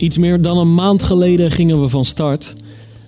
Iets 0.00 0.18
meer 0.18 0.42
dan 0.42 0.58
een 0.58 0.74
maand 0.74 1.02
geleden 1.02 1.50
gingen 1.50 1.80
we 1.80 1.88
van 1.88 2.04
start. 2.04 2.54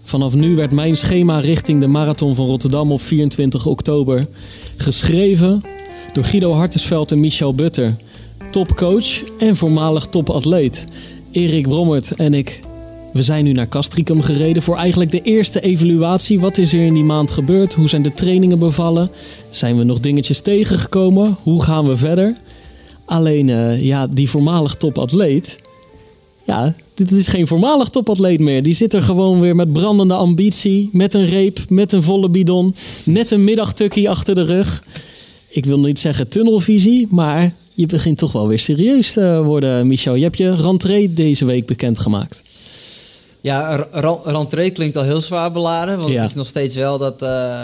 Vanaf 0.03 0.35
nu 0.35 0.55
werd 0.55 0.73
mijn 0.73 0.97
schema 0.97 1.41
richting 1.41 1.81
de 1.81 1.87
Marathon 1.87 2.35
van 2.35 2.47
Rotterdam 2.47 2.93
op 2.93 3.01
24 3.01 3.67
oktober 3.67 4.27
geschreven 4.77 5.63
door 6.13 6.25
Guido 6.25 6.53
Hartesveld 6.53 7.13
en 7.13 7.21
Michel 7.21 7.55
Butter. 7.55 7.97
Topcoach 8.51 9.23
en 9.39 9.57
voormalig 9.57 10.07
topatleet. 10.07 10.85
Erik 11.31 11.69
Brommert 11.69 12.15
en 12.15 12.35
ik, 12.35 12.61
we 13.13 13.23
zijn 13.23 13.45
nu 13.45 13.53
naar 13.53 13.69
Castricum 13.69 14.23
gereden 14.23 14.63
voor 14.63 14.77
eigenlijk 14.77 15.11
de 15.11 15.23
eerste 15.23 15.61
evaluatie. 15.61 16.41
Wat 16.41 16.59
is 16.59 16.73
er 16.73 16.85
in 16.87 16.95
die 16.95 17.05
maand 17.05 17.31
gebeurd? 17.31 17.75
Hoe 17.75 17.89
zijn 17.89 18.03
de 18.03 18.15
trainingen 18.15 18.59
bevallen? 18.59 19.11
Zijn 19.51 19.79
we 19.79 19.85
nog 19.85 20.01
dingetjes 20.01 20.41
tegengekomen? 20.41 21.37
Hoe 21.43 21.63
gaan 21.63 21.87
we 21.87 21.97
verder? 21.97 22.37
Alleen, 23.05 23.49
eh, 23.49 23.83
ja, 23.83 24.07
die 24.07 24.31
voormalig 24.31 24.75
topatleet... 24.75 25.71
Ja, 26.47 26.75
dit 26.95 27.11
is 27.11 27.27
geen 27.27 27.47
voormalig 27.47 27.89
topatleet 27.89 28.41
meer. 28.41 28.63
Die 28.63 28.75
zit 28.75 28.95
er 28.95 29.03
gewoon 29.03 29.41
weer 29.41 29.57
met 29.57 29.73
brandende 29.73 30.15
ambitie, 30.15 30.89
met 30.93 31.15
een 31.15 31.27
reep, 31.27 31.59
met 31.69 31.93
een 31.93 32.03
volle 32.03 32.29
bidon, 32.29 32.75
net 33.05 33.31
een 33.31 33.45
middagtukkie 33.45 34.11
achter 34.11 34.35
de 34.35 34.43
rug. 34.45 34.83
Ik 35.49 35.65
wil 35.65 35.79
niet 35.79 35.99
zeggen 35.99 36.29
tunnelvisie, 36.29 37.07
maar 37.11 37.53
je 37.75 37.87
begint 37.87 38.19
toch 38.19 38.33
wel 38.33 38.49
weer 38.49 38.59
serieus 38.59 39.13
te 39.13 39.43
worden, 39.45 39.87
Michel. 39.87 40.15
Je 40.15 40.23
hebt 40.23 40.37
je 40.39 40.55
rentree 40.55 41.13
deze 41.13 41.45
week 41.45 41.67
bekendgemaakt. 41.67 42.43
Ja, 43.41 43.87
rentree 44.25 44.71
klinkt 44.71 44.97
al 44.97 45.03
heel 45.03 45.21
zwaar 45.21 45.53
beladen. 45.53 45.99
Want 45.99 46.13
Ja. 46.13 46.21
het 46.21 46.29
is 46.31 46.37
nog 46.37 46.47
steeds 46.47 46.75
wel 46.75 46.99
dat, 46.99 47.23
eh, 47.23 47.61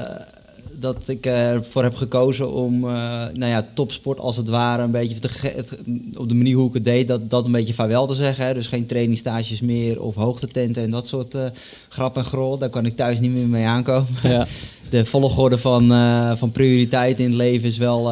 dat 0.80 0.96
ik 1.08 1.26
ervoor 1.26 1.82
heb 1.82 1.94
gekozen 1.94 2.52
om 2.52 2.84
eh, 2.84 2.90
nou 3.32 3.44
ja, 3.46 3.66
topsport 3.74 4.18
als 4.18 4.36
het 4.36 4.48
ware 4.48 4.82
een 4.82 4.90
beetje 4.90 5.18
te 5.18 5.28
ge- 5.28 5.52
het- 5.56 5.78
op 6.16 6.28
de 6.28 6.34
manier 6.34 6.56
hoe 6.56 6.68
ik 6.68 6.74
het 6.74 6.84
deed, 6.84 7.08
dat, 7.08 7.30
dat 7.30 7.46
een 7.46 7.52
beetje 7.52 7.74
vaarwel 7.74 8.06
te 8.06 8.14
zeggen. 8.14 8.46
Hè. 8.46 8.54
Dus 8.54 8.66
geen 8.66 8.86
trainingstages 8.86 9.60
meer 9.60 10.02
of 10.02 10.14
hoogtetenten 10.14 10.82
en 10.82 10.90
dat 10.90 11.06
soort 11.08 11.34
eh, 11.34 11.44
grap 11.88 12.16
en 12.16 12.24
grol. 12.24 12.58
Daar 12.58 12.68
kan 12.70 12.86
ik 12.86 12.96
thuis 12.96 13.20
niet 13.20 13.30
meer 13.32 13.46
mee 13.46 13.64
aankomen. 13.66 14.06
Ja. 14.22 14.46
De 14.90 15.04
volgorde 15.04 15.58
van, 15.58 15.92
eh, 15.92 16.36
van 16.36 16.50
prioriteit 16.52 17.18
in 17.18 17.24
het 17.26 17.34
leven 17.34 17.66
is 17.66 17.76
wel 17.78 18.10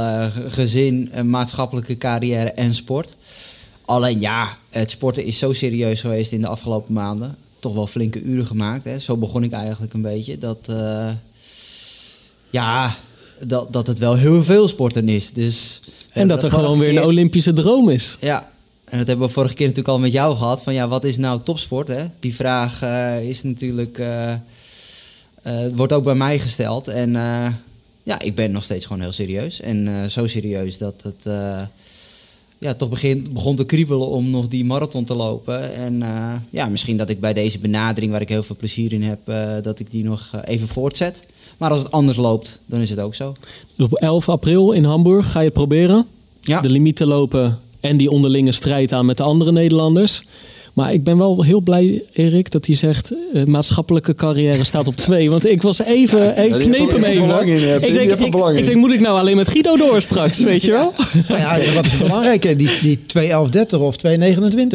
gezin, 0.48 1.10
maatschappelijke 1.24 1.98
carrière 1.98 2.50
en 2.52 2.74
sport. 2.74 3.16
Alleen 3.84 4.20
ja, 4.20 4.56
het 4.70 4.90
sporten 4.90 5.24
is 5.24 5.38
zo 5.38 5.52
serieus 5.52 6.00
geweest 6.00 6.32
in 6.32 6.40
de 6.40 6.46
afgelopen 6.46 6.94
maanden. 6.94 7.36
Toch 7.58 7.74
wel 7.74 7.86
flinke 7.86 8.22
uren 8.22 8.46
gemaakt. 8.46 8.84
Hè. 8.84 8.98
Zo 8.98 9.16
begon 9.16 9.42
ik 9.42 9.52
eigenlijk 9.52 9.92
een 9.92 10.02
beetje. 10.02 10.38
Dat, 10.38 10.68
ja, 12.56 12.96
dat, 13.40 13.72
dat 13.72 13.86
het 13.86 13.98
wel 13.98 14.14
heel 14.14 14.44
veel 14.44 14.68
sporten 14.68 15.08
is. 15.08 15.32
Dus, 15.32 15.80
En 16.12 16.28
dat 16.28 16.44
er 16.44 16.50
gewoon 16.50 16.78
weer 16.78 16.96
een 16.96 17.04
Olympische 17.04 17.52
droom 17.52 17.88
is. 17.88 18.16
Ja, 18.20 18.50
en 18.84 18.98
dat 18.98 19.06
hebben 19.06 19.26
we 19.26 19.32
vorige 19.32 19.54
keer 19.54 19.66
natuurlijk 19.66 19.94
al 19.94 20.00
met 20.02 20.12
jou 20.12 20.36
gehad. 20.36 20.62
Van 20.62 20.74
ja, 20.74 20.88
wat 20.88 21.04
is 21.04 21.16
nou 21.16 21.42
topsport? 21.42 21.88
Hè? 21.88 22.04
Die 22.20 22.34
vraag 22.34 22.82
eh, 22.82 23.28
is 23.28 23.42
natuurlijk. 23.42 23.98
eh, 23.98 24.34
wordt 25.74 25.92
ook 25.92 26.04
bij 26.04 26.14
mij 26.14 26.38
gesteld. 26.38 26.88
En 26.88 27.12
ja, 28.02 28.20
ik 28.20 28.34
ben 28.34 28.52
nog 28.52 28.64
steeds 28.64 28.86
gewoon 28.86 29.02
heel 29.02 29.12
serieus. 29.12 29.60
En 29.60 30.10
zo 30.10 30.26
serieus 30.26 30.78
dat 30.78 30.94
het. 31.02 31.24
ja, 32.58 32.74
toch 32.74 32.88
begin, 32.88 33.32
begon 33.32 33.56
te 33.56 33.64
kriebelen 33.64 34.08
om 34.08 34.30
nog 34.30 34.48
die 34.48 34.64
marathon 34.64 35.04
te 35.04 35.14
lopen. 35.14 35.74
En 35.74 36.02
ja, 36.50 36.66
misschien 36.66 36.96
dat 36.96 37.10
ik 37.10 37.20
bij 37.20 37.32
deze 37.32 37.58
benadering, 37.58 38.12
waar 38.12 38.20
ik 38.20 38.28
heel 38.28 38.42
veel 38.42 38.56
plezier 38.56 38.92
in 38.92 39.02
heb, 39.02 39.20
dat 39.64 39.78
ik 39.78 39.90
die 39.90 40.04
nog 40.04 40.30
even 40.44 40.68
voortzet. 40.68 41.22
Maar 41.56 41.70
als 41.70 41.78
het 41.78 41.90
anders 41.90 42.16
loopt, 42.16 42.58
dan 42.66 42.80
is 42.80 42.90
het 42.90 43.00
ook 43.00 43.14
zo. 43.14 43.34
Op 43.78 43.92
11 43.92 44.28
april 44.28 44.72
in 44.72 44.84
Hamburg 44.84 45.32
ga 45.32 45.38
je 45.38 45.44
het 45.44 45.54
proberen. 45.54 46.06
Ja. 46.40 46.60
De 46.60 46.70
limiet 46.70 46.96
te 46.96 47.06
lopen 47.06 47.58
en 47.80 47.96
die 47.96 48.10
onderlinge 48.10 48.52
strijd 48.52 48.92
aan 48.92 49.06
met 49.06 49.16
de 49.16 49.22
andere 49.22 49.52
Nederlanders. 49.52 50.24
Maar 50.76 50.92
ik 50.92 51.04
ben 51.04 51.18
wel 51.18 51.42
heel 51.42 51.60
blij, 51.60 52.02
Erik, 52.12 52.50
dat 52.50 52.66
hij 52.66 52.76
zegt... 52.76 53.12
eh, 53.34 53.44
maatschappelijke 53.44 54.14
carrière 54.14 54.64
staat 54.64 54.88
op 54.88 54.96
twee. 54.96 55.30
Want 55.30 55.46
ik 55.46 55.62
was 55.62 55.78
even... 55.82 56.44
ik 56.44 56.52
die 56.58 56.68
kneep 56.68 56.90
hem 56.90 57.04
even. 57.04 57.46
in, 57.46 57.54
ik, 57.82 57.92
denk, 57.92 58.10
ik, 58.10 58.34
ik 58.56 58.64
denk, 58.64 58.74
moet 58.76 58.92
ik 58.92 59.00
nou 59.00 59.18
alleen 59.18 59.36
met 59.36 59.48
Guido 59.48 59.76
door 59.76 60.02
straks, 60.02 60.38
weet 60.42 60.62
je 60.62 60.70
wel? 60.70 60.92
Nou 61.28 61.40
ja, 61.40 61.74
wat 61.74 61.84
is 61.84 61.90
het 61.92 62.02
belangrijke? 62.02 62.56
Die, 62.56 62.68
die 62.82 62.98
2.11.30 63.18 63.78
of 63.80 63.96
2.29? 64.06 64.08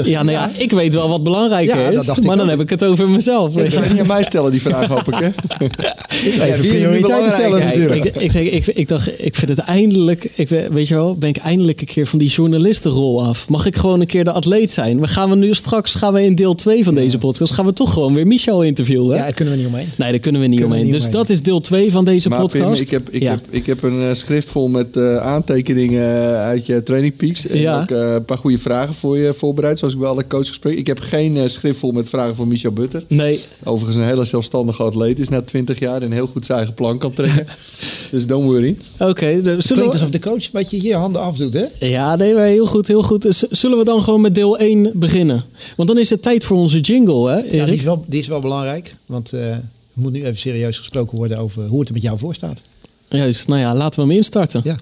Ja, 0.04 0.24
nou 0.24 0.32
ja, 0.32 0.50
ik 0.58 0.72
weet 0.72 0.94
wel 0.94 1.10
wat 1.10 1.24
belangrijker 1.24 1.80
Ja, 1.80 1.90
is. 2.00 2.08
ik 2.08 2.24
Maar 2.24 2.36
dan 2.36 2.46
ook. 2.46 2.52
heb 2.52 2.62
ik 2.62 2.70
het 2.70 2.84
over 2.84 3.10
mezelf. 3.10 3.54
Weet 3.54 3.74
je. 3.74 3.80
niet 3.90 4.00
aan 4.00 4.08
mij 4.08 4.24
stellen, 4.24 4.52
die 4.52 4.62
vraag, 4.62 4.88
hoop 4.88 5.08
ik, 5.14 5.20
hè? 5.20 5.30
Even 6.46 6.68
prioriteiten 6.68 7.32
stellen 7.32 7.60
Ja, 7.60 7.66
natuurlijk. 7.66 8.06
ik, 8.06 8.16
ik, 8.16 8.34
ik, 8.34 8.54
ik, 8.68 8.76
ik 8.76 8.88
dacht, 8.88 9.26
ik 9.26 9.36
vind 9.36 9.50
het 9.52 9.60
eindelijk, 9.60 10.32
ik, 10.36 10.50
we- 10.50 10.68
weet 10.72 10.88
je 10.88 10.94
wel, 10.94 11.16
ben 11.16 11.30
ik 11.30 11.38
eindelijk 11.38 11.82
een 11.82 11.88
keer 11.88 12.08
van 12.08 12.20
die 12.20 12.30
journalistenrol 12.30 13.24
af. 13.26 13.50
Mag 13.50 13.66
ik 13.66 13.76
gewoon 13.76 14.00
een 14.02 14.08
keer 14.08 14.24
de 14.24 14.32
atleet 14.32 14.72
zijn? 14.72 15.00
We 15.00 15.08
gaan 15.08 15.30
we 15.30 15.36
nu 15.36 15.54
straks, 15.54 15.91
gaan 15.96 16.14
we 16.14 16.24
in 16.24 16.36
deel 16.36 16.56
2 16.56 16.84
van 16.84 16.96
deze 16.96 17.18
podcast, 17.18 17.54
gaan 17.54 17.66
we 17.66 17.74
toch 17.74 17.94
gewoon 17.94 18.14
weer 18.14 18.28
Michel 18.28 18.64
interviewen. 18.64 19.16
Ja, 19.16 19.22
daar 19.22 19.34
kunnen 19.34 19.54
we 19.54 19.60
niet 19.60 19.70
omheen. 19.70 19.88
Nee, 19.98 20.12
daar 20.12 20.20
kunnen 20.20 20.42
we 20.42 20.48
niet 20.48 20.60
Kunnen 20.60 20.78
we 20.78 20.84
omheen. 20.84 20.84
niet 20.84 21.02
dus 21.02 21.10
omheen. 21.10 21.28
dat 21.28 21.30
is 21.38 21.44
deel 21.44 21.60
2 21.60 21.92
van 21.92 22.06
deze 22.06 22.30
Maar 22.30 22.40
podcast. 22.40 22.74
Pim, 22.74 22.82
ik 22.82 22.90
heb, 22.90 23.10
ik, 23.10 23.22
Ja. 23.22 23.32
heb, 23.32 23.40
ik 23.50 23.66
heb 23.66 23.84
een 23.84 24.02
eh, 24.02 24.14
schrift 24.14 24.50
vol 24.50 24.68
met 24.68 24.98
eh, 24.98 25.18
aantekeningen 25.18 26.36
uit 26.38 26.66
je 26.66 26.84
Training 26.84 27.16
Peaks. 27.16 27.48
En 27.48 27.60
Ja. 27.60 27.82
ook 27.82 27.90
eh, 27.92 28.14
een 28.14 28.26
paar 28.26 28.38
goede 28.38 28.58
vragen 28.58 28.94
voor 28.94 29.18
je 29.18 29.34
voorbereid, 29.34 29.80
zoals 29.80 29.94
ik 29.94 30.00
bij 30.00 30.10
alle 30.10 30.28
coaches 30.28 30.54
spreek. 30.54 30.78
Ik 30.78 30.88
heb 30.88 31.00
geen 31.00 31.50
schrift 31.50 31.80
vol 31.80 31.92
met 31.92 32.10
vragen 32.10 32.36
voor 32.36 32.48
Michel 32.48 32.72
Butter. 32.72 33.04
Nee, 33.08 33.40
Overigens 33.64 33.96
een 33.98 34.04
hele 34.10 34.26
zelfstandige 34.26 34.84
atleet 34.84 35.20
is 35.20 35.30
na 35.30 35.42
20 35.42 35.80
jaar 35.80 36.02
en 36.02 36.12
heel 36.12 36.28
goed 36.28 36.46
zijn 36.46 36.58
eigen 36.58 36.76
plan 36.76 36.98
kan 36.98 37.12
trekken. 37.12 37.48
dus 38.12 38.28
don't 38.28 38.46
worry. 38.46 38.76
oké. 39.00 39.42
dus 39.42 39.56
Het 39.56 39.66
zullen 39.66 39.86
we... 39.86 39.92
alsof 39.92 40.10
de 40.10 40.20
coach 40.20 40.44
een 40.44 40.50
beetje 40.52 40.78
hier 40.80 40.96
handen 40.96 41.22
afdoet, 41.22 41.54
hè? 41.54 41.66
Ja, 41.88 42.16
nee, 42.16 42.34
maar 42.34 42.46
heel 42.46 42.66
goed, 42.66 42.88
heel 42.88 43.04
goed. 43.04 43.22
Dus 43.22 43.38
zullen 43.50 43.78
we 43.78 43.84
dan 43.84 44.04
gewoon 44.04 44.22
met 44.22 44.36
deel 44.36 44.58
1 44.58 44.92
beginnen? 44.94 45.42
Want 45.82 45.94
dan 45.94 46.02
is 46.02 46.10
het 46.10 46.22
tijd 46.22 46.46
voor 46.46 46.58
onze 46.58 46.80
jingle, 46.80 47.30
hè, 47.30 47.36
Ja, 47.36 47.42
die 47.42 47.52
Erik? 47.52 47.74
is 47.74 47.84
wel, 47.84 48.04
die 48.08 48.20
is 48.20 48.28
wel 48.28 48.40
belangrijk. 48.40 48.96
Want 49.06 49.34
eh, 49.34 49.52
er 49.52 49.62
moet 49.94 50.12
nu 50.12 50.24
even 50.26 50.38
serieus 50.38 50.78
gesproken 50.78 51.18
worden 51.18 51.38
over 51.38 51.66
hoe 51.68 51.80
het 51.80 51.88
er 51.88 51.94
met 51.94 52.04
jou 52.04 52.18
voor 52.18 52.36
staat. 52.36 52.62
Juist, 53.08 53.48
nou 53.48 53.60
ja, 53.60 53.76
laten 53.76 54.02
we 54.02 54.08
hem 54.08 54.16
instarten. 54.18 54.62
Ja. 54.64 54.76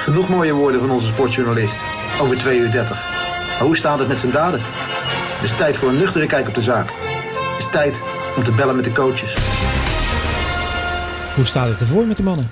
Genoeg 0.00 0.28
mooie 0.28 0.52
woorden 0.52 0.80
van 0.80 0.90
onze 0.90 1.06
sportjournalist. 1.06 1.76
Over 2.20 2.38
2 2.38 2.58
uur 2.58 2.70
30. 2.70 2.90
Maar 3.58 3.66
hoe 3.66 3.76
staat 3.76 3.98
het 3.98 4.08
met 4.08 4.18
zijn 4.18 4.32
daden? 4.32 4.60
Het 4.62 5.50
is 5.50 5.56
tijd 5.56 5.76
voor 5.76 5.88
een 5.88 5.98
nuchtere 5.98 6.26
kijk 6.26 6.48
op 6.48 6.54
de 6.54 6.62
zaak. 6.62 6.88
Het 7.56 7.64
is 7.64 7.70
tijd 7.70 8.00
om 8.36 8.44
te 8.44 8.52
bellen 8.52 8.76
met 8.76 8.84
de 8.84 8.92
coaches. 8.92 9.34
Hoe 11.34 11.44
staat 11.44 11.68
het 11.68 11.80
ervoor 11.80 12.06
met 12.06 12.16
de 12.16 12.22
mannen? 12.22 12.50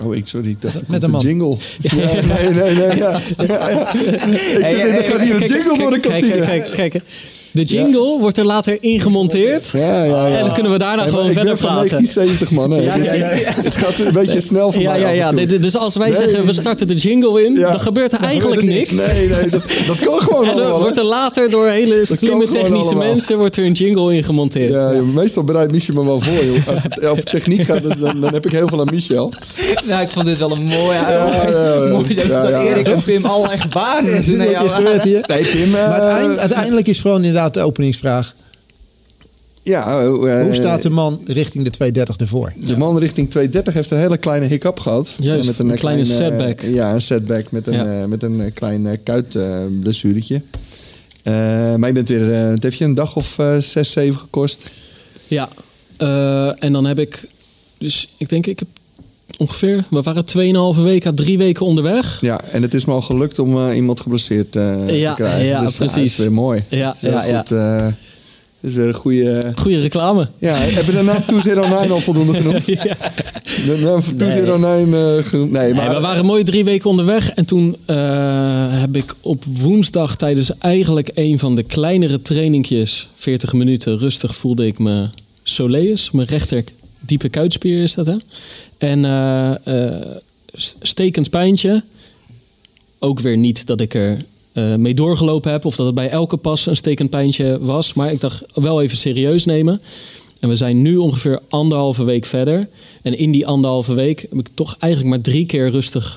Oh, 0.00 0.14
ik, 0.14 0.26
sorry. 0.26 0.48
Ik 0.50 0.60
dacht, 0.62 0.74
er 0.74 0.82
Met 0.86 1.02
een 1.02 1.10
man. 1.10 1.20
jingle. 1.20 1.56
Ja, 1.80 1.96
nee, 1.96 2.48
nee, 2.50 2.74
nee. 2.74 2.96
Ja. 2.96 3.20
Ja. 3.46 3.92
Ik 3.92 4.66
zit 4.66 4.78
in, 4.78 5.38
Kijk, 5.38 5.48
jingle 5.48 5.76
voor 5.76 5.90
de 5.90 6.00
kantine. 6.00 6.38
Kijk, 6.40 6.70
kijk, 6.72 6.90
kijk. 6.90 7.04
De 7.50 7.62
jingle 7.62 8.16
wordt 8.20 8.38
er 8.38 8.44
later 8.44 8.76
ingemonteerd. 8.80 9.68
Ja, 9.72 10.04
ja, 10.04 10.26
ja. 10.26 10.36
En 10.36 10.44
dan 10.44 10.52
kunnen 10.54 10.72
we 10.72 10.78
daarna 10.78 11.06
gewoon 11.06 11.26
ik 11.26 11.32
verder 11.32 11.52
ben 11.54 11.58
van 11.62 11.68
praten. 11.74 11.88
1970, 11.88 12.50
man. 12.50 12.70
hè. 12.70 12.82
Ja, 12.82 12.96
ja, 12.96 13.34
ja. 13.34 13.52
Het 13.62 13.76
gaat 13.76 13.98
een 14.06 14.12
beetje 14.12 14.40
snel 14.40 14.72
voor 14.72 14.82
Ja, 14.82 14.90
mij 14.90 15.00
ja, 15.00 15.06
af 15.08 15.14
ja. 15.14 15.22
en 15.28 15.36
toe. 15.36 15.46
Nee, 15.46 15.58
Dus 15.58 15.76
als 15.76 15.96
wij 15.96 16.08
Nee. 16.08 16.16
zeggen 16.16 16.46
we 16.46 16.52
starten 16.52 16.88
de 16.88 16.94
jingle 16.94 17.44
in, 17.44 17.54
Ja. 17.54 17.70
dan 17.70 17.80
gebeurt 17.80 18.12
er 18.12 18.20
eigenlijk 18.20 18.60
gebeurt 18.60 18.76
er 18.76 18.96
niks. 18.96 19.06
Nee, 19.12 19.28
nee, 19.28 19.50
dat, 19.50 19.64
dat 19.86 20.00
kan 20.00 20.18
gewoon 20.20 20.44
En 20.48 20.54
dan 20.54 20.60
allemaal. 20.62 20.80
wordt 20.80 20.96
er 20.96 21.04
later 21.04 21.50
door 21.50 21.66
hele 21.66 22.00
slimme 22.04 22.48
technische 22.48 22.74
allemaal. 22.90 23.06
mensen 23.08 23.36
wordt 23.38 23.56
er 23.56 23.64
een 23.64 23.72
jingle 23.72 24.14
ingemonteerd. 24.14 24.72
Ja, 24.72 24.90
meestal 25.14 25.42
bereidt 25.44 25.72
Michel 25.72 25.94
me 25.94 26.04
wel 26.04 26.20
voor, 26.20 26.44
joh. 26.44 26.68
Als 26.68 26.82
het 26.82 27.04
over 27.10 27.24
techniek 27.24 27.62
gaat, 27.62 27.82
dan, 28.00 28.20
dan 28.20 28.32
heb 28.32 28.46
ik 28.46 28.52
heel 28.52 28.68
veel 28.68 28.80
aan 28.80 28.88
Michel. 28.92 29.32
Nou, 29.88 30.02
ik 30.02 30.10
vond 30.10 30.26
dit 30.26 30.38
wel 30.38 30.50
een 30.52 30.62
mooi. 30.64 30.96
ja, 30.96 31.10
ja. 31.10 31.88
mooi 31.92 32.14
dat, 32.14 32.24
Ja, 32.26 32.40
dat 32.42 32.50
ja. 32.50 32.62
Erik 32.62 32.86
en 32.86 33.02
Pim 33.02 33.24
allerlei 33.24 33.58
er 34.98 35.02
hier? 35.02 35.24
Nee, 35.26 35.42
Pim. 35.44 35.62
eh, 35.62 35.70
Maar 35.72 35.90
uiteindelijk, 35.90 36.40
uiteindelijk 36.40 36.88
is 36.88 37.00
gewoon 37.00 37.22
inderdaad 37.38 37.54
de 37.54 37.60
openingsvraag. 37.70 38.34
ja, 39.62 40.00
eh, 40.00 40.08
Hoe 40.42 40.54
staat 40.54 40.82
de 40.82 40.90
man 40.90 41.20
richting 41.26 41.64
de 41.64 41.70
230 41.70 42.16
ervoor? 42.16 42.52
De 42.64 42.76
man 42.76 42.98
richting 42.98 43.30
230 43.30 43.74
heeft 43.74 43.90
een 43.90 43.98
hele 43.98 44.16
kleine 44.16 44.46
hiccup 44.46 44.80
gehad. 44.80 45.14
Juist, 45.18 45.58
een 45.58 45.74
kleine 45.76 46.04
setback. 46.04 46.60
ja, 46.60 46.92
een 46.92 47.00
setback 47.00 47.50
met 47.50 47.66
een, 47.66 47.72
Ja. 47.72 48.00
eh, 48.02 48.04
met 48.08 48.22
een 48.22 48.40
eh, 48.40 48.50
klein 48.54 48.84
uh, 48.84 48.92
kuitblessuretje. 49.02 50.42
Eh, 51.22 51.34
maar 51.74 51.88
je 51.88 51.94
bent 51.94 52.08
weer, 52.08 52.34
eh, 52.34 52.48
het 52.50 52.62
heeft 52.62 52.78
je 52.78 52.84
een 52.84 52.94
dag 52.94 53.16
of 53.16 53.38
eh, 53.38 53.56
zes, 53.58 53.90
zeven 53.90 54.20
gekost. 54.20 54.70
Ja, 55.26 55.48
eh, 55.96 56.64
en 56.64 56.72
dan 56.72 56.84
heb 56.84 56.98
ik, 56.98 57.28
dus 57.78 58.08
ik 58.16 58.28
denk 58.28 58.46
ik 58.46 58.58
heb 58.58 58.68
ongeveer, 59.38 59.84
we 59.90 60.02
waren 60.02 60.24
2,5 60.76 60.82
weken, 60.82 61.14
drie 61.14 61.38
weken 61.38 61.66
onderweg. 61.66 62.20
Ja, 62.20 62.40
en 62.52 62.62
het 62.62 62.74
is 62.74 62.84
me 62.84 62.92
al 62.92 63.02
gelukt 63.02 63.38
om 63.38 63.68
eh, 63.68 63.76
iemand 63.76 64.00
geblesseerd 64.00 64.56
eh, 64.56 65.00
Ja, 65.00 65.14
te 65.14 65.22
krijgen. 65.22 65.46
ja, 65.46 65.60
dus, 65.60 65.76
precies. 65.76 65.94
dat 65.94 66.04
is 66.04 66.16
weer 66.16 66.32
mooi. 66.32 66.64
Ja, 66.68 66.92
is 66.94 67.00
heel 67.00 67.10
ja, 67.10 67.24
ja. 67.24 67.38
goed, 67.38 67.50
eh, 67.50 67.88
het 68.60 68.70
is 68.70 68.76
weer 68.76 68.86
een 68.86 68.94
goede... 68.94 69.52
Goede 69.54 69.80
reclame. 69.80 70.28
Ja, 70.38 70.56
heb 70.56 70.84
je 70.84 70.92
de 70.92 71.02
naam 71.02 71.22
209 71.22 71.90
al 71.90 72.00
voldoende 72.00 72.32
genoemd? 72.32 72.64
Ja. 72.82 72.96
De 73.66 73.80
naam 73.84 74.00
209 74.16 75.18
eh, 75.18 75.24
genoemd? 75.24 75.50
Nee, 75.50 75.74
maar... 75.74 75.86
Nee, 75.86 75.94
we 75.94 76.00
waren 76.00 76.24
mooi 76.24 76.42
drie 76.42 76.64
weken 76.64 76.90
onderweg. 76.90 77.30
En 77.30 77.44
toen 77.44 77.76
eh, 77.86 77.96
heb 78.80 78.96
ik 78.96 79.14
op 79.20 79.44
woensdag 79.60 80.16
tijdens 80.16 80.58
eigenlijk 80.58 81.10
een 81.14 81.38
van 81.38 81.54
de 81.54 81.62
kleinere 81.62 82.22
trainingjes, 82.22 83.08
40 83.14 83.52
minuten 83.52 83.98
rustig, 83.98 84.36
voelde 84.36 84.66
ik 84.66 84.78
me 84.78 85.08
soleus. 85.42 86.10
Mijn 86.10 86.28
rechter 86.28 86.64
diepe 87.00 87.28
kuitspier 87.28 87.82
is 87.82 87.94
dat, 87.94 88.06
hè? 88.06 88.16
En 88.78 89.04
eh, 89.04 89.86
eh, 89.86 90.06
stekend 90.80 91.30
pijntje. 91.30 91.82
Ook 92.98 93.20
weer 93.20 93.36
niet 93.36 93.66
dat 93.66 93.80
ik 93.80 93.94
er 93.94 94.16
eh, 94.52 94.74
mee 94.74 94.94
doorgelopen 94.94 95.50
heb. 95.50 95.64
Of 95.64 95.76
dat 95.76 95.86
het 95.86 95.94
bij 95.94 96.08
elke 96.08 96.36
pas 96.36 96.66
een 96.66 96.76
stekend 96.76 97.10
pijntje 97.10 97.58
was. 97.60 97.94
Maar 97.94 98.12
ik 98.12 98.20
dacht 98.20 98.44
wel 98.54 98.82
even 98.82 98.96
serieus 98.96 99.44
nemen. 99.44 99.80
En 100.40 100.48
we 100.48 100.56
zijn 100.56 100.82
nu 100.82 100.96
ongeveer 100.96 101.40
anderhalve 101.48 102.04
week 102.04 102.24
verder. 102.24 102.68
En 103.02 103.18
in 103.18 103.30
die 103.30 103.46
anderhalve 103.46 103.94
week 103.94 104.20
heb 104.20 104.38
ik 104.38 104.48
toch 104.54 104.76
eigenlijk 104.78 105.14
maar 105.14 105.22
drie 105.24 105.46
keer 105.46 105.70
rustig 105.70 106.12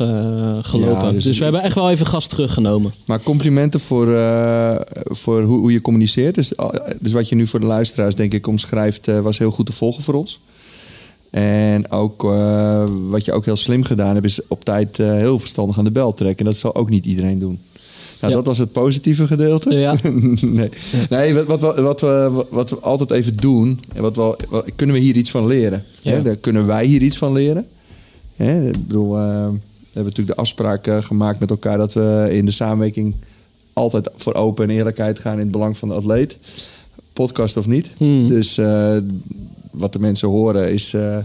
gelopen. 0.61 1.05
Ja, 1.05 1.11
dus, 1.11 1.23
dus- 1.23 1.37
we 1.37 1.43
hebben 1.43 1.61
echt 1.61 1.75
wel 1.75 1.89
even 1.89 2.05
gas 2.05 2.27
teruggenomen. 2.27 2.93
Maar 3.05 3.21
complimenten 3.21 3.79
voor, 3.79 4.05
voor 5.05 5.41
hoe, 5.41 5.59
hoe 5.59 5.71
je 5.71 5.81
communiceert. 5.81 6.35
Dus, 6.35 6.53
dus 6.99 7.11
wat 7.11 7.29
je 7.29 7.35
nu 7.35 7.47
voor 7.47 7.59
de 7.59 7.65
luisteraars 7.65 8.15
denk 8.15 8.33
ik 8.33 8.47
omschrijft, 8.47 9.05
was 9.21 9.37
heel 9.37 9.51
goed 9.51 9.65
te 9.65 9.73
volgen 9.73 10.03
voor 10.03 10.13
ons. 10.13 10.39
En 11.31 11.91
ook 11.91 12.23
eh, 12.23 12.83
wat 13.09 13.25
je 13.25 13.31
ook 13.31 13.45
heel 13.45 13.55
slim 13.55 13.83
gedaan 13.83 14.13
hebt, 14.13 14.25
is 14.25 14.39
op 14.47 14.65
tijd 14.65 14.99
eh, 14.99 15.11
heel 15.11 15.39
verstandig 15.39 15.77
aan 15.77 15.83
de 15.83 15.91
bel 15.91 16.13
trekken. 16.13 16.45
Dat 16.45 16.57
zal 16.57 16.75
ook 16.75 16.89
niet 16.89 17.05
iedereen 17.05 17.39
doen. 17.39 17.59
Nou, 18.21 18.33
Ja. 18.33 18.39
dat 18.39 18.45
was 18.47 18.57
het 18.57 18.71
positieve 18.71 19.27
gedeelte. 19.27 19.69
Ja. 19.75 19.95
nee, 20.41 20.69
nee 21.09 21.33
wat, 21.33 21.45
wat, 21.61 21.75
we- 21.75 21.81
wat, 21.81 22.01
we, 22.01 22.45
wat 22.49 22.69
we 22.69 22.79
altijd 22.79 23.11
even 23.11 23.37
doen, 23.37 23.79
en 23.93 24.01
wat 24.01 24.15
we, 24.15 24.35
wat- 24.49 24.65
kunnen 24.75 24.95
we 24.95 25.01
hier 25.01 25.15
iets 25.15 25.31
van 25.31 25.47
leren? 25.47 25.83
Ja. 26.01 26.11
Hè? 26.11 26.21
Daar 26.21 26.35
kunnen 26.35 26.65
wij 26.65 26.85
hier 26.85 27.01
iets 27.01 27.17
van 27.17 27.31
leren? 27.33 27.67
Hè? 28.35 28.67
Ik 28.67 28.87
bedoel, 28.87 29.17
eh, 29.17 29.21
we 29.23 29.57
hebben 29.97 30.03
natuurlijk 30.13 30.27
de 30.27 30.41
afspraak 30.41 30.87
eh, 30.87 30.97
gemaakt 31.01 31.39
met 31.39 31.49
elkaar 31.49 31.77
dat 31.77 31.93
we 31.93 32.27
in 32.31 32.45
de 32.45 32.51
samenwerking 32.51 33.15
altijd 33.73 34.09
voor 34.15 34.33
open 34.33 34.63
en 34.69 34.75
eerlijkheid 34.75 35.19
gaan 35.19 35.33
in 35.33 35.39
het 35.39 35.51
belang 35.51 35.77
van 35.77 35.87
de 35.87 35.93
atleet. 35.93 36.37
Podcast 37.13 37.57
of 37.57 37.67
niet. 37.67 37.91
Hmm. 37.97 38.27
Dus 38.27 38.57
eh, 38.57 38.97
wat 39.71 39.93
de 39.93 39.99
mensen 39.99 40.27
horen 40.27 40.71
is 40.71 40.93
eh, 40.93 41.17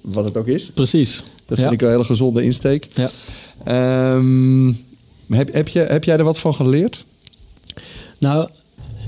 wat 0.00 0.24
het 0.24 0.36
ook 0.36 0.46
is. 0.46 0.70
Precies. 0.70 1.22
Dat 1.46 1.58
ja. 1.58 1.62
vind 1.62 1.74
ik 1.74 1.82
een 1.82 1.92
hele 1.92 2.04
gezonde 2.04 2.42
insteek. 2.42 2.88
Ja. 2.94 3.10
Ehm, 3.64 4.66
heb, 5.28 5.52
heb, 5.52 5.68
je, 5.68 5.80
heb 5.80 6.04
jij 6.04 6.16
er 6.16 6.24
wat 6.24 6.38
van 6.38 6.54
geleerd? 6.54 7.04
Nou, 8.18 8.48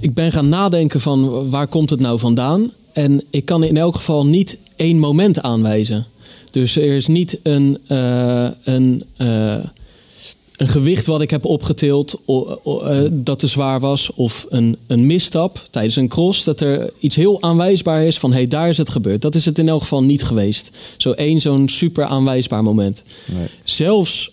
ik 0.01 0.15
ben 0.15 0.33
gaan 0.33 0.49
nadenken 0.49 1.01
van 1.01 1.51
waar 1.51 1.67
komt 1.67 1.91
het 1.91 2.01
nou 2.01 2.19
vandaan? 2.19 2.71
En 2.93 3.23
ik 3.31 3.45
kan 3.45 3.65
in 3.65 3.77
elk 3.77 3.95
geval 3.95 4.27
niet 4.27 4.59
één 4.77 4.99
moment 4.99 5.43
aanwijzen. 5.43 6.07
Dus 6.51 6.77
er 6.77 6.97
is 6.97 7.07
niet 7.07 7.39
een, 7.43 7.79
eh, 7.87 8.49
een, 8.65 9.03
eh, 9.17 9.65
een 10.63 10.69
gewicht 10.69 11.07
wat 11.07 11.21
ik 11.21 11.31
heb 11.31 11.45
opgetild 11.45 12.21
o- 12.25 12.59
o- 12.63 12.81
eh, 12.81 13.09
dat 13.11 13.39
te 13.39 13.47
zwaar 13.47 13.81
was. 13.81 14.13
Of 14.15 14.47
een, 14.49 14.77
een 14.87 15.07
misstap 15.07 15.67
tijdens 15.71 15.97
een 15.97 16.09
cross. 16.09 16.45
Dat 16.45 16.61
er 16.61 16.91
iets 16.99 17.17
heel 17.17 17.43
aanwijsbaar 17.43 18.05
is 18.05 18.19
van 18.19 18.31
hé, 18.31 18.37
hey, 18.37 18.49
daar 18.49 18.69
is 18.69 18.77
het 18.77 18.91
gebeurd. 18.91 19.23
Dat 19.23 19.35
is 19.35 19.45
het 19.45 19.59
in 19.59 19.69
elk 19.69 19.81
geval 19.81 20.03
niet 20.03 20.23
geweest. 20.23 20.77
Zo 20.97 21.11
één 21.13 21.41
zo'n 21.41 21.69
super 21.69 22.05
aanwijsbaar 22.05 22.63
moment. 22.63 23.03
Nee. 23.35 23.47
Zelfs 23.65 24.31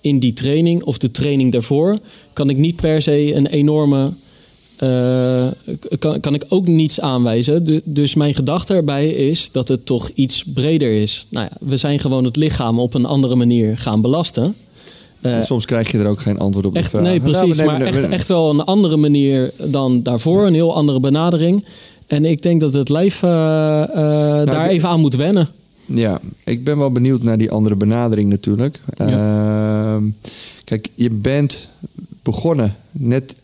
in 0.00 0.18
die 0.18 0.32
training 0.32 0.82
of 0.82 0.98
de 0.98 1.10
training 1.10 1.52
daarvoor 1.52 1.98
kan 2.32 2.50
ik 2.50 2.56
niet 2.56 2.76
per 2.76 3.02
se 3.02 3.34
een 3.34 3.46
enorme. 3.46 4.12
eh, 4.76 5.46
kan, 5.98 6.20
kan 6.20 6.34
ik 6.34 6.44
ook 6.48 6.66
niets 6.66 7.00
aanwijzen. 7.00 7.64
Du- 7.64 7.80
dus 7.84 8.14
mijn 8.14 8.34
gedachte 8.34 8.74
erbij 8.74 9.08
is 9.08 9.48
dat 9.52 9.68
het 9.68 9.86
toch 9.86 10.10
iets 10.14 10.42
breder 10.54 10.92
is. 11.02 11.26
Nou 11.28 11.46
ja, 11.50 11.56
we 11.68 11.76
zijn 11.76 11.98
gewoon 11.98 12.24
het 12.24 12.36
lichaam 12.36 12.78
op 12.80 12.94
een 12.94 13.04
andere 13.06 13.34
manier 13.34 13.78
gaan 13.78 14.00
belasten. 14.00 14.54
Eh, 15.22 15.40
soms 15.40 15.64
krijg 15.64 15.90
je 15.90 15.98
er 15.98 16.06
ook 16.06 16.20
geen 16.20 16.38
antwoord 16.38 16.66
op. 16.66 16.74
echt, 16.76 16.90
vraag. 16.90 17.02
nee, 17.02 17.20
Nou, 17.20 17.32
precies. 17.32 17.64
maar 17.64 17.80
echt, 17.80 18.08
echt 18.08 18.28
wel 18.28 18.50
een 18.50 18.60
andere 18.64 18.96
manier 18.96 19.52
dan 19.64 20.02
daarvoor. 20.02 20.46
Een 20.46 20.54
heel 20.54 20.74
andere 20.74 21.00
benadering. 21.00 21.64
En 22.06 22.24
ik 22.24 22.42
denk 22.42 22.60
dat 22.60 22.74
het 22.74 22.88
lijf 22.88 23.22
eh, 23.22 23.30
eh, 23.82 23.88
daar 24.46 24.64
de- 24.68 24.68
even 24.68 24.88
aan 24.88 25.00
moet 25.00 25.14
wennen. 25.16 25.48
Ja, 25.84 26.20
ik 26.44 26.64
ben 26.64 26.78
wel 26.78 26.90
benieuwd 26.92 27.22
naar 27.22 27.38
die 27.38 27.50
andere 27.50 27.74
benadering 27.74 28.30
natuurlijk. 28.30 28.80
Ehm, 28.96 30.02
kijk, 30.64 30.88
je 30.94 31.10
bent 31.10 31.68
begonnen 32.22 32.76
net, 32.90 33.34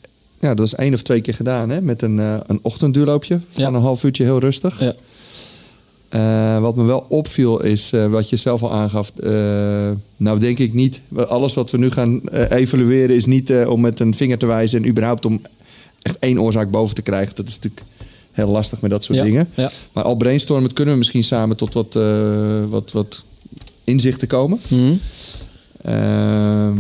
ja, 0.40 0.54
dat 0.54 0.66
is 0.66 0.75
één 0.75 0.94
of 0.94 1.02
twee 1.02 1.20
keer 1.20 1.34
gedaan, 1.34 1.70
hè, 1.70 1.80
met 1.80 2.02
een, 2.02 2.19
een 2.46 2.58
ochtendduurloopje 2.62 3.40
van 3.50 3.62
Ja. 3.62 3.69
een 3.69 3.82
half 3.82 4.04
uurtje 4.04 4.25
heel 4.25 4.38
rustig. 4.38 4.80
Ja. 4.80 4.94
Eh, 6.08 6.60
wat 6.60 6.76
me 6.76 6.84
wel 6.84 7.06
opviel 7.08 7.62
is, 7.62 7.93
eh, 7.93 8.06
wat 8.06 8.28
je 8.28 8.37
zelf 8.37 8.62
al 8.62 8.72
aangaf, 8.72 9.12
eh, 9.22 9.90
nou 10.16 10.38
denk 10.38 10.58
ik 10.58 10.75
niet, 10.75 11.00
alles 11.28 11.55
wat 11.55 11.70
we 11.70 11.78
nu 11.78 11.90
gaan 11.90 12.28
evalueren 12.49 13.16
is 13.16 13.26
niet 13.26 13.52
om 13.66 13.81
met 13.81 14.00
een 14.00 14.14
vinger 14.14 14.38
te 14.38 14.46
wijzen 14.46 14.82
en 14.82 14.88
überhaupt 14.88 15.25
om 15.25 15.40
echt 16.02 16.19
één 16.19 16.40
oorzaak 16.40 16.70
boven 16.70 16.94
te 16.94 17.02
krijgen. 17.02 17.34
Dat 17.34 17.46
is 17.49 17.55
natuurlijk 17.55 17.82
heel 18.32 18.49
lastig 18.49 18.81
met 18.81 18.90
dat 18.90 19.05
soort 19.05 19.19
Ja, 19.19 19.25
dingen. 19.25 19.49
ja. 19.55 19.70
Maar 19.93 20.05
al 20.05 20.14
brainstormen 20.14 20.72
kunnen 20.72 20.93
we 20.93 20.99
misschien 20.99 21.25
samen 21.25 21.56
tot 21.56 21.75
wat, 21.75 21.99
wat, 22.69 22.93
wat 22.93 23.22
inzichten 23.84 24.28
komen. 24.28 24.58
Mhm. 24.69 24.93
Ehm, 25.82 26.76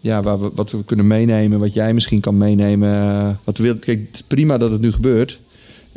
ja, 0.00 0.22
waar 0.22 0.40
we, 0.40 0.50
wat 0.54 0.70
we 0.70 0.84
kunnen 0.84 1.06
meenemen, 1.06 1.58
wat 1.58 1.74
jij 1.74 1.94
misschien 1.94 2.20
kan 2.20 2.36
meenemen. 2.36 3.38
wat 3.44 3.58
willen. 3.58 3.78
Kijk, 3.78 3.98
het 4.06 4.14
is 4.14 4.22
prima 4.22 4.58
dat 4.58 4.70
het 4.70 4.80
nu 4.80 4.92
gebeurt. 4.92 5.38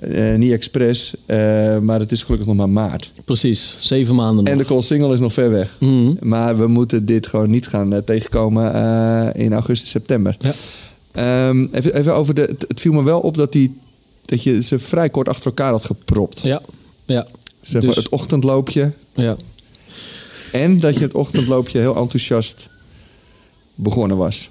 Eh, 0.01 0.35
niet 0.35 0.51
expres, 0.51 1.13
eh, 1.25 1.77
maar 1.77 1.99
het 1.99 2.11
is 2.11 2.23
gelukkig 2.23 2.47
nog 2.47 2.55
maar 2.55 2.69
maart. 2.69 3.11
Precies, 3.25 3.75
zeven 3.79 4.15
maanden 4.15 4.43
nog. 4.43 4.53
En 4.53 4.59
de 4.59 4.65
call 4.65 4.81
single 4.81 5.13
is 5.13 5.19
nog 5.19 5.33
ver 5.33 5.49
weg. 5.49 5.75
Mhm. 5.79 6.13
Maar 6.19 6.57
we 6.57 6.67
moeten 6.67 7.05
dit 7.05 7.27
gewoon 7.27 7.49
niet 7.49 7.67
gaan 7.67 7.93
eh, 7.93 7.99
tegenkomen 7.99 8.73
eh, 8.73 9.43
in 9.43 9.53
augustus, 9.53 9.89
september. 9.89 10.37
Ja. 10.39 10.53
Ehm, 11.11 11.67
even, 11.71 11.95
even 11.95 12.15
over 12.15 12.33
de. 12.33 12.41
Het, 12.41 12.65
het 12.67 12.81
viel 12.81 12.93
me 12.93 13.03
wel 13.03 13.19
op 13.19 13.37
dat, 13.37 13.51
die, 13.51 13.77
dat 14.25 14.43
je 14.43 14.61
ze 14.61 14.79
vrij 14.79 15.09
kort 15.09 15.29
achter 15.29 15.45
elkaar 15.45 15.71
had 15.71 15.85
gepropt. 15.85 16.39
Ja, 16.41 16.61
ja. 17.05 17.27
Zeg 17.61 17.81
Dus- 17.81 17.95
maar 17.95 18.03
het 18.03 18.13
ochtendloopje 18.13 18.91
ja. 19.13 19.35
En 20.51 20.79
dat 20.79 20.93
je 20.95 21.01
het 21.01 21.13
ochtendloopje 21.13 21.79
heel 21.79 21.95
enthousiast 21.95 22.69
begonnen 23.75 24.17
was. 24.17 24.49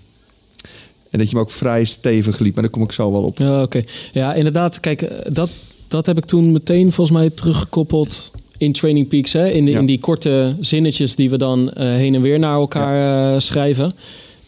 En 1.10 1.18
dat 1.18 1.28
je 1.30 1.34
hem 1.34 1.44
ook 1.44 1.50
vrij 1.50 1.84
stevig 1.84 2.38
liep. 2.38 2.54
Maar 2.54 2.62
daar 2.62 2.72
kom 2.72 2.82
ik 2.82 2.92
zo 2.92 3.12
wel 3.12 3.22
op. 3.22 3.38
Ja, 3.38 3.62
oké. 3.62 3.82
Ja, 4.12 4.34
inderdaad. 4.34 4.80
Kijk, 4.80 5.02
eh, 5.02 5.32
dat, 5.32 5.50
dat 5.88 6.06
heb 6.06 6.16
ik 6.18 6.24
toen 6.24 6.52
meteen 6.52 6.92
volgens 6.92 7.16
mij 7.18 7.30
teruggekoppeld 7.30 8.30
in 8.58 8.72
Training 8.72 9.08
Peaks. 9.08 9.32
Hè? 9.32 9.48
In, 9.50 9.64
de- 9.64 9.70
Ja. 9.70 9.78
in 9.78 9.86
die 9.86 10.00
korte 10.00 10.54
zinnetjes 10.60 11.16
die 11.16 11.30
we 11.30 11.38
dan 11.38 11.70
eh, 11.72 11.86
heen 11.88 12.14
en 12.14 12.20
weer 12.20 12.38
naar 12.38 12.54
elkaar 12.54 13.32
eh, 13.34 13.40
schrijven. 13.40 13.94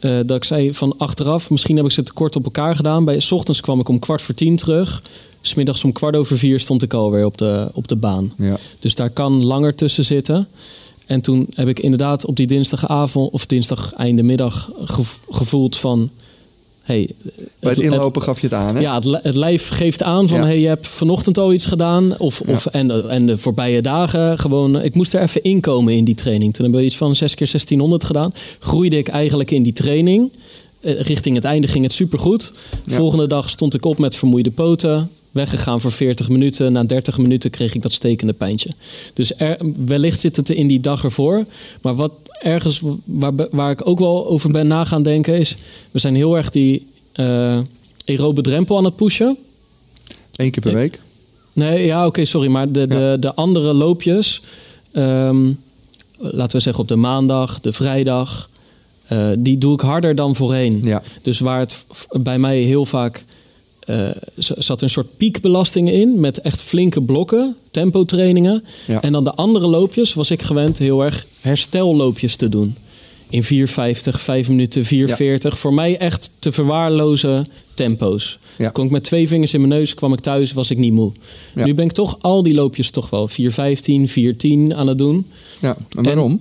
Dat 0.00 0.30
ik 0.36 0.44
zei 0.44 0.74
van 0.74 0.94
achteraf, 0.98 1.50
misschien 1.50 1.76
heb 1.76 1.84
ik 1.84 1.90
ze 1.90 2.02
te 2.02 2.12
kort 2.12 2.36
op 2.36 2.44
elkaar 2.44 2.76
gedaan. 2.76 3.04
Bij, 3.04 3.20
's 3.20 3.32
ochtends 3.32 3.60
kwam 3.60 3.80
ik 3.80 3.88
om 3.88 3.98
kwart 3.98 4.22
voor 4.22 4.34
tien 4.34 4.56
terug. 4.56 5.02
Smiddags 5.40 5.84
om 5.84 5.92
kwart 5.92 6.16
over 6.16 6.38
vier 6.38 6.60
stond 6.60 6.82
ik 6.82 6.92
alweer 6.94 7.24
op 7.24 7.38
de, 7.38 7.70
op 7.74 7.88
de 7.88 7.96
baan. 7.96 8.32
Ja. 8.38 8.56
Dus 8.78 8.94
daar 8.94 9.10
kan 9.10 9.44
langer 9.44 9.74
tussen 9.74 10.04
zitten. 10.04 10.48
En 11.06 11.20
toen 11.20 11.46
heb 11.54 11.68
ik 11.68 11.80
inderdaad 11.80 12.24
op 12.26 12.36
die 12.36 12.46
dinsdagavond 12.46 13.32
of 13.32 13.46
dinsdag 13.46 13.92
einde 13.94 14.22
middag 14.22 14.70
gev- 14.84 15.16
gevoeld 15.30 15.76
van... 15.76 16.10
Hey, 16.82 17.08
Bij 17.24 17.34
het 17.60 17.76
het- 17.76 17.78
inlopen 17.92 18.22
gaf 18.22 18.40
je 18.40 18.46
het 18.46 18.54
aan, 18.56 18.74
hè? 18.74 18.80
ja, 18.80 18.94
het, 18.94 19.18
het 19.22 19.34
lijf 19.34 19.68
geeft 19.68 20.02
aan 20.02 20.28
van... 20.28 20.38
Ja. 20.38 20.44
hey, 20.46 20.60
je 20.60 20.66
hebt 20.66 20.86
vanochtend 20.88 21.38
al 21.38 21.52
iets 21.52 21.66
gedaan. 21.66 22.18
Of, 22.18 22.42
Ja. 22.46 22.52
of, 22.52 22.66
en, 22.66 22.88
de, 22.88 23.04
en 23.08 23.26
de 23.26 23.38
voorbije 23.38 23.82
dagen 23.82 24.38
gewoon... 24.38 24.82
Ik 24.82 24.94
moest 24.94 25.14
er 25.14 25.20
even 25.22 25.42
inkomen 25.42 25.94
in 25.94 26.04
die 26.04 26.14
training. 26.14 26.52
Toen 26.54 26.62
hebben 26.62 26.80
we 26.80 26.86
iets 26.86 26.96
van 26.96 27.16
6 27.16 27.34
keer 27.34 27.46
1600 27.50 28.04
gedaan. 28.04 28.34
Groeide 28.58 28.96
ik 28.96 29.08
eigenlijk 29.08 29.50
in 29.50 29.62
die 29.62 29.72
training. 29.72 30.30
Eh, 30.80 31.00
richting 31.00 31.34
het 31.34 31.44
einde 31.44 31.68
ging 31.68 31.84
het 31.84 31.92
supergoed. 31.92 32.52
Ja. 32.86 32.96
Volgende 32.96 33.26
dag 33.26 33.50
stond 33.50 33.74
ik 33.74 33.84
op 33.84 33.98
met 33.98 34.14
vermoeide 34.16 34.50
poten. 34.50 35.10
Weggegaan 35.32 35.80
voor 35.80 35.92
40 35.92 36.28
minuten. 36.28 36.72
Na 36.72 36.84
30 36.84 37.18
minuten 37.18 37.50
kreeg 37.50 37.74
ik 37.74 37.82
dat 37.82 37.92
stekende 37.92 38.32
pijntje. 38.32 38.70
Dus 39.14 39.36
er, 39.36 39.58
wellicht 39.86 40.20
zit 40.20 40.36
het 40.36 40.50
in 40.50 40.66
die 40.66 40.80
dag 40.80 41.04
ervoor. 41.04 41.44
Maar 41.82 41.94
wat 41.94 42.12
ergens 42.40 42.80
waar, 43.04 43.32
waar 43.50 43.70
ik 43.70 43.86
ook 43.88 43.98
wel 43.98 44.26
over 44.26 44.50
ben 44.50 44.66
na 44.66 44.84
gaan 44.84 45.02
denken 45.02 45.38
is... 45.38 45.56
We 45.90 45.98
zijn 45.98 46.14
heel 46.14 46.36
erg 46.36 46.50
die 46.50 46.86
eh 47.12 47.58
aerobe 48.04 48.40
drempel 48.40 48.76
aan 48.76 48.84
het 48.84 48.96
pushen. 48.96 49.36
Eén 50.36 50.50
keer 50.50 50.62
per 50.62 50.74
week. 50.74 51.00
Nee, 51.52 51.86
ja, 51.86 52.06
oké, 52.06 52.24
sorry. 52.24 52.48
Maar 52.50 52.72
de, 52.72 52.86
de, 52.86 53.16
de 53.20 53.34
andere 53.34 53.72
loopjes, 53.72 54.40
ehm, 54.92 55.52
laten 56.18 56.56
we 56.56 56.62
zeggen 56.62 56.82
op 56.82 56.88
de 56.88 56.96
maandag, 56.96 57.60
de 57.60 57.72
vrijdag, 57.72 58.50
eh, 59.04 59.28
die 59.38 59.58
doe 59.58 59.72
ik 59.72 59.80
harder 59.80 60.14
dan 60.14 60.36
voorheen. 60.36 60.80
Ja. 60.82 61.02
Dus 61.22 61.40
waar 61.40 61.58
het 61.58 61.84
bij 62.10 62.38
mij 62.38 62.58
heel 62.58 62.86
vaak 62.86 63.24
z- 64.36 64.50
zat 64.50 64.80
een 64.82 64.90
soort 64.90 65.16
piekbelasting 65.16 65.90
in 65.90 66.20
met 66.20 66.40
echt 66.40 66.60
flinke 66.62 67.02
blokken, 67.02 67.56
tempotrainingen. 67.70 68.64
Ja. 68.86 69.02
En 69.02 69.12
dan 69.12 69.24
de 69.24 69.34
andere 69.34 69.66
loopjes 69.66 70.14
was 70.14 70.30
ik 70.30 70.42
gewend 70.42 70.78
heel 70.78 71.04
erg 71.04 71.26
herstelloopjes 71.40 72.36
te 72.36 72.48
doen. 72.48 72.74
In 73.28 73.42
4,50, 73.42 74.20
5 74.20 74.48
minuten, 74.48 74.84
4,40. 74.84 75.58
Voor 75.58 75.74
mij 75.74 75.98
echt 75.98 76.30
te 76.38 76.52
verwaarlozen 76.52 77.46
tempo's. 77.74 78.38
Ja. 78.58 78.68
Kon 78.68 78.84
ik 78.84 78.90
met 78.90 79.02
twee 79.04 79.28
vingers 79.28 79.54
in 79.54 79.60
mijn 79.60 79.72
neus, 79.72 79.94
kwam 79.94 80.12
ik 80.12 80.20
thuis, 80.20 80.52
was 80.52 80.70
ik 80.70 80.78
niet 80.78 80.92
moe. 80.92 81.12
Nu 81.54 81.74
ben 81.74 81.84
ik 81.84 81.92
toch 81.92 82.16
al 82.20 82.42
die 82.42 82.54
loopjes 82.54 82.90
toch 82.90 83.10
wel 83.10 83.28
4,15, 83.28 84.08
4,10 84.08 84.74
aan 84.74 84.86
het 84.86 84.98
doen. 84.98 85.26
Ja, 85.60 85.76
en 85.96 86.02
waarom? 86.02 86.40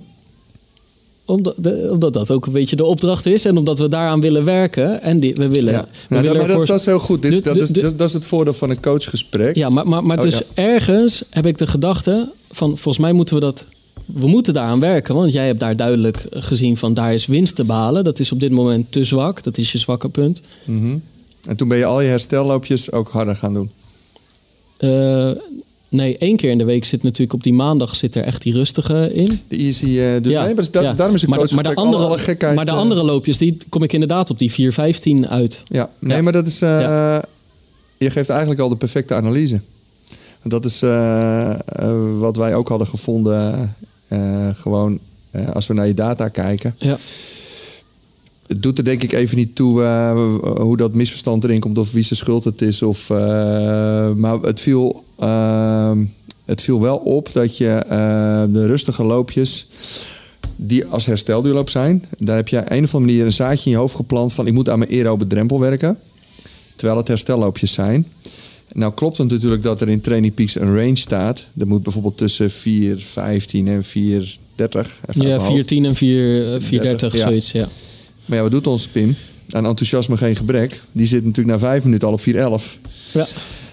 Omdat, 1.32 1.54
de- 1.56 1.88
omdat 1.92 2.12
dat 2.12 2.30
ook 2.30 2.46
een 2.46 2.52
beetje 2.52 2.76
de 2.76 2.84
opdracht 2.84 3.26
is. 3.26 3.44
En 3.44 3.56
omdat 3.56 3.78
we 3.78 3.88
daaraan 3.88 4.20
willen 4.20 4.44
werken. 4.44 5.02
En 5.02 5.20
die, 5.20 5.34
we 5.34 5.48
willen... 5.48 5.72
ja. 5.72 5.80
we 5.80 5.86
Nou, 6.08 6.22
willen 6.22 6.24
maar 6.24 6.34
dat, 6.34 6.44
ervoor- 6.46 6.62
is- 6.62 6.68
dat 6.68 6.78
is 6.80 6.86
heel 6.86 6.98
goed. 6.98 7.22
Dit, 7.22 7.30
Dus 7.30 7.42
dat, 7.42 7.54
de- 7.54 7.60
is, 7.60 7.68
de- 7.68 7.96
dat, 7.96 8.08
is 8.08 8.14
het 8.14 8.24
voordeel 8.24 8.52
van 8.52 8.70
een 8.70 8.80
coachgesprek. 8.80 9.56
Ja, 9.56 9.68
maar, 9.68 9.88
maar, 9.88 10.04
maar 10.04 10.16
Oh, 10.18 10.22
dus 10.22 10.38
ja. 10.38 10.44
ergens 10.54 11.22
heb 11.30 11.46
ik 11.46 11.58
de 11.58 11.66
gedachte 11.66 12.32
van... 12.50 12.68
volgens 12.68 12.98
mij 12.98 13.12
moeten 13.12 13.34
we 13.34 13.40
dat 13.40 13.64
we 14.06 14.26
moeten 14.28 14.54
daaraan 14.54 14.80
werken. 14.80 15.14
Want 15.14 15.32
jij 15.32 15.46
hebt 15.46 15.60
daar 15.60 15.76
duidelijk 15.76 16.26
gezien 16.30 16.76
van 16.76 16.94
daar 16.94 17.14
is 17.14 17.26
winst 17.26 17.54
te 17.56 17.64
behalen. 17.64 18.04
Dat 18.04 18.18
is 18.18 18.32
op 18.32 18.40
dit 18.40 18.50
moment 18.50 18.92
te 18.92 19.04
zwak. 19.04 19.42
Dat 19.42 19.58
is 19.58 19.72
je 19.72 19.78
zwakke 19.78 20.08
punt. 20.08 20.42
Mhm. 20.64 20.96
En 21.48 21.56
toen 21.56 21.68
ben 21.68 21.78
je 21.78 21.84
al 21.84 22.00
je 22.00 22.08
herstelloopjes 22.08 22.92
ook 22.92 23.08
harder 23.08 23.36
gaan 23.36 23.54
doen. 23.54 23.70
Eh, 24.76 25.30
nee, 25.92 26.18
één 26.18 26.36
keer 26.36 26.50
in 26.50 26.58
de 26.58 26.64
week 26.64 26.84
zit 26.84 27.02
natuurlijk 27.02 27.32
op 27.32 27.42
die 27.42 27.52
maandag 27.52 27.96
zit 27.96 28.14
er 28.14 28.22
echt 28.24 28.42
die 28.42 28.52
rustige 28.52 29.10
in. 29.14 29.40
De 29.48 29.56
easy 29.56 29.84
uh, 29.86 30.12
doet 30.14 30.26
Ja, 30.32 30.44
nee, 30.44 30.54
maar 30.54 30.70
da- 30.70 30.80
ja. 30.80 30.92
daarom 30.92 31.14
is 31.14 31.22
een 31.22 31.28
maar, 31.30 31.38
coach 31.38 31.50
maar 31.50 31.62
de 31.62 31.74
andere, 31.74 32.04
alle 32.04 32.18
gekheid. 32.18 32.54
maar 32.54 32.64
de 32.64 32.70
eh, 32.70 32.76
andere 32.78 33.02
loopjes, 33.02 33.38
die 33.38 33.56
kom 33.68 33.82
ik 33.82 33.92
inderdaad 33.92 34.30
op 34.30 34.38
die 34.38 34.52
4.15 34.52 35.28
uit. 35.28 35.62
Ja, 35.66 35.90
nee, 35.98 36.16
Ja. 36.16 36.22
maar 36.22 36.32
dat 36.32 36.46
is. 36.46 36.62
eh, 36.62 36.80
Ja. 36.80 37.22
Je 37.98 38.10
geeft 38.10 38.28
eigenlijk 38.28 38.60
al 38.60 38.68
de 38.68 38.76
perfecte 38.76 39.14
analyse. 39.14 39.60
Dat 40.42 40.64
is 40.64 40.82
eh, 40.82 41.50
eh, 41.50 41.58
wat 42.18 42.36
wij 42.36 42.54
ook 42.54 42.68
hadden 42.68 42.86
gevonden. 42.86 43.74
eh, 44.08 44.48
gewoon 44.54 44.98
eh, 45.30 45.48
als 45.50 45.66
we 45.66 45.74
naar 45.74 45.86
je 45.86 45.94
data 45.94 46.28
kijken. 46.28 46.74
Ja. 46.78 46.98
Het 48.52 48.62
doet 48.62 48.78
er 48.78 48.84
denk 48.84 49.02
ik 49.02 49.12
even 49.12 49.36
niet 49.36 49.54
toe 49.54 49.82
eh, 49.82 50.26
hoe 50.56 50.76
dat 50.76 50.94
misverstand 50.94 51.44
erin 51.44 51.60
komt 51.60 51.78
of 51.78 51.92
wie 51.92 52.02
zijn 52.02 52.18
schuld 52.18 52.44
het 52.44 52.62
is. 52.62 52.82
Of, 52.82 53.10
eh, 53.10 53.16
maar 54.10 54.40
het 54.40 54.60
viel, 54.60 55.04
eh, 55.18 55.90
het 56.44 56.62
viel 56.62 56.80
wel 56.80 56.96
op 56.96 57.28
dat 57.32 57.56
je 57.56 57.68
eh, 57.68 58.42
de 58.48 58.66
rustige 58.66 59.04
loopjes 59.04 59.66
die 60.56 60.86
als 60.86 61.06
herstelduurloop 61.06 61.70
zijn, 61.70 62.04
daar 62.18 62.36
heb 62.36 62.48
je 62.48 62.58
op 62.58 62.70
een 62.70 62.84
of 62.84 62.94
andere 62.94 63.12
manier 63.12 63.24
een 63.24 63.32
zaadje 63.32 63.64
in 63.64 63.70
je 63.70 63.76
hoofd 63.76 63.94
geplant 63.94 64.32
van 64.32 64.46
ik 64.46 64.52
moet 64.52 64.68
aan 64.68 64.78
mijn 64.78 64.90
aerobe 64.90 65.26
drempel 65.26 65.60
werken. 65.60 65.98
Terwijl 66.76 66.98
het 66.98 67.08
herstelloopjes 67.08 67.72
zijn. 67.72 68.06
Nou 68.72 68.92
klopt 68.94 69.18
het 69.18 69.30
natuurlijk 69.30 69.62
dat 69.62 69.80
er 69.80 69.88
in 69.88 70.00
Training 70.00 70.34
Peaks 70.34 70.54
een 70.54 70.76
range 70.76 70.96
staat. 70.96 71.46
Dat 71.52 71.68
moet 71.68 71.82
bijvoorbeeld 71.82 72.16
tussen 72.16 72.50
4,15 72.50 73.68
en 73.68 73.84
4,30. 73.84 73.88
even 73.88 74.28
Ja, 74.56 74.66
uit 75.06 75.16
mijn 75.16 75.40
hoofd. 75.40 75.72
4.10 75.72 75.84
en 75.84 75.94
4, 75.94 76.60
4.30, 76.60 76.68
ja. 77.12 77.26
zoiets. 77.26 77.52
Ja. 77.52 77.68
Maar 78.26 78.36
ja, 78.36 78.42
wat 78.42 78.52
doet 78.52 78.66
onze 78.66 78.88
Pim? 78.88 79.14
Aan 79.50 79.66
enthousiasme 79.66 80.16
geen 80.16 80.36
gebrek. 80.36 80.80
Die 80.92 81.06
zit 81.06 81.24
natuurlijk 81.24 81.54
na 81.60 81.66
vijf 81.68 81.84
minuten 81.84 82.08
al 82.08 82.14
op 82.14 82.20
4,11. 82.20 82.78
Ja. 83.12 83.26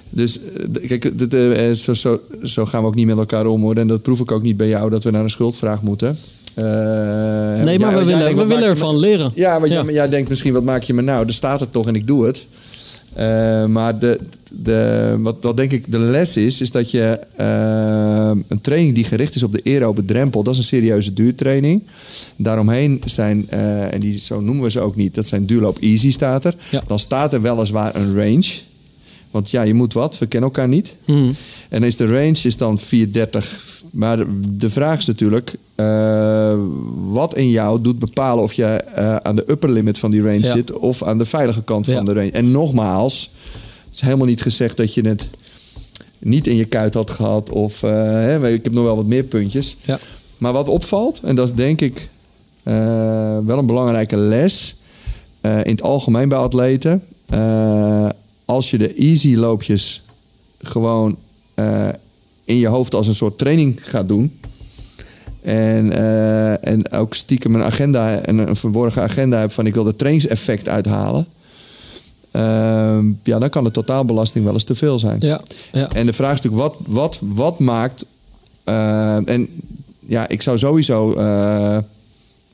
Dus 0.10 0.40
eh, 0.82 0.88
kijk, 0.88 1.18
dit, 1.20 1.34
eh, 1.34 1.72
zo, 1.72 1.94
zo, 1.94 2.20
zo 2.44 2.66
gaan 2.66 2.82
we 2.82 2.88
ook 2.88 2.96
niet 2.96 3.06
met 3.06 3.18
elkaar 3.18 3.46
om 3.46 3.62
hoor. 3.62 3.76
En 3.76 3.88
dat 3.88 4.02
proef 4.02 4.20
ik 4.20 4.32
ook 4.32 4.42
niet 4.44 4.58
bij 4.58 4.68
jou, 4.68 4.90
dat 4.90 5.04
we 5.04 5.12
naar 5.12 5.24
een 5.24 5.30
schuldvraag 5.30 5.82
moeten. 5.82 6.18
Eh, 6.54 6.64
Nee, 7.64 7.80
maar 7.80 7.98
we 7.98 8.04
willen, 8.06 8.20
denkt, 8.20 8.40
we 8.40 8.46
willen 8.48 8.64
ervan 8.70 8.94
me- 8.94 9.00
leren. 9.00 9.32
Ja, 9.36 9.54
want 9.60 9.68
Ja. 9.68 9.74
Jij, 9.74 9.84
maar 9.84 9.94
jij 9.94 10.10
denkt 10.10 10.30
misschien, 10.30 10.54
wat 10.54 10.64
maak 10.64 10.84
je 10.84 10.94
me 10.94 11.02
nou? 11.02 11.28
Er 11.28 11.34
staat 11.34 11.60
het 11.60 11.72
toch 11.72 11.88
en 11.88 11.96
ik 11.96 12.08
doe 12.08 12.26
het. 12.26 12.46
Eh, 13.14 13.66
maar 13.66 14.00
de, 14.00 14.20
de, 14.52 15.16
wat, 15.20 15.36
wat 15.42 15.58
denk 15.58 15.72
ik 15.72 15.92
de 15.92 16.00
les 16.00 16.38
is, 16.38 16.62
is 16.62 16.72
dat 16.72 16.92
je 16.92 17.20
eh, 17.36 18.32
een 18.48 18.62
training 18.62 18.96
die 18.96 19.04
gericht 19.04 19.36
is 19.36 19.44
op 19.44 19.52
de 19.54 19.62
aerobe 19.64 20.06
drempel, 20.06 20.44
dat 20.44 20.54
is 20.54 20.60
een 20.60 20.66
serieuze 20.66 21.14
duurtraining. 21.14 21.84
Daaromheen 22.36 23.02
zijn, 23.06 23.50
eh, 23.50 23.94
en 23.94 24.00
die, 24.00 24.20
zo 24.20 24.42
noemen 24.42 24.64
we 24.64 24.72
ze 24.72 24.80
ook 24.80 24.96
niet, 24.96 25.16
dat 25.16 25.28
zijn 25.28 25.46
duurloop 25.46 25.78
easy 25.80 26.12
staat 26.12 26.46
er. 26.46 26.56
Ja. 26.70 26.84
Dan 26.88 27.00
staat 27.00 27.34
er 27.34 27.42
weliswaar 27.42 27.96
een 27.96 28.16
range. 28.16 28.52
Want 29.32 29.50
ja, 29.50 29.62
je 29.62 29.74
moet 29.74 29.94
wat, 29.94 30.18
we 30.18 30.26
kennen 30.26 30.50
elkaar 30.50 30.68
niet. 30.68 30.96
Mhm. 31.06 31.18
En 31.70 31.80
dan 31.80 31.84
is 31.84 31.98
de 31.98 32.06
range 32.06 32.40
is 32.44 32.58
dan 32.58 32.80
430. 32.80 33.68
Maar 33.92 34.26
de, 34.48 34.70
vraag 34.70 34.98
is 35.00 35.06
natuurlijk, 35.06 35.54
eh, 35.76 36.54
wat 37.10 37.36
in 37.36 37.50
jou 37.50 37.82
doet 37.82 38.00
bepalen 38.00 38.44
of 38.44 38.54
je 38.54 38.86
aan 39.24 39.36
de 39.36 39.44
upper 39.48 39.70
limit 39.72 39.98
van 39.98 40.12
die 40.12 40.22
range 40.22 40.40
Ja. 40.44 40.54
zit 40.56 40.72
of 40.72 41.04
aan 41.04 41.18
de 41.18 41.26
veilige 41.26 41.62
kant 41.64 41.86
Ja. 41.86 41.96
van 41.96 42.06
de 42.06 42.14
range. 42.14 42.32
En 42.32 42.52
nogmaals, 42.52 43.32
is 44.00 44.06
helemaal 44.06 44.28
niet 44.28 44.42
gezegd 44.42 44.78
dat 44.78 44.94
je 44.94 45.08
het 45.08 45.28
niet 46.20 46.48
in 46.48 46.56
je 46.56 46.66
kuit 46.66 46.94
had 46.94 47.12
gehad 47.12 47.50
of 47.50 47.84
eh, 47.84 47.92
hè, 47.92 48.50
ik 48.50 48.64
heb 48.64 48.74
nog 48.74 48.84
wel 48.84 48.96
wat 48.96 49.06
meer 49.06 49.24
puntjes. 49.24 49.78
Ja. 49.82 50.00
Maar 50.38 50.54
wat 50.54 50.68
opvalt, 50.68 51.20
en 51.24 51.36
dat 51.36 51.48
is 51.48 51.54
denk 51.54 51.82
ik 51.82 52.10
eh, 52.64 52.74
wel 53.46 53.58
een 53.58 53.66
belangrijke 53.66 54.18
les 54.18 54.76
eh, 55.42 55.58
in 55.64 55.72
het 55.72 55.82
algemeen 55.82 56.30
bij 56.30 56.38
atleten. 56.38 57.04
als 58.46 58.70
je 58.70 58.78
de 58.78 58.94
easy 58.94 59.36
loopjes 59.36 60.04
gewoon 60.62 61.18
in 62.44 62.58
je 62.58 62.68
hoofd 62.68 62.96
als 62.96 63.08
een 63.08 63.16
soort 63.16 63.38
training 63.38 63.80
gaat 63.90 64.08
doen. 64.08 64.40
En, 65.42 65.94
en 66.62 66.92
ook 66.92 67.14
stiekem 67.14 67.56
een 67.56 67.64
agenda, 67.64 68.28
een, 68.28 68.38
een 68.38 68.56
verborgen 68.56 69.02
agenda 69.02 69.40
hebt 69.40 69.54
van 69.54 69.66
ik 69.66 69.74
wil 69.74 69.88
er 69.88 69.96
trainingseffect 69.96 70.70
uithalen. 70.70 71.28
Ehm, 72.32 73.06
ja, 73.24 73.40
dan 73.40 73.50
kan 73.50 73.64
de 73.64 73.72
totaalbelasting 73.72 74.46
wel 74.46 74.54
eens 74.54 74.64
te 74.64 74.76
veel 74.76 75.00
zijn. 75.00 75.18
Ja. 75.20 75.42
Ja. 75.72 75.90
En 75.92 76.06
de 76.06 76.14
vraag 76.14 76.34
is 76.34 76.42
natuurlijk, 76.42 76.62
wat, 76.72 76.88
wat, 76.90 77.20
wat 77.22 77.60
maakt... 77.60 78.06
eh, 78.64 79.28
en 79.30 79.48
ja, 80.08 80.28
ik 80.28 80.42
zou 80.42 80.58
sowieso 80.58 81.14
eh, 81.14 81.78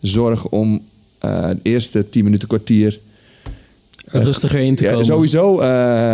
zorgen 0.02 0.52
om 0.52 0.82
eh 1.20 1.48
de 1.50 1.58
eerste 1.62 2.10
10 2.10 2.24
minuten, 2.24 2.48
kwartier... 2.48 3.00
Rustiger 4.08 4.60
in 4.60 4.76
te 4.76 4.84
Ja, 4.84 4.90
komen. 4.92 5.06
sowieso 5.06 5.60
eh, 5.60 5.70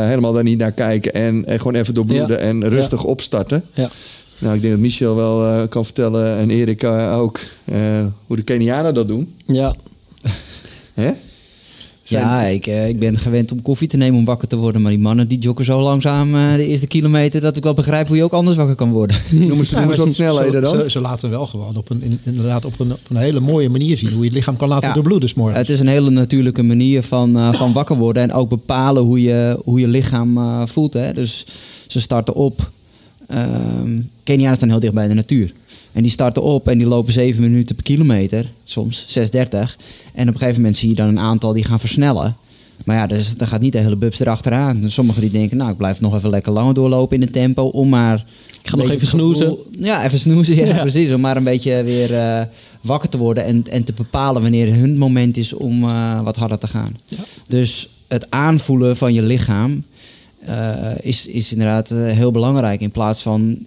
helemaal 0.07 0.33
daar 0.33 0.43
niet 0.43 0.57
naar 0.57 0.71
kijken 0.71 1.13
en, 1.13 1.45
en 1.45 1.57
gewoon 1.57 1.75
even 1.75 1.93
doorbloeden 1.93 2.37
Ja. 2.37 2.43
en 2.43 2.69
rustig 2.69 3.03
opstarten. 3.03 3.63
Ja. 3.73 3.89
Nou, 4.37 4.55
ik 4.55 4.61
denk 4.61 4.73
dat 4.73 4.81
Michel 4.81 5.15
wel 5.15 5.67
kan 5.67 5.85
vertellen 5.85 6.37
en 6.37 6.49
Erik 6.49 6.83
ook 7.13 7.39
hoe 8.27 8.35
de 8.35 8.41
Kenianen 8.43 8.93
dat 8.93 9.07
doen. 9.07 9.33
Ja. 9.45 9.75
Hè? 10.93 11.11
Zijn- 12.11 12.23
Ja, 12.25 12.43
ik, 12.43 12.67
eh, 12.67 12.87
ik 12.87 12.99
ben 12.99 13.17
gewend 13.17 13.51
om 13.51 13.61
koffie 13.61 13.87
te 13.87 13.97
nemen 13.97 14.19
om 14.19 14.25
wakker 14.25 14.47
te 14.47 14.55
worden. 14.55 14.81
Maar 14.81 14.91
die 14.91 14.99
mannen 14.99 15.27
die 15.27 15.39
joggen 15.39 15.65
zo 15.65 15.81
langzaam 15.81 16.35
eh, 16.35 16.53
de 16.55 16.65
eerste 16.67 16.87
kilometer... 16.87 17.41
dat 17.41 17.57
ik 17.57 17.63
wel 17.63 17.73
begrijp 17.73 18.07
hoe 18.07 18.17
je 18.17 18.23
ook 18.23 18.31
anders 18.33 18.57
wakker 18.57 18.75
kan 18.75 18.91
worden. 18.91 19.17
Noemen 19.29 19.65
ze, 19.65 19.75
noemen 19.75 19.95
ze 19.95 20.01
wat 20.03 20.13
snelheden 20.13 20.61
dan? 20.61 20.79
Ze, 20.79 20.89
ze 20.89 20.99
laten 21.01 21.29
wel 21.29 21.45
gewoon 21.47 21.77
op 21.77 21.89
een, 21.89 22.01
in- 22.03 22.19
inderdaad 22.23 22.65
op 22.65 22.79
een, 22.79 22.91
op 22.91 22.99
een 23.09 23.15
hele 23.17 23.39
mooie 23.39 23.69
manier 23.69 23.97
zien 23.97 24.09
hoe 24.11 24.19
je 24.19 24.25
het 24.25 24.33
lichaam 24.33 24.57
kan 24.57 24.67
laten 24.67 24.87
Ja. 24.87 24.93
doorbloeden. 24.93 25.29
Het 25.53 25.69
is 25.69 25.79
een 25.79 25.87
hele 25.87 26.09
natuurlijke 26.09 26.63
manier 26.63 27.03
van, 27.03 27.37
eh, 27.37 27.53
van 27.53 27.73
wakker 27.73 27.95
worden. 27.97 28.23
En 28.23 28.33
ook 28.33 28.49
bepalen 28.49 29.03
hoe 29.03 29.21
je, 29.21 29.59
hoe 29.63 29.79
je 29.79 29.87
lichaam 29.87 30.37
eh, 30.37 30.61
voelt. 30.65 30.93
Hè. 30.93 31.13
Dus 31.13 31.45
ze 31.87 31.99
starten 32.01 32.33
op. 32.35 32.69
ehm 33.27 33.99
Kenianen 34.23 34.55
staan 34.55 34.69
heel 34.69 34.79
dicht 34.79 34.93
bij 34.93 35.07
de 35.07 35.13
natuur. 35.13 35.51
En 35.91 36.01
die 36.01 36.11
starten 36.11 36.43
op 36.43 36.67
en 36.67 36.77
die 36.77 36.87
lopen 36.87 37.13
7 37.13 37.41
minuten 37.41 37.75
per 37.75 37.83
kilometer. 37.83 38.51
Soms 38.63 39.17
6,30. 39.19 39.23
En 40.13 40.27
op 40.27 40.33
een 40.33 40.37
gegeven 40.39 40.55
moment 40.55 40.77
zie 40.77 40.89
je 40.89 40.95
dan 40.95 41.07
een 41.07 41.19
aantal 41.19 41.53
die 41.53 41.63
gaan 41.63 41.79
versnellen. 41.79 42.35
Maar 42.85 42.95
ja, 42.95 43.07
dus, 43.07 43.37
dan 43.37 43.47
gaat 43.47 43.61
niet 43.61 43.71
de 43.71 43.77
hele 43.79 43.95
bubs 43.95 44.19
erachteraan. 44.19 44.83
Sommigen 44.89 45.21
die 45.21 45.31
denken, 45.31 45.57
nou, 45.57 45.71
ik 45.71 45.77
blijf 45.77 46.01
nog 46.01 46.15
even 46.15 46.29
lekker 46.29 46.51
langer 46.51 46.73
doorlopen 46.73 47.15
in 47.15 47.21
het 47.21 47.33
tempo. 47.33 47.63
Om 47.63 47.89
maar... 47.89 48.25
Ik 48.61 48.69
ga 48.69 48.75
nog 48.75 48.89
even 48.89 49.07
snoezen. 49.07 49.57
Ja, 49.79 50.05
even 50.05 50.19
snoezen. 50.19 50.55
Ja, 50.55 50.65
Ja. 50.65 50.81
precies. 50.81 51.11
Om 51.13 51.21
maar 51.21 51.37
een 51.37 51.43
beetje 51.43 51.83
weer 51.83 52.13
eh, 52.17 52.41
wakker 52.81 53.09
te 53.09 53.17
worden. 53.17 53.45
En, 53.45 53.63
en 53.69 53.83
te 53.83 53.93
bepalen 53.93 54.41
wanneer 54.41 54.73
hun 54.73 54.97
moment 54.97 55.37
is 55.37 55.53
om 55.53 55.83
eh, 55.83 56.21
wat 56.21 56.35
harder 56.35 56.57
te 56.57 56.67
gaan. 56.67 56.97
Dus 57.47 57.89
het 58.07 58.25
aanvoelen 58.29 58.97
van 58.97 59.13
je 59.13 59.21
lichaam 59.21 59.83
eh, 60.45 60.91
is, 61.01 61.27
is 61.27 61.51
inderdaad 61.51 61.89
heel 61.89 62.31
belangrijk. 62.31 62.81
In 62.81 62.91
plaats 62.91 63.21
van 63.21 63.57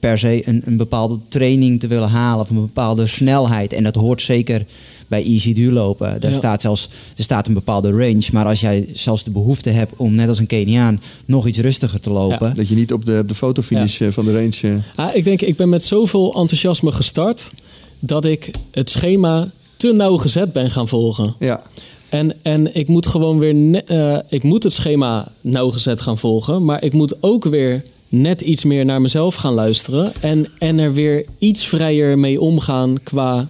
per 0.00 0.18
se 0.18 0.42
een, 0.48 0.62
een 0.64 0.76
bepaalde 0.76 1.18
training 1.28 1.80
te 1.80 1.86
willen 1.86 2.08
halen. 2.08 2.40
Of 2.44 2.50
een 2.50 2.60
bepaalde 2.60 3.06
snelheid. 3.06 3.72
En 3.72 3.84
dat 3.84 3.94
hoort 3.94 4.22
zeker 4.22 4.64
bij 5.08 5.24
easy 5.24 5.52
duurlopen. 5.54 6.20
Daar 6.20 6.30
Ja. 6.30 6.36
staat 6.36 6.60
zelfs 6.60 6.88
er 7.16 7.22
staat 7.24 7.46
een 7.48 7.54
bepaalde 7.54 7.90
range. 7.90 8.22
Maar 8.32 8.46
als 8.46 8.60
jij 8.60 8.88
zelfs 8.92 9.24
de 9.24 9.30
behoefte 9.30 9.70
hebt 9.70 9.92
om 9.96 10.14
net 10.14 10.28
als 10.28 10.38
een 10.38 10.46
Keniaan 10.46 11.00
nog 11.24 11.46
iets 11.46 11.58
rustiger 11.58 12.00
te 12.00 12.10
lopen. 12.10 12.56
Dat 12.56 12.68
je 12.68 12.74
niet 12.74 12.92
op 12.92 13.04
de, 13.06 13.18
op 13.18 13.28
de 13.28 13.34
fotofinish 13.34 14.00
eh, 14.00 14.08
van 14.10 14.24
de 14.24 14.32
range... 14.32 14.56
eh, 14.62 15.06
Ah, 15.06 15.14
ik 15.14 15.24
denk, 15.24 15.40
ik 15.42 15.56
ben 15.56 15.68
met 15.68 15.84
zoveel 15.84 16.26
enthousiasme 16.34 16.92
gestart 16.92 17.50
dat 17.98 18.24
ik 18.24 18.50
het 18.70 18.90
schema 18.90 19.50
te 19.76 19.92
nauwgezet 19.92 20.52
ben 20.52 20.70
gaan 20.70 20.88
volgen. 20.88 21.34
ja, 21.38 21.62
En, 22.08 22.32
en 22.42 22.74
ik 22.74 22.88
moet 22.88 23.06
gewoon 23.06 23.38
weer, 23.38 23.54
ne- 23.54 23.78
eh, 23.86 24.18
ik 24.28 24.42
moet 24.42 24.62
het 24.62 24.72
schema 24.72 25.32
nauwgezet 25.40 26.00
gaan 26.00 26.18
volgen, 26.18 26.64
maar 26.64 26.82
ik 26.84 26.92
moet 26.92 27.22
ook 27.22 27.44
weer 27.44 27.84
net 28.20 28.40
iets 28.40 28.64
meer 28.64 28.84
naar 28.84 29.00
mezelf 29.00 29.34
gaan 29.34 29.54
luisteren 29.54 30.12
en, 30.20 30.46
en 30.58 30.78
er 30.78 30.92
weer 30.92 31.24
iets 31.38 31.66
vrijer 31.66 32.18
mee 32.18 32.40
omgaan 32.40 32.96
qua 33.02 33.46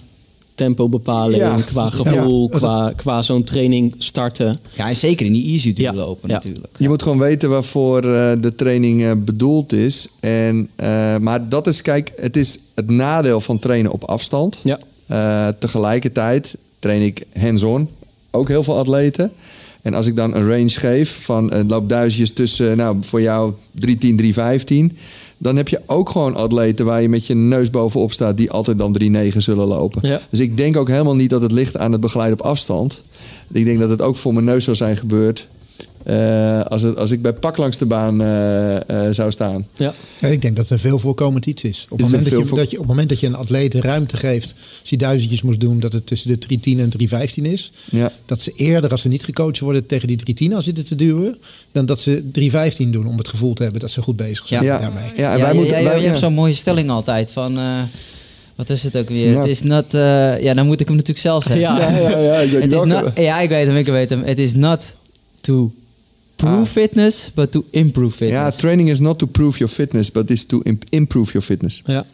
tempobepaling, 0.55 1.43
Ja. 1.43 1.57
qua 1.67 1.91
gevoel, 1.91 2.49
Ja. 2.53 2.59
qua, 2.59 2.93
qua 2.97 3.23
zo'n 3.23 3.45
training 3.45 3.95
starten. 3.99 4.59
Ja, 4.77 4.89
en 4.89 4.97
zeker 4.97 5.27
in 5.27 5.33
die 5.33 5.53
easy 5.53 5.73
Ja. 5.77 5.91
duurlopen 5.93 6.29
Ja. 6.29 6.35
natuurlijk. 6.35 6.75
Je 6.79 6.89
moet 6.89 7.03
gewoon 7.03 7.19
weten 7.19 7.51
waarvoor 7.51 7.97
eh, 7.99 8.33
de 8.41 8.53
training 8.57 9.03
eh, 9.05 9.11
bedoeld 9.17 9.73
is. 9.73 10.09
En, 10.21 10.69
eh, 10.77 11.17
maar 11.17 11.49
dat 11.49 11.67
is, 11.67 11.83
kijk, 11.83 12.13
het 12.17 12.37
is 12.37 12.59
het 12.75 12.91
nadeel 12.91 13.41
van 13.41 13.59
trainen 13.59 13.93
op 13.93 14.05
afstand. 14.05 14.61
Ja. 14.65 14.79
Eh, 15.07 15.49
tegelijkertijd 15.59 16.55
train 16.79 17.03
ik 17.03 17.23
hands-on, 17.41 17.89
ook 18.31 18.49
heel 18.49 18.63
veel 18.63 18.77
atleten. 18.79 19.33
En 19.87 19.95
als 19.95 20.07
ik 20.07 20.17
dan 20.17 20.35
een 20.35 20.49
range 20.49 20.69
geef 20.69 21.25
van 21.25 21.55
uh, 21.55 21.61
loopduizendjes 21.67 22.33
tussen, 22.33 22.77
nou 22.77 22.97
voor 23.01 23.21
jou 23.21 23.53
310, 23.73 24.17
315... 24.17 24.97
dan 25.39 25.57
heb 25.57 25.69
je 25.69 25.81
ook 25.87 26.11
gewoon 26.11 26.35
atleten 26.35 26.85
waar 26.85 27.03
je 27.03 27.09
met 27.09 27.27
je 27.27 27.35
neus 27.35 27.71
bovenop 27.71 28.13
staat... 28.13 28.37
die 28.37 28.51
altijd 28.51 28.79
dan 28.79 28.97
3-9 29.33 29.37
zullen 29.37 29.67
lopen. 29.67 30.09
Ja. 30.09 30.21
Dus 30.31 30.41
ik 30.41 30.57
denk 30.57 30.77
ook 30.77 30.89
helemaal 30.89 31.15
niet 31.15 31.31
dat 31.31 31.43
het 31.43 31.53
ligt 31.53 31.77
aan 31.77 31.93
het 31.93 32.01
begeleiden 32.01 32.41
op 32.41 32.47
afstand. 32.47 33.03
Ik 33.53 33.65
denk 33.65 33.79
dat 33.79 33.91
het 33.91 34.03
ook 34.03 34.17
voor 34.17 34.33
mijn 34.33 34.45
neus 34.45 34.65
zou 34.65 34.77
zijn 34.77 34.97
gebeurd... 34.97 35.49
eh, 36.07 36.61
als, 36.61 36.83
het, 36.83 36.97
als 36.99 37.11
ik 37.11 37.23
bij 37.23 37.33
pak 37.33 37.57
langs 37.57 37.79
de 37.79 37.87
baan 37.87 38.21
eh, 38.23 38.77
eh, 38.77 39.13
zou 39.15 39.31
staan. 39.31 39.67
Ja. 39.77 39.95
Ja, 40.21 40.29
ik 40.29 40.43
denk 40.43 40.57
dat 40.57 40.65
het 40.65 40.73
een 40.73 40.89
veel 40.89 40.99
voorkomend 40.99 41.47
iets 41.47 41.65
is. 41.65 41.87
Op 41.89 41.99
het, 41.99 42.07
Is 42.07 42.13
moment 42.13 42.25
een 42.25 42.31
dat, 42.31 42.31
je, 42.33 42.37
veel 42.39 42.47
voor- 42.47 42.59
dat 42.59 42.71
je, 42.71 42.77
op 42.77 42.83
het 42.83 42.91
moment 42.91 43.09
dat 43.09 43.21
je 43.21 43.27
een 43.27 43.35
atleet 43.35 43.75
ruimte 43.75 44.17
geeft, 44.17 44.55
als 44.81 44.91
hij 44.91 44.99
duizendjes 44.99 45.43
moest 45.43 45.61
doen, 45.61 45.81
dat 45.81 45.93
het 45.93 46.07
tussen 46.07 46.29
de 46.29 46.39
310 46.39 46.81
en 46.85 46.89
315 46.91 47.45
is. 47.45 47.73
Ja. 47.91 48.13
Dat 48.27 48.43
ze 48.43 48.53
eerder, 48.57 48.91
als 48.91 49.01
ze 49.03 49.09
niet 49.09 49.25
gecoacht 49.25 49.59
worden, 49.59 49.87
tegen 49.87 50.07
die 50.09 50.17
310 50.17 50.55
aan 50.57 50.63
zitten 50.63 50.85
te 50.85 50.95
duwen, 50.95 51.39
dan 51.73 51.87
dat 51.87 52.01
ze 52.01 52.11
315 52.33 52.93
doen 52.93 53.07
om 53.07 53.19
het 53.19 53.29
gevoel 53.29 53.55
te 53.55 53.63
hebben 53.63 53.81
dat 53.81 53.91
ze 53.91 54.03
goed 54.03 54.17
bezig 54.17 54.47
zijn. 54.47 54.65
Ja. 54.65 54.75
Ja, 54.75 54.81
daarmee. 54.81 55.11
ja, 55.17 55.33
en 55.33 55.39
wij 55.41 55.49
ja, 55.49 55.55
moeten, 55.55 55.85
wij- 55.85 56.01
je 56.01 56.07
hebt 56.07 56.19
zo'n 56.19 56.35
mooie 56.35 56.55
stelling 56.55 56.91
altijd 56.91 57.31
van... 57.31 57.59
eh, 57.59 57.65
wat 58.55 58.71
is 58.71 58.83
het 58.83 58.97
ook 58.97 59.09
weer? 59.09 59.31
Ja. 59.31 59.39
Het 59.39 59.49
is 59.49 59.63
not... 59.63 59.95
eh, 59.95 60.41
ja, 60.43 60.55
dan 60.55 60.67
moet 60.67 60.81
ik 60.81 60.87
hem 60.87 60.97
natuurlijk 60.97 61.25
zelf 61.27 61.43
zeggen. 61.43 61.61
Ja. 61.61 61.79
Ja, 61.91 62.09
ja, 62.11 62.19
ja, 62.19 62.59
ik 62.59 62.71
not, 62.85 63.11
ja, 63.15 63.41
ik 63.41 63.49
weet 63.49 63.67
hem, 63.67 63.77
ik 63.77 63.87
weet 63.87 64.11
hem. 64.11 64.23
Het 64.23 64.39
is 64.39 64.55
not 64.55 64.95
to 65.41 65.73
prove 66.37 66.57
Ah. 66.61 66.65
fitness, 66.67 67.31
but 67.35 67.51
to 67.53 67.65
improve 67.71 68.25
Ja, 68.25 68.31
fitness. 68.35 68.57
training 68.57 68.91
is 68.91 68.99
not 69.01 69.19
to 69.19 69.27
prove 69.27 69.59
your 69.59 69.73
fitness, 69.73 70.11
but 70.11 70.31
is 70.31 70.45
to 70.45 70.61
im- 70.63 70.79
improve 70.89 71.33
your 71.33 71.47
fitness. 71.47 71.83
Ja. 71.87 72.05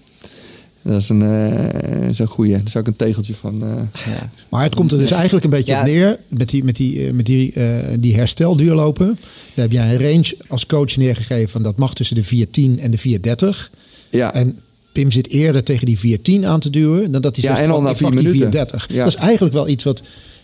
Dat 0.83 1.01
is 1.01 1.09
een, 1.09 1.23
eh, 1.23 2.09
is 2.09 2.19
een 2.19 2.27
goeie. 2.27 2.51
Daar 2.53 2.61
zou 2.65 2.85
ik 2.85 2.91
een 2.91 2.97
tegeltje 2.97 3.35
van... 3.35 3.63
eh, 3.63 3.69
Ja. 4.15 4.31
Maar 4.49 4.63
het 4.63 4.75
komt 4.75 4.93
er 4.93 4.99
dus 4.99 5.11
eigenlijk 5.11 5.45
een 5.45 5.51
beetje 5.51 5.73
Ja. 5.73 5.81
op 5.81 5.87
neer 5.87 6.19
met 6.29 6.49
die, 6.49 6.65
met 6.65 6.77
die, 6.77 7.07
eh, 7.07 7.13
met 7.13 7.27
die, 7.27 7.53
eh, 7.53 7.79
die 7.99 8.15
herstelduurlopen. 8.15 9.07
Daar 9.55 9.65
heb 9.65 9.73
jij 9.73 9.95
een 9.95 10.01
range 10.01 10.37
als 10.49 10.67
coach 10.67 10.97
neergegeven 10.97 11.49
van 11.49 11.63
dat 11.63 11.77
mag 11.77 11.95
tussen 11.95 12.17
de 12.17 12.25
410 12.25 12.79
en 12.81 12.91
de 12.91 12.99
430. 12.99 13.71
ja, 14.11 14.35
En 14.35 14.59
Pim 14.93 15.11
zit 15.11 15.29
eerder 15.29 15.63
tegen 15.65 15.87
die 15.87 15.99
410 15.99 16.47
aan 16.47 16.61
te 16.61 16.71
duwen 16.71 17.11
dan 17.13 17.21
dat 17.23 17.37
hij 17.37 17.45
Ja, 17.45 17.51
zegt 17.51 17.63
en 17.65 17.69
al 17.71 17.75
van, 17.75 17.85
na 17.85 17.91
ik 17.91 17.97
vier 17.97 18.07
pak 18.09 18.17
die 18.17 18.27
minuten. 18.27 18.51
430. 18.51 18.87
Ja. 18.97 19.05
Dat 19.05 19.15
is 19.15 19.21
eigenlijk 19.21 19.55
wel 19.55 19.69
iets 19.69 19.85
wat... 19.85 20.03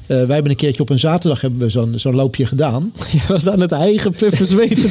eh, 0.09 0.17
wij 0.17 0.35
hebben 0.35 0.51
een 0.51 0.57
keertje 0.57 0.83
op 0.83 0.91
een 0.91 0.99
zaterdag 0.99 1.41
hebben 1.41 1.61
we 1.61 1.69
zo'n 1.69 1.93
zo'n 1.97 2.15
loopje 2.15 2.47
gedaan. 2.47 2.93
Je 3.13 3.19
was 3.29 3.49
aan 3.49 3.61
het 3.61 3.73
eigen 3.73 4.13
puffen 4.13 4.47
zweten. 4.47 4.91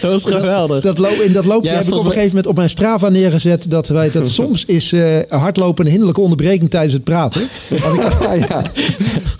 Dat 0.00 0.10
was 0.10 0.24
geweldig. 0.34 0.82
Dat 0.82 0.98
loop, 0.98 1.12
in 1.24 1.32
dat 1.32 1.44
loopje 1.44 1.70
Ja, 1.70 1.76
heb 1.76 1.86
ik 1.86 1.92
op 1.92 1.98
een 1.98 2.04
gegeven 2.04 2.28
moment 2.28 2.46
op 2.46 2.56
mijn 2.56 2.70
Strava 2.70 3.08
neergezet 3.08 3.70
dat 3.70 3.88
wij 3.88 4.10
dat 4.10 4.28
soms 4.40 4.64
is 4.64 4.92
eh, 4.92 5.16
hardlopen 5.28 5.84
een 5.84 5.90
hinderlijke 5.90 6.20
onderbreking 6.20 6.70
tijdens 6.70 6.92
het 6.94 7.04
praten. 7.04 7.48
Want 7.68 7.94
ik 7.94 8.00
dacht, 8.02 8.22
ja, 8.22 8.32
ja. 8.34 8.62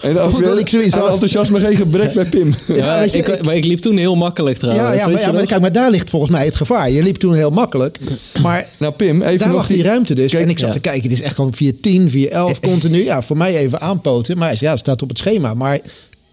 En 0.02 0.18
ook 0.18 0.42
dat 0.44 0.58
ik 0.58 0.68
zoiets 0.68 0.94
aan 0.94 1.00
had. 1.00 1.10
enthousiasme 1.10 1.60
geen 1.60 1.76
gebrek 1.76 2.12
bij 2.12 2.24
Pim. 2.24 2.54
Ja, 2.66 2.98
weet 2.98 3.12
je, 3.12 3.18
ik, 3.18 3.28
ik- 3.28 3.44
maar 3.44 3.54
ik 3.56 3.64
liep 3.64 3.78
toen 3.78 3.96
heel 3.96 4.14
makkelijk 4.16 4.58
trouwens. 4.58 4.88
ja, 4.88 4.94
ja, 4.94 5.06
maar, 5.08 5.34
ja, 5.40 5.44
kijk, 5.44 5.60
maar 5.60 5.72
daar 5.72 5.90
ligt 5.90 6.10
volgens 6.10 6.30
mij 6.30 6.44
het 6.44 6.56
gevaar. 6.56 6.90
Je 6.90 7.02
liep 7.02 7.16
toen 7.16 7.34
heel 7.34 7.50
makkelijk, 7.50 7.98
maar 8.42 8.66
Nou 8.78 8.92
Pim, 8.92 9.22
even 9.22 9.38
daar 9.38 9.48
nog 9.48 9.56
lag 9.56 9.66
die 9.66 9.82
ruimte 9.82 10.14
dus. 10.14 10.30
Kijk, 10.30 10.44
en 10.44 10.50
ik 10.50 10.58
zat 10.58 10.72
te 10.72 10.80
kijken, 10.80 11.02
dit 11.02 11.12
is 11.12 11.20
echt 11.22 11.34
gewoon 11.34 11.54
410, 11.54 12.10
411 12.10 12.60
continu. 12.60 13.04
Ja, 13.04 13.22
voor 13.22 13.36
mij 13.36 13.56
even 13.56 13.80
aanpoten. 13.80 14.38
Maar 14.38 14.56
ja, 14.60 14.70
het 14.70 14.78
staat 14.78 15.02
op 15.02 15.08
het 15.08 15.17
schema. 15.18 15.54
Maar 15.54 15.80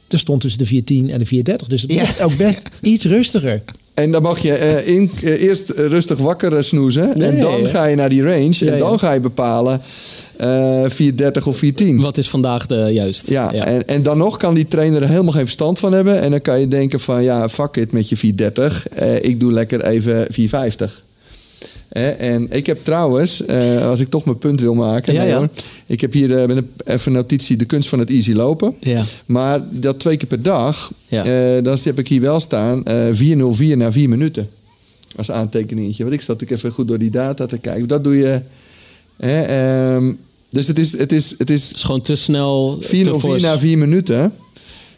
er 0.08 0.20
stond 0.20 0.42
tussen 0.42 0.60
de 0.60 0.66
410 0.66 1.10
en 1.14 1.20
de 1.20 1.26
430. 1.26 1.68
Dus 1.68 1.82
het 1.82 1.92
Ja. 1.92 2.00
mocht 2.02 2.22
ook 2.22 2.38
best 2.38 2.70
iets 2.82 3.06
rustiger. 3.06 3.62
En 3.94 4.12
dan 4.12 4.22
mag 4.22 4.40
je 4.40 4.54
eh, 4.54 4.88
in, 4.88 5.12
eh, 5.24 5.42
eerst 5.42 5.70
rustig 5.70 6.18
wakker 6.18 6.56
eh, 6.56 6.62
snoezen. 6.62 7.14
En 7.22 7.40
dan 7.40 7.62
ja. 7.62 7.70
ga 7.70 7.86
je 7.86 7.96
naar 7.96 8.10
die 8.10 8.22
range. 8.24 8.66
Ja, 8.66 8.72
en 8.72 8.80
dan 8.80 8.92
ja. 8.92 8.98
ga 8.98 9.12
je 9.14 9.20
bepalen 9.20 9.82
eh 10.38 10.84
430 10.88 11.48
of 11.48 11.58
410. 11.58 12.02
Wat 12.02 12.18
is 12.18 12.30
vandaag 12.30 12.66
de 12.66 12.76
juist? 12.76 13.30
Ja, 13.30 13.54
En, 13.54 13.88
en 13.88 14.04
dan 14.04 14.18
nog 14.18 14.38
kan 14.38 14.54
die 14.54 14.68
trainer 14.68 15.02
er 15.02 15.10
helemaal 15.10 15.32
geen 15.32 15.44
verstand 15.46 15.80
van 15.80 15.94
hebben. 15.94 16.22
En 16.22 16.32
dan 16.32 16.42
kan 16.42 16.60
je 16.60 16.68
denken 16.68 17.00
van 17.00 17.24
ja, 17.24 17.50
fuck 17.50 17.76
it 17.76 17.92
met 17.92 18.10
je 18.10 18.18
430. 18.18 18.88
Eh, 18.88 19.24
ik 19.24 19.40
doe 19.40 19.52
lekker 19.52 19.86
even 19.86 20.26
450. 20.30 21.04
En 21.90 22.48
ik 22.52 22.66
heb 22.66 22.84
trouwens, 22.84 23.46
eh, 23.46 23.88
als 23.90 24.00
ik 24.00 24.10
toch 24.10 24.26
mijn 24.26 24.38
punt 24.38 24.60
wil 24.62 24.74
maken. 24.74 25.14
Ja, 25.14 25.50
ik 25.86 26.02
heb 26.02 26.14
hier 26.14 26.38
eh, 26.42 26.48
met 26.48 26.58
een, 26.58 26.72
even 26.86 27.08
een 27.12 27.18
notitie 27.18 27.58
de 27.58 27.66
kunst 27.66 27.90
van 27.90 28.00
het 28.00 28.10
easy 28.10 28.34
lopen. 28.34 28.76
Ja. 28.80 29.04
Maar 29.26 29.62
dat 29.72 30.00
twee 30.00 30.18
keer 30.18 30.28
per 30.28 30.42
dag, 30.42 30.92
Ja. 31.08 31.26
eh, 31.26 31.64
dan 31.64 31.78
heb 31.84 32.00
ik 32.00 32.08
hier 32.08 32.22
wel 32.22 32.40
staan 32.40 32.86
eh 32.86 33.08
404 33.12 33.78
na 33.78 33.92
4 33.92 34.10
minuten. 34.10 34.50
Als 35.16 35.32
aantekeningetje. 35.32 36.04
Want 36.04 36.16
ik 36.16 36.22
zat 36.22 36.44
ook 36.44 36.50
even 36.50 36.72
goed 36.72 36.88
door 36.88 36.98
die 37.00 37.10
data 37.10 37.46
te 37.46 37.58
kijken. 37.58 37.88
Dat 37.88 38.04
doe 38.04 38.18
je. 38.18 38.40
Hè, 39.18 39.42
ehm, 39.42 40.14
dus 40.50 40.68
het 40.68 40.80
is, 40.80 40.98
het 40.98 41.12
is, 41.12 41.36
het 41.38 41.50
is 41.50 41.66
Het 41.70 41.76
is 41.76 41.84
gewoon 41.84 42.02
te 42.02 42.16
snel. 42.16 42.78
te 42.82 42.88
404 42.88 43.30
fors. 43.30 43.42
na 43.42 43.60
4 43.60 43.78
minuten. 43.78 44.34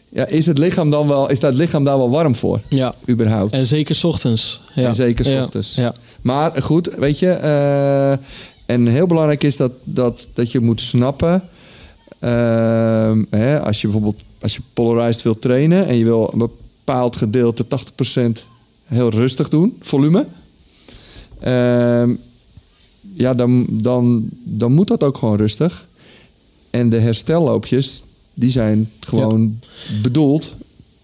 Ja, 0.08 0.26
is, 0.26 0.46
het 0.46 0.58
lichaam 0.58 0.90
dan 0.90 1.08
wel, 1.08 1.30
is 1.30 1.40
dat 1.40 1.54
lichaam 1.54 1.84
daar 1.84 1.96
wel 1.98 2.10
warm 2.10 2.34
voor? 2.34 2.60
Ja. 2.68 2.94
Überhaupt. 3.08 3.52
En 3.52 3.66
zeker 3.66 3.94
's 3.94 4.04
ochtends. 4.04 4.60
Ja. 4.74 4.82
En 4.86 4.94
zeker 4.94 5.30
Ja. 5.30 5.42
ochtends. 5.42 5.74
Ja. 5.74 5.94
Maar 6.22 6.62
goed, 6.62 6.94
weet 6.94 7.18
je. 7.18 7.30
eh, 7.30 8.12
en 8.66 8.86
heel 8.86 9.06
belangrijk 9.06 9.42
is 9.44 9.56
dat, 9.56 9.72
dat, 9.84 10.26
dat 10.34 10.52
je 10.52 10.60
moet 10.60 10.80
snappen. 10.80 11.42
ehm, 12.18 13.24
hè, 13.30 13.60
als 13.60 13.80
je 13.80 13.86
bijvoorbeeld 13.86 14.20
als 14.40 14.54
je 14.54 14.62
polarized 14.72 15.22
wilt 15.22 15.40
trainen 15.40 15.86
en 15.86 15.96
je 15.96 16.04
wil 16.04 16.30
een 16.32 16.38
bepaald 16.38 17.16
gedeelte 17.16 17.64
80% 17.64 18.44
heel 18.84 19.10
rustig 19.10 19.48
doen, 19.48 19.76
volume. 19.80 20.26
ehm, 21.40 22.14
ja, 23.14 23.34
dan, 23.34 23.66
dan, 23.70 24.28
dan 24.44 24.72
moet 24.72 24.88
dat 24.88 25.02
ook 25.02 25.18
gewoon 25.18 25.36
rustig. 25.36 25.86
En 26.70 26.88
de 26.88 26.98
herstelloopjes, 26.98 28.02
die 28.34 28.50
zijn 28.50 28.90
gewoon 29.00 29.60
bedoeld. 30.02 30.54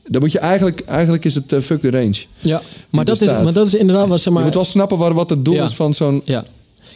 Dan 0.09 0.21
moet 0.21 0.33
je 0.33 0.39
eigenlijk, 0.39 0.81
eigenlijk 0.81 1.25
is 1.25 1.35
het 1.35 1.53
eh, 1.53 1.61
fuck 1.61 1.81
the 1.81 1.91
range. 1.91 2.25
Ja. 2.41 2.63
Maar, 2.91 3.05
dat 3.05 3.21
is, 3.21 3.29
maar 3.31 3.53
dat 3.53 3.67
is 3.67 3.75
inderdaad 3.75 4.09
wat 4.09 4.21
zeg 4.21 4.33
maar. 4.33 4.43
je 4.43 4.49
moet 4.49 4.55
wel 4.57 4.65
snappen 4.65 4.99
waar, 4.99 5.15
wat 5.15 5.31
het 5.31 5.45
doel 5.45 5.55
Ja. 5.55 5.65
is 5.65 5.75
van 5.75 5.95
zo'n... 5.95 6.23
Ja. 6.25 6.45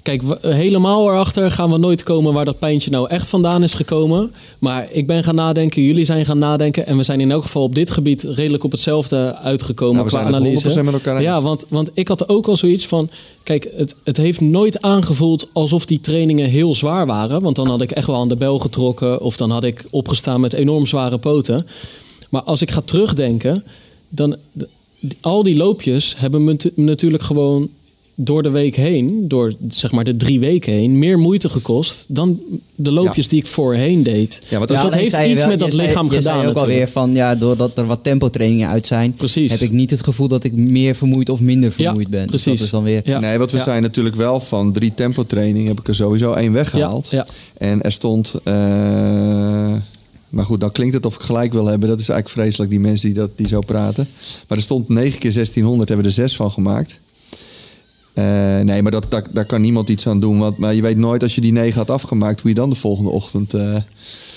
Kijk, 0.02 0.22
helemaal 0.40 1.08
erachter 1.10 1.50
gaan 1.50 1.70
we 1.70 1.78
nooit 1.78 2.02
komen 2.02 2.32
waar 2.32 2.44
dat 2.44 2.58
pijntje 2.58 2.90
nou 2.90 3.08
echt 3.08 3.28
vandaan 3.28 3.62
is 3.62 3.74
gekomen. 3.74 4.32
Maar 4.58 4.88
ik 4.90 5.06
ben 5.06 5.24
gaan 5.24 5.34
nadenken, 5.34 5.82
jullie 5.82 6.04
zijn 6.04 6.24
gaan 6.26 6.38
nadenken. 6.38 6.86
En 6.86 6.96
we 6.96 7.02
zijn 7.02 7.20
in 7.20 7.30
elk 7.30 7.42
geval 7.42 7.62
op 7.62 7.74
dit 7.74 7.90
gebied 7.90 8.22
redelijk 8.22 8.64
op 8.64 8.70
hetzelfde 8.70 9.36
uitgekomen 9.36 9.94
Nou, 9.94 10.04
we 10.04 10.10
qua 10.10 10.20
zijn 10.22 10.34
analyse. 10.34 10.80
100% 10.80 10.84
met 10.84 10.94
elkaar 10.94 11.14
eens. 11.16 11.24
Ja, 11.24 11.42
want, 11.42 11.64
want 11.68 11.90
ik 11.94 12.08
had 12.08 12.28
ook 12.28 12.46
al 12.46 12.56
zoiets 12.56 12.86
van... 12.86 13.08
Kijk, 13.42 13.68
het, 13.76 13.94
het 14.04 14.16
heeft 14.16 14.40
nooit 14.40 14.82
aangevoeld 14.82 15.48
alsof 15.52 15.86
die 15.86 16.00
trainingen 16.00 16.48
heel 16.48 16.74
zwaar 16.74 17.06
waren. 17.06 17.42
Want 17.42 17.56
dan 17.56 17.68
had 17.68 17.80
ik 17.80 17.90
echt 17.90 18.06
wel 18.06 18.16
aan 18.16 18.28
de 18.28 18.36
bel 18.36 18.58
getrokken. 18.58 19.20
Of 19.20 19.36
dan 19.36 19.50
had 19.50 19.64
ik 19.64 19.84
opgestaan 19.90 20.40
met 20.40 20.52
enorm 20.52 20.86
zware 20.86 21.18
poten. 21.18 21.66
Maar 22.28 22.42
als 22.42 22.62
ik 22.62 22.70
ga 22.70 22.80
terugdenken... 22.80 23.64
dan 24.08 24.36
al 25.20 25.42
die 25.42 25.56
loopjes 25.56 26.14
hebben 26.18 26.44
me 26.44 26.56
tu- 26.56 26.72
natuurlijk 26.74 27.22
gewoon 27.22 27.68
door 28.20 28.42
de 28.42 28.50
week 28.50 28.76
heen, 28.76 29.24
door 29.28 29.54
zeg 29.68 29.92
maar 29.92 30.04
de 30.04 30.16
drie 30.16 30.40
weken 30.40 30.72
heen, 30.72 30.98
meer 30.98 31.18
moeite 31.18 31.48
gekost 31.48 32.04
dan 32.08 32.40
de 32.74 32.90
loopjes 32.92 33.24
Ja. 33.24 33.30
die 33.30 33.40
ik 33.40 33.46
voorheen 33.46 34.02
deed. 34.02 34.40
Ja, 34.48 34.56
want 34.56 34.68
dus 34.68 34.76
als- 34.76 34.86
dat 34.86 34.94
alleen 34.94 35.04
heeft 35.04 35.24
je 35.24 35.30
iets 35.30 35.40
wel- 35.40 35.48
met 35.48 35.58
je 35.58 35.64
dat 35.64 35.74
zei- 35.74 35.86
lichaam 35.86 36.04
je 36.04 36.10
gedaan. 36.10 36.22
zei 36.22 36.36
ook 36.36 36.42
natuurlijk. 36.44 36.72
alweer 36.72 36.88
van, 36.88 37.14
ja, 37.14 37.34
doordat 37.34 37.78
er 37.78 37.86
wat 37.86 38.02
tempotrainingen 38.02 38.68
uit 38.68 38.86
zijn, 38.86 39.12
Precies. 39.12 39.50
heb 39.52 39.60
ik 39.60 39.70
niet 39.70 39.90
het 39.90 40.02
gevoel 40.02 40.28
dat 40.28 40.44
ik 40.44 40.52
meer 40.52 40.94
vermoeid 40.94 41.28
of 41.28 41.40
minder 41.40 41.72
vermoeid 41.72 42.08
ben. 42.08 42.20
Dus 42.26 42.30
precies. 42.42 42.52
dat 42.58 42.64
is 42.64 42.70
dan 42.70 42.82
weer... 42.82 43.00
Ja. 43.04 43.18
Nee, 43.20 43.38
want 43.38 43.50
we 43.50 43.56
Ja. 43.56 43.64
zijn 43.64 43.82
natuurlijk 43.82 44.16
wel 44.16 44.40
van 44.40 44.72
drie 44.72 44.94
tempo 44.94 45.24
training 45.26 45.68
heb 45.68 45.80
ik 45.80 45.88
er 45.88 45.94
sowieso 45.94 46.32
één 46.32 46.52
weggehaald. 46.52 47.08
Ja, 47.10 47.26
En 47.58 47.82
er 47.82 47.92
stond. 47.92 48.34
eh, 48.44 49.72
maar 50.28 50.44
goed, 50.44 50.60
dan 50.60 50.72
klinkt 50.72 50.94
het 50.94 51.06
of 51.06 51.14
ik 51.14 51.20
gelijk 51.20 51.52
wil 51.52 51.66
hebben. 51.66 51.88
Dat 51.88 52.00
is 52.00 52.08
eigenlijk 52.08 52.40
vreselijk, 52.40 52.70
die 52.70 52.80
mensen 52.80 53.08
die, 53.08 53.18
dat, 53.18 53.30
die 53.36 53.46
zo 53.46 53.60
praten. 53.60 54.08
Maar 54.48 54.58
er 54.58 54.64
stond 54.64 54.88
9 54.88 55.18
keer 55.18 55.32
1600, 55.32 55.88
hebben 55.88 56.06
we 56.06 56.12
er 56.12 56.28
6 56.28 56.36
van 56.36 56.50
gemaakt. 56.50 57.00
Eh, 58.18 58.64
nee, 58.64 58.82
maar 58.82 58.90
dat, 58.92 59.04
dat, 59.08 59.24
daar 59.32 59.44
kan 59.44 59.60
niemand 59.60 59.88
iets 59.88 60.06
aan 60.06 60.20
doen. 60.20 60.38
Want 60.38 60.58
maar 60.58 60.74
je 60.74 60.82
weet 60.82 60.96
nooit 60.96 61.22
als 61.22 61.34
je 61.34 61.40
die 61.40 61.52
9 61.52 61.78
had 61.78 61.90
afgemaakt, 61.90 62.40
hoe 62.40 62.50
je 62.50 62.56
dan 62.56 62.70
de 62.70 62.76
volgende 62.76 63.10
ochtend. 63.10 63.54
eh, 63.54 63.76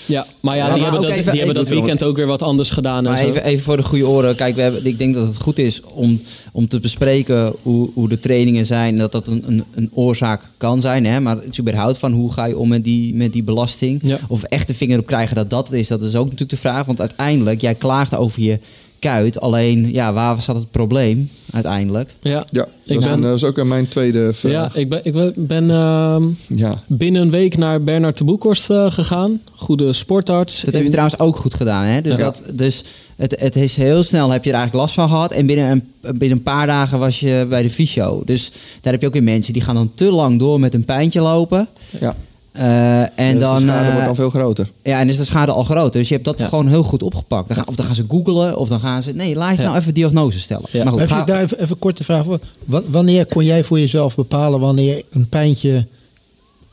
ja, 0.06 0.26
maar 0.40 0.56
ja, 0.56 0.66
Ja, 0.66 0.72
die 0.72 0.82
maar 0.82 0.90
hebben, 0.90 0.98
ook 0.98 1.02
dat, 1.02 1.10
even- 1.18 1.30
die 1.30 1.40
hebben 1.40 1.54
dat 1.56 1.64
even- 1.66 1.76
weekend 1.76 2.02
ook 2.04 2.16
weer 2.16 2.26
wat 2.26 2.42
anders 2.42 2.70
gedaan. 2.70 3.06
En 3.06 3.18
zo. 3.18 3.24
even, 3.24 3.44
even 3.44 3.64
voor 3.64 3.76
de 3.76 3.82
goede 3.82 4.06
oren. 4.08 4.34
Kijk, 4.36 4.54
we 4.54 4.60
hebben, 4.60 4.86
ik 4.86 4.98
denk 4.98 5.14
dat 5.14 5.26
het 5.26 5.40
goed 5.40 5.58
is 5.58 5.80
om, 5.82 6.20
om 6.52 6.68
te 6.68 6.80
bespreken 6.80 7.52
hoe, 7.62 7.90
hoe 7.94 8.08
de 8.08 8.18
trainingen 8.18 8.66
zijn. 8.66 8.98
Dat 8.98 9.12
dat 9.12 9.26
een, 9.26 9.42
een, 9.46 9.64
een 9.74 9.90
oorzaak 9.94 10.42
kan 10.56 10.80
zijn. 10.80 11.06
Hè? 11.06 11.20
Maar 11.20 11.36
het 11.36 11.48
is 11.50 11.60
überhaupt 11.60 11.98
van 11.98 12.12
hoe 12.12 12.32
ga 12.32 12.44
je 12.44 12.58
om 12.58 12.68
met 12.68 12.84
die, 12.84 13.14
met 13.14 13.32
die 13.32 13.42
belasting. 13.42 14.00
Ja. 14.04 14.18
Of 14.28 14.42
echt 14.42 14.66
de 14.66 14.74
vinger 14.74 14.98
op 14.98 15.06
krijgen 15.06 15.36
dat 15.36 15.50
dat 15.50 15.72
is. 15.72 15.88
Dat 15.88 16.02
is 16.02 16.16
ook 16.16 16.24
natuurlijk 16.24 16.50
de 16.50 16.56
vraag. 16.56 16.86
Want 16.86 17.00
uiteindelijk, 17.00 17.60
jij 17.60 17.74
klaagt 17.74 18.16
over 18.16 18.42
je 18.42 18.58
kuit. 19.02 19.40
Alleen, 19.40 19.92
ja, 19.92 20.12
waar 20.12 20.42
zat 20.42 20.56
het 20.56 20.70
probleem 20.70 21.30
uiteindelijk? 21.52 22.10
ja, 22.20 22.44
ja, 22.50 22.62
Ik 22.62 22.94
dat, 22.94 22.96
is, 22.98 23.04
ben- 23.04 23.12
een- 23.12 23.20
dat 23.22 23.34
is 23.34 23.44
ook 23.44 23.58
aan 23.58 23.68
mijn 23.68 23.88
tweede 23.88 24.32
ja, 24.42 24.70
ik 24.74 24.88
ben, 24.88 25.00
ik 25.04 25.12
ben- 25.46 25.70
ehm, 25.70 26.22
Ja, 26.48 26.82
binnen 26.86 27.22
een 27.22 27.30
week 27.30 27.56
naar 27.56 27.82
Bernard 27.82 28.18
de 28.18 28.24
Boekhorst 28.24 28.70
eh, 28.70 28.90
gegaan. 28.90 29.40
Goede 29.52 29.92
sportarts. 29.92 30.60
Dat 30.62 30.74
heb 30.74 30.82
je 30.82 30.90
trouwens 30.90 31.18
ook 31.18 31.36
goed 31.36 31.54
gedaan. 31.54 31.84
Hè? 31.84 32.00
Dus, 32.00 32.18
Ja. 32.18 32.24
dat, 32.24 32.42
dus 32.52 32.84
het, 33.16 33.40
het 33.40 33.56
is 33.56 33.76
heel 33.76 34.02
snel 34.02 34.30
heb 34.30 34.44
je 34.44 34.50
er 34.50 34.56
eigenlijk 34.56 34.84
last 34.84 34.94
van 34.94 35.08
gehad. 35.08 35.32
En 35.32 35.46
binnen 35.46 35.70
een, 35.70 35.82
binnen 36.18 36.38
een 36.38 36.42
paar 36.42 36.66
dagen 36.66 36.98
was 36.98 37.20
je 37.20 37.46
bij 37.48 37.62
de 37.62 37.70
fysio. 37.70 38.22
Dus 38.24 38.50
daar 38.80 38.92
heb 38.92 39.00
je 39.00 39.06
ook 39.06 39.12
weer 39.12 39.22
mensen 39.22 39.52
die 39.52 39.62
gaan 39.62 39.74
dan 39.74 39.90
te 39.94 40.04
lang 40.10 40.38
door 40.38 40.60
met 40.60 40.74
een 40.74 40.84
pijntje 40.84 41.20
lopen. 41.20 41.68
ja. 42.00 42.16
Eh, 42.52 43.00
en 43.18 43.32
Dus 43.38 43.42
dan, 43.42 43.56
de 43.56 43.62
schade 43.62 43.84
eh, 43.86 43.90
wordt 43.92 44.06
dan 44.06 44.14
veel 44.14 44.30
groter. 44.30 44.70
ja, 44.82 45.00
en 45.00 45.08
is 45.08 45.16
de 45.16 45.24
schade 45.24 45.52
al 45.52 45.64
groot. 45.64 45.92
Dus 45.92 46.08
je 46.08 46.14
hebt 46.14 46.26
dat 46.26 46.40
Ja. 46.40 46.46
gewoon 46.48 46.68
heel 46.68 46.82
goed 46.82 47.02
opgepakt. 47.02 47.46
Dan 47.48 47.56
gaan, 47.56 47.68
of 47.68 47.74
dan 47.76 47.86
gaan 47.86 47.94
ze 47.94 48.04
googlen, 48.08 48.58
of 48.58 48.68
dan 48.68 48.80
gaan 48.80 49.02
ze... 49.02 49.12
Nee, 49.12 49.34
laat 49.34 49.56
je 49.56 49.62
Ja. 49.62 49.68
nou 49.68 49.80
even 49.80 49.94
diagnose 49.94 50.40
stellen. 50.40 50.68
Ja. 50.72 50.84
Maar 50.84 50.92
goed, 50.92 51.02
ga- 51.02 51.24
daar 51.24 51.42
even, 51.42 51.58
even 51.58 51.70
een 51.70 51.78
korte 51.78 52.04
vraag 52.04 52.24
voor? 52.24 52.38
Wa- 52.64 52.82
Wanneer 52.86 53.26
kon 53.26 53.44
jij 53.44 53.64
voor 53.64 53.78
jezelf 53.80 54.14
bepalen 54.14 54.60
wanneer 54.60 55.02
een 55.10 55.28
pijntje 55.28 55.86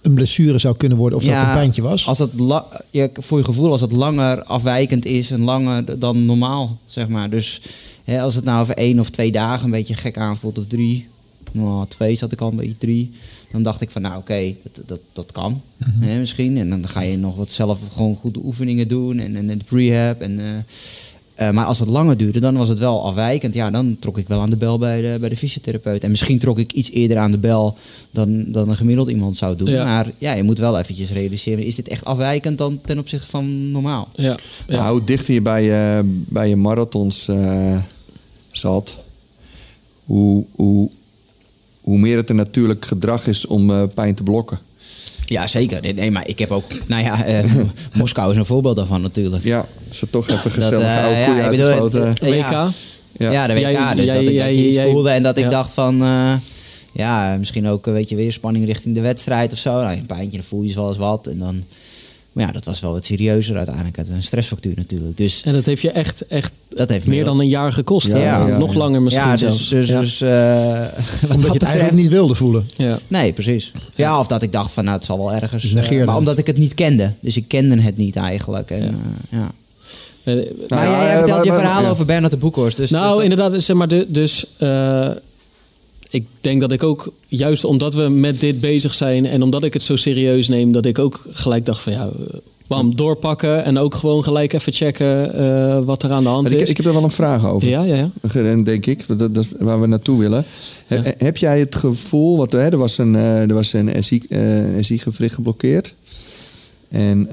een 0.02 0.14
blessure 0.14 0.58
zou 0.58 0.76
kunnen 0.78 0.98
worden 0.98 1.18
of 1.18 1.24
dat 1.24 1.34
Ja, 1.34 1.48
een 1.50 1.56
pijntje 1.58 1.82
was? 1.82 2.08
Als 2.08 2.18
het 2.20 2.40
la- 2.40 2.66
je, 2.90 3.10
voor 3.14 3.38
je 3.38 3.44
gevoel 3.44 3.72
als 3.72 3.82
het 3.82 3.92
langer 3.92 4.44
afwijkend 4.44 5.06
is 5.06 5.32
en 5.32 5.42
langer 5.44 6.00
dan 6.00 6.26
normaal, 6.26 6.78
zeg 6.86 7.08
maar. 7.08 7.30
Dus 7.30 7.62
Hè, 8.04 8.22
als 8.22 8.36
het 8.36 8.44
nou 8.44 8.62
over 8.62 8.76
één 8.76 9.00
of 9.00 9.10
twee 9.10 9.32
dagen 9.32 9.66
een 9.66 9.72
beetje 9.72 9.94
gek 9.94 10.18
aanvoelt, 10.18 10.58
of 10.58 10.64
drie, 10.68 11.08
nou, 11.52 11.86
twee 11.88 12.16
zat 12.16 12.32
ik 12.32 12.42
al 12.42 12.50
een 12.50 12.56
beetje 12.56 12.78
drie. 12.78 13.12
Dan 13.52 13.64
dacht 13.64 13.82
ik 13.82 13.90
van, 13.90 14.02
nou 14.02 14.18
oké, 14.18 14.56
dat, 14.64 14.88
dat, 14.88 15.00
dat 15.14 15.32
kan 15.32 15.62
hè, 16.00 16.20
misschien. 16.20 16.58
En 16.58 16.70
dan 16.70 16.88
ga 16.88 17.02
je 17.02 17.18
nog 17.18 17.36
wat 17.36 17.52
zelf 17.52 17.80
gewoon 17.94 18.16
goede 18.16 18.40
oefeningen 18.44 18.88
doen 18.88 19.20
en, 19.20 19.36
en, 19.36 19.50
en 19.50 19.58
de 19.58 19.64
prehab. 19.64 20.22
En, 20.22 20.40
eh, 20.40 21.48
eh, 21.48 21.54
maar 21.54 21.66
als 21.66 21.80
het 21.80 21.90
langer 21.90 22.18
duurde, 22.18 22.40
dan 22.40 22.58
was 22.58 22.70
het 22.70 22.80
wel 22.80 23.06
afwijkend. 23.06 23.54
Ja, 23.54 23.72
dan 23.72 23.98
trok 24.00 24.18
ik 24.18 24.28
wel 24.28 24.42
aan 24.42 24.50
de 24.50 24.56
bel 24.56 24.78
bij 24.78 25.02
de, 25.02 25.18
bij 25.20 25.30
de 25.30 25.38
fysiotherapeut. 25.38 26.04
En 26.04 26.10
misschien 26.10 26.40
trok 26.40 26.60
ik 26.60 26.72
iets 26.72 26.92
eerder 26.92 27.18
aan 27.18 27.32
de 27.32 27.38
bel 27.38 27.78
dan, 28.12 28.52
dan 28.52 28.70
een 28.70 28.76
gemiddeld 28.76 29.10
iemand 29.10 29.38
zou 29.38 29.56
doen. 29.56 29.70
Ja. 29.70 29.84
Maar 29.84 30.12
ja, 30.18 30.34
je 30.34 30.44
moet 30.44 30.58
wel 30.58 30.80
eventjes 30.80 31.12
realiseren. 31.12 31.64
Is 31.64 31.76
dit 31.76 31.88
echt 31.88 32.06
afwijkend 32.06 32.58
dan 32.58 32.80
ten 32.86 33.00
opzichte 33.00 33.28
van 33.28 33.72
normaal? 33.72 34.08
Ja, 34.16 34.38
ja. 34.68 34.76
Nou, 34.76 34.92
hoe 34.92 35.04
dichter 35.04 35.34
je 35.34 35.42
bij 35.42 35.64
je, 35.64 36.02
bij 36.28 36.50
je 36.50 36.56
marathons 36.56 37.28
eh, 37.28 37.78
zat, 38.52 38.98
hoe, 40.06 40.46
hoe, 40.52 40.90
hoe 41.90 41.98
meer 42.00 42.18
het 42.18 42.30
een 42.30 42.36
natuurlijk 42.36 42.86
gedrag 42.86 43.28
is 43.28 43.46
om 43.48 43.70
eh, 43.72 43.84
pijn 43.94 44.16
te 44.16 44.24
blokken. 44.24 44.60
Ja, 45.26 45.48
zeker. 45.48 45.82
Nee, 45.82 45.94
Nee, 45.94 46.12
maar 46.12 46.28
ik 46.28 46.40
heb 46.40 46.52
ook... 46.52 46.64
Nou 46.86 47.04
ja, 47.04 47.24
eh, 47.26 47.44
Moskou 48.00 48.32
is 48.32 48.38
een 48.38 48.46
voorbeeld 48.46 48.76
daarvan 48.76 49.02
natuurlijk. 49.02 49.44
Ja, 49.44 49.66
ze 49.92 50.10
toch 50.10 50.30
even 50.30 50.52
gezellig 50.52 50.86
eh, 50.88 51.04
oude 51.04 51.20
ja, 51.20 51.26
koeien 51.26 51.50
bedoel, 51.50 52.02
het- 52.02 52.20
WK. 52.20 52.30
Ja. 52.50 52.72
Ja. 53.18 53.48
De 53.48 53.54
WK. 53.54 53.60
Jij- 53.60 53.94
dus 53.96 54.06
jij- 54.06 54.16
dat, 54.16 54.24
ik, 54.24 54.30
jij- 54.34 54.48
dat 54.48 54.56
je 54.56 54.68
iets 54.68 54.78
jij- 54.78 54.92
voelde 54.92 55.10
en 55.10 55.24
dat 55.24 55.38
ik 55.38 55.50
dacht 55.50 55.74
van... 55.74 56.02
eh, 56.02 56.34
ja, 56.94 57.36
misschien 57.40 57.68
ook 57.68 57.88
eh, 57.88 57.94
weet 57.94 58.10
je, 58.10 58.16
weer 58.16 58.32
spanning 58.32 58.66
richting 58.66 58.96
de 58.96 59.02
wedstrijd 59.02 59.52
of 59.54 59.58
zo. 59.58 59.72
Nou, 59.82 59.98
een 59.98 60.06
pijntje, 60.06 60.38
dan 60.38 60.46
voel 60.48 60.62
je 60.64 60.74
wel 60.76 60.88
eens 60.88 60.98
wat. 60.98 61.28
En 61.28 61.40
dan... 61.40 61.64
Maar 62.32 62.46
ja, 62.46 62.52
dat 62.52 62.66
was 62.66 62.80
wel 62.80 62.92
wat 62.92 63.06
serieuzer 63.06 63.56
uiteindelijk. 63.58 63.96
Het 63.96 64.08
is 64.08 64.14
een 64.14 64.24
stressfactuur 64.24 64.74
natuurlijk. 64.76 65.18
Dus 65.18 65.42
En 65.46 65.54
dat 65.54 65.66
heeft 65.66 65.82
je 65.82 65.92
echt, 65.92 66.28
echt 66.28 66.54
dat 66.70 66.90
heeft 66.90 67.08
meer 67.08 67.18
me 67.20 67.24
dan 67.26 67.40
een 67.40 67.48
jaar 67.48 67.74
gekost. 67.74 68.08
Ja, 68.08 68.14
hè? 68.18 68.24
ja, 68.26 68.48
ja. 68.48 68.58
Nog 68.58 68.74
langer 68.74 69.02
misschien 69.02 69.26
ja, 69.26 69.32
dus, 69.32 69.40
zelfs. 69.42 69.70
dus, 69.70 69.88
ja. 69.88 70.00
dus 70.00 70.22
eh, 70.22 70.30
wat 70.30 70.90
Omdat 70.90 71.30
dat 71.30 71.30
je 71.30 71.36
het 71.36 71.42
betreft- 71.52 71.64
eigenlijk 71.64 71.94
niet 72.02 72.10
wilde 72.12 72.36
voelen. 72.36 72.68
ja. 72.76 73.00
Nee, 73.08 73.34
precies. 73.34 73.72
Ja, 73.96 74.20
of 74.20 74.28
dat 74.28 74.44
ik 74.44 74.52
dacht 74.52 74.72
van, 74.72 74.84
nou, 74.84 74.96
het 74.98 75.06
zal 75.06 75.18
wel 75.18 75.34
ergens... 75.34 75.64
Dus 75.72 75.88
eh, 75.88 76.06
maar 76.06 76.18
omdat 76.18 76.38
ik 76.38 76.48
het 76.48 76.58
niet 76.58 76.74
kende. 76.74 77.12
Dus 77.20 77.38
ik 77.38 77.48
kende 77.48 77.82
het 77.82 77.98
niet 77.98 78.16
eigenlijk. 78.16 78.72
En, 78.72 79.02
Ja. 79.30 79.52
Eh, 80.24 80.36
Maar 80.68 80.86
ja, 80.88 81.02
jij 81.02 81.12
ja, 81.12 81.18
vertelt 81.18 81.38
maar- 81.38 81.46
je 81.46 81.52
verhaal 81.62 81.82
ja. 81.82 81.90
over 81.90 82.06
Bernard 82.06 82.32
de 82.32 82.38
Boekhorst. 82.38 82.78
Dus, 82.78 82.90
nou, 82.90 83.06
dus 83.06 83.14
dat- 83.14 83.24
inderdaad, 83.24 83.64
zeg 83.64 83.76
maar, 83.76 83.88
de, 83.88 84.06
dus 84.10 84.46
eh, 84.58 85.10
ik 86.10 86.28
denk 86.42 86.62
dat 86.62 86.72
ik 86.72 86.84
ook, 86.84 87.14
juist 87.28 87.64
omdat 87.64 87.94
we 87.94 88.08
met 88.08 88.40
dit 88.40 88.62
bezig 88.62 88.94
zijn 88.94 89.26
en 89.26 89.42
omdat 89.42 89.64
ik 89.64 89.74
het 89.74 89.82
zo 89.82 89.96
serieus 89.96 90.48
neem, 90.48 90.72
dat 90.72 90.86
ik 90.86 91.00
ook 91.00 91.26
gelijk 91.30 91.66
dacht 91.66 91.82
van 91.82 91.94
ja, 91.94 92.06
eh, 92.08 92.38
bam, 92.68 92.96
doorpakken 92.96 93.64
en 93.64 93.78
ook 93.78 93.96
gewoon 93.96 94.24
gelijk 94.24 94.54
even 94.54 94.74
checken 94.74 95.34
eh, 95.34 95.84
wat 95.84 96.04
er 96.04 96.12
aan 96.12 96.24
de 96.24 96.30
hand 96.30 96.52
ik, 96.52 96.60
is. 96.60 96.70
ik 96.70 96.78
heb 96.78 96.86
er 96.86 96.94
wel 96.94 97.04
een 97.04 97.12
vraag 97.12 97.46
over. 97.46 97.70
ja, 97.70 97.84
ja, 97.84 97.96
ja. 97.96 98.42
En 98.42 98.64
denk 98.64 98.86
ik, 98.86 99.08
dat, 99.08 99.20
dat 99.20 99.38
is 99.38 99.54
waar 99.60 99.82
we 99.82 99.88
naartoe 99.88 100.20
willen. 100.20 100.44
Heb, 100.86 101.06
Ja. 101.06 101.14
heb 101.18 101.38
jij 101.38 101.60
het 101.60 101.76
gevoel, 101.76 102.38
want 102.38 102.52
hè, 102.52 102.60
er 102.70 102.78
was 102.78 102.98
een, 102.98 103.16
eh, 103.16 103.42
er 103.42 103.54
was 103.54 103.74
een 103.74 104.04
SI, 104.04 104.22
eh, 104.30 104.40
SI-gewricht 104.80 105.34
geblokkeerd. 105.34 105.94
En 106.90 107.30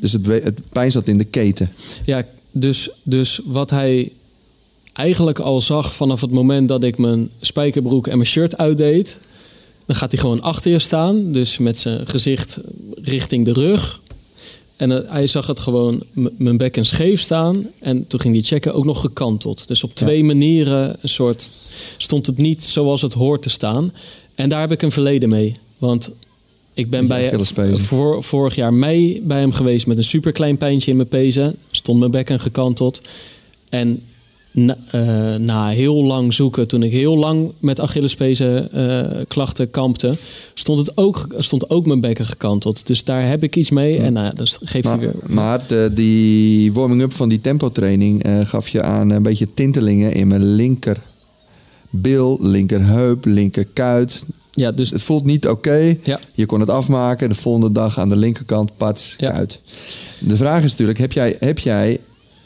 dus 0.00 0.12
het, 0.12 0.26
het 0.26 0.60
pijn 0.72 0.90
zat 0.90 1.08
in 1.08 1.18
de 1.18 1.24
keten. 1.24 1.70
Ja, 2.04 2.24
dus, 2.50 2.90
dus 3.02 3.40
wat 3.44 3.70
hij 3.70 4.12
eigenlijk 4.94 5.38
al 5.38 5.60
zag 5.60 5.94
vanaf 5.94 6.20
het 6.20 6.30
moment 6.30 6.68
dat 6.68 6.84
ik 6.84 6.98
mijn 6.98 7.30
spijkerbroek 7.40 8.06
en 8.06 8.16
mijn 8.16 8.28
shirt 8.28 8.56
uitdeed, 8.56 9.18
dan 9.86 9.96
gaat 9.96 10.10
hij 10.12 10.20
gewoon 10.20 10.42
achter 10.42 10.70
je 10.70 10.78
staan, 10.78 11.32
dus 11.32 11.58
met 11.58 11.78
zijn 11.78 12.06
gezicht 12.06 12.60
richting 12.94 13.44
de 13.44 13.52
rug. 13.52 14.00
En 14.76 14.92
eh, 14.92 15.10
hij 15.10 15.26
zag 15.26 15.46
het 15.46 15.60
gewoon 15.60 16.02
mijn 16.36 16.56
bekken 16.56 16.86
scheef 16.86 17.20
staan. 17.20 17.66
En 17.78 18.06
toen 18.06 18.20
ging 18.20 18.34
hij 18.34 18.42
checken, 18.42 18.74
ook 18.74 18.84
nog 18.84 19.00
gekanteld. 19.00 19.68
Dus 19.68 19.84
op 19.84 19.94
twee 19.94 20.24
manieren 20.24 20.96
een 21.00 21.08
soort, 21.08 21.52
stond 21.96 22.26
het 22.26 22.36
niet 22.36 22.64
zoals 22.64 23.02
het 23.02 23.12
hoort 23.12 23.42
te 23.42 23.50
staan. 23.50 23.92
En 24.34 24.48
daar 24.48 24.60
heb 24.60 24.72
ik 24.72 24.82
een 24.82 24.92
verleden 24.92 25.28
mee. 25.28 25.54
Want 25.78 26.10
ik 26.74 26.90
ben 26.90 27.06
bij 27.06 27.38
voor, 27.74 28.22
vorig 28.22 28.54
jaar 28.54 28.74
mei 28.74 29.20
bij 29.22 29.38
hem 29.38 29.52
geweest 29.52 29.86
met 29.86 29.96
een 29.96 30.04
superklein 30.04 30.56
pijntje 30.56 30.90
in 30.90 30.96
mijn 30.96 31.08
pezen. 31.08 31.56
Stond 31.70 31.98
mijn 31.98 32.10
bekken 32.10 32.40
gekanteld. 32.40 33.00
En 33.68 34.02
na, 34.54 34.76
eh, 34.90 35.34
na 35.34 35.68
heel 35.68 36.04
lang 36.04 36.34
zoeken, 36.34 36.68
toen 36.68 36.82
ik 36.82 36.92
heel 36.92 37.16
lang 37.16 37.52
met 37.58 37.80
Achillespezen 37.80 38.72
eh, 38.72 39.20
klachten 39.28 39.70
kampte, 39.70 40.14
stond, 40.54 40.78
het 40.78 40.96
ook, 40.96 41.26
stond 41.38 41.70
ook 41.70 41.86
mijn 41.86 42.00
bekken 42.00 42.26
gekanteld. 42.26 42.86
Dus 42.86 43.04
daar 43.04 43.28
heb 43.28 43.42
ik 43.42 43.56
iets 43.56 43.70
mee. 43.70 43.98
En 43.98 44.12
nou, 44.12 44.34
dat 44.36 44.58
geeft 44.62 44.84
Maar, 44.88 44.98
weer. 44.98 45.14
maar 45.26 45.62
de, 45.68 45.90
die 45.94 46.72
warming-up 46.72 47.12
van 47.12 47.28
die 47.28 47.40
tempotraining 47.40 48.24
gaf 48.44 48.68
je 48.68 48.82
aan 48.82 49.10
een 49.10 49.22
beetje 49.22 49.54
tintelingen 49.54 50.12
in 50.12 50.28
mijn 50.28 50.54
linker 50.54 50.96
bil, 51.90 52.38
linkerheup, 52.40 53.24
linkerkuit. 53.24 54.26
Ja, 54.50 54.70
dus 54.70 54.90
Het 54.90 55.02
voelt 55.02 55.24
niet 55.24 55.48
oké. 55.48 55.96
Ja. 56.02 56.20
Je 56.32 56.46
kon 56.46 56.60
het 56.60 56.68
afmaken. 56.70 57.28
De 57.28 57.34
volgende 57.34 57.72
dag 57.72 57.98
aan 57.98 58.08
de 58.08 58.16
linkerkant, 58.16 58.76
pats, 58.76 59.14
Ja. 59.18 59.30
kuit. 59.30 59.60
De 60.18 60.36
vraag 60.36 60.64
is 60.64 60.70
natuurlijk, 60.70 60.98
heb 60.98 61.12
jij, 61.12 61.36
heb 61.40 61.58
jij 61.58 61.98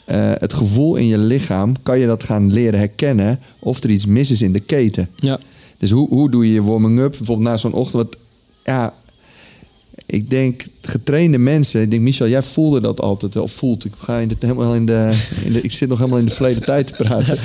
eh, 0.09 0.31
het 0.37 0.53
gevoel 0.53 0.95
in 0.95 1.07
je 1.07 1.17
lichaam... 1.17 1.73
kan 1.83 1.99
je 1.99 2.05
dat 2.07 2.23
gaan 2.23 2.51
leren 2.53 2.79
herkennen 2.79 3.39
of 3.59 3.83
er 3.83 3.89
iets 3.89 4.05
mis 4.05 4.31
is 4.31 4.41
in 4.41 4.53
de 4.53 4.59
keten? 4.59 5.09
ja, 5.15 5.39
Dus 5.77 5.91
hoe, 5.91 6.07
hoe 6.09 6.31
doe 6.31 6.47
je 6.47 6.53
je 6.53 6.63
warming-up? 6.63 7.15
Bijvoorbeeld 7.17 7.47
na 7.47 7.57
zo'n 7.57 7.73
ochtend. 7.73 8.03
Wat, 8.03 8.17
ja, 8.65 8.93
ik 10.05 10.29
denk 10.29 10.63
getrainde 10.81 11.37
mensen. 11.37 11.81
Ik 11.81 11.89
denk, 11.89 12.01
Michel, 12.01 12.27
jij 12.27 12.41
voelde 12.43 12.81
dat 12.81 13.01
altijd. 13.01 13.35
Of 13.35 13.51
voelt. 13.51 13.85
Ik 13.85 13.91
ga 13.97 14.17
in 14.19 14.27
de, 14.27 14.35
helemaal 14.39 14.75
in 14.75 14.85
de, 14.85 15.11
in 15.45 15.53
de. 15.53 15.61
Ik 15.61 15.71
zit 15.71 15.89
nog 15.89 15.97
helemaal 15.97 16.19
in 16.19 16.25
de 16.25 16.33
verleden 16.35 16.63
tijd 16.63 16.87
te 16.87 16.93
praten. 17.03 17.37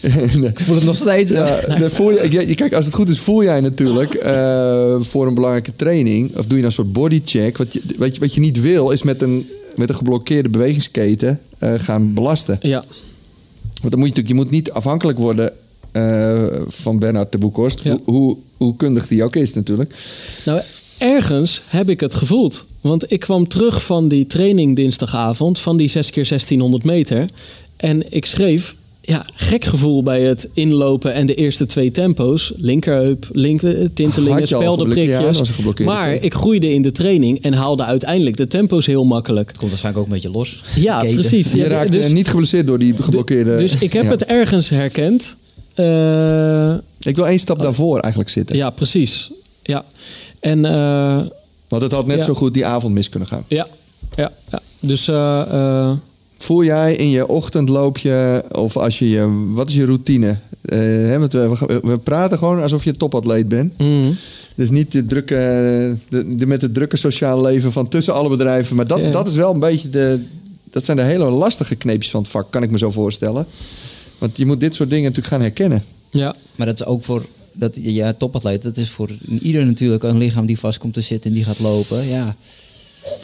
En, 0.00 0.44
Ik 0.54 0.60
voel 0.60 0.74
het 0.74 0.84
nog 0.84 0.96
steeds. 0.96 1.30
ja, 1.30 1.60
voel 1.90 2.10
je, 2.10 2.46
je- 2.48 2.54
kijk, 2.54 2.74
als 2.74 2.84
het 2.84 2.94
goed 2.94 3.08
is, 3.08 3.18
voel 3.18 3.42
jij 3.42 3.60
natuurlijk 3.60 4.14
eh, 4.14 4.96
voor 5.00 5.26
een 5.26 5.34
belangrijke 5.34 5.72
training. 5.76 6.36
Of 6.36 6.46
doe 6.46 6.58
je 6.58 6.64
een 6.64 6.72
soort 6.72 6.92
bodycheck. 6.92 7.56
Wat 7.56 7.72
je, 7.72 7.82
wat 7.98 8.14
je, 8.14 8.20
wat 8.20 8.34
je 8.34 8.40
niet 8.40 8.60
wil, 8.60 8.90
is 8.90 9.02
met 9.02 9.22
een, 9.22 9.48
met 9.78 9.88
een 9.88 9.94
geblokkeerde 9.94 10.48
bewegingsketen 10.48 11.40
eh, 11.58 11.74
gaan 11.76 12.14
belasten. 12.14 12.58
ja, 12.60 12.84
Want 13.80 13.90
dan 13.90 13.98
moet 13.98 14.08
je 14.08 14.14
natuurlijk, 14.14 14.28
je 14.28 14.34
moet 14.34 14.50
niet 14.50 14.70
afhankelijk 14.70 15.18
worden 15.18 15.52
eh, 15.92 16.44
van 16.68 16.98
Bernard 16.98 17.32
de 17.32 17.38
Boekhorst. 17.38 17.82
Ja. 17.82 17.90
Hoe, 17.90 18.00
hoe, 18.04 18.36
hoe 18.56 18.76
kundig 18.76 19.08
die 19.08 19.24
ook 19.24 19.36
is 19.36 19.54
natuurlijk. 19.54 19.94
Nou, 20.44 20.60
ergens 20.98 21.62
heb 21.66 21.88
ik 21.88 22.00
het 22.00 22.14
gevoeld. 22.14 22.64
Want 22.80 23.12
ik 23.12 23.20
kwam 23.20 23.48
terug 23.48 23.84
van 23.84 24.08
die 24.08 24.26
training 24.26 24.76
dinsdagavond, 24.76 25.58
van 25.58 25.76
die 25.76 25.88
6 25.88 26.10
keer 26.10 26.28
1600 26.28 26.84
meter. 26.84 27.28
En 27.76 28.12
ik 28.12 28.26
schreef, 28.26 28.76
ja, 29.06 29.26
gek 29.34 29.64
gevoel 29.64 30.02
bij 30.02 30.22
het 30.22 30.48
inlopen 30.52 31.12
en 31.12 31.26
de 31.26 31.34
eerste 31.34 31.66
twee 31.66 31.90
tempo's. 31.90 32.52
Linkerheup, 32.56 33.26
linker, 33.32 33.92
tintelingen, 33.92 34.38
Had 34.38 34.48
je 34.48 34.54
al 34.54 34.60
speldenprikjes. 34.60 35.38
Ja, 35.76 35.84
maar 35.84 36.12
ik 36.14 36.34
groeide 36.34 36.72
in 36.72 36.82
de 36.82 36.92
training 36.92 37.42
en 37.42 37.52
haalde 37.52 37.84
uiteindelijk 37.84 38.36
de 38.36 38.46
tempo's 38.46 38.86
heel 38.86 39.04
makkelijk. 39.04 39.52
Komt 39.56 39.70
waarschijnlijk 39.70 40.04
ook 40.06 40.10
een 40.12 40.20
beetje 40.20 40.38
los. 40.38 40.62
Ja, 40.76 41.00
Keten. 41.00 41.14
precies. 41.14 41.52
Je 41.52 41.56
Ja, 41.58 41.68
raakte 41.68 41.98
dus- 41.98 42.10
niet 42.10 42.28
geblesseerd 42.28 42.66
door 42.66 42.78
die 42.78 42.94
geblokkeerde... 43.00 43.54
Dus 43.54 43.74
ik 43.78 43.92
heb 43.92 44.04
Ja. 44.04 44.10
het 44.10 44.24
ergens 44.24 44.68
herkend. 44.68 45.36
Eh, 45.74 46.72
Ik 46.98 47.16
wil 47.16 47.26
één 47.26 47.38
stap 47.38 47.58
daarvoor 47.62 47.98
eigenlijk 48.00 48.30
zitten. 48.32 48.56
ja, 48.56 48.70
precies. 48.70 49.30
Ja. 49.62 49.84
En 50.40 50.64
eh, 50.64 51.20
Want 51.68 51.82
het 51.82 51.92
had 51.92 52.06
net 52.06 52.18
Ja. 52.18 52.24
zo 52.24 52.34
goed 52.34 52.54
die 52.54 52.66
avond 52.66 52.94
mis 52.94 53.08
kunnen 53.08 53.28
gaan. 53.28 53.44
ja, 53.48 53.66
ja, 54.14 54.32
ja. 54.50 54.60
Dus 54.80 55.08
eh, 55.08 55.40
eh, 55.50 55.90
Voel 56.38 56.64
jij 56.64 56.94
in 56.96 57.10
je 57.10 57.26
ochtendloopje 57.28 58.44
of 58.52 58.76
als 58.76 58.98
je 58.98 59.08
je... 59.10 59.44
Wat 59.52 59.68
is 59.70 59.76
je 59.76 59.84
routine? 59.84 60.36
Eh, 60.62 60.78
hè, 60.78 61.18
want 61.18 61.32
we, 61.32 61.56
we, 61.66 61.80
we 61.82 61.98
praten 61.98 62.38
gewoon 62.38 62.62
alsof 62.62 62.84
je 62.84 62.92
topatleet 62.92 63.48
bent. 63.48 63.78
mm, 63.78 64.16
Dus 64.54 64.70
niet 64.70 64.92
de 64.92 65.06
drukke, 65.06 65.34
de, 66.08 66.34
de- 66.36 66.46
met 66.46 66.62
het 66.62 66.74
drukke 66.74 66.96
sociale 66.96 67.42
leven 67.42 67.72
van 67.72 67.88
tussen 67.88 68.14
alle 68.14 68.28
bedrijven. 68.28 68.76
Maar 68.76 68.86
dat, 68.86 69.12
dat 69.12 69.26
is 69.28 69.34
wel 69.34 69.52
een 69.54 69.60
beetje 69.60 69.90
de... 69.90 70.20
Dat 70.70 70.84
zijn 70.84 70.96
de 70.96 71.02
hele 71.02 71.30
lastige 71.30 71.74
kneepjes 71.74 72.10
van 72.10 72.20
het 72.22 72.30
vak, 72.30 72.50
kan 72.50 72.62
ik 72.62 72.70
me 72.70 72.78
zo 72.78 72.90
voorstellen. 72.90 73.46
Want 74.18 74.36
je 74.36 74.46
moet 74.46 74.60
dit 74.60 74.74
soort 74.74 74.88
dingen 74.88 75.04
natuurlijk 75.04 75.28
gaan 75.34 75.40
herkennen. 75.42 75.84
ja. 76.10 76.34
Maar 76.56 76.66
dat 76.66 76.80
is 76.80 76.86
ook 76.86 77.04
voor 77.04 77.26
dat, 77.52 77.76
ja, 77.82 78.12
topatleet. 78.12 78.62
Dat 78.62 78.76
is 78.76 78.90
voor 78.90 79.08
ieder 79.40 79.66
natuurlijk 79.66 80.02
een 80.02 80.18
lichaam 80.18 80.46
die 80.46 80.58
vast 80.58 80.78
komt 80.78 80.94
te 80.94 81.00
zitten 81.00 81.30
en 81.30 81.36
die 81.36 81.44
gaat 81.44 81.58
lopen. 81.58 82.06
Ja. 82.08 82.36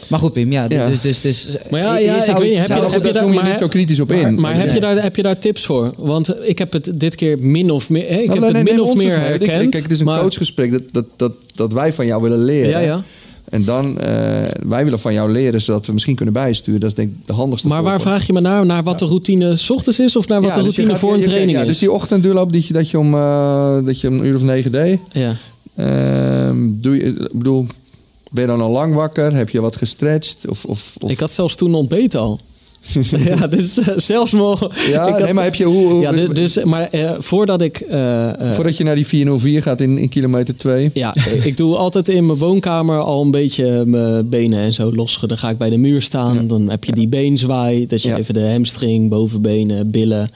Maar 0.09 0.19
goed, 0.19 0.33
Pim, 0.33 0.51
ja. 0.51 0.65
Ja. 0.69 0.87
Dus, 0.89 1.01
dus, 1.01 1.21
dus, 1.21 1.47
Maar 1.69 1.79
ja, 1.79 1.97
ja, 1.97 2.19
zou 2.21 2.31
ik 2.31 2.37
weet 2.37 2.49
niet, 2.49 2.57
heb 2.57 2.67
je- 2.67 2.73
heb 2.89 3.03
je 3.05 3.11
daar- 3.11 3.23
zoom 3.23 3.33
je 3.33 3.39
maar- 3.39 3.49
niet 3.49 3.57
zo 3.57 3.67
kritisch 3.67 3.99
op 3.99 4.09
Maar, 4.09 4.17
in. 4.19 4.39
maar 4.39 4.55
heb, 4.55 4.65
Nee. 4.65 4.73
je 4.73 4.79
daar, 4.79 5.01
heb 5.03 5.15
je 5.15 5.21
daar 5.21 5.39
tips 5.39 5.65
voor? 5.65 5.91
Want 5.97 6.35
ik 6.47 6.57
heb 6.57 6.71
het 6.73 6.91
dit 6.93 7.15
keer 7.15 7.37
min 7.39 7.71
of 7.71 7.89
meer, 7.89 8.01
hè, 8.07 8.07
ik 8.07 8.27
Nou, 8.27 8.29
heb 8.29 8.39
nee, 8.39 8.45
het 8.45 8.63
nee, 8.63 8.73
min 8.73 8.81
of 8.81 8.95
meer 8.95 9.19
herkend. 9.19 9.69
Kijk, 9.69 9.83
het 9.83 9.91
is 9.91 9.99
een 9.99 10.05
maar- 10.05 10.21
coachgesprek 10.21 10.71
dat, 10.71 10.81
dat, 10.91 11.05
dat, 11.15 11.31
dat 11.55 11.73
wij 11.73 11.93
van 11.93 12.05
jou 12.05 12.21
willen 12.21 12.43
leren. 12.43 12.69
Ja, 12.69 12.79
ja. 12.79 13.01
En 13.49 13.63
dan, 13.63 13.99
eh, 13.99 14.41
wij 14.67 14.83
willen 14.83 14.99
van 14.99 15.13
jou 15.13 15.31
leren 15.31 15.61
zodat 15.61 15.85
we 15.85 15.93
misschien 15.93 16.15
kunnen 16.15 16.33
bijsturen. 16.33 16.79
Dat 16.79 16.89
is 16.89 16.95
denk 16.95 17.09
ik 17.11 17.27
de 17.27 17.33
handigste 17.33 17.67
Maar 17.67 17.83
waar 17.83 18.01
vraag 18.01 18.27
je 18.27 18.33
me 18.33 18.39
naar? 18.39 18.65
Naar 18.65 18.83
wat 18.83 18.99
de 18.99 19.05
routine 19.05 19.55
's 19.55 19.69
ochtends 19.69 19.99
is 19.99 20.15
of 20.15 20.27
naar 20.27 20.41
wat 20.41 20.49
Ja, 20.49 20.55
de 20.55 20.63
dus 20.63 20.67
routine 20.67 20.89
gaat- 20.91 20.99
voor 20.99 21.13
een 21.13 21.21
training 21.21 21.51
ja, 21.57 21.61
is? 21.61 21.67
Dus 21.67 21.77
die 21.79 21.91
ochtendduurloop 21.91 22.51
die 22.51 22.63
je, 22.67 22.73
dat, 22.73 22.89
je 22.89 22.99
om, 22.99 23.13
eh, 23.13 23.77
dat 23.85 24.01
je 24.01 24.07
om 24.07 24.19
een 24.19 24.25
uur 24.25 24.35
of 24.35 24.43
negen 24.43 24.71
deed. 24.71 24.99
Ja. 25.11 25.35
Ehm, 25.75 26.55
doe 26.69 26.95
je, 26.95 27.03
ik 27.03 27.29
bedoel, 27.33 27.65
ben 28.33 28.43
je 28.43 28.49
dan 28.49 28.61
al 28.61 28.71
lang 28.71 28.93
wakker? 28.93 29.33
Heb 29.35 29.49
je 29.49 29.61
wat 29.61 29.75
gestretched? 29.75 30.47
Of, 30.49 30.65
of, 30.65 30.95
of- 30.99 31.09
Ik 31.11 31.19
had 31.19 31.31
zelfs 31.31 31.55
toen 31.55 31.73
ontbeten 31.75 32.19
al. 32.19 32.39
ja, 33.25 33.47
dus 33.47 33.77
eh, 33.79 33.87
zelfs 33.95 34.31
nog. 34.31 34.69
Ja, 34.87 35.09
had- 35.09 35.19
nee, 35.19 35.33
maar 35.33 35.43
heb 35.43 35.55
je 35.55 35.63
hoe... 35.63 35.91
hoe- 35.91 36.01
Ja, 36.01 36.11
du- 36.11 36.33
dus, 36.33 36.63
maar 36.63 36.87
eh, 36.87 37.11
voordat 37.19 37.61
ik. 37.61 37.77
eh, 37.79 38.31
voordat 38.51 38.77
je 38.77 38.83
naar 38.83 38.95
die 38.95 39.07
404 39.07 39.61
gaat 39.61 39.81
in, 39.81 39.97
in 39.97 40.09
kilometer 40.09 40.55
2. 40.57 40.89
Ja, 40.93 41.15
ik 41.43 41.57
doe 41.57 41.75
altijd 41.75 42.09
in 42.09 42.25
mijn 42.25 42.37
woonkamer 42.37 42.99
al 42.99 43.21
een 43.21 43.31
beetje 43.31 43.83
mijn 43.85 44.29
benen 44.29 44.59
en 44.59 44.73
zo 44.73 44.93
los. 44.95 45.19
Dan 45.27 45.37
ga 45.37 45.49
ik 45.49 45.57
bij 45.57 45.69
de 45.69 45.77
muur 45.77 46.01
staan. 46.01 46.47
Dan 46.47 46.69
heb 46.69 46.83
je 46.83 46.91
die 46.91 47.07
beenzwaai. 47.07 47.87
Dat 47.87 48.01
je 48.01 48.09
Ja. 48.09 48.17
even 48.17 48.33
de 48.33 48.49
hamstring, 48.51 49.09
bovenbenen, 49.09 49.91
billen. 49.91 50.29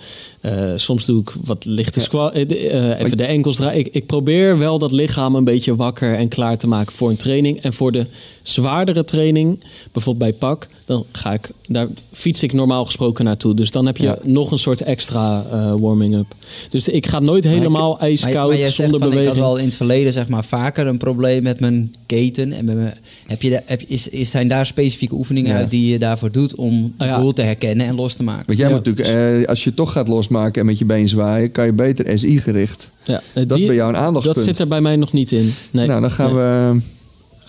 Eh, 0.47 0.73
soms 0.75 1.05
doe 1.05 1.21
ik 1.21 1.33
wat 1.45 1.65
lichte 1.65 1.99
squat. 1.99 2.33
eh, 2.33 2.91
eh, 2.91 2.99
even 2.99 3.17
de 3.17 3.25
enkels 3.25 3.55
draaien. 3.55 3.79
Ik, 3.79 3.87
ik 3.91 4.05
probeer 4.05 4.57
wel 4.57 4.79
dat 4.79 4.91
lichaam 4.91 5.35
een 5.35 5.43
beetje 5.43 5.75
wakker 5.75 6.13
en 6.13 6.27
klaar 6.27 6.57
te 6.57 6.67
maken 6.67 6.95
voor 6.95 7.09
een 7.09 7.15
training. 7.17 7.61
En 7.61 7.73
voor 7.73 7.91
de 7.91 8.05
zwaardere 8.41 9.03
training, 9.03 9.63
bijvoorbeeld 9.91 10.29
bij 10.29 10.39
pak, 10.39 10.67
dan 10.85 11.05
ga 11.11 11.33
ik, 11.33 11.49
daar 11.67 11.87
fiets 12.11 12.43
ik 12.43 12.53
normaal 12.53 12.85
gesproken 12.85 13.25
naartoe. 13.25 13.53
Dus 13.53 13.71
dan 13.71 13.85
heb 13.85 13.97
je 13.97 14.03
Ja. 14.03 14.17
nog 14.23 14.51
een 14.51 14.57
soort 14.59 14.81
extra 14.81 15.45
warming-up. 15.79 16.25
Dus 16.69 16.87
ik 16.87 17.07
ga 17.07 17.19
nooit 17.19 17.43
helemaal 17.43 17.99
ijskoud 17.99 18.63
zonder 18.63 18.99
van, 18.99 19.09
beweging. 19.09 19.21
ik 19.35 19.41
had 19.41 19.47
wel 19.49 19.57
in 19.57 19.65
het 19.65 19.75
verleden 19.75 20.13
zeg 20.13 20.27
maar, 20.27 20.45
vaker 20.45 20.87
een 20.87 20.97
probleem 20.97 21.43
met 21.43 21.59
mijn 21.59 21.93
keten. 22.05 22.53
En 22.53 22.65
met 22.65 22.75
mijn, 22.75 22.97
heb 23.27 23.41
je, 23.41 23.61
heb, 23.65 23.81
is, 23.87 24.07
is, 24.07 24.31
zijn 24.31 24.47
daar 24.47 24.65
specifieke 24.65 25.15
oefeningen 25.15 25.51
Ja. 25.51 25.57
uit 25.57 25.69
die 25.71 25.91
je 25.91 25.99
daarvoor 25.99 26.31
doet 26.31 26.55
om 26.55 26.93
de 26.97 27.03
Ah, 27.03 27.09
ja. 27.09 27.19
boel 27.19 27.33
te 27.33 27.41
herkennen 27.41 27.87
en 27.87 27.95
los 27.95 28.13
te 28.13 28.23
maken? 28.23 28.43
Want 28.45 28.59
jij 28.59 28.67
Ja, 28.69 28.75
moet 28.75 28.85
natuurlijk, 28.85 29.41
eh, 29.41 29.47
als 29.49 29.63
je 29.63 29.73
toch 29.73 29.91
gaat 29.91 30.07
losmaken 30.07 30.59
en 30.61 30.65
met 30.67 30.77
je 30.77 30.85
been 30.85 31.07
zwaaien, 31.07 31.51
kan 31.51 31.65
je 31.65 31.73
beter 31.73 32.17
SI 32.19 32.39
gericht. 32.39 32.89
Ja, 33.03 33.15
eh, 33.15 33.21
Dat 33.33 33.49
die- 33.49 33.57
is 33.61 33.65
bij 33.67 33.75
jou 33.75 33.89
een 33.89 33.99
aandachtspunt. 33.99 34.37
Dat 34.37 34.45
zit 34.45 34.59
er 34.59 34.67
bij 34.67 34.81
mij 34.81 34.95
nog 34.95 35.13
niet 35.13 35.31
in. 35.31 35.53
Nee. 35.71 35.87
nou, 35.87 36.01
dan 36.01 36.11
gaan 36.11 36.33
Nee. 36.35 36.43
we, 36.43 36.73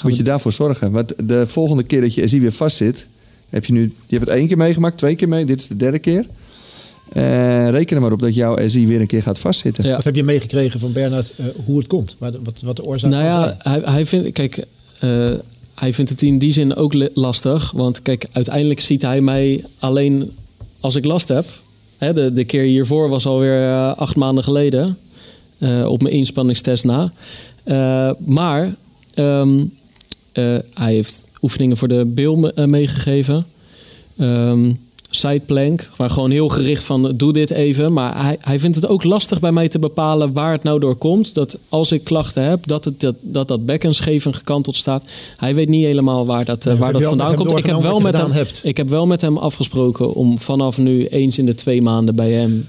moet 0.03 0.13
we- 0.13 0.17
je 0.17 0.23
daarvoor 0.23 0.53
zorgen. 0.53 0.91
Want 0.91 1.15
de 1.25 1.47
volgende 1.47 1.83
keer 1.83 2.01
dat 2.01 2.15
je 2.15 2.29
SI 2.29 2.41
weer 2.41 2.53
vast 2.53 2.77
zit, 2.77 3.07
heb 3.51 3.65
je 3.65 3.73
nu, 3.73 3.83
je 4.07 4.17
hebt 4.17 4.29
het 4.29 4.39
één 4.39 4.49
keer 4.49 4.57
meegemaakt, 4.57 4.99
twee 4.99 5.15
keer 5.15 5.29
mee, 5.29 5.45
dit 5.45 5.61
is 5.61 5.67
de 5.69 5.77
derde 5.77 5.99
keer. 5.99 6.27
Eh, 7.13 7.69
reken 7.69 7.97
er 7.97 8.03
maar 8.03 8.13
op 8.13 8.21
dat 8.21 8.35
jouw 8.35 8.69
SI 8.69 8.87
weer 8.87 9.01
een 9.01 9.07
keer 9.07 9.23
gaat 9.23 9.39
vastzitten. 9.39 9.85
Ja. 9.85 9.95
Wat 9.95 10.05
heb 10.05 10.15
je 10.15 10.23
meegekregen 10.23 10.81
van 10.81 10.93
Bernard 10.93 11.33
eh, 11.37 11.47
hoe 11.65 11.79
het 11.79 11.87
komt? 11.87 12.17
De- 12.19 12.39
wat, 12.43 12.61
wat 12.65 12.77
de 12.77 12.85
oorzaak 12.85 13.11
Nou 13.11 13.25
ja, 13.25 13.55
hij, 13.59 13.81
hij 13.85 14.07
vindt, 14.07 14.33
kijk, 14.33 14.65
eh, 15.01 15.31
hij 15.79 15.93
vindt 15.95 16.11
het 16.11 16.23
in 16.23 16.39
die 16.39 16.53
zin 16.53 16.75
ook 16.77 16.95
lastig. 17.15 17.71
Want 17.71 18.03
kijk, 18.03 18.27
uiteindelijk 18.33 18.81
ziet 18.81 19.03
hij 19.03 19.21
mij 19.21 19.65
alleen 19.79 20.31
als 20.81 20.97
ik 20.97 21.05
last 21.05 21.29
heb. 21.29 21.45
Hè, 21.99 22.13
de, 22.13 22.33
de 22.33 22.45
keer 22.45 22.63
hiervoor 22.63 23.09
was 23.09 23.27
alweer 23.27 23.63
eh, 23.69 23.95
acht 23.97 24.17
maanden 24.17 24.45
geleden. 24.45 24.97
eh, 25.59 25.87
op 25.91 26.03
mijn 26.03 26.15
inspanningstest 26.15 26.85
na. 26.85 27.13
Eh, 27.65 28.11
maar 28.19 28.75
ehm, 29.15 29.65
eh, 30.33 30.57
hij 30.75 30.93
heeft 30.93 31.25
oefeningen 31.43 31.77
voor 31.77 31.89
de 31.89 32.05
bil 32.05 32.37
me- 32.37 32.67
meegegeven. 32.67 33.47
Ehm 34.17 34.73
sideplank, 35.11 35.89
maar 35.97 36.11
gewoon 36.11 36.31
heel 36.31 36.49
gericht 36.49 36.85
van 36.85 37.13
doe 37.17 37.33
dit 37.33 37.51
even. 37.51 37.93
Maar 37.93 38.23
hij, 38.25 38.37
hij 38.41 38.61
vindt 38.61 38.77
het 38.77 38.87
ook 38.87 39.05
lastig 39.05 39.41
bij 39.41 39.53
mij 39.53 39.69
te 39.69 39.79
bepalen 39.79 40.33
waar 40.33 40.53
het 40.53 40.63
nou 40.63 40.81
door 40.81 40.97
komt. 40.97 41.35
Dat 41.35 41.59
als 41.69 41.93
ik 41.93 42.05
klachten 42.05 42.43
heb, 42.43 42.67
dat 42.67 42.85
het, 42.85 43.01
dat, 43.01 43.15
dat, 43.21 43.49
dat 43.49 43.67
bekken 43.67 43.95
scheef 43.95 44.27
en 44.27 44.35
gekanteld 44.35 44.77
staat. 44.77 45.11
Hij 45.37 45.55
weet 45.55 45.69
niet 45.69 45.85
helemaal 45.85 46.27
waar 46.27 46.45
dat, 46.45 46.67
eh, 46.67 46.73
Nee, 46.73 46.77
waar 46.77 46.93
dat 46.93 47.03
vandaan 47.03 47.35
komt. 47.35 47.57
Ik 47.59 47.67
heb, 47.67 47.81
wel 47.81 48.01
met 48.01 48.17
hem, 48.17 48.31
hebt? 48.31 48.61
ik 48.63 48.77
heb 48.77 48.89
wel 48.89 49.07
met 49.07 49.21
hem 49.21 49.37
afgesproken 49.37 50.15
om 50.15 50.39
vanaf 50.39 50.79
nu 50.79 51.07
eens 51.07 51.39
in 51.39 51.47
de 51.47 51.55
twee 51.55 51.83
maanden 51.83 52.15
bij 52.15 52.33
hem 52.33 52.69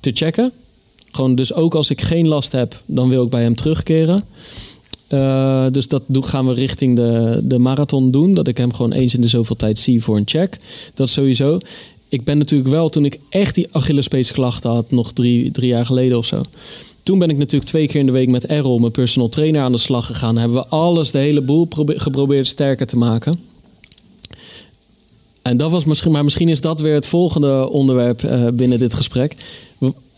te 0.00 0.10
checken. 0.14 0.52
Gewoon, 1.10 1.34
dus 1.34 1.54
ook 1.54 1.74
als 1.74 1.90
ik 1.90 2.00
geen 2.00 2.28
last 2.28 2.52
heb, 2.52 2.82
dan 2.86 3.08
wil 3.08 3.24
ik 3.24 3.30
bij 3.30 3.42
hem 3.42 3.54
terugkeren. 3.54 4.22
Eh, 5.06 5.66
dus 5.70 5.88
dat 5.88 6.02
gaan 6.10 6.46
we 6.46 6.52
richting 6.52 6.96
de, 6.96 7.40
de 7.44 7.58
marathon 7.58 8.10
doen. 8.10 8.34
Dat 8.34 8.48
ik 8.48 8.56
hem 8.56 8.72
gewoon 8.72 8.92
eens 8.92 9.14
in 9.14 9.20
de 9.20 9.28
zoveel 9.28 9.56
tijd 9.56 9.78
zie 9.78 10.02
voor 10.02 10.16
een 10.16 10.28
check. 10.28 10.58
Dat 10.94 11.08
sowieso. 11.08 11.58
Ik 12.08 12.24
ben 12.24 12.38
natuurlijk 12.38 12.70
wel, 12.70 12.88
toen 12.88 13.04
ik 13.04 13.18
echt 13.28 13.54
die 13.54 13.66
Achillespeesklachten 13.70 14.70
had, 14.70 14.90
nog 14.90 15.12
drie, 15.12 15.50
drie 15.50 15.68
jaar 15.68 15.86
geleden 15.86 16.18
of 16.18 16.26
zo. 16.26 16.42
Toen 17.02 17.18
ben 17.18 17.30
ik 17.30 17.36
natuurlijk 17.36 17.70
twee 17.70 17.86
keer 17.86 18.00
in 18.00 18.06
de 18.06 18.12
week 18.12 18.28
met 18.28 18.46
Errol, 18.46 18.78
mijn 18.78 18.92
personal 18.92 19.28
trainer, 19.28 19.62
aan 19.62 19.72
de 19.72 19.78
slag 19.78 20.06
gegaan. 20.06 20.38
Hebben 20.38 20.56
we 20.56 20.66
alles, 20.66 21.10
de 21.10 21.18
hele 21.18 21.40
boel 21.40 21.64
probe- 21.64 21.98
geprobeerd 21.98 22.46
sterker 22.46 22.86
te 22.86 22.96
maken. 22.96 23.40
En 25.42 25.56
dat 25.56 25.70
was 25.70 25.84
misschien, 25.84 26.12
maar 26.12 26.24
misschien 26.24 26.48
is 26.48 26.60
dat 26.60 26.80
weer 26.80 26.94
het 26.94 27.06
volgende 27.06 27.68
onderwerp 27.68 28.22
eh, 28.22 28.48
binnen 28.52 28.78
dit 28.78 28.94
gesprek. 28.94 29.36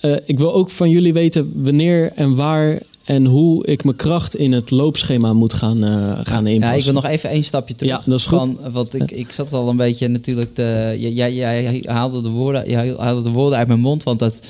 Eh, 0.00 0.16
ik 0.26 0.38
wil 0.38 0.54
ook 0.54 0.70
van 0.70 0.90
jullie 0.90 1.12
weten 1.12 1.52
wanneer 1.54 2.12
en 2.14 2.34
waar 2.34 2.82
en 3.08 3.24
hoe 3.26 3.66
ik 3.66 3.84
mijn 3.84 3.96
kracht 3.96 4.36
in 4.36 4.52
het 4.52 4.70
loopschema 4.70 5.32
moet 5.32 5.52
gaan, 5.52 5.84
eh, 5.84 6.20
gaan 6.22 6.44
Ja, 6.46 6.50
inpassen. 6.50 6.78
ik 6.78 6.84
wil 6.84 6.92
nog 6.92 7.04
even 7.06 7.30
één 7.30 7.42
stapje 7.44 7.76
terug. 7.76 7.92
Ja, 7.92 8.02
dat 8.06 8.18
is 8.18 8.26
goed. 8.26 8.38
Van, 8.38 8.58
want 8.72 8.94
ik, 8.94 9.10
ik 9.10 9.30
zat 9.30 9.52
al 9.52 9.68
een 9.68 9.76
beetje 9.76 10.08
natuurlijk... 10.08 10.54
Te, 10.54 10.94
jij, 10.98 11.34
jij, 11.34 11.82
haalde, 11.86 12.22
de 12.22 12.28
woorden, 12.28 12.70
jij 12.70 12.94
haalde 12.98 13.22
de 13.22 13.30
woorden 13.30 13.58
uit 13.58 13.68
mijn 13.68 13.80
mond. 13.80 14.02
Want 14.02 14.18
dat 14.18 14.40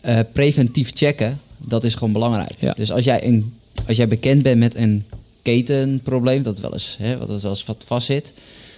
eh, 0.00 0.18
preventief 0.32 0.90
checken, 0.94 1.40
dat 1.56 1.84
is 1.84 1.94
gewoon 1.94 2.12
belangrijk. 2.12 2.54
Ja. 2.58 2.72
Dus 2.72 2.92
als 2.92 3.04
jij, 3.04 3.26
een, 3.26 3.52
als 3.86 3.96
jij 3.96 4.08
bekend 4.08 4.42
bent 4.42 4.58
met 4.58 4.74
een 4.74 5.04
ketenprobleem... 5.42 6.42
dat 6.42 6.60
wel 6.60 6.72
eens, 6.72 6.96
hè, 6.98 7.18
wat 7.18 7.28
wel 7.42 7.50
eens 7.50 7.64
wat 7.64 7.84
vastzit... 7.86 8.32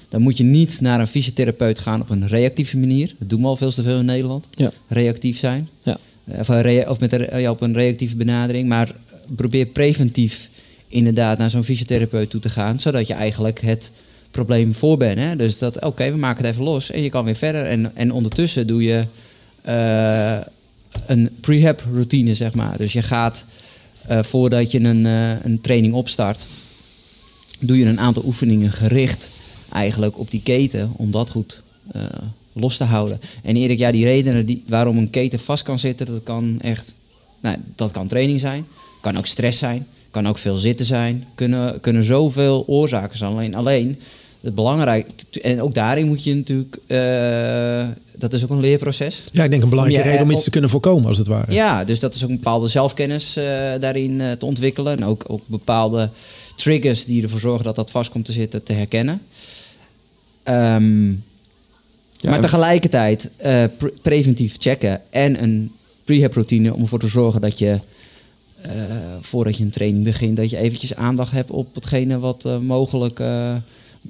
dan 0.09 0.23
moet 0.23 0.37
je 0.37 0.45
niet 0.45 0.81
naar 0.81 1.01
een 1.01 1.07
fysiotherapeut 1.07 1.79
gaan 1.79 2.01
op 2.01 2.11
een 2.11 2.27
reactieve 2.27 2.77
manier. 2.77 3.15
Dat 3.19 3.29
doen 3.29 3.41
we 3.41 3.47
al 3.47 3.57
veel 3.57 3.73
te 3.73 3.83
veel 3.83 3.99
in 3.99 4.05
Nederland. 4.05 4.47
Ja. 4.51 4.73
Reactief 4.89 5.39
zijn. 5.39 5.69
Ja. 5.83 5.99
Eh, 6.25 6.91
Of, 6.91 7.01
met 7.01 7.29
ja, 7.33 7.51
op 7.51 7.61
een 7.61 7.75
reactieve 7.75 8.17
benadering. 8.17 8.69
Maar 8.69 8.95
probeer 9.37 9.67
preventief 9.67 10.49
inderdaad 10.89 11.39
naar 11.39 11.51
zo'n 11.51 11.65
fysiotherapeut 11.65 12.31
toe 12.31 12.41
te 12.41 12.49
gaan. 12.49 12.81
Zodat 12.81 13.07
je 13.07 13.15
eigenlijk 13.15 13.61
het 13.61 13.91
probleem 14.31 14.75
voor 14.75 14.97
bent. 14.97 15.19
Hè? 15.19 15.37
Dus 15.37 15.59
dat, 15.59 15.85
oké, 15.85 16.11
we 16.11 16.17
maken 16.17 16.45
het 16.45 16.53
even 16.53 16.65
los 16.65 16.91
en 16.91 17.03
je 17.03 17.11
kan 17.11 17.25
weer 17.25 17.37
verder. 17.37 17.65
En, 17.65 17.97
en 17.97 18.13
ondertussen 18.13 18.67
doe 18.67 18.83
je 18.83 19.05
eh, 19.63 20.39
een 21.07 21.31
prehab 21.41 21.83
routine, 21.93 22.35
zeg 22.35 22.55
maar. 22.55 22.77
Dus 22.77 22.93
je 22.93 23.03
gaat 23.03 23.45
eh, 24.07 24.23
voordat 24.23 24.71
je 24.71 24.81
een, 24.81 25.07
eh, 25.07 25.45
een 25.45 25.61
training 25.61 25.95
opstart, 25.95 26.47
doe 27.61 27.79
je 27.79 27.85
een 27.85 28.01
aantal 28.01 28.25
oefeningen 28.25 28.73
gericht 28.73 29.29
eigenlijk 29.73 30.19
op 30.19 30.31
die 30.31 30.43
keten 30.43 30.93
om 30.97 31.11
dat 31.11 31.31
goed 31.31 31.63
los 32.53 32.77
te 32.77 32.85
houden. 32.85 33.21
En 33.43 33.57
Erik, 33.57 33.79
ja, 33.79 33.93
die 33.93 34.05
redenen 34.05 34.47
die, 34.47 34.63
waarom 34.67 34.99
een 34.99 35.11
keten 35.11 35.39
vast 35.39 35.63
kan 35.63 35.79
zitten, 35.79 36.07
dat 36.07 36.23
kan 36.23 36.59
echt, 36.61 36.93
nou, 37.41 37.57
dat 37.75 37.91
kan 37.91 38.09
training 38.09 38.41
zijn, 38.41 38.67
kan 39.01 39.19
ook 39.19 39.27
stress 39.27 39.59
zijn, 39.59 39.87
kan 40.11 40.29
ook 40.29 40.39
veel 40.39 40.57
zitten 40.57 40.87
zijn, 40.87 41.25
kunnen, 41.35 41.81
kunnen 41.81 42.05
zoveel 42.05 42.65
oorzaken 42.67 43.19
zijn. 43.19 43.33
Alleen, 43.33 43.55
alleen 43.55 43.99
het 44.41 44.55
belangrijk, 44.55 45.07
en 45.43 45.63
ook 45.63 45.75
daarin 45.75 46.07
moet 46.07 46.25
je 46.25 46.35
natuurlijk, 46.35 46.77
eh, 46.87 47.85
dat 48.17 48.33
is 48.33 48.43
ook 48.43 48.51
een 48.51 48.61
leerproces. 48.61 49.23
Ja, 49.33 49.45
ik 49.45 49.51
denk 49.51 49.63
een 49.63 49.69
belangrijke 49.69 50.05
Om 50.05 50.11
reden 50.11 50.27
om 50.27 50.33
iets 50.33 50.45
te 50.45 50.51
kunnen 50.51 50.71
voorkomen, 50.71 51.09
als 51.09 51.19
het 51.19 51.27
ware. 51.27 51.53
Ja, 51.53 51.85
dus 51.85 52.01
dat 52.01 52.15
is 52.15 52.25
ook 52.25 52.31
een 52.31 52.37
bepaalde 52.37 52.69
zelfkennis 52.69 53.37
eh, 53.37 53.45
daarin 53.81 54.21
eh, 54.21 54.33
te 54.33 54.47
ontwikkelen. 54.47 54.97
En 54.97 55.05
ook, 55.05 55.25
ook 55.27 55.43
bepaalde 55.47 56.09
triggers 56.57 57.05
die 57.05 57.23
ervoor 57.23 57.41
zorgen 57.41 57.65
dat 57.65 57.77
dat 57.77 57.91
vast 57.91 58.11
komt 58.11 58.25
te 58.25 58.33
zitten 58.33 58.63
te 58.63 58.73
herkennen. 58.73 59.23
Ehm, 60.43 61.09
Ja, 62.23 62.31
maar 62.31 62.41
tegelijkertijd 62.41 63.31
pre- 63.77 63.93
preventief 64.03 64.57
checken 64.59 65.01
en 65.11 65.43
een 65.43 65.73
prehab 66.05 66.33
routine 66.33 66.75
om 66.75 66.81
ervoor 66.81 66.99
te 66.99 67.07
zorgen 67.07 67.41
dat 67.41 67.59
je 67.59 67.79
eh, 68.63 68.73
voordat 69.21 69.57
je 69.57 69.65
een 69.65 69.71
training 69.71 70.05
begint, 70.05 70.37
dat 70.37 70.51
je 70.51 70.57
eventjes 70.57 70.95
aandacht 70.95 71.33
hebt 71.33 71.51
op 71.51 71.75
hetgene 71.75 72.19
wat 72.19 72.45
eh, 72.45 72.59
mogelijk 72.59 73.21
eh, 73.21 73.55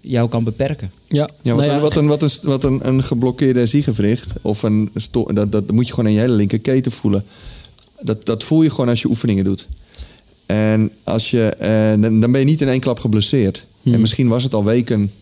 jou 0.00 0.28
kan 0.28 0.44
beperken. 0.44 0.90
Ja, 1.08 1.28
Ja, 1.42 1.54
wat, 1.54 1.60
nou 1.60 1.62
ja, 1.70 1.74
een, 1.74 1.80
wat, 1.80 1.96
een, 1.96 2.06
wat, 2.06 2.22
een, 2.22 2.30
wat 2.42 2.64
een, 2.64 2.88
een 2.88 3.02
geblokkeerde 3.02 3.66
SI-gewricht, 3.66 4.32
of 4.42 4.62
een 4.62 4.90
sto- 4.94 5.32
dat, 5.32 5.52
dat 5.52 5.70
moet 5.70 5.86
je 5.86 5.92
gewoon 5.94 6.08
in 6.08 6.14
je 6.16 6.20
hele 6.20 6.34
linkerketen 6.34 6.92
voelen. 6.92 7.24
Dat, 8.00 8.26
dat 8.26 8.44
voel 8.44 8.62
je 8.62 8.70
gewoon 8.70 8.88
als 8.88 9.02
je 9.02 9.08
oefeningen 9.08 9.44
doet. 9.44 9.66
En 10.46 10.90
als 11.04 11.30
je, 11.30 11.42
eh, 11.46 12.02
dan, 12.02 12.20
dan 12.20 12.32
ben 12.32 12.40
je 12.40 12.46
niet 12.46 12.60
in 12.60 12.68
één 12.68 12.80
klap 12.80 12.98
geblesseerd. 13.00 13.64
Hmm. 13.82 13.94
En 13.94 14.00
misschien 14.00 14.28
was 14.28 14.42
het 14.42 14.54
al 14.54 14.64
weken 14.64 15.12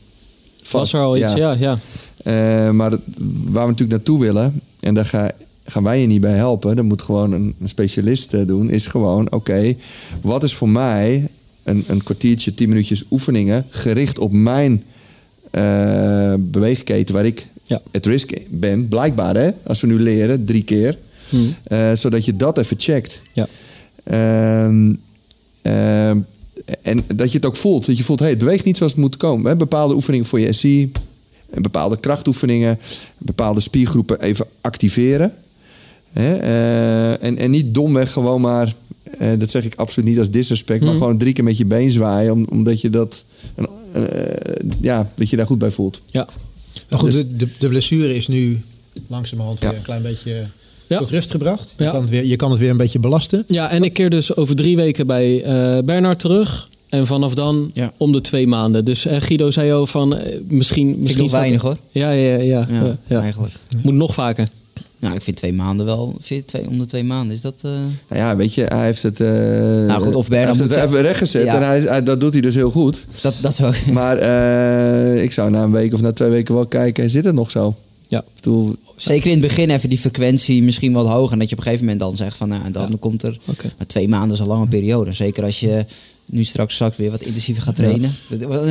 vast. 0.62 0.72
was 0.72 0.92
er 0.92 1.00
al 1.00 1.16
iets, 1.16 1.32
ja, 1.32 1.52
ja. 1.52 1.78
Eh, 2.24 2.70
maar 2.70 2.90
waar 2.90 3.64
we 3.64 3.70
natuurlijk 3.70 3.90
naartoe 3.90 4.20
willen, 4.20 4.60
en 4.80 4.94
daar 4.94 5.06
ga, 5.06 5.30
gaan 5.70 5.82
wij 5.82 6.00
je 6.00 6.06
niet 6.06 6.20
bij 6.20 6.36
helpen, 6.36 6.76
dat 6.76 6.84
moet 6.84 7.02
gewoon 7.02 7.32
een, 7.32 7.54
een 7.60 7.68
specialist 7.68 8.34
eh, 8.34 8.46
doen, 8.46 8.70
is 8.70 8.86
gewoon: 8.86 9.32
oké, 9.32 9.74
wat 10.20 10.42
is 10.44 10.54
voor 10.54 10.68
mij 10.68 11.28
een, 11.62 11.84
een 11.88 12.02
kwartiertje, 12.02 12.54
tien 12.54 12.68
minuutjes 12.68 13.04
oefeningen 13.10 13.66
gericht 13.70 14.18
op 14.18 14.32
mijn 14.32 14.84
eh, 15.50 16.34
beweegketen 16.38 17.14
waar 17.14 17.26
ik 17.26 17.46
Ja. 17.62 17.80
het 17.90 18.06
risk 18.06 18.30
ben, 18.48 18.88
blijkbaar 18.88 19.34
hè, 19.36 19.50
als 19.66 19.80
we 19.80 19.86
nu 19.86 20.00
leren, 20.00 20.44
drie 20.44 20.62
keer, 20.64 20.98
Hmm. 21.28 21.54
Eh, 21.64 21.92
zodat 21.92 22.24
je 22.24 22.36
dat 22.36 22.58
even 22.58 22.76
checkt. 22.80 23.22
ja. 23.32 23.48
Ehm, 24.04 24.94
en 26.82 27.04
dat 27.14 27.30
je 27.30 27.36
het 27.36 27.46
ook 27.46 27.56
voelt. 27.56 27.86
Dat 27.86 27.96
je 27.96 28.02
voelt, 28.04 28.20
hey, 28.20 28.28
het 28.28 28.38
beweegt 28.38 28.64
niet 28.64 28.76
zoals 28.76 28.92
het 28.92 29.00
moet 29.00 29.16
komen. 29.16 29.50
Hè? 29.50 29.56
Bepaalde 29.56 29.94
oefeningen 29.94 30.26
voor 30.26 30.40
je 30.40 30.52
SI, 30.52 30.92
en 31.50 31.62
bepaalde 31.62 31.96
krachtoefeningen, 32.00 32.78
bepaalde 33.18 33.60
spiergroepen 33.60 34.20
even 34.20 34.46
activeren. 34.60 35.32
Hè? 36.12 36.34
Eh, 36.36 37.22
en, 37.28 37.38
en 37.38 37.50
niet 37.50 37.74
domweg 37.74 38.12
gewoon 38.12 38.40
maar, 38.40 38.72
eh, 39.18 39.28
dat 39.38 39.50
zeg 39.50 39.64
ik 39.64 39.74
absoluut 39.74 40.08
niet 40.08 40.18
als 40.18 40.30
disrespect, 40.30 40.80
maar 40.80 40.90
Hmm. 40.90 40.98
gewoon 41.00 41.18
drie 41.18 41.32
keer 41.32 41.44
met 41.44 41.56
je 41.58 41.64
been 41.64 41.90
zwaaien, 41.90 42.32
om- 42.32 42.46
omdat 42.50 42.80
je 42.80 42.90
dat, 42.90 43.24
eh, 43.92 44.02
ja, 44.80 45.10
dat 45.14 45.30
je 45.30 45.36
daar 45.36 45.46
goed 45.46 45.58
bij 45.58 45.70
voelt. 45.70 46.00
ja. 46.06 46.26
Maar 46.90 46.98
goed, 46.98 47.12
Dus- 47.12 47.24
de, 47.36 47.48
de, 47.58 47.68
blessure 47.68 48.14
is 48.14 48.28
nu 48.28 48.60
langzamerhand 49.06 49.60
Ja. 49.60 49.68
weer 49.68 49.78
een 49.78 49.84
klein 49.84 50.02
beetje 50.02 50.44
Ja. 50.86 50.98
tot 50.98 51.10
rust 51.10 51.30
gebracht. 51.30 51.72
Je, 51.76 51.84
Ja. 51.84 51.90
kan 51.90 52.00
het 52.00 52.10
weer, 52.10 52.24
je 52.24 52.36
kan 52.36 52.50
het 52.50 52.58
weer 52.60 52.70
een 52.70 52.76
beetje 52.76 52.98
belasten. 52.98 53.44
Ja, 53.46 53.70
en 53.70 53.82
ik 53.82 53.92
keer 53.92 54.10
dus 54.10 54.36
over 54.36 54.56
drie 54.56 54.76
weken 54.76 55.06
bij 55.06 55.42
eh 55.42 55.82
Bernard 55.84 56.18
terug. 56.18 56.68
En 56.88 57.06
vanaf 57.06 57.34
dan 57.34 57.70
Ja. 57.74 57.92
om 57.96 58.12
de 58.12 58.20
twee 58.20 58.46
maanden. 58.46 58.84
Dus 58.84 59.06
eh, 59.06 59.20
Guido 59.20 59.50
zei 59.50 59.72
al 59.72 59.86
van 59.86 60.16
eh, 60.16 60.36
misschien... 60.48 60.98
Misschien 60.98 61.30
weinig 61.30 61.62
hoor. 61.62 61.76
Ja, 61.90 62.10
ja, 62.10 62.36
ja. 62.36 62.42
ja, 62.42 62.66
Ja, 62.70 62.84
ja, 62.84 62.96
ja. 63.06 63.20
eigenlijk. 63.20 63.54
Moet 63.82 63.94
nog 63.94 64.14
vaker. 64.14 64.48
Nou, 65.00 65.14
ik 65.14 65.22
vind 65.22 65.36
twee 65.36 65.52
maanden 65.52 65.86
wel. 65.86 66.14
Vind 66.20 66.46
twee, 66.46 66.68
om 66.68 66.78
de 66.78 66.86
twee 66.86 67.04
maanden 67.04 67.34
is 67.36 67.40
dat. 67.40 67.54
eh, 67.62 67.70
Nou 68.08 68.22
ja, 68.22 68.36
weet 68.36 68.54
je, 68.54 68.64
hij 68.64 68.84
heeft 68.84 69.02
het, 69.02 69.20
eh 69.20 69.28
Nou 69.86 70.02
goed, 70.02 70.14
of 70.14 70.28
hij 70.28 70.36
Bernard 70.38 70.58
heeft 70.58 70.74
het 70.74 70.84
even 70.84 71.02
rechtgezet 71.02 71.44
Ja. 71.44 71.54
en 71.56 71.62
hij, 71.62 71.80
hij- 71.80 72.02
dat 72.02 72.20
doet 72.20 72.32
hij 72.32 72.42
dus 72.42 72.54
heel 72.54 72.70
goed. 72.70 73.04
dat, 73.22 73.34
dat 73.40 73.54
zou. 73.54 73.74
Maar 73.92 74.18
eh, 74.18 75.22
ik 75.22 75.32
zou 75.32 75.50
na 75.50 75.62
een 75.62 75.70
week 75.72 75.92
of 75.94 76.00
na 76.00 76.12
twee 76.12 76.30
weken 76.30 76.54
wel 76.54 76.66
kijken, 76.66 77.10
zit 77.10 77.24
het 77.24 77.34
nog 77.34 77.50
zo? 77.50 77.74
Ja. 78.08 78.18
Ik 78.18 78.24
bedoel, 78.34 78.74
Zeker 78.96 79.30
in 79.30 79.38
het 79.38 79.48
begin 79.48 79.70
even 79.70 79.88
die 79.88 79.98
frequentie 79.98 80.62
misschien 80.62 80.92
wat 80.92 81.06
hoger. 81.06 81.32
En 81.32 81.38
dat 81.38 81.48
je 81.48 81.54
op 81.54 81.60
een 81.60 81.66
gegeven 81.66 81.86
moment 81.86 82.02
dan 82.04 82.16
zegt 82.16 82.36
van 82.36 82.48
nou, 82.48 82.70
dan 82.70 82.98
komt 82.98 83.22
er. 83.22 83.38
Oké. 83.44 83.66
Maar 83.78 83.86
twee 83.86 84.08
maanden 84.08 84.32
is 84.32 84.38
een 84.40 84.46
lange 84.46 84.66
periode. 84.66 85.12
Zeker 85.12 85.44
als 85.44 85.60
je 85.60 85.84
nu 86.26 86.44
straks, 86.44 86.74
straks 86.74 86.96
weer 86.96 87.10
wat 87.10 87.20
intensiever 87.22 87.62
gaat 87.62 87.76
trainen. 87.76 88.10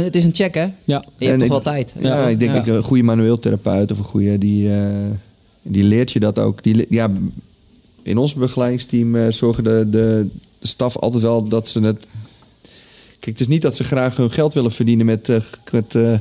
Het 0.04 0.16
is 0.16 0.24
een 0.24 0.34
check 0.36 0.54
hè? 0.54 0.62
Ja. 0.62 0.72
Je 1.18 1.28
hebt 1.28 1.32
En 1.32 1.34
toch 1.34 1.42
ik- 1.44 1.50
wel 1.50 1.62
tijd. 1.62 1.94
ja, 2.00 2.28
ik 2.28 2.40
denk 2.40 2.52
Ja. 2.54 2.60
ik, 2.60 2.68
een 2.68 2.84
goede 2.84 3.04
manueel 3.04 3.38
therapeut 3.40 3.92
of 3.92 3.98
een 3.98 4.04
goede, 4.04 4.38
die, 4.38 4.70
die 5.68 5.84
leert 5.84 6.12
je 6.12 6.20
dat 6.20 6.40
ook. 6.40 6.64
Die, 6.64 6.86
ja, 6.90 7.12
in 8.02 8.18
ons 8.18 8.34
begeleidingsteam 8.34 9.16
eh, 9.16 9.32
zorgen 9.32 9.64
de, 9.64 9.88
de, 9.90 10.28
de 10.60 10.68
staf 10.68 10.98
altijd 10.98 11.24
wel 11.24 11.48
dat 11.48 11.68
ze 11.68 11.82
het... 11.82 12.08
Kijk, 13.20 13.38
het 13.38 13.40
is 13.40 13.48
niet 13.48 13.62
dat 13.62 13.76
ze 13.76 13.84
graag 13.84 14.16
hun 14.16 14.32
geld 14.32 14.54
willen 14.54 14.72
verdienen 14.72 15.06
met, 15.06 15.30
eh, 15.30 15.42
met, 15.72 15.96
eh, 15.96 16.14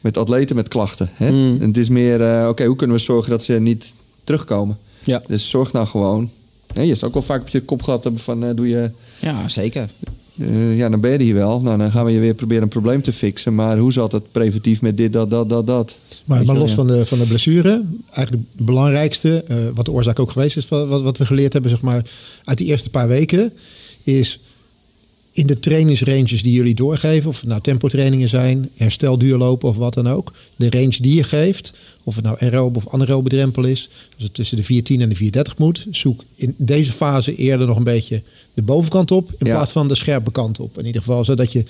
met 0.00 0.16
atleten 0.16 0.56
met 0.56 0.68
klachten. 0.68 1.10
Hè? 1.12 1.30
Mm. 1.30 1.60
Het 1.60 1.76
is 1.76 1.88
meer, 1.88 2.22
eh, 2.22 2.48
oké, 2.48 2.64
hoe 2.64 2.76
kunnen 2.76 2.96
we 2.96 3.02
zorgen 3.02 3.30
dat 3.30 3.44
ze 3.44 3.52
niet 3.52 3.92
terugkomen? 4.24 4.78
Ja. 5.04 5.22
Dus 5.26 5.50
zorg 5.50 5.72
nou 5.72 5.86
gewoon. 5.86 6.30
Hè, 6.72 6.82
je 6.82 6.94
zou 6.94 7.06
ook 7.06 7.12
wel 7.12 7.22
vaak 7.22 7.40
op 7.40 7.48
je 7.48 7.60
kop 7.60 7.82
gehad 7.82 8.02
hebben 8.04 8.22
van, 8.22 8.44
eh, 8.44 8.54
doe 8.54 8.68
je... 8.68 8.90
Ja, 9.20 9.48
zeker. 9.48 9.90
Eh, 10.38 10.76
ja, 10.76 10.88
dan 10.88 11.00
ben 11.00 11.10
je 11.10 11.16
er 11.16 11.22
hier 11.22 11.34
wel. 11.34 11.60
Nou, 11.60 11.78
dan 11.78 11.90
gaan 11.90 12.04
we 12.04 12.10
je 12.10 12.20
weer 12.20 12.34
proberen 12.34 12.62
een 12.62 12.68
probleem 12.68 13.02
te 13.02 13.12
fixen. 13.12 13.54
Maar 13.54 13.78
hoe 13.78 13.92
zat 13.92 14.12
het 14.12 14.32
preventief 14.32 14.82
met 14.82 14.96
dit, 14.96 15.12
dat, 15.12 15.30
dat, 15.30 15.48
dat, 15.48 15.66
dat? 15.66 15.96
Maar, 16.24 16.44
maar 16.44 16.56
los 16.56 16.72
van 16.72 16.86
de, 16.86 17.06
van 17.06 17.18
de 17.18 17.26
blessure, 17.26 17.82
eigenlijk 18.10 18.46
het 18.56 18.66
belangrijkste, 18.66 19.44
eh, 19.48 19.56
wat 19.74 19.84
de 19.84 19.90
oorzaak 19.90 20.18
ook 20.18 20.30
geweest 20.30 20.56
is, 20.56 20.68
wat, 20.68 21.02
wat 21.02 21.18
we 21.18 21.26
geleerd 21.26 21.52
hebben 21.52 21.70
zeg 21.70 21.80
maar, 21.80 22.10
uit 22.44 22.58
die 22.58 22.66
eerste 22.66 22.90
paar 22.90 23.08
weken, 23.08 23.52
is 24.02 24.40
in 25.38 25.46
de 25.46 25.58
trainingsranges 25.60 26.42
die 26.42 26.52
jullie 26.52 26.74
doorgeven, 26.74 27.28
of 27.30 27.40
het 27.40 27.48
nou 27.48 27.60
tempotrainingen 27.60 28.28
zijn, 28.28 28.68
herstelduurlopen 28.76 29.68
of 29.68 29.76
wat 29.76 29.94
dan 29.94 30.08
ook, 30.08 30.32
de 30.56 30.70
range 30.70 30.96
die 31.00 31.14
je 31.16 31.22
geeft, 31.22 31.72
of 32.02 32.14
het 32.14 32.24
nou 32.24 32.36
aerobe 32.40 32.78
of 32.78 32.88
anaerobe 32.88 33.28
drempel 33.28 33.64
is, 33.64 33.88
als 34.14 34.22
het 34.24 34.34
tussen 34.34 34.56
de 34.56 34.64
410 34.64 35.00
en 35.00 35.08
de 35.08 35.14
430 35.14 35.58
moet, 35.58 35.86
zoek 35.96 36.24
in 36.34 36.54
deze 36.56 36.92
fase 36.92 37.34
eerder 37.36 37.66
nog 37.66 37.76
een 37.76 37.84
beetje 37.84 38.22
de 38.54 38.62
bovenkant 38.62 39.10
op, 39.10 39.30
in 39.38 39.46
Ja. 39.46 39.52
plaats 39.54 39.72
van 39.72 39.88
de 39.88 39.94
scherpe 39.94 40.32
kant 40.32 40.60
op. 40.60 40.78
In 40.78 40.86
ieder 40.86 41.00
geval, 41.02 41.24
zodat 41.24 41.52
je 41.52 41.64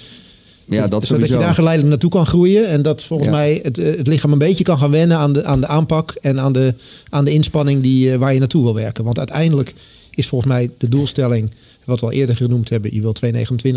Ja, 0.64 0.88
dat 0.88 1.06
zodat 1.06 1.28
je 1.28 1.36
daar 1.36 1.54
geleidelijk 1.54 1.90
naartoe 1.90 2.10
kan 2.10 2.26
groeien. 2.26 2.68
En 2.68 2.82
dat 2.82 3.02
volgens 3.04 3.28
Ja. 3.28 3.34
mij 3.36 3.60
het, 3.62 3.78
eh, 3.78 3.96
het 3.96 4.06
lichaam 4.06 4.32
een 4.32 4.38
beetje 4.38 4.64
kan 4.64 4.78
gaan 4.78 4.90
wennen 4.90 5.16
aan 5.18 5.32
de, 5.32 5.44
aan 5.44 5.60
de 5.60 5.66
aanpak 5.66 6.16
en 6.20 6.40
aan 6.40 6.52
de, 6.52 6.74
aan 7.10 7.24
de 7.24 7.32
inspanning 7.32 7.82
die, 7.82 8.12
eh, 8.12 8.18
waar 8.18 8.32
je 8.32 8.38
naartoe 8.38 8.62
wil 8.62 8.74
werken. 8.74 9.04
Want 9.04 9.18
uiteindelijk 9.18 9.74
is 10.10 10.26
volgens 10.26 10.50
mij 10.52 10.70
de 10.78 10.88
doelstelling, 10.88 11.50
wat 11.88 12.00
we 12.00 12.06
al 12.06 12.12
eerder 12.12 12.36
genoemd 12.36 12.68
hebben, 12.68 12.94
je 12.94 13.00
wil 13.00 13.14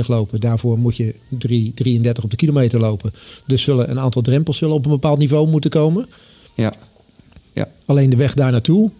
2,29 0.02 0.06
lopen. 0.08 0.39
Daarvoor 0.39 0.78
moet 0.80 0.95
je 0.95 1.15
3,33 1.47 2.24
op 2.24 2.30
de 2.30 2.36
kilometer 2.36 2.80
lopen. 2.80 3.13
Dus 3.45 3.62
zullen 3.63 3.89
een 3.89 4.00
aantal 4.00 4.21
drempels 4.21 4.58
zullen 4.58 4.76
op 4.76 4.86
een 4.86 4.91
bepaald 4.91 5.19
niveau 5.19 5.47
moeten 5.47 5.69
komen. 5.69 6.08
Ja. 6.56 6.74
Ja. 7.54 7.67
Alleen 7.86 8.10
de 8.10 8.15
weg 8.15 8.34
daar 8.34 8.52
naartoe, 8.52 8.91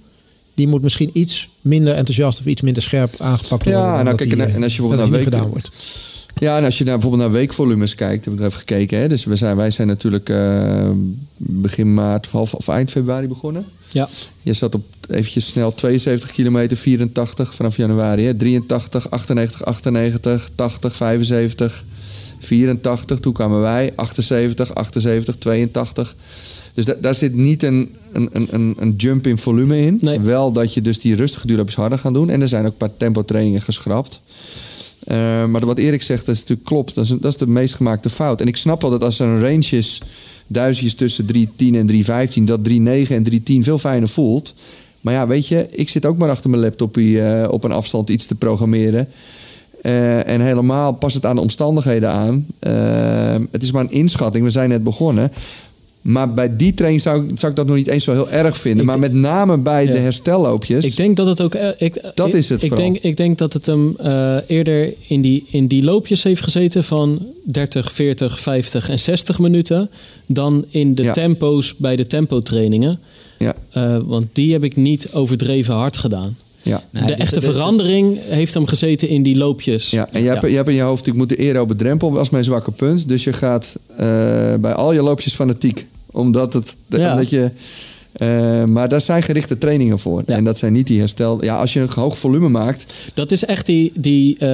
die 0.54 0.67
moet 0.67 0.82
misschien 0.82 1.10
iets 1.13 1.50
minder 1.62 1.93
enthousiast 1.93 2.39
of 2.39 2.45
iets 2.45 2.62
minder 2.62 2.84
scherp 2.84 3.15
aangepakt 3.17 3.63
Ja, 3.63 3.69
worden. 3.71 3.88
nou, 3.89 4.00
omdat 4.00 4.15
kijk, 4.15 4.30
die, 4.30 4.41
en- 4.41 4.47
eh, 4.50 4.56
en 4.56 4.63
als 4.63 4.76
je 4.76 4.80
bijvoorbeeld 4.82 5.10
naar 5.10 5.19
weken- 5.19 5.34
gedaan 5.38 5.50
wordt. 5.52 5.71
ja, 6.39 6.58
en 6.58 6.63
als 6.63 6.78
je 6.78 6.84
naar, 6.84 6.93
bijvoorbeeld 7.00 7.24
naar 7.30 7.39
weekvolumes 7.39 7.95
kijkt, 7.95 8.26
hebben 8.26 8.34
we 8.43 8.47
er 8.50 8.54
even 8.56 8.67
gekeken. 8.67 9.00
Hè? 9.00 9.08
Dus 9.08 9.24
we 9.24 9.36
zijn, 9.36 9.56
wij 9.56 9.71
zijn 9.71 9.88
natuurlijk 9.88 10.30
eh, 10.30 10.89
begin 11.38 11.93
maart 11.93 12.26
of, 12.26 12.32
half, 12.32 12.54
of 12.54 12.67
eind 12.67 12.91
februari 12.91 13.28
begonnen. 13.28 13.65
Ja. 13.91 14.10
Je 14.41 14.54
zat 14.54 14.76
op 14.76 14.84
eventjes 15.12 15.45
snel 15.47 15.74
72 15.74 16.32
kilometer, 16.32 16.78
84 16.78 17.56
vanaf 17.56 17.78
januari. 17.78 18.24
Hè? 18.26 18.34
83, 18.36 19.10
98, 19.12 19.63
98, 19.65 20.50
80, 20.56 20.95
75, 20.95 21.84
84. 22.39 23.19
Toen 23.19 23.34
kwamen 23.34 23.62
wij, 23.62 23.91
78, 23.95 24.76
78, 24.76 25.36
82. 25.36 26.15
Dus 26.74 26.86
da- 26.86 26.95
daar 27.02 27.15
zit 27.15 27.34
niet 27.36 27.63
een, 27.63 27.95
een, 28.12 28.30
een- 28.52 28.76
een, 28.78 28.93
jump 28.97 29.28
in 29.28 29.38
volume 29.38 29.78
in. 29.86 29.97
Nee. 30.02 30.19
Wel 30.19 30.52
dat 30.52 30.74
je 30.74 30.82
dus 30.82 31.00
die 31.00 31.15
rustige 31.15 31.47
duurloopjes 31.47 31.76
harder 31.76 32.00
gaan 32.00 32.13
doen. 32.13 32.30
En 32.30 32.41
er 32.41 32.47
zijn 32.47 32.65
ook 32.65 32.71
een 32.71 32.78
paar 32.78 32.97
tempo 32.97 33.24
trainingen 33.26 33.62
geschrapt. 33.62 34.21
Eh, 35.04 35.45
maar 35.45 35.65
wat 35.65 35.78
Erik 35.78 36.02
zegt, 36.02 36.26
dat 36.26 36.36
is 36.36 36.41
natuurlijk 36.41 36.67
klopt. 36.67 36.95
Dat 36.95 37.04
is, 37.06 37.10
dat 37.10 37.32
is 37.32 37.38
de 37.38 37.47
meest 37.47 37.74
gemaakte 37.76 38.10
fout. 38.10 38.41
En 38.41 38.47
ik 38.47 38.58
snap 38.58 38.82
wel 38.82 38.91
dat 38.91 39.04
als 39.04 39.19
er 39.19 39.28
een 39.28 39.41
range 39.41 39.78
is, 39.78 40.02
duizendjes 40.47 40.93
tussen 40.93 41.26
3.10 41.36 41.76
en 41.76 41.88
3.15, 41.88 42.43
dat 42.43 42.60
3.9 42.69 42.76
en 43.12 43.24
3.10 43.32 43.39
veel 43.63 43.78
fijner 43.80 44.10
voelt. 44.10 44.54
Maar 45.01 45.13
ja, 45.13 45.27
weet 45.27 45.47
je, 45.47 45.67
ik 45.71 45.89
zit 45.89 46.05
ook 46.05 46.17
maar 46.17 46.29
achter 46.29 46.49
mijn 46.49 46.61
laptop 46.61 46.95
hier, 46.95 47.41
eh, 47.41 47.51
op 47.51 47.63
een 47.63 47.71
afstand 47.71 48.09
iets 48.09 48.25
te 48.25 48.35
programmeren. 48.35 49.07
Eh, 49.81 50.27
en 50.27 50.41
helemaal 50.41 50.91
pas 50.93 51.13
het 51.13 51.25
aan 51.25 51.35
de 51.35 51.41
omstandigheden 51.41 52.09
aan. 52.11 52.45
Eh, 52.59 53.35
het 53.51 53.63
is 53.63 53.71
maar 53.71 53.83
een 53.83 53.91
inschatting, 53.91 54.43
we 54.43 54.49
zijn 54.49 54.69
net 54.69 54.83
begonnen. 54.83 55.31
Maar 56.01 56.33
bij 56.33 56.55
die 56.55 56.73
training 56.73 57.01
zou, 57.01 57.23
ik- 57.23 57.39
zou 57.39 57.51
ik 57.51 57.57
dat 57.57 57.67
nog 57.67 57.75
niet 57.75 57.87
eens 57.87 58.03
zo 58.03 58.11
heel 58.13 58.29
erg 58.29 58.57
vinden. 58.57 58.85
Maar 58.85 58.99
met 58.99 59.13
name 59.13 59.57
bij 59.57 59.85
Ja. 59.85 59.91
de 59.91 59.97
herstelloopjes. 59.97 60.85
Ik 60.85 60.95
denk 60.97 61.17
dat 61.17 61.27
het 61.27 61.41
ook. 61.41 61.55
Ik, 61.77 62.01
Dat 62.15 62.27
ik- 62.27 62.33
is 62.33 62.49
het 62.49 62.63
Ik 62.63 62.69
vooral. 62.69 62.91
denk, 62.91 63.03
ik 63.03 63.17
denk 63.17 63.37
dat 63.37 63.53
het 63.53 63.65
hem 63.65 63.95
eerder 64.47 64.93
in 65.07 65.21
die, 65.21 65.45
in 65.49 65.67
die 65.67 65.83
loopjes 65.83 66.23
heeft 66.23 66.41
gezeten 66.43 66.83
van 66.83 67.25
30, 67.43 67.91
40, 67.91 68.39
50 68.39 68.89
en 68.89 68.99
60 68.99 69.39
minuten. 69.39 69.89
Dan 70.25 70.65
in 70.69 70.93
de 70.93 71.03
Ja. 71.03 71.11
tempo's 71.11 71.75
bij 71.77 71.95
de 71.95 72.07
tempotrainingen. 72.07 72.99
Ja, 73.41 73.54
Eh, 73.71 73.97
want 74.06 74.25
die 74.34 74.51
heb 74.51 74.63
ik 74.63 74.75
niet 74.75 75.08
overdreven 75.13 75.73
hard 75.75 75.97
gedaan. 75.97 76.38
ja. 76.62 76.84
Nee, 76.89 77.01
de 77.04 77.08
dus 77.10 77.17
echte 77.17 77.39
de- 77.39 77.45
de- 77.45 77.51
verandering 77.54 78.19
heeft 78.23 78.54
hem 78.54 78.65
gezeten 78.65 79.08
in 79.10 79.23
die 79.23 79.38
loopjes. 79.38 79.89
Ja, 79.89 80.08
en 80.12 80.23
je 80.23 80.30
hebt, 80.30 80.41
je 80.49 80.56
hebt 80.56 80.69
in 80.69 80.75
je 80.75 80.82
hoofd, 80.82 81.08
ik 81.08 81.13
moet 81.13 81.30
de 81.30 81.38
aerobe 81.38 81.75
drempel, 81.75 82.12
was 82.12 82.30
mijn 82.30 82.43
zwakke 82.43 82.71
punt. 82.71 83.08
Dus 83.08 83.23
je 83.23 83.34
gaat 83.34 83.75
eh, 83.89 83.97
bij 84.60 84.73
al 84.73 84.93
je 84.93 85.01
loopjes 85.01 85.34
fanatiek. 85.34 85.86
Omdat 86.12 86.54
het, 86.54 86.75
Ja. 86.89 87.12
omdat 87.12 87.30
je... 87.30 87.49
eh, 88.13 88.63
maar 88.63 88.89
daar 88.89 89.02
zijn 89.02 89.24
gerichte 89.24 89.58
trainingen 89.58 90.00
voor. 90.00 90.24
Ja. 90.26 90.36
En 90.36 90.43
dat 90.43 90.58
zijn 90.58 90.74
niet 90.74 90.88
die 90.88 91.00
herstel... 91.00 91.43
Ja, 91.43 91.56
als 91.58 91.74
je 91.74 91.80
een 91.80 91.89
hoog 91.95 92.17
volume 92.17 92.50
maakt... 92.50 92.86
Dat 93.13 93.32
is 93.32 93.45
echt 93.45 93.65
die, 93.65 93.91
die, 93.95 94.38
eh, 94.38 94.47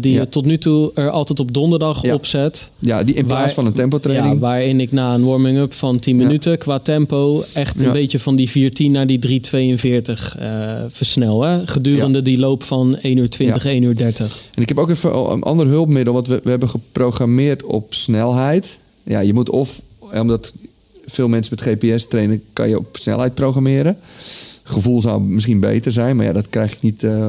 die 0.00 0.12
Ja. 0.12 0.20
je 0.20 0.28
tot 0.28 0.44
nu 0.44 0.58
toe 0.58 0.90
er 0.94 1.10
altijd 1.10 1.40
op 1.40 1.54
donderdag 1.54 2.02
Ja. 2.02 2.14
opzet. 2.14 2.70
Ja, 2.78 3.02
die 3.04 3.14
in 3.14 3.24
plaats 3.26 3.44
Waar- 3.44 3.54
van 3.54 3.66
een 3.66 3.72
tempotraining. 3.72 4.32
Ja, 4.34 4.40
waarin 4.40 4.80
ik 4.80 4.92
na 4.92 5.14
een 5.14 5.24
warming-up 5.24 5.72
van 5.72 5.98
10 5.98 6.18
Ja. 6.18 6.24
minuten 6.26 6.58
qua 6.58 6.78
tempo 6.78 7.42
echt 7.54 7.82
een 7.82 7.92
beetje 7.92 8.18
van 8.18 8.36
die 8.36 8.50
410 8.50 8.90
naar 8.92 9.06
die 9.06 9.18
342 9.18 10.36
eh 10.38 10.82
versnel. 10.88 11.42
Hè? 11.42 11.66
Gedurende 11.66 12.22
die 12.22 12.38
loop 12.38 12.62
van 12.62 12.96
1 13.02 13.16
uur 13.16 13.30
20, 13.30 13.62
Ja. 13.64 13.70
1 13.70 13.82
uur 13.82 13.96
30. 13.96 14.38
En 14.54 14.62
ik 14.62 14.68
heb 14.68 14.78
ook 14.78 14.90
even 14.90 15.30
een 15.32 15.42
ander 15.42 15.66
hulpmiddel. 15.66 16.12
Want 16.14 16.26
we, 16.28 16.40
we 16.44 16.50
hebben 16.50 16.68
geprogrammeerd 16.68 17.62
op 17.64 17.94
snelheid. 17.94 18.78
Ja, 19.02 19.20
je 19.20 19.34
moet 19.34 19.50
of... 19.50 19.80
Omdat 19.98 20.52
veel 21.06 21.28
mensen 21.28 21.56
met 21.56 21.68
GPS 21.68 22.06
trainen... 22.08 22.42
kan 22.52 22.68
je 22.68 22.78
op 22.78 22.96
snelheid 23.00 23.34
programmeren. 23.34 23.96
Gevoel 24.62 25.00
zou 25.00 25.22
misschien 25.22 25.60
beter 25.60 25.92
zijn. 25.92 26.16
Maar 26.16 26.26
ja, 26.26 26.32
dat 26.32 26.48
krijg 26.48 26.72
ik 26.72 26.82
niet 26.82 27.02
eh, 27.02 27.28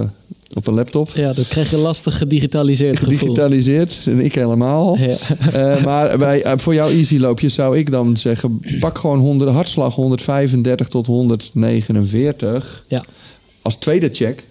op 0.54 0.68
een 0.68 0.74
laptop. 0.74 1.10
Ja, 1.14 1.34
dat 1.34 1.48
krijg 1.48 1.70
je 1.70 1.78
lastig 1.78 2.18
gedigitaliseerd 2.18 2.98
gevoel. 3.00 3.18
Gedigitaliseerd. 3.18 4.00
En 4.06 4.20
ik 4.20 4.36
helemaal. 4.36 4.98
Ja. 4.98 5.16
Eh, 5.54 5.84
maar 5.84 6.18
bij, 6.18 6.44
eh, 6.44 6.54
voor 6.58 6.74
jouw 6.74 6.90
easy 6.90 7.18
loopjes 7.18 7.54
zou 7.54 7.78
ik 7.78 7.92
dan 7.92 8.18
zeggen... 8.18 8.62
pak 8.80 8.98
gewoon 8.98 9.20
100, 9.20 9.52
hartslag 9.52 9.96
135 9.96 10.88
tot 10.88 11.06
149 11.06 12.84
Ja. 12.88 13.04
als 13.62 13.76
tweede 13.76 14.10
check. 14.12 14.44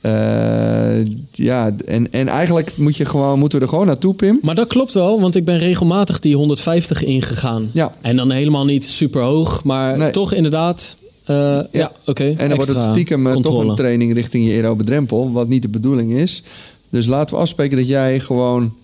Eh, 0.00 1.04
ja, 1.32 1.76
en, 1.86 2.12
en 2.12 2.28
eigenlijk 2.28 2.76
moet 2.76 2.96
je 2.96 3.04
gewoon, 3.04 3.38
moeten 3.38 3.58
we 3.58 3.64
er 3.64 3.70
gewoon 3.70 3.86
naartoe, 3.86 4.14
Pim. 4.14 4.38
Maar 4.42 4.54
dat 4.54 4.66
klopt 4.68 4.94
wel, 4.94 5.20
want 5.20 5.34
ik 5.36 5.44
ben 5.44 5.58
regelmatig 5.58 6.18
die 6.18 6.36
150 6.36 7.04
ingegaan. 7.04 7.70
Ja. 7.72 7.90
En 8.00 8.16
dan 8.16 8.30
helemaal 8.30 8.64
niet 8.64 8.84
super 8.84 9.22
hoog, 9.22 9.64
maar 9.64 9.98
Nee. 9.98 10.10
toch 10.10 10.32
inderdaad. 10.32 10.96
eh, 11.24 11.60
ja, 11.72 11.92
oké. 12.06 12.24
En 12.36 12.48
dan 12.48 12.56
wordt 12.56 12.70
het 12.74 12.80
stiekem 12.90 13.26
eh, 13.26 13.36
toch 13.36 13.60
een 13.60 13.74
training 13.74 14.14
richting 14.14 14.46
je 14.46 14.52
aerobe 14.52 14.84
drempel, 14.84 15.32
wat 15.32 15.48
niet 15.48 15.62
de 15.62 15.68
bedoeling 15.68 16.12
is. 16.12 16.42
Dus 16.90 17.06
laten 17.06 17.34
we 17.34 17.40
afspreken 17.40 17.76
dat 17.76 17.88
jij 17.88 18.20
gewoon 18.20 18.74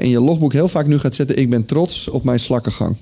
in 0.00 0.08
je 0.08 0.20
logboek 0.20 0.52
heel 0.52 0.68
vaak 0.68 0.86
nu 0.86 0.98
gaat 0.98 1.14
zetten... 1.14 1.36
ik 1.38 1.50
ben 1.50 1.64
trots 1.64 2.08
op 2.08 2.24
mijn 2.24 2.40
slakkengang. 2.40 2.96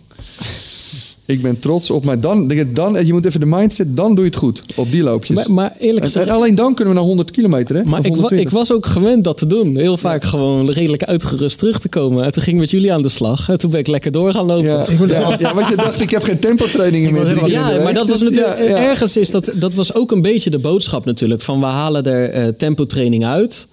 Ik 1.28 1.42
ben 1.42 1.58
trots 1.58 1.90
op 1.90 2.04
mij. 2.04 2.20
Dan, 2.20 2.52
dan, 2.72 3.06
je 3.06 3.12
moet 3.12 3.24
even 3.26 3.40
de 3.40 3.46
mindset, 3.46 3.96
dan 3.96 4.14
doe 4.14 4.24
je 4.24 4.30
het 4.30 4.38
goed. 4.38 4.60
Op 4.74 4.90
die 4.90 5.02
loopjes. 5.02 5.36
Maar, 5.36 5.50
maar 5.52 5.74
eerlijk 5.78 5.98
En- 6.04 6.10
gezegd, 6.10 6.26
en 6.26 6.34
alleen 6.34 6.54
dan 6.54 6.74
kunnen 6.74 6.94
we 6.94 6.98
naar 7.00 7.08
100 7.08 7.30
kilometer, 7.30 7.76
hè? 7.76 7.82
Maar 7.84 7.98
ik, 7.98 8.04
wa- 8.06 8.10
120. 8.12 8.46
ik 8.46 8.52
was 8.52 8.72
ook 8.72 8.86
gewend 8.86 9.24
dat 9.24 9.36
te 9.36 9.46
doen. 9.46 9.76
Heel 9.76 9.96
vaak 9.96 10.24
gewoon 10.24 10.70
redelijk 10.70 11.02
uitgerust 11.04 11.58
terug 11.58 11.80
te 11.80 11.88
komen. 11.88 12.24
En 12.24 12.32
toen 12.32 12.42
ging 12.42 12.54
ik 12.56 12.60
met 12.62 12.70
jullie 12.70 12.92
aan 12.92 13.02
de 13.02 13.08
slag. 13.08 13.48
En 13.48 13.58
toen 13.58 13.70
ben 13.70 13.80
ik 13.80 13.86
lekker 13.86 14.12
door 14.12 14.32
gaan 14.32 14.46
lopen. 14.46 14.64
Ja, 14.64 14.86
ja, 15.08 15.36
ja, 15.38 15.54
want 15.54 15.68
je 15.68 15.76
dacht, 15.76 16.00
ik 16.00 16.10
heb 16.10 16.22
geen 16.22 16.38
tempotrainingen 16.38 17.12
meer. 17.12 17.50
Ja, 17.50 17.82
maar 17.82 17.94
dat 17.94 18.08
was 18.08 18.20
Dus 18.20 18.28
natuurlijk 18.28 18.58
ja, 18.58 18.64
ja. 18.64 18.76
ergens 18.76 19.16
is 19.16 19.30
dat 19.30 19.50
dat 19.54 19.74
was 19.74 19.94
ook 19.94 20.10
een 20.12 20.22
beetje 20.22 20.50
de 20.50 20.58
boodschap 20.58 21.04
natuurlijk 21.04 21.40
van 21.42 21.60
we 21.60 21.66
halen 21.66 22.04
er 22.04 22.28
eh 22.30 22.46
tempotraining 22.56 23.26
uit. 23.26 23.68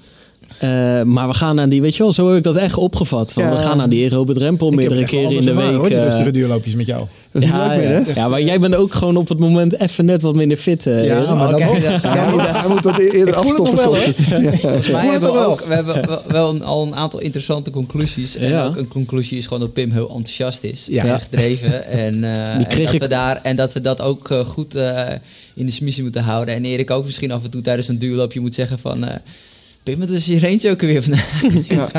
Eh, 0.66 1.04
maar 1.04 1.28
we 1.28 1.34
gaan 1.34 1.60
aan 1.60 1.70
die, 1.70 1.82
weet 1.82 1.96
je 1.96 2.04
wel, 2.04 2.12
zo 2.12 2.28
heb 2.28 2.38
ik 2.38 2.44
dat 2.44 2.56
echt 2.56 2.78
opgevat. 2.78 3.34
Van, 3.34 3.44
Ja. 3.44 3.50
We 3.52 3.58
gaan 3.58 3.82
aan 3.82 3.90
die 3.90 4.06
Ik 4.06 4.12
heb 4.12 4.60
meerdere 4.76 5.06
keren 5.06 5.32
in 5.32 5.42
de 5.42 5.54
week. 5.54 5.76
hoor, 5.76 5.88
die 5.88 5.98
eh, 5.98 6.04
rustige 6.04 6.32
duurloopjes 6.32 6.76
met 6.76 6.86
jou. 6.86 7.06
Dat 7.32 7.44
is 7.44 7.50
ja, 7.50 7.68
leuk 7.68 7.78
meer, 7.78 7.90
hè? 7.90 8.14
ja. 8.22 8.28
maar 8.28 8.42
jij 8.42 8.60
bent 8.60 8.76
ook 8.76 8.94
gewoon 8.94 9.18
op 9.18 9.30
het 9.30 9.40
moment 9.40 9.80
even 9.80 10.06
net 10.06 10.22
wat 10.22 10.36
minder 10.36 10.58
fit. 10.58 10.88
eh, 10.88 11.06
Ja, 11.06 11.34
maar 11.34 11.50
dan 11.52 11.62
Oké, 11.64 11.70
ook. 11.70 11.78
ja. 11.78 12.00
Hij 12.02 12.32
moet, 12.32 12.42
hij 12.48 12.68
moet 12.68 12.84
wat 12.84 12.98
eerder 12.98 13.34
voel 13.34 13.44
het 13.44 13.58
nog 13.58 13.68
afstoffen. 13.72 13.92
wel, 14.32 14.74
het 14.76 14.88
hebben 15.12 15.22
we 15.22 15.38
wel. 15.40 15.46
ook 15.52 15.64
we 15.68 15.74
hebben 15.74 16.08
wel- 16.08 16.22
wel 16.28 16.50
een, 16.50 16.64
al 16.64 16.86
een 16.86 16.96
aantal 16.96 17.20
interessante 17.20 17.70
conclusies. 17.72 18.36
En 18.36 18.50
Ja. 18.50 18.66
ook 18.66 18.76
een 18.76 18.88
conclusie 18.88 19.38
is 19.38 19.44
gewoon 19.44 19.60
dat 19.60 19.74
Pim 19.74 19.92
heel 19.92 20.08
enthousiast 20.10 20.64
is. 20.64 20.88
Ja. 20.90 21.06
En 21.06 21.20
gedreven. 21.20 21.86
En, 21.86 22.14
eh, 22.24 22.34
Die 22.58 22.66
en, 22.66 22.68
kreeg 22.68 22.86
dat 22.86 22.94
ik- 22.96 23.02
we 23.02 23.08
daar, 23.08 23.40
en 23.44 23.56
dat 23.56 23.74
we 23.74 23.82
dat 23.82 24.02
ook 24.02 24.30
goed 24.46 24.76
eh, 24.76 25.02
in 25.54 25.66
de 25.66 25.72
smissie 25.72 26.04
moeten 26.04 26.24
houden. 26.24 26.56
En 26.56 26.66
Erik 26.66 26.92
ook 26.92 27.06
misschien 27.06 27.32
af 27.32 27.44
en 27.44 27.50
toe 27.52 27.62
tijdens 27.62 27.88
een 27.88 27.98
duurloopje 27.98 28.40
moet 28.40 28.56
zeggen 28.56 28.80
van... 28.80 29.04
eh 29.86 29.94
Pim, 29.94 30.00
wat 30.00 30.10
is 30.10 30.26
je 30.26 30.40
range 30.40 30.70
ook 30.70 30.82
weer 30.82 31.04
vandaag? 31.04 31.42
Ja. 31.70 31.90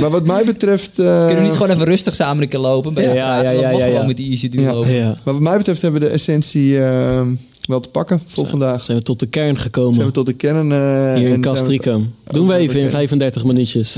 Maar 0.00 0.10
wat 0.10 0.24
mij 0.24 0.44
betreft... 0.44 0.98
eh, 0.98 1.04
Kunnen 1.26 1.36
we 1.42 1.48
niet 1.48 1.56
gewoon 1.56 1.70
even 1.70 1.84
rustig 1.84 2.14
samen 2.14 2.42
een 2.42 2.48
keer 2.48 2.58
lopen? 2.60 2.94
Bij 2.94 3.04
Ja, 3.04 3.12
ja, 3.42 3.50
ja, 3.50 3.70
ja, 3.70 3.84
ja, 3.84 4.02
met 4.06 4.16
die 4.16 4.30
easy 4.30 4.48
duurlopen. 4.48 4.92
Ja. 4.92 5.06
Maar 5.24 5.34
wat 5.34 5.42
mij 5.42 5.56
betreft 5.56 5.82
hebben 5.82 6.00
we 6.00 6.06
de 6.06 6.12
essentie 6.12 6.80
eh, 6.84 7.22
wel 7.64 7.80
te 7.80 7.88
pakken 7.88 8.20
voor 8.26 8.46
vandaag. 8.46 8.82
Zijn 8.82 8.96
we 8.98 9.02
tot 9.02 9.20
de 9.20 9.26
kern 9.26 9.46
Zijn 9.46 9.58
gekomen. 9.58 10.04
we 10.04 10.10
tot 10.10 10.26
de 10.26 10.32
kern. 10.32 10.72
eh, 10.72 10.78
Hier 10.78 11.14
in 11.14 11.26
zijn 11.26 11.32
we- 11.32 11.40
Castricum. 11.40 12.14
Doen 12.24 12.46
we 12.46 12.54
even 12.54 12.80
in 12.80 12.90
35 12.90 13.44
minuutjes. 13.44 13.96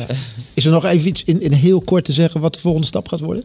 Is 0.54 0.64
er 0.64 0.70
nog 0.72 0.84
even 0.84 1.08
iets 1.08 1.22
in, 1.24 1.40
in 1.40 1.52
heel 1.52 1.80
kort 1.80 2.04
te 2.04 2.12
zeggen 2.12 2.40
wat 2.40 2.54
de 2.54 2.60
volgende 2.60 2.86
stap 2.86 3.08
gaat 3.08 3.20
worden? 3.20 3.44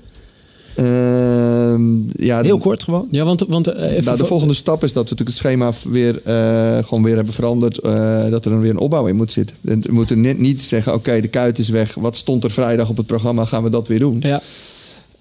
Ehm, 0.78 2.24
ja, 2.26 2.42
Heel 2.42 2.58
kort 2.58 2.84
gewoon. 2.84 3.08
Ja, 3.12 3.24
want, 3.26 3.46
want 3.48 3.68
eh, 3.68 3.92
even 3.92 4.04
Nou, 4.04 4.18
de 4.18 4.26
volgende 4.26 4.54
stap 4.54 4.84
is 4.84 4.94
dat 4.94 5.10
we 5.10 5.10
natuurlijk 5.10 5.30
het 5.30 5.38
schema 5.38 5.72
weer, 5.92 6.22
eh, 6.24 6.84
gewoon 6.84 7.04
weer 7.04 7.16
hebben 7.16 7.34
veranderd. 7.34 7.78
eh, 7.78 8.30
dat 8.30 8.46
er 8.46 8.52
dan 8.52 8.60
weer 8.60 8.70
een 8.70 8.78
opbouw 8.78 9.06
in 9.08 9.16
moet 9.16 9.32
zitten. 9.32 9.56
En 9.66 9.82
We 9.82 9.92
moeten 9.94 10.22
net 10.22 10.40
niet 10.40 10.64
zeggen, 10.64 10.94
oké, 10.94 11.22
de 11.22 11.28
kuit 11.28 11.60
is 11.60 11.70
weg. 11.70 11.94
Wat 11.94 12.16
stond 12.18 12.44
er 12.44 12.52
vrijdag 12.52 12.90
op 12.90 12.98
het 12.98 13.06
programma? 13.06 13.46
Gaan 13.46 13.64
we 13.64 13.70
dat 13.70 13.88
weer 13.88 14.00
doen? 14.00 14.18
Ja, 14.20 14.42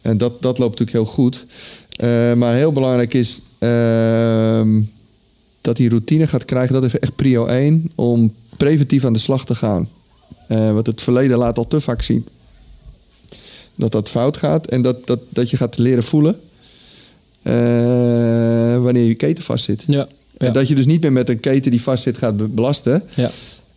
En 0.02 0.18
dat, 0.18 0.42
dat 0.42 0.58
loopt 0.58 0.78
natuurlijk 0.78 1.06
heel 1.06 1.14
goed. 1.14 1.46
Eh, 1.96 2.32
maar 2.32 2.54
heel 2.54 2.72
belangrijk 2.72 3.14
is 3.14 3.40
ehm, 3.58 4.80
dat 5.60 5.78
hij 5.78 5.86
routine 5.86 6.26
gaat 6.26 6.44
krijgen. 6.44 6.74
Dat 6.74 6.84
is 6.84 6.98
echt 6.98 7.14
prio 7.16 7.46
1 7.46 7.90
om 7.94 8.34
preventief 8.56 9.04
aan 9.04 9.12
de 9.12 9.18
slag 9.18 9.44
te 9.44 9.54
gaan. 9.54 9.88
Eh 10.48 10.72
want 10.72 10.86
het 10.86 11.02
verleden 11.02 11.38
laat 11.38 11.58
al 11.58 11.66
te 11.68 11.80
vaak 11.80 12.02
zien 12.02 12.26
dat 13.76 13.92
dat 13.92 14.08
fout 14.08 14.36
gaat. 14.36 14.66
En 14.66 14.82
dat, 14.82 15.06
dat, 15.06 15.18
dat 15.28 15.50
je 15.50 15.56
gaat 15.56 15.78
leren 15.78 16.02
voelen 16.02 16.36
eh, 17.42 17.52
wanneer 18.82 19.04
je 19.04 19.14
keten 19.14 19.44
vastzit. 19.44 19.82
ja, 19.86 20.06
ja. 20.38 20.46
En 20.46 20.52
dat 20.52 20.68
je 20.68 20.74
dus 20.74 20.86
niet 20.86 21.00
meer 21.00 21.12
met 21.12 21.28
een 21.28 21.40
keten 21.40 21.70
die 21.70 21.82
vastzit 21.82 22.18
gaat 22.18 22.36
be- 22.36 22.48
belasten. 22.48 23.02
ja. 23.14 23.30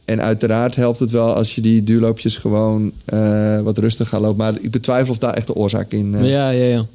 En 0.06 0.22
uiteraard 0.22 0.76
helpt 0.76 1.00
het 1.00 1.12
wel 1.12 1.34
als 1.34 1.56
je 1.56 1.62
die 1.62 1.84
duurloopjes 1.84 2.36
gewoon 2.36 2.92
eh, 3.06 3.62
wat 3.62 3.78
rustig 3.78 4.10
gaat 4.10 4.22
lopen. 4.22 4.38
Maar 4.38 4.54
ik 4.62 4.72
betwijfel 4.72 5.12
of 5.12 5.18
daar 5.18 5.34
echt 5.34 5.48
de 5.48 5.56
oorzaak 5.56 5.92
in... 5.92 6.16
eh, 6.16 6.30
Ja, 6.30 6.50
ja, 6.50 6.66
ja. 6.66 6.86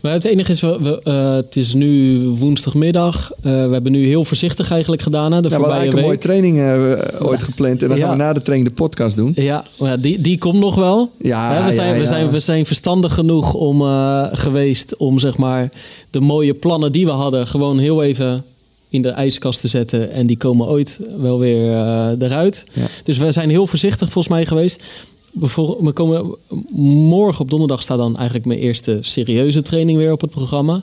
Maar 0.00 0.12
het 0.12 0.24
enige 0.24 0.50
is, 0.50 0.60
we, 0.60 0.78
we, 0.80 1.00
eh, 1.04 1.34
het 1.34 1.56
is 1.56 1.74
nu 1.74 2.18
woensdagmiddag. 2.28 3.32
Eh, 3.36 3.42
we 3.42 3.72
hebben 3.72 3.92
nu 3.92 4.06
heel 4.06 4.24
voorzichtig 4.24 4.70
eigenlijk 4.70 5.02
gedaan, 5.02 5.32
hè, 5.32 5.40
de 5.40 5.48
we 5.48 5.54
eigenlijk 5.54 5.92
een 5.92 6.02
mooie 6.02 6.18
training 6.18 6.58
eh, 6.58 7.26
ooit 7.28 7.42
gepland. 7.42 7.82
En 7.82 7.88
dan 7.88 7.96
Ja. 7.96 8.06
gaan 8.06 8.16
we 8.16 8.22
na 8.22 8.32
de 8.32 8.42
training 8.42 8.68
de 8.68 8.74
podcast 8.74 9.16
doen. 9.16 9.32
Ja, 9.36 9.64
maar 9.78 10.00
die, 10.00 10.20
die 10.20 10.38
komt 10.38 10.58
nog 10.58 10.74
wel. 10.74 11.10
Ja, 11.22 11.54
Hè, 11.54 11.64
we, 11.64 11.72
zijn, 11.72 11.94
ja, 11.94 11.98
we, 12.00 12.06
zijn, 12.06 12.30
we 12.30 12.40
zijn 12.40 12.66
verstandig 12.66 13.14
genoeg 13.14 13.54
om 13.54 13.80
geweest 14.32 14.96
om 14.96 15.18
zeg 15.18 15.36
maar 15.36 15.68
de 16.10 16.20
mooie 16.20 16.54
plannen 16.54 16.92
die 16.92 17.04
we 17.04 17.10
hadden 17.12 17.46
gewoon 17.46 17.78
heel 17.78 18.02
even 18.02 18.44
in 18.88 19.02
de 19.02 19.08
ijskast 19.08 19.60
te 19.60 19.68
zetten. 19.68 20.10
En 20.10 20.26
die 20.26 20.36
komen 20.36 20.66
ooit 20.66 21.00
wel 21.20 21.38
weer 21.38 21.70
eruit. 22.18 22.64
Dus 23.04 23.18
we 23.18 23.32
zijn 23.32 23.50
heel 23.50 23.66
voorzichtig 23.66 24.10
volgens 24.10 24.34
mij 24.34 24.46
geweest. 24.46 24.84
We 25.32 25.92
komen, 25.92 26.34
morgen 27.08 27.40
op 27.40 27.50
donderdag 27.50 27.82
staat 27.82 27.98
dan 27.98 28.16
eigenlijk 28.16 28.46
mijn 28.46 28.58
eerste 28.58 28.98
serieuze 29.00 29.62
training 29.62 29.98
weer 29.98 30.12
op 30.12 30.20
het 30.20 30.30
programma. 30.30 30.82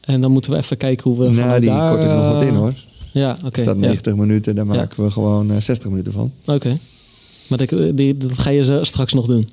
En 0.00 0.20
dan 0.20 0.30
moeten 0.32 0.50
we 0.50 0.56
even 0.56 0.76
kijken 0.76 1.10
hoe 1.10 1.18
we 1.18 1.24
Nou, 1.24 1.34
vanuit 1.36 1.60
die 1.62 1.70
daar... 1.70 1.90
kort 1.90 2.04
ik 2.04 2.10
nog 2.10 2.32
wat 2.32 2.42
in 2.42 2.48
eh, 2.48 2.56
hoor. 2.58 2.74
Ja, 3.12 3.38
oké. 3.44 3.54
Er 3.56 3.60
staat 3.62 3.76
ja. 3.76 3.80
90 3.86 4.14
minuten, 4.16 4.54
daar 4.54 4.66
Ja. 4.66 4.72
maken 4.74 5.04
we 5.04 5.10
gewoon 5.10 5.50
eh, 5.50 5.60
60 5.60 5.88
minuten 5.90 6.12
van. 6.12 6.32
Oké. 6.46 6.78
Maar 7.46 7.58
dat, 7.66 7.96
die, 7.96 8.16
dat 8.16 8.38
ga 8.38 8.50
je 8.50 8.84
straks 8.84 9.12
nog 9.12 9.26
doen. 9.26 9.48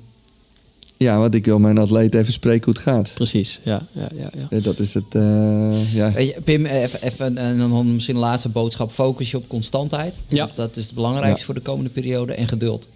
Ja, 0.96 1.18
want 1.18 1.34
ik 1.34 1.44
wil 1.44 1.58
mijn 1.58 1.78
atleet 1.78 2.14
even 2.14 2.32
spreken 2.32 2.64
hoe 2.64 2.74
het 2.74 2.82
gaat. 2.82 3.10
Precies, 3.14 3.60
ja. 3.64 3.86
ja, 3.92 4.08
ja, 4.14 4.30
ja. 4.38 4.46
Eh, 4.50 4.62
Dat 4.64 4.78
is 4.78 4.94
het, 4.94 5.04
eh, 5.10 5.94
ja. 5.94 6.12
Pim, 6.44 6.66
even, 6.66 7.02
even 7.02 7.38
en 7.38 7.58
dan 7.58 7.92
misschien 7.94 8.14
een 8.14 8.20
laatste 8.20 8.48
boodschap. 8.48 8.90
Focus 8.92 9.30
je 9.30 9.36
op 9.36 9.48
constantheid. 9.48 10.14
Ja. 10.28 10.44
Want 10.44 10.56
Dat 10.56 10.76
is 10.76 10.84
het 10.84 10.94
belangrijkste 10.94 11.38
Ja. 11.38 11.44
voor 11.44 11.54
de 11.54 11.60
komende 11.60 11.90
periode. 11.90 12.32
En 12.34 12.48
geduld. 12.48 12.88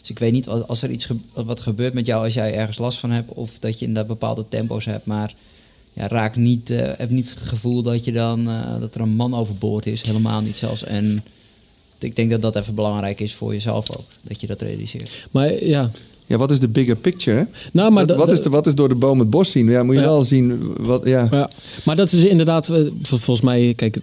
Dus 0.00 0.10
ik 0.10 0.18
weet 0.18 0.32
niet 0.32 0.46
wat- 0.46 0.68
als 0.68 0.82
er 0.82 0.90
iets 0.90 1.04
ge- 1.04 1.16
wat 1.32 1.60
gebeurt 1.60 1.94
met 1.94 2.06
jou 2.06 2.24
als 2.24 2.34
jij 2.34 2.54
ergens 2.54 2.78
last 2.78 2.98
van 2.98 3.10
hebt. 3.10 3.32
Of 3.32 3.58
dat 3.58 3.78
je 3.78 3.84
inderdaad 3.86 4.06
bepaalde 4.12 4.44
tempo's 4.48 4.84
hebt. 4.84 5.06
Maar 5.06 5.34
ja, 5.92 6.08
raak 6.08 6.36
niet, 6.36 6.70
eh, 6.70 6.90
heb 6.96 7.10
niet 7.10 7.30
het 7.30 7.38
gevoel 7.38 7.82
dat, 7.82 8.04
je 8.04 8.12
dan, 8.12 8.48
eh, 8.48 8.80
dat 8.80 8.94
er 8.94 9.00
een 9.00 9.08
man 9.08 9.34
overboord 9.34 9.86
is. 9.86 10.02
Helemaal 10.02 10.40
niet 10.40 10.58
zelfs. 10.58 10.84
En 10.84 11.24
ik 11.98 12.16
denk 12.16 12.30
dat 12.30 12.42
dat 12.42 12.56
even 12.56 12.74
belangrijk 12.74 13.20
is 13.20 13.34
voor 13.34 13.52
jezelf 13.52 13.96
ook. 13.98 14.06
Dat 14.22 14.40
je 14.40 14.46
dat 14.46 14.62
realiseert. 14.62 15.28
Maar 15.30 15.64
ja, 15.64 15.90
ja, 16.26 16.36
wat 16.36 16.50
is 16.50 16.60
de 16.60 16.68
bigger 16.68 16.96
picture? 16.96 17.36
Hè? 17.38 17.44
nou, 17.72 17.90
maar 17.92 17.98
wat, 17.98 18.08
dat- 18.08 18.16
wat, 18.16 18.26
dat- 18.26 18.34
is 18.38 18.42
de, 18.42 18.50
wat 18.50 18.66
is 18.66 18.74
door 18.74 18.88
de 18.88 18.94
boom 18.94 19.18
het 19.18 19.30
bos 19.30 19.50
zien? 19.50 19.66
Ja, 19.70 19.82
moet 19.82 19.94
je 19.94 20.00
Ja. 20.00 20.06
wel 20.06 20.22
zien. 20.22 20.74
Wat, 20.78 21.04
ja. 21.06 21.28
Ja, 21.30 21.50
maar 21.84 21.96
dat 21.96 22.12
is 22.12 22.24
inderdaad, 22.24 22.68
eh, 22.68 22.76
vol- 23.02 23.18
volgens 23.18 23.40
mij, 23.46 23.72
kijk, 23.76 23.98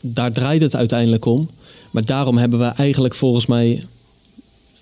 daar 0.00 0.32
draait 0.32 0.60
het 0.62 0.76
uiteindelijk 0.76 1.24
om. 1.24 1.48
Maar 1.90 2.04
daarom 2.04 2.38
hebben 2.38 2.58
we 2.58 2.64
eigenlijk 2.64 3.14
volgens 3.14 3.46
mij, 3.46 3.84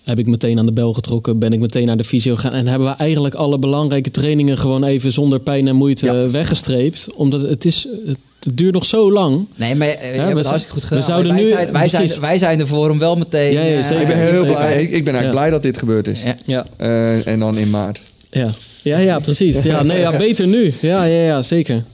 heb 0.04 0.18
ik 0.18 0.26
meteen 0.26 0.58
aan 0.58 0.66
de 0.66 0.72
bel 0.72 0.92
getrokken, 0.92 1.38
ben 1.38 1.52
ik 1.52 1.60
meteen 1.60 1.86
naar 1.86 1.96
de 1.96 2.04
fysio 2.04 2.34
gegaan. 2.34 2.52
En 2.52 2.66
hebben 2.66 2.88
we 2.88 2.94
eigenlijk 2.94 3.34
alle 3.34 3.58
belangrijke 3.58 4.10
trainingen 4.10 4.58
gewoon 4.58 4.84
even 4.84 5.12
zonder 5.12 5.40
pijn 5.40 5.68
en 5.68 5.76
moeite 5.76 6.06
Ja. 6.06 6.28
weggestreept. 6.30 7.06
Omdat 7.14 7.42
het 7.42 7.64
is, 7.64 7.88
het 8.06 8.56
duurt 8.56 8.74
nog 8.74 8.84
zo 8.86 9.12
lang. 9.12 9.46
Nee, 9.54 9.74
maar 9.74 9.88
eh, 9.88 10.10
je 10.14 10.16
we 10.20 10.22
hebt 10.26 10.36
het 10.36 10.46
hartstikke 10.46 10.80
goed 10.80 10.88
we 10.88 10.88
gedaan. 10.88 11.02
zouden 11.10 11.32
wij, 11.34 11.42
nu- 11.42 11.48
zijn, 11.48 11.72
wij, 11.72 11.88
zijn, 11.88 12.10
wij 12.20 12.38
zijn 12.38 12.60
ervoor 12.60 12.90
om 12.90 12.98
wel 12.98 13.16
meteen... 13.16 13.52
Ja, 13.52 13.62
ja, 13.62 13.76
eh, 13.76 13.82
zeker. 13.84 14.00
Ik 14.02 14.06
ben 14.08 14.18
heel 14.18 14.32
zeker. 14.40 14.46
blij. 14.54 14.82
Ik, 14.82 14.90
ik 14.90 15.04
ben 15.04 15.14
eigenlijk 15.14 15.24
Ja. 15.24 15.30
blij 15.30 15.50
dat 15.50 15.62
dit 15.62 15.78
gebeurd 15.78 16.08
is. 16.08 16.22
Ja. 16.22 16.36
Ja, 16.44 16.66
Eh, 16.76 17.26
en 17.26 17.38
dan 17.38 17.56
in 17.58 17.70
maart. 17.70 18.02
ja, 18.30 18.50
ja, 18.82 18.98
ja 18.98 19.18
precies. 19.18 19.62
Ja, 19.62 19.82
nee, 19.82 19.98
ja, 20.00 20.16
beter 20.16 20.46
nu. 20.46 20.72
Ja, 20.80 21.04
ja, 21.04 21.22
ja, 21.22 21.42
zeker. 21.42 21.84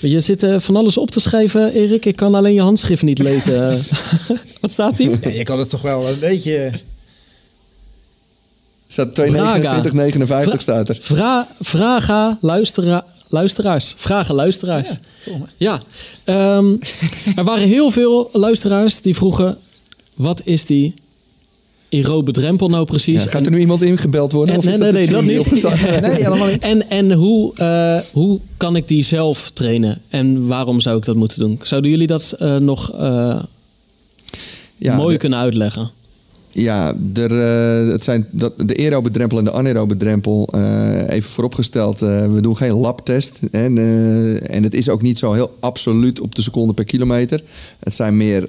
Je 0.00 0.20
zit 0.20 0.46
van 0.58 0.76
alles 0.76 0.96
op 0.98 1.10
te 1.10 1.20
schrijven, 1.20 1.72
Erik. 1.74 2.04
Ik 2.06 2.16
kan 2.16 2.34
alleen 2.34 2.54
je 2.54 2.60
handschrift 2.60 3.02
niet 3.02 3.18
lezen. 3.18 3.82
Wat 4.60 4.70
staat 4.70 4.98
hier? 4.98 5.18
Ja, 5.22 5.30
je 5.30 5.42
kan 5.42 5.58
het 5.58 5.70
toch 5.70 5.82
wel 5.82 6.08
een 6.08 6.18
beetje... 6.20 6.70
Staat 8.92 9.12
Braga. 9.12 9.82
2,29,59 9.84 10.56
staat 10.56 10.88
er. 10.88 10.98
Vra 11.00 11.48
vragen 11.60 12.38
luistera 12.40 13.04
luisteraars. 13.28 13.94
Vragen 13.96 14.34
luisteraars. 14.34 14.98
Ja. 15.56 15.82
ehm, 16.24 16.76
er 17.36 17.44
waren 17.44 17.68
heel 17.68 17.90
veel 17.90 18.28
luisteraars 18.32 19.00
die 19.00 19.14
vroegen... 19.14 19.58
wat 20.14 20.42
is 20.44 20.64
die 20.66 20.94
aerobe 21.90 22.32
drempel 22.32 22.68
nou 22.68 22.84
precies? 22.84 23.24
Ja, 23.24 23.30
gaat 23.30 23.44
er 23.46 23.50
nu 23.52 23.58
iemand 23.58 23.82
ingebeld 23.82 24.32
worden? 24.32 24.54
En, 24.54 24.58
of 24.60 24.64
nee, 24.64 24.74
is 24.74 24.80
nee, 24.80 24.92
nee, 24.92 25.06
dat 25.10 25.22
niet? 25.22 25.62
Nee, 26.00 26.22
helemaal 26.22 26.46
niet. 26.46 26.62
En, 26.62 26.90
en 26.90 27.12
hoe, 27.12 27.54
eh, 27.56 27.98
hoe 28.12 28.40
kan 28.56 28.76
ik 28.76 28.88
die 28.88 29.04
zelf 29.04 29.50
trainen? 29.54 30.00
En 30.08 30.46
waarom 30.46 30.80
zou 30.80 30.96
ik 30.96 31.04
dat 31.04 31.16
moeten 31.16 31.38
doen? 31.40 31.58
Zouden 31.62 31.90
jullie 31.90 32.06
dat 32.06 32.34
eh, 32.38 32.56
nog 32.56 32.92
eh, 32.92 33.42
Ja, 34.76 34.96
mooi 34.96 35.12
de- 35.12 35.18
kunnen 35.18 35.38
uitleggen? 35.38 35.90
Ja, 36.52 36.94
er, 37.14 37.40
eh, 37.40 37.92
het 37.92 38.04
zijn 38.04 38.26
dat, 38.30 38.52
de 38.56 38.76
aerobe 38.76 39.10
drempel 39.10 39.38
en 39.38 39.44
de 39.44 39.52
anaerobe 39.52 39.96
drempel. 39.96 40.48
eh, 40.52 41.08
even 41.08 41.30
vooropgesteld, 41.30 42.02
eh, 42.02 42.32
we 42.32 42.40
doen 42.40 42.56
geen 42.56 42.72
labtest. 42.72 43.38
En, 43.50 43.78
en 44.46 44.62
het 44.62 44.74
is 44.74 44.88
ook 44.88 45.02
niet 45.02 45.18
zo 45.18 45.32
heel 45.32 45.56
absoluut 45.60 46.20
op 46.20 46.34
de 46.34 46.42
seconde 46.42 46.72
per 46.72 46.84
kilometer. 46.84 47.42
Het 47.78 47.94
zijn 47.94 48.16
meer 48.16 48.48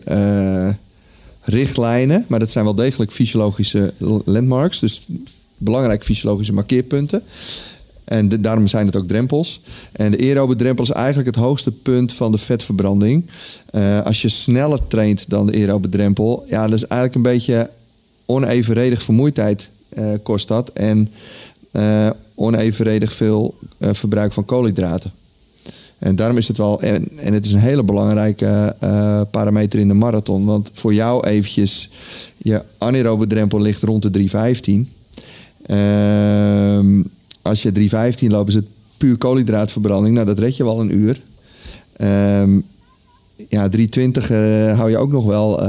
richtlijnen, 1.42 2.26
maar 2.28 2.40
dat 2.40 2.52
zijn 2.52 2.66
wel 2.66 2.76
degelijk 2.76 3.12
fysiologische 3.12 3.94
landmarks. 4.26 4.80
Dus 4.80 5.08
belangrijk 5.58 6.04
fysiologische 6.04 6.54
markeerpunten. 6.54 7.24
En 8.04 8.42
daarom 8.42 8.68
zijn 8.68 8.86
het 8.86 8.96
ook 8.96 9.08
drempels. 9.08 9.62
En 9.92 10.12
de 10.12 10.18
aerobe 10.18 10.56
drempel 10.56 10.84
is 10.84 10.92
eigenlijk 10.92 11.36
het 11.36 11.46
hoogste 11.46 11.72
punt 11.72 12.14
van 12.14 12.32
de 12.32 12.38
vetverbranding. 12.38 13.26
Als 14.04 14.22
je 14.22 14.30
sneller 14.30 14.88
traint 14.88 15.30
dan 15.30 15.46
de 15.46 15.54
aerobe 15.54 15.90
drempel, 15.90 16.46
ja, 16.48 16.64
dat 16.64 16.74
is 16.74 16.88
eigenlijk 16.88 17.16
een 17.16 17.32
beetje 17.34 17.70
onevenredig 18.32 19.04
vermoeidheid 19.04 19.70
eh, 19.90 20.06
kost 20.24 20.48
dat. 20.48 20.70
En 20.74 21.10
eh, 21.72 22.10
onevenredig 22.36 23.14
veel 23.14 23.58
eh, 23.78 23.90
verbruik 23.94 24.34
van 24.34 24.46
koolhydraten. 24.46 25.12
En 26.00 26.16
daarom 26.16 26.38
is 26.38 26.48
het 26.48 26.58
wel, 26.58 26.82
en, 26.82 27.08
en 27.18 27.34
het 27.34 27.46
is 27.46 27.52
een 27.52 27.60
hele 27.60 27.84
belangrijke 27.84 28.76
parameter 29.32 29.80
in 29.80 29.88
de 29.88 29.94
marathon. 29.94 30.46
Want 30.46 30.72
voor 30.74 30.94
jou 30.94 31.28
eventjes, 31.28 31.90
je 32.38 32.64
anaerobe 32.78 33.28
drempel 33.28 33.62
ligt 33.62 33.84
rond 33.84 34.02
de 34.02 34.10
3,15. 34.10 34.90
Ehm, 35.66 37.02
als 37.42 37.62
je 37.62 37.72
3,15 37.72 38.32
loopt, 38.32 38.50
is 38.50 38.56
het 38.56 38.66
puur 38.98 39.18
koolhydraatverbranding. 39.18 40.14
Nou, 40.14 40.26
dat 40.26 40.40
red 40.40 40.58
je 40.58 40.64
wel 40.64 40.80
een 40.80 40.96
uur. 40.96 41.22
Ehm, 41.96 42.60
ja, 43.50 43.70
3,20 43.70 44.32
eh, 44.32 44.78
hou 44.78 44.90
je 44.90 44.98
ook 44.98 45.12
nog 45.12 45.26
wel 45.26 45.62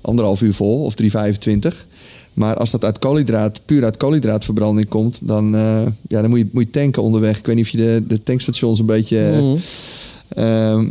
anderhalf 0.00 0.42
uur 0.42 0.54
vol, 0.54 0.84
of 0.84 0.94
3,25. 0.94 1.86
Maar 2.34 2.56
als 2.56 2.70
dat 2.70 2.84
uit 2.84 2.98
koolhydraat, 2.98 3.60
puur 3.64 3.84
uit 3.84 3.96
koolhydraatverbranding 3.96 4.88
komt, 4.88 5.20
dan, 5.28 5.54
eh, 5.54 5.82
ja, 6.08 6.20
dan 6.20 6.30
moet, 6.30 6.38
je, 6.38 6.48
moet 6.52 6.62
je 6.64 6.70
tanken 6.70 7.02
onderweg. 7.02 7.38
Ik 7.38 7.46
weet 7.46 7.56
niet 7.56 7.64
of 7.64 7.70
je 7.70 7.76
de, 7.76 8.02
de 8.08 8.22
tankstations 8.22 8.78
een 8.78 8.86
beetje. 8.86 9.30
Mhm. 9.32 9.56
ehm, 10.28 10.86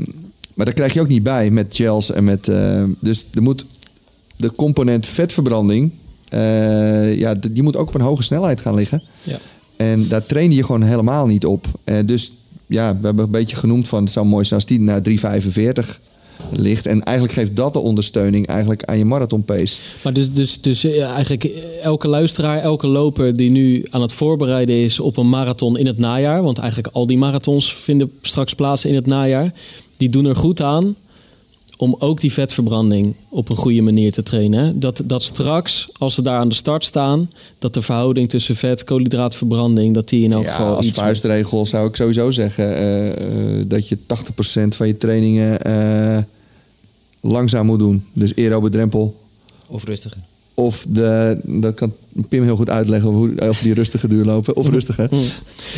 maar 0.53 0.65
daar 0.65 0.73
krijg 0.75 0.93
je 0.93 1.01
ook 1.01 1.07
niet 1.07 1.23
bij 1.23 1.49
met 1.51 1.75
gels 1.75 2.11
en 2.11 2.23
met. 2.23 2.47
eh, 2.47 2.83
dus 2.99 3.25
er 3.33 3.41
moet 3.41 3.65
de 4.35 4.51
component 4.55 5.07
vetverbranding. 5.07 5.91
eh, 6.29 7.19
ja, 7.19 7.33
die 7.35 7.63
moet 7.63 7.75
ook 7.75 7.87
op 7.87 7.95
een 7.95 8.01
hoge 8.01 8.23
snelheid 8.23 8.61
gaan 8.61 8.75
liggen. 8.75 9.03
Ja. 9.23 9.37
En 9.75 10.07
daar 10.07 10.25
train 10.25 10.51
je 10.51 10.63
gewoon 10.63 10.81
helemaal 10.81 11.27
niet 11.27 11.45
op. 11.45 11.65
Dus 12.05 12.31
ja, 12.67 12.97
we 12.99 13.05
hebben 13.05 13.25
een 13.25 13.31
beetje 13.31 13.55
genoemd 13.55 13.87
van 13.87 14.03
het 14.03 14.11
zou 14.11 14.25
mooi 14.25 14.45
zijn 14.45 14.59
als 14.59 14.69
die 14.69 14.79
naar 14.79 15.01
3,45 15.01 15.99
ligt. 16.49 16.85
En 16.85 17.03
eigenlijk 17.03 17.37
geeft 17.37 17.55
dat 17.55 17.73
de 17.73 17.79
ondersteuning 17.79 18.47
eigenlijk 18.47 18.83
aan 18.83 18.97
je 18.97 19.05
marathon 19.05 19.43
pace. 19.43 19.77
Maar 20.03 20.13
dus, 20.13 20.31
dus, 20.31 20.61
dus 20.61 20.83
eigenlijk 20.85 21.43
elke 21.81 22.07
luisteraar, 22.07 22.57
elke 22.57 22.87
loper 22.87 23.35
die 23.35 23.49
nu 23.49 23.85
aan 23.89 24.01
het 24.01 24.13
voorbereiden 24.13 24.75
is 24.75 24.99
op 24.99 25.17
een 25.17 25.29
marathon 25.29 25.77
in 25.77 25.85
het 25.85 25.97
najaar, 25.97 26.43
want 26.43 26.57
eigenlijk 26.57 26.95
al 26.95 27.07
die 27.07 27.17
marathons 27.17 27.73
vinden 27.73 28.11
straks 28.21 28.53
plaats 28.53 28.85
in 28.85 28.95
het 28.95 29.05
najaar, 29.05 29.53
die 29.97 30.09
doen 30.09 30.25
er 30.25 30.35
goed 30.35 30.61
aan 30.61 30.95
om 31.81 31.95
ook 31.99 32.19
die 32.19 32.33
vetverbranding 32.33 33.13
op 33.29 33.49
een 33.49 33.55
goede 33.55 33.81
manier 33.81 34.11
te 34.11 34.23
trainen. 34.23 34.79
Dat, 34.79 35.03
dat 35.05 35.23
straks, 35.23 35.89
als 35.97 36.13
ze 36.13 36.21
daar 36.21 36.37
aan 36.37 36.49
de 36.49 36.55
start 36.55 36.83
staan, 36.83 37.31
dat 37.59 37.73
de 37.73 37.81
verhouding 37.81 38.29
tussen 38.29 38.55
vet, 38.55 38.83
koolhydraatverbranding, 38.83 39.93
dat 39.93 40.09
die 40.09 40.23
in 40.23 40.31
elk 40.31 40.43
Ja, 40.43 40.51
geval 40.51 40.75
als 40.75 40.85
iets... 40.85 40.97
vuistregel 40.97 41.65
zou 41.65 41.87
ik 41.87 41.95
sowieso 41.95 42.31
zeggen 42.31 42.75
eh, 42.75 43.09
eh, 43.09 43.65
dat 43.67 43.87
je 43.87 43.97
80% 43.97 44.01
van 44.67 44.87
je 44.87 44.97
trainingen 44.97 45.61
eh, 45.61 46.23
langzaam 47.19 47.65
moet 47.65 47.79
doen. 47.79 48.05
Dus 48.13 48.35
aerobe 48.35 48.69
drempel. 48.69 49.19
Of 49.67 49.83
rustiger. 49.83 50.19
Of 50.61 50.85
de, 50.89 51.37
dat 51.43 51.73
kan 51.73 51.93
Pim 52.29 52.43
heel 52.43 52.55
goed 52.55 52.69
uitleggen 52.69 53.09
hoe, 53.09 53.29
of 53.49 53.59
die 53.59 53.73
rustige 53.73 54.07
duur 54.07 54.25
lopen. 54.25 54.55
Of 54.55 54.69
rustiger. 54.69 55.09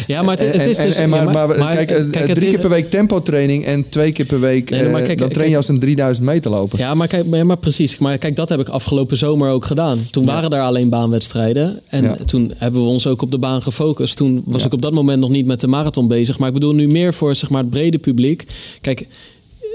Ja, 0.08 0.22
maar 0.22 0.38
het, 0.38 0.54
het 0.54 0.66
is 0.66 0.78
En- 0.78 0.86
dus... 0.86 0.96
en- 0.96 1.10
maar, 1.10 1.24
ja, 1.26 1.32
maar, 1.32 1.58
maar- 1.60 1.76
kijk, 1.76 1.92
eh, 1.92 1.98
het 1.98 2.12
drie 2.12 2.28
is- 2.48 2.54
keer 2.54 2.60
per 2.60 2.70
week 2.70 2.90
tempo 2.90 3.22
training 3.22 3.66
en 3.66 3.90
twee 3.90 4.12
keer 4.12 4.26
per 4.26 4.40
week. 4.40 4.70
Nee, 4.70 4.80
eh, 4.80 4.94
kijk, 5.06 5.18
dan 5.18 5.30
train 5.30 5.32
je 5.32 5.36
kijk- 5.44 5.56
als 5.56 5.68
een 5.68 5.80
3000 5.80 6.26
meter 6.26 6.52
lopen. 6.52 6.80
Ja, 6.80 6.94
maar, 6.94 7.08
kijk, 7.08 7.26
maar, 7.26 7.46
maar 7.46 7.58
precies. 7.58 7.98
Maar 7.98 8.18
kijk, 8.18 8.36
dat 8.36 8.50
heb 8.50 8.60
ik 8.60 8.70
afgelopen 8.70 9.18
zomer 9.18 9.50
ook 9.52 9.66
gedaan. 9.66 9.98
Toen 10.12 10.26
waren 10.26 10.50
er 10.50 10.62
alleen 10.62 10.90
baanwedstrijden. 10.90 11.80
En 11.88 12.04
Ja. 12.04 12.18
toen 12.26 12.52
hebben 12.58 12.82
we 12.82 12.88
ons 12.88 13.08
ook 13.08 13.22
op 13.22 13.32
de 13.32 13.38
baan 13.38 13.62
gefocust. 13.62 14.18
Toen 14.18 14.42
was 14.46 14.62
Ja. 14.62 14.68
ik 14.68 14.74
op 14.74 14.82
dat 14.82 14.94
moment 14.94 15.20
nog 15.20 15.30
niet 15.30 15.46
met 15.46 15.60
de 15.60 15.68
marathon 15.68 16.08
bezig. 16.08 16.40
Maar 16.40 16.48
ik 16.48 16.54
bedoel 16.54 16.74
nu 16.74 16.88
meer 16.88 17.14
voor 17.14 17.36
zeg 17.36 17.50
maar, 17.50 17.62
het 17.62 17.70
brede 17.70 17.98
publiek. 17.98 18.46
Kijk, 18.82 19.08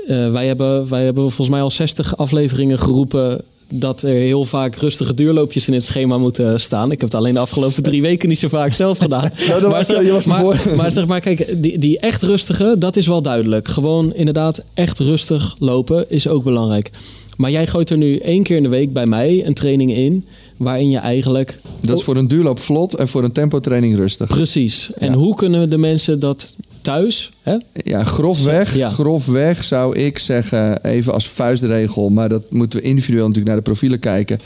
eh, 0.06 0.30
wij, 0.30 0.46
hebben, 0.46 0.88
wij 0.88 1.04
hebben 1.04 1.22
volgens 1.22 1.48
mij 1.48 1.60
al 1.60 1.70
60 1.70 2.16
afleveringen 2.16 2.78
geroepen 2.78 3.40
dat 3.72 4.02
er 4.02 4.14
heel 4.14 4.44
vaak 4.44 4.76
rustige 4.76 5.14
duurloopjes 5.14 5.66
in 5.68 5.74
het 5.74 5.84
schema 5.84 6.18
moeten 6.18 6.60
staan. 6.60 6.84
Ik 6.90 7.00
heb 7.00 7.10
het 7.10 7.18
alleen 7.18 7.34
de 7.34 7.40
afgelopen 7.40 7.82
drie 7.82 8.02
weken 8.02 8.28
niet 8.28 8.38
zo 8.38 8.48
vaak 8.48 8.72
zelf 8.72 8.98
gedaan. 9.08 9.30
Nou, 9.48 9.66
was- 9.68 9.86
zeg- 9.86 10.04
je 10.04 10.12
was 10.12 10.24
me 10.24 10.32
maar, 10.32 10.56
voor. 10.56 10.76
maar 10.76 10.90
zeg 10.90 11.06
maar, 11.06 11.20
kijk, 11.20 11.62
die, 11.62 11.78
die 11.78 11.98
echt 11.98 12.22
rustige, 12.22 12.76
dat 12.78 12.96
is 12.96 13.06
wel 13.06 13.22
duidelijk. 13.22 13.68
Gewoon 13.68 14.14
inderdaad 14.14 14.64
echt 14.74 14.98
rustig 14.98 15.56
lopen 15.58 16.10
is 16.10 16.28
ook 16.28 16.44
belangrijk. 16.44 16.90
Maar 17.36 17.50
jij 17.50 17.66
gooit 17.66 17.90
er 17.90 17.96
nu 17.96 18.16
één 18.16 18.42
keer 18.42 18.56
in 18.56 18.62
de 18.62 18.68
week 18.68 18.92
bij 18.92 19.06
mij 19.06 19.46
een 19.46 19.54
training 19.54 19.92
in... 19.94 20.26
waarin 20.56 20.90
je 20.90 20.98
eigenlijk... 20.98 21.60
Dat 21.80 21.98
is 21.98 22.04
voor 22.04 22.16
een 22.16 22.28
duurloop 22.28 22.58
vlot 22.58 22.94
en 22.94 23.08
voor 23.08 23.24
een 23.24 23.32
tempo 23.32 23.60
training 23.60 23.96
rustig. 23.96 24.26
Precies. 24.28 24.90
En 24.98 25.10
Ja. 25.12 25.16
hoe 25.18 25.34
kunnen 25.34 25.70
de 25.70 25.78
mensen 25.78 26.20
dat 26.20 26.56
thuis... 26.88 27.32
Hè? 27.42 27.56
Ja, 27.72 28.04
grofweg, 28.04 28.74
Ja. 28.74 28.90
grofweg 28.90 29.64
zou 29.64 29.96
ik 29.96 30.18
zeggen, 30.18 30.84
even 30.84 31.12
als 31.12 31.28
vuistregel, 31.28 32.08
maar 32.08 32.28
dat 32.28 32.50
moeten 32.50 32.78
we 32.78 32.84
individueel 32.84 33.26
natuurlijk 33.26 33.46
naar 33.46 33.56
de 33.56 33.70
profielen 33.70 33.98
kijken. 33.98 34.38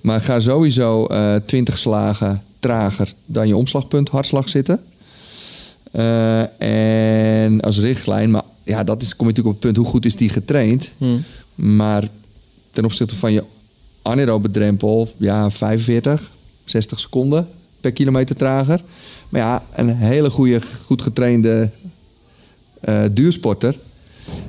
Maar 0.00 0.20
ga 0.20 0.40
sowieso 0.40 1.06
eh 1.06 1.34
20 1.46 1.78
slagen 1.78 2.42
trager 2.58 3.12
dan 3.26 3.48
je 3.48 3.56
omslagpunt 3.56 4.08
hartslag 4.08 4.48
zitten. 4.48 4.80
Eh, 5.90 6.60
en 7.42 7.60
als 7.60 7.78
richtlijn, 7.78 8.30
maar 8.30 8.42
ja, 8.64 8.84
dat 8.84 9.02
is, 9.02 9.16
kom 9.16 9.26
je 9.26 9.32
natuurlijk 9.32 9.56
op 9.56 9.62
het 9.62 9.72
punt 9.72 9.76
hoe 9.76 9.92
goed 9.92 10.06
is 10.06 10.16
die 10.16 10.28
getraind. 10.28 10.90
Hm. 10.98 11.18
Maar 11.54 12.08
ten 12.72 12.84
opzichte 12.84 13.14
van 13.14 13.32
je 13.32 13.44
anaerobe 14.02 14.50
drempel, 14.50 15.08
ja, 15.16 15.50
45, 15.50 16.30
60 16.64 17.00
seconden 17.00 17.48
per 17.80 17.92
kilometer 17.92 18.36
trager. 18.36 18.80
Maar 19.30 19.40
ja, 19.40 19.62
een 19.74 19.96
hele 19.96 20.30
goede, 20.30 20.60
goed 20.84 21.02
getrainde 21.02 21.70
eh, 22.80 23.02
duursporter. 23.12 23.74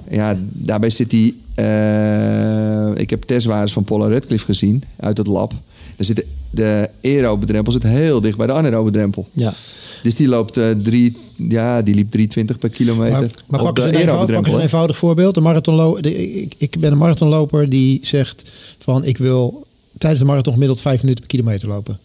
Ja, 0.09 0.37
daarbij 0.39 0.89
zit 0.89 1.09
die. 1.09 1.41
eh, 1.55 2.89
ik 2.95 3.09
heb 3.09 3.23
testwaardes 3.23 3.73
van 3.73 3.83
Paula 3.83 4.07
Redcliffe 4.07 4.45
gezien 4.45 4.83
uit 4.99 5.17
het 5.17 5.27
lab. 5.27 5.51
Daar 5.95 6.05
zit 6.05 6.15
de, 6.15 6.25
de 6.49 6.89
aerobe 7.03 7.45
drempel 7.45 7.71
zit 7.71 7.83
heel 7.83 8.21
dicht 8.21 8.37
bij 8.37 8.47
de 8.47 8.53
anaerobe 8.53 8.91
drempel. 8.91 9.27
Ja. 9.31 9.53
Dus 10.03 10.15
die 10.15 10.27
loopt 10.27 10.57
eh, 10.57 10.69
drie, 10.83 11.17
ja, 11.35 11.81
die 11.81 11.95
liep 11.95 12.11
320 12.11 12.57
per 12.57 12.69
kilometer. 12.69 13.31
Maar, 13.47 13.61
pak, 13.61 13.77
eens 13.77 13.87
een 13.87 13.93
eenvoudig, 13.93 14.07
pak 14.07 14.19
eens 14.19 14.27
drempel. 14.27 14.53
een 14.53 14.61
eenvoudig 14.61 14.97
voorbeeld. 14.97 15.35
De 15.35 15.41
marathonlo 15.41 16.01
de, 16.01 16.41
ik, 16.41 16.53
ik 16.57 16.79
ben 16.79 16.91
een 16.91 16.97
marathonloper 16.97 17.69
die 17.69 17.99
zegt 18.03 18.43
van 18.79 19.03
ik 19.05 19.17
wil 19.17 19.65
tijdens 19.97 20.21
de 20.21 20.27
marathon 20.27 20.53
gemiddeld 20.53 20.81
vijf 20.81 21.01
minuten 21.01 21.25
per 21.25 21.37
kilometer 21.37 21.67
lopen. 21.67 21.99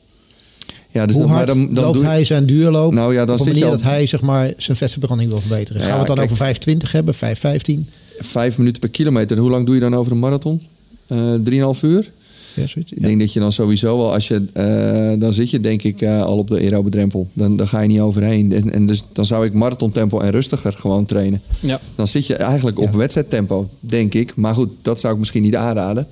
Ja, 0.96 1.06
dus 1.06 1.16
Hoe 1.16 1.24
dan, 1.26 1.34
hard 1.34 1.46
dan, 1.46 1.74
dan 1.74 1.84
loopt 1.84 1.98
doe, 1.98 2.06
hij 2.06 2.24
zijn 2.24 2.46
duurloop 2.46 2.92
Nou 2.92 3.14
ja, 3.14 3.24
dan 3.24 3.34
op 3.34 3.40
een 3.40 3.46
je 3.46 3.50
manier 3.52 3.64
al- 3.64 3.70
dat 3.70 3.82
hij 3.82 4.06
zeg 4.06 4.20
maar, 4.20 4.52
zijn 4.56 4.76
vetverbranding 4.76 5.30
wil 5.30 5.40
verbeteren? 5.40 5.80
Ja, 5.82 5.86
Gaan 5.88 5.94
we 5.94 5.98
het 5.98 6.16
dan 6.16 6.16
kijk. 6.26 6.30
over 6.30 6.76
5,20 6.86 6.90
hebben, 6.90 7.14
5,15? 7.14 7.88
vijf 8.18 8.58
minuten 8.58 8.80
per 8.80 8.88
kilometer. 8.90 9.38
Hoe 9.38 9.50
lang 9.50 9.66
doe 9.66 9.74
je 9.74 9.80
dan 9.80 9.94
over 9.94 10.12
een 10.12 10.18
marathon? 10.18 10.62
Eh 11.06 11.34
drieënhalf 11.44 11.82
uur? 11.82 12.10
Ja, 12.54 12.66
zoiets. 12.66 12.92
Ik 12.92 13.00
denk 13.02 13.20
dat 13.20 13.32
je 13.32 13.40
dan 13.40 13.52
sowieso 13.52 13.96
wel, 13.96 14.12
als 14.12 14.28
je, 14.28 14.42
eh, 14.52 15.20
dan 15.20 15.32
zit 15.32 15.50
je 15.50 15.60
denk 15.60 15.82
ik 15.82 16.00
eh, 16.00 16.22
al 16.22 16.38
op 16.38 16.48
de 16.48 16.56
aerobe 16.58 16.90
drempel. 16.90 17.28
Dan, 17.32 17.56
dan 17.56 17.68
ga 17.68 17.80
je 17.80 17.88
niet 17.88 18.00
overheen. 18.00 18.52
En, 18.52 18.72
en 18.72 18.86
dus 18.86 19.02
dan 19.12 19.26
zou 19.26 19.44
ik 19.46 19.52
marathontempo 19.52 20.20
en 20.20 20.30
rustiger 20.30 20.72
gewoon 20.72 21.04
trainen. 21.04 21.40
Ja. 21.60 21.80
Dan 21.94 22.06
zit 22.06 22.26
je 22.26 22.34
eigenlijk 22.36 22.78
op 22.80 22.92
wedstrijdtempo, 22.94 23.68
denk 23.80 24.14
ik. 24.14 24.34
Maar 24.34 24.54
goed, 24.54 24.70
dat 24.82 25.00
zou 25.00 25.12
ik 25.12 25.18
misschien 25.18 25.42
niet 25.42 25.56
aanraden. 25.56 26.06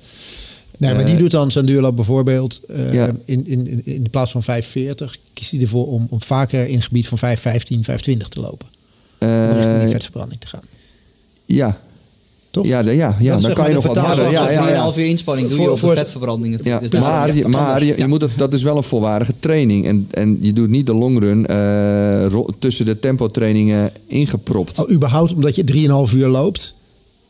Nee, 0.77 0.93
maar 0.93 1.05
die 1.05 1.13
Eh, 1.13 1.19
doet 1.19 1.31
dan 1.31 1.51
zijn 1.51 1.65
duurloop 1.65 1.95
bijvoorbeeld 1.95 2.59
eh, 2.67 2.93
Ja. 2.93 3.11
in, 3.25 3.47
in, 3.47 3.67
in, 3.67 3.81
in 3.85 4.07
plaats 4.11 4.31
van 4.31 4.43
5,40 4.43 4.47
kiest 5.33 5.51
hij 5.51 5.61
ervoor 5.61 5.87
om, 5.87 6.07
om 6.09 6.21
vaker 6.21 6.67
in 6.67 6.75
het 6.75 6.83
gebied 6.83 7.07
van 7.07 7.17
5,15, 7.17 7.21
5,20 7.23 8.27
te 8.29 8.39
lopen. 8.39 8.67
Om 9.19 9.27
richting 9.29 9.73
die 9.73 9.81
Eh, 9.85 9.89
vetverbranding 9.89 10.39
te 10.41 10.47
gaan. 10.47 10.63
ja. 11.45 11.79
Toch? 12.51 12.65
Ja, 12.65 12.83
de- 12.83 12.91
ja, 12.95 13.17
ja 13.19 13.37
dan 13.37 13.53
kan 13.53 13.67
je 13.67 13.73
nog 13.73 13.81
de 13.81 13.87
wat 13.87 13.97
harder. 13.97 14.31
Ja, 14.31 14.49
ja, 14.49 14.69
ja. 14.69 14.91
3,5 14.91 14.97
uur 14.97 15.05
inspanning 15.05 15.47
doe 15.47 15.57
Voor- 15.57 15.65
je 15.65 15.71
op 15.71 15.79
voor 15.79 15.89
de 15.89 15.95
het- 15.95 16.03
vetverbranding. 16.03 16.59
Ja, 16.63 16.79
Dus 16.79 16.89
maar, 16.91 17.35
je, 17.35 17.47
maar 17.47 17.83
je, 17.83 17.97
je 17.97 18.07
moet 18.07 18.21
het, 18.21 18.31
dat 18.37 18.53
is 18.53 18.63
wel 18.63 18.77
een 18.77 18.83
volwaardige 18.83 19.33
training. 19.39 19.87
En, 19.87 20.07
en 20.11 20.37
je 20.41 20.53
doet 20.53 20.69
niet 20.69 20.85
de 20.85 20.93
longrun 20.93 21.45
eh 21.45 22.25
ro- 22.27 22.47
tussen 22.59 22.85
de 22.85 22.99
tempotrainingen 22.99 23.91
ingepropt. 24.07 24.79
Oh, 24.79 24.91
überhaupt 24.91 25.33
omdat 25.33 25.55
je 25.55 25.63
3,5 26.09 26.13
uur 26.15 26.27
loopt, 26.27 26.73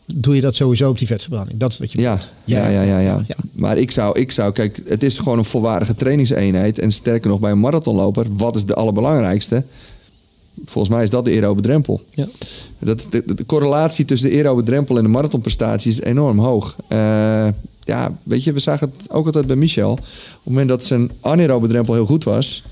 doe 0.06 0.36
je 0.36 0.42
dat 0.42 0.56
sowieso 0.56 0.90
op 0.90 0.98
die 0.98 1.08
vetverbranding. 1.08 1.60
Dat 1.60 1.72
is 1.72 1.78
wat 1.78 1.92
je 1.92 2.00
Ja, 2.02 2.12
bedoelt. 2.14 2.32
ja, 2.44 2.68
ja, 2.68 2.82
ja, 2.82 3.00
ja. 3.00 3.24
Ja. 3.28 3.36
Maar 3.52 3.78
ik 3.78 3.92
zou, 3.92 4.20
ik 4.20 4.32
zou, 4.32 4.52
kijk, 4.54 4.82
het 4.88 5.04
is 5.04 5.18
gewoon 5.18 5.38
een 5.38 5.46
volwaardige 5.46 5.96
trainingseenheid. 5.96 6.80
En 6.80 6.92
sterker 6.92 7.30
nog, 7.30 7.40
bij 7.40 7.52
een 7.52 7.60
marathonloper, 7.60 8.26
wat 8.38 8.56
is 8.56 8.66
de 8.66 8.74
allerbelangrijkste? 8.74 9.64
Volgens 10.66 10.94
mij 10.94 11.04
is 11.04 11.10
dat 11.10 11.26
de 11.26 11.32
aerobe 11.32 11.62
drempel. 11.62 12.02
Ja. 12.10 12.28
Dat, 12.80 13.08
de, 13.10 13.24
de, 13.26 13.34
de 13.36 13.46
correlatie 13.46 14.06
tussen 14.06 14.30
de 14.30 14.36
aerobe 14.36 14.64
drempel 14.64 14.98
en 14.98 15.04
de 15.04 15.10
marathonprestatie 15.10 15.92
is 15.92 16.02
enorm 16.02 16.40
hoog. 16.40 16.76
Eh, 16.88 17.48
ja, 17.84 18.18
weet 18.24 18.44
je, 18.44 18.54
we 18.54 18.60
zagen 18.60 18.92
het 18.98 19.12
ook 19.12 19.26
altijd 19.26 19.48
bij 19.48 19.56
Michel. 19.56 19.92
Op 19.92 19.98
het 19.98 20.06
moment 20.44 20.70
dat 20.70 20.86
zijn 20.86 21.12
anaerobe 21.22 21.68
drempel 21.68 21.94
heel 21.94 22.06
goed 22.06 22.24
was... 22.24 22.64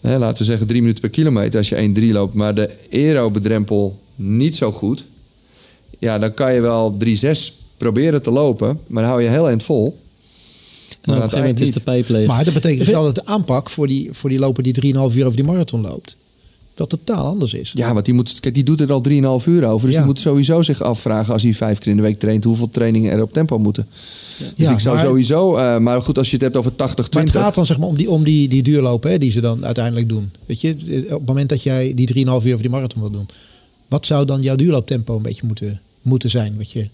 Hè, 0.00 0.18
laten 0.18 0.38
we 0.38 0.44
zeggen 0.44 0.66
drie 0.66 0.80
minuten 0.80 1.00
per 1.00 1.10
kilometer 1.10 1.58
als 1.58 1.68
je 1.68 1.92
1-3 1.96 2.12
loopt... 2.12 2.34
maar 2.34 2.54
de 2.54 2.70
aerobe 2.92 3.40
drempel 3.40 3.98
niet 4.14 4.56
zo 4.56 4.72
goed... 4.72 5.04
ja, 6.00 6.18
dan 6.18 6.34
kan 6.34 6.54
je 6.54 6.60
wel 6.60 6.96
3-6 7.04 7.52
proberen 7.76 8.22
te 8.22 8.30
lopen... 8.30 8.78
maar 8.86 9.02
dan 9.02 9.10
hou 9.12 9.22
je 9.22 9.28
heel 9.28 9.48
eind 9.48 9.62
vol. 9.62 9.84
En 11.00 11.10
op 11.10 11.14
een 11.16 11.22
gegeven 11.22 11.38
moment 11.38 11.60
is 11.60 11.72
de 11.72 11.80
pijp 11.80 12.08
leeg. 12.08 12.26
Maar 12.26 12.44
dat 12.44 12.54
betekent 12.54 12.78
dus 12.78 12.88
wel 12.88 13.02
dat 13.04 13.14
de 13.14 13.24
aanpak 13.26 13.70
voor 13.70 13.86
die, 13.86 14.08
voor 14.12 14.30
die 14.30 14.38
loper 14.38 14.62
die 14.62 14.74
3,5 14.74 14.90
uur 14.92 15.00
over 15.24 15.36
die 15.36 15.44
marathon 15.44 15.80
loopt, 15.80 16.16
wel 16.74 16.86
totaal 16.86 17.24
anders 17.26 17.54
is. 17.54 17.72
Ja, 17.74 17.92
want 17.92 18.04
die, 18.04 18.14
moet, 18.14 18.40
kijk, 18.40 18.54
die 18.54 18.64
doet 18.64 18.80
er 18.80 18.92
al 18.92 19.02
3,5 19.08 19.14
uur 19.46 19.64
over. 19.66 19.86
Dus 19.86 19.94
Ja. 19.94 20.02
die 20.02 20.06
moet 20.10 20.20
sowieso 20.20 20.62
zich 20.62 20.82
afvragen 20.82 21.32
als 21.32 21.42
hij 21.42 21.54
vijf 21.54 21.78
keer 21.78 21.90
in 21.90 21.96
de 21.96 22.02
week 22.02 22.18
traint... 22.18 22.44
hoeveel 22.44 22.70
trainingen 22.70 23.12
er 23.12 23.22
op 23.22 23.32
tempo 23.32 23.58
moeten. 23.58 23.86
Dus 24.38 24.52
Ja, 24.56 24.70
ik 24.72 24.80
zou 24.80 24.96
maar- 24.96 25.04
sowieso... 25.04 25.56
eh, 25.56 25.78
maar 25.78 26.02
goed, 26.02 26.18
als 26.18 26.26
je 26.28 26.32
het 26.34 26.42
hebt 26.42 26.56
over 26.56 26.72
80-20... 26.72 26.76
Maar 26.76 27.22
het 27.22 27.30
gaat 27.30 27.54
dan 27.54 27.66
zeg 27.66 27.78
maar 27.78 27.88
om 27.88 27.96
die, 27.96 28.10
om 28.10 28.24
die, 28.24 28.48
die 28.48 28.62
duurlopen 28.62 29.10
hè, 29.10 29.18
die 29.18 29.30
ze 29.30 29.40
dan 29.40 29.64
uiteindelijk 29.64 30.08
doen. 30.08 30.30
Weet 30.46 30.60
je, 30.60 30.74
op 31.10 31.18
het 31.18 31.26
moment 31.26 31.48
dat 31.48 31.62
jij 31.62 31.94
die 31.94 32.14
3,5 32.14 32.20
uur 32.24 32.32
over 32.32 32.60
die 32.60 32.70
marathon 32.70 33.00
wil 33.00 33.10
doen. 33.10 33.28
Wat 33.88 34.06
zou 34.06 34.24
dan 34.26 34.42
jouw 34.42 34.56
duurlooptempo 34.56 35.16
een 35.16 35.22
beetje 35.22 35.46
moeten, 35.46 35.80
moeten 36.02 36.30
zijn? 36.30 36.54
Wat 36.56 36.70
je, 36.72 36.88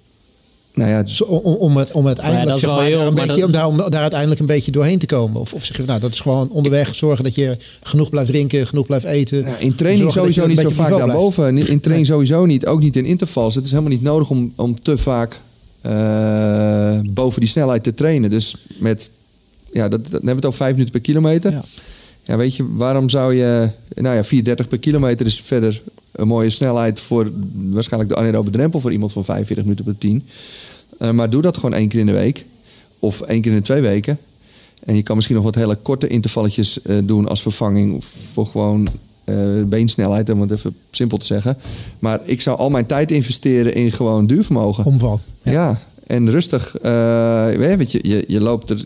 Nou 0.74 0.90
ja, 0.90 1.06
zo- 1.06 1.24
om, 1.24 1.54
om 1.54 1.76
het, 1.76 1.92
om 1.92 2.06
uiteindelijk, 2.06 2.46
dat 2.46 2.54
is 2.56 2.60
zeg 2.62 2.70
wel 2.70 2.78
maar, 2.78 2.88
heel- 2.88 2.98
daar, 2.98 3.06
een 3.08 3.14
beetje, 3.14 3.34
dat- 3.36 3.44
om, 3.46 3.52
daar, 3.52 3.66
om 3.66 3.90
daar 3.90 4.00
uiteindelijk 4.00 4.40
een 4.40 4.46
beetje 4.46 4.70
doorheen 4.70 4.98
te 4.98 5.06
komen? 5.06 5.40
Of, 5.40 5.54
of 5.54 5.64
zeg 5.64 5.76
je, 5.76 5.82
nou, 5.86 6.00
dat 6.00 6.12
is 6.12 6.20
gewoon 6.20 6.48
onderweg 6.50 6.94
zorgen 6.94 7.24
dat 7.24 7.34
je 7.34 7.56
genoeg 7.82 8.10
blijft 8.10 8.30
drinken, 8.30 8.66
genoeg 8.66 8.86
blijft 8.86 9.04
eten. 9.04 9.44
Nou, 9.44 9.56
in 9.58 9.74
training 9.74 10.12
sowieso 10.12 10.46
niet 10.46 10.60
zo 10.60 10.70
vaak 10.70 10.88
daarboven. 10.98 11.58
In 11.68 11.80
training 11.80 12.06
sowieso 12.08 12.44
niet. 12.46 12.66
Ook 12.66 12.80
niet 12.80 12.96
in 12.96 13.04
intervals. 13.04 13.54
Het 13.54 13.64
is 13.64 13.70
helemaal 13.70 13.92
niet 13.92 14.02
nodig 14.02 14.30
om, 14.30 14.52
om 14.56 14.80
te 14.80 14.96
vaak 14.96 15.40
eh, 15.80 16.98
boven 17.04 17.40
die 17.40 17.48
snelheid 17.50 17.82
te 17.82 17.94
trainen. 17.94 18.30
Dus 18.30 18.54
met, 18.78 19.10
ja, 19.72 19.88
dat, 19.88 19.90
dat 19.90 20.02
dan 20.02 20.10
hebben 20.12 20.28
we 20.30 20.34
het 20.36 20.44
over 20.46 20.58
vijf 20.58 20.72
minuten 20.72 20.92
per 20.92 21.00
kilometer. 21.00 21.52
Ja. 21.52 21.64
Ja. 22.24 22.36
weet 22.36 22.56
je, 22.56 22.66
waarom 22.74 23.08
zou 23.08 23.34
je... 23.34 23.68
Nou 23.94 24.16
ja, 24.16 24.24
4,30 24.64 24.68
per 24.68 24.78
kilometer 24.78 25.26
is 25.26 25.40
verder 25.44 25.82
een 26.16 26.26
mooie 26.26 26.50
snelheid 26.50 27.00
voor 27.00 27.30
waarschijnlijk 27.54 28.12
de 28.12 28.18
anaerobe 28.18 28.50
drempel 28.50 28.80
voor 28.80 28.92
iemand 28.92 29.12
van 29.12 29.24
45 29.24 29.64
minuten 29.64 29.84
per 29.84 29.98
10. 29.98 30.24
Eh, 30.98 31.10
maar 31.10 31.30
doe 31.30 31.42
dat 31.42 31.56
gewoon 31.56 31.74
één 31.74 31.88
keer 31.88 32.00
in 32.00 32.06
de 32.06 32.12
week. 32.12 32.44
Of 32.98 33.20
één 33.20 33.40
keer 33.40 33.50
in 33.50 33.56
de 33.56 33.62
twee 33.62 33.80
weken. 33.80 34.18
En 34.84 34.96
je 34.96 35.02
kan 35.02 35.14
misschien 35.14 35.36
nog 35.36 35.44
wat 35.44 35.54
hele 35.54 35.74
korte 35.74 36.06
intervalletjes 36.06 36.82
eh, 36.82 36.96
doen 37.04 37.28
als 37.28 37.42
vervanging 37.42 38.04
voor 38.32 38.46
gewoon 38.46 38.88
eh, 39.24 39.36
beensnelheid, 39.66 40.30
om 40.30 40.40
het 40.40 40.50
even 40.50 40.76
simpel 40.90 41.18
te 41.18 41.26
zeggen. 41.26 41.56
Maar 41.98 42.20
ik 42.24 42.40
zou 42.40 42.58
al 42.58 42.70
mijn 42.70 42.86
tijd 42.86 43.10
investeren 43.10 43.74
in 43.74 43.92
gewoon 43.92 44.26
duurvermogen. 44.26 44.84
Omvang. 44.84 45.20
Ja. 45.42 45.80
en 46.06 46.30
rustig. 46.30 46.72
weet 47.56 47.92
je, 47.92 47.98
je, 48.02 48.24
je 48.26 48.40
loopt 48.40 48.70
er. 48.70 48.84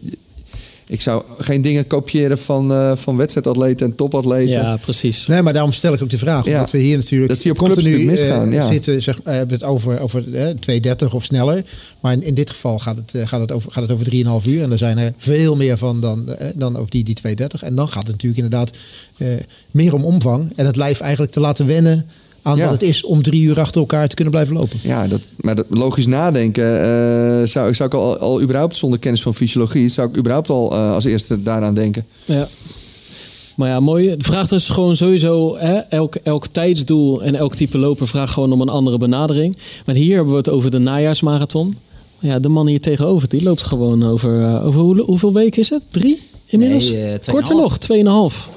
Ik 0.91 1.01
zou 1.01 1.23
geen 1.39 1.63
dingen 1.63 1.87
kopiëren 1.87 2.39
van, 2.39 2.73
eh, 2.73 2.97
van 2.97 3.17
wedstrijdatleten 3.17 3.87
en 3.87 3.95
topatleten. 3.95 4.49
Ja, 4.49 4.77
precies. 4.77 5.27
Nee, 5.27 5.43
maar 5.43 5.53
daarom 5.53 5.73
stel 5.73 5.93
ik 5.93 6.03
ook 6.03 6.11
de 6.11 6.19
vraag. 6.19 6.45
Ja. 6.45 6.53
Omdat 6.53 6.71
we 6.71 6.79
hier 6.79 6.97
natuurlijk 6.97 7.31
Dat 7.31 7.41
zie 7.41 7.53
je 7.53 7.59
op 7.59 7.65
clubs 7.65 7.83
continu 7.83 8.05
misgaan, 8.05 8.49
eh, 8.49 8.55
ja. 8.55 8.67
zitten. 8.67 9.03
Zeg, 9.03 9.21
eh, 9.25 9.33
hebben 9.35 9.55
het 9.55 9.65
over, 9.65 10.01
over 10.01 10.35
eh, 10.35 10.49
2.30 10.61 11.15
of 11.15 11.25
sneller. 11.25 11.65
Maar 12.01 12.13
in, 12.13 12.23
in 12.23 12.35
dit 12.35 12.51
geval 12.51 12.79
gaat 12.79 12.97
het, 12.97 13.29
gaat 13.29 13.41
het 13.41 13.53
over, 13.53 13.73
gaat 13.73 13.83
het 13.83 13.93
over 13.93 14.05
3,5 14.05 14.47
uur. 14.47 14.63
En 14.63 14.73
er 14.73 14.79
zijn 14.79 14.99
er 14.99 15.13
veel 15.17 15.57
meer 15.57 15.79
van 15.79 16.01
dan, 16.01 16.37
dan 16.55 16.77
over 16.77 16.91
die, 16.91 17.05
die 17.05 17.17
2.30. 17.29 17.63
En 17.63 17.75
dan 17.75 17.89
gaat 17.89 18.03
het 18.03 18.13
natuurlijk 18.13 18.43
inderdaad 18.43 18.71
eh, 19.17 19.29
meer 19.71 19.95
om 19.95 20.05
omvang. 20.05 20.53
En 20.57 20.67
het 20.67 20.77
lijf 20.77 21.01
eigenlijk 21.01 21.33
te 21.33 21.41
laten 21.41 21.67
wennen 21.67 22.07
aan 22.43 22.57
Ja. 22.57 22.65
wat 22.65 22.73
het 22.73 22.83
is 22.83 23.05
om 23.05 23.23
drie 23.23 23.43
uur 23.43 23.61
achter 23.61 23.81
elkaar 23.81 24.09
te 24.09 24.15
kunnen 24.15 24.33
blijven 24.33 24.57
lopen. 24.57 24.79
Ja, 24.83 25.09
dat, 25.09 25.21
maar 25.37 25.55
dat, 25.55 25.67
logisch 25.69 26.07
nadenken 26.07 26.81
eh, 26.83 27.47
zou, 27.47 27.75
zou 27.75 27.89
ik 27.89 27.95
al, 27.95 28.19
al 28.19 28.43
überhaupt 28.43 28.77
zonder 28.77 28.99
kennis 28.99 29.23
van 29.23 29.35
fysiologie, 29.35 29.89
zou 29.89 30.09
ik 30.09 30.17
überhaupt 30.17 30.51
al 30.51 30.73
eh, 30.73 30.93
als 30.93 31.05
eerste 31.05 31.43
daaraan 31.43 31.75
denken. 31.75 32.07
Ja. 32.25 32.49
Maar 33.57 33.69
ja, 33.69 33.81
mooi. 33.81 34.11
Het 34.11 34.23
vraagt 34.23 34.51
dus 34.51 34.69
gewoon 34.69 34.97
sowieso, 34.97 35.57
hè, 35.59 35.73
elk, 35.73 36.15
elk 36.15 36.47
tijdsdoel 36.47 37.23
en 37.23 37.35
elk 37.35 37.55
type 37.55 37.79
loper 37.79 38.09
vraagt 38.09 38.33
gewoon 38.33 38.53
om 38.53 38.61
een 38.61 38.69
andere 38.69 38.99
benadering. 38.99 39.57
Maar 39.87 39.95
hier 39.95 40.15
hebben 40.15 40.33
we 40.33 40.39
het 40.39 40.51
over 40.51 40.71
de 40.71 40.79
najaarsmarathon. 40.79 41.77
Ja, 42.19 42.39
de 42.39 42.49
man 42.49 42.67
hier 42.67 42.81
tegenover, 42.81 43.29
die 43.29 43.43
loopt 43.43 43.63
gewoon 43.63 44.07
over, 44.07 44.43
eh, 44.43 44.67
over 44.67 44.81
hoe, 44.81 45.01
hoeveel 45.03 45.33
weken 45.33 45.61
is 45.61 45.71
het? 45.71 45.83
Drie 45.91 46.21
inmiddels? 46.47 46.91
Nee. 46.91 47.19
Korter 47.27 47.57
nog, 47.57 47.79
tweeënhalf. 47.79 48.51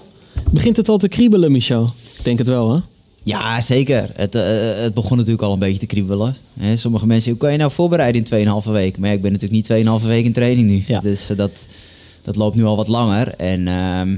Begint 0.49 0.77
het 0.77 0.89
al 0.89 0.97
te 0.97 1.07
kriebelen, 1.07 1.51
Michel? 1.51 1.83
Ik 2.17 2.23
denk 2.23 2.37
het 2.37 2.47
wel, 2.47 2.73
hè? 2.73 2.79
Ja, 3.23 3.61
zeker. 3.61 4.09
Het, 4.15 4.35
eh, 4.35 4.43
het 4.75 4.93
begon 4.93 5.17
natuurlijk 5.17 5.43
al 5.43 5.53
een 5.53 5.59
beetje 5.59 5.79
te 5.79 5.85
kriebelen. 5.85 6.35
Hè, 6.59 6.77
sommige 6.77 7.07
mensen, 7.07 7.31
hoe 7.31 7.39
kan 7.39 7.51
je 7.51 7.57
nou 7.57 7.71
voorbereiden 7.71 8.21
in 8.21 8.27
2,5 8.63 8.71
week? 8.71 8.97
Maar 8.97 9.09
ja, 9.09 9.15
ik 9.15 9.21
ben 9.21 9.31
natuurlijk 9.31 9.69
niet 9.69 10.01
2,5 10.01 10.07
week 10.07 10.25
in 10.25 10.33
training 10.33 10.67
nu. 10.69 10.83
Ja. 10.87 10.99
Dus 10.99 11.29
eh, 11.29 11.37
dat, 11.37 11.65
dat 12.23 12.35
loopt 12.35 12.55
nu 12.55 12.63
al 12.63 12.75
wat 12.75 12.87
langer. 12.87 13.33
En, 13.37 13.67
ehm, 13.67 14.17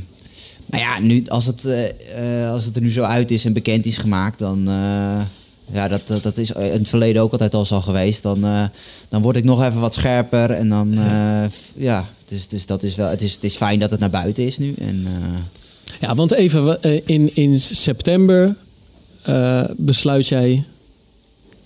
maar 0.65 0.79
ja, 0.79 0.99
nu, 0.99 1.23
als, 1.27 1.45
het, 1.45 1.65
eh, 1.65 2.43
eh, 2.43 2.51
als 2.51 2.65
het 2.65 2.75
er 2.75 2.81
nu 2.81 2.91
zo 2.91 3.03
uit 3.03 3.31
is 3.31 3.45
en 3.45 3.53
bekend 3.53 3.85
is 3.85 3.97
gemaakt, 3.97 4.39
dan... 4.39 4.67
eh, 4.67 5.21
ja, 5.71 5.87
dat, 5.87 6.01
dat, 6.05 6.23
dat 6.23 6.37
is 6.37 6.51
in 6.51 6.61
het 6.71 6.89
verleden 6.89 7.21
ook 7.21 7.31
altijd 7.31 7.53
al 7.53 7.65
zo 7.65 7.81
geweest. 7.81 8.23
Dan, 8.23 8.45
eh, 8.45 8.63
dan 9.09 9.21
word 9.21 9.35
ik 9.35 9.43
nog 9.43 9.63
even 9.63 9.79
wat 9.79 9.93
scherper. 9.93 10.51
En 10.51 10.69
dan, 10.69 10.97
eh, 10.97 11.43
ja, 11.75 12.07
dus, 12.27 12.47
dus 12.47 12.65
dat 12.65 12.83
is 12.83 12.95
wel, 12.95 13.09
het, 13.09 13.21
is, 13.21 13.33
het 13.33 13.43
is 13.43 13.55
fijn 13.55 13.79
dat 13.79 13.91
het 13.91 13.99
naar 13.99 14.09
buiten 14.09 14.45
is 14.45 14.57
nu. 14.57 14.73
En, 14.77 15.03
eh, 15.05 15.39
Ja, 15.99 16.15
want 16.15 16.31
even, 16.31 16.81
eh, 16.83 17.01
in, 17.05 17.35
in 17.35 17.59
september 17.59 18.55
eh, 19.25 19.63
besluit 19.77 20.27
jij 20.27 20.63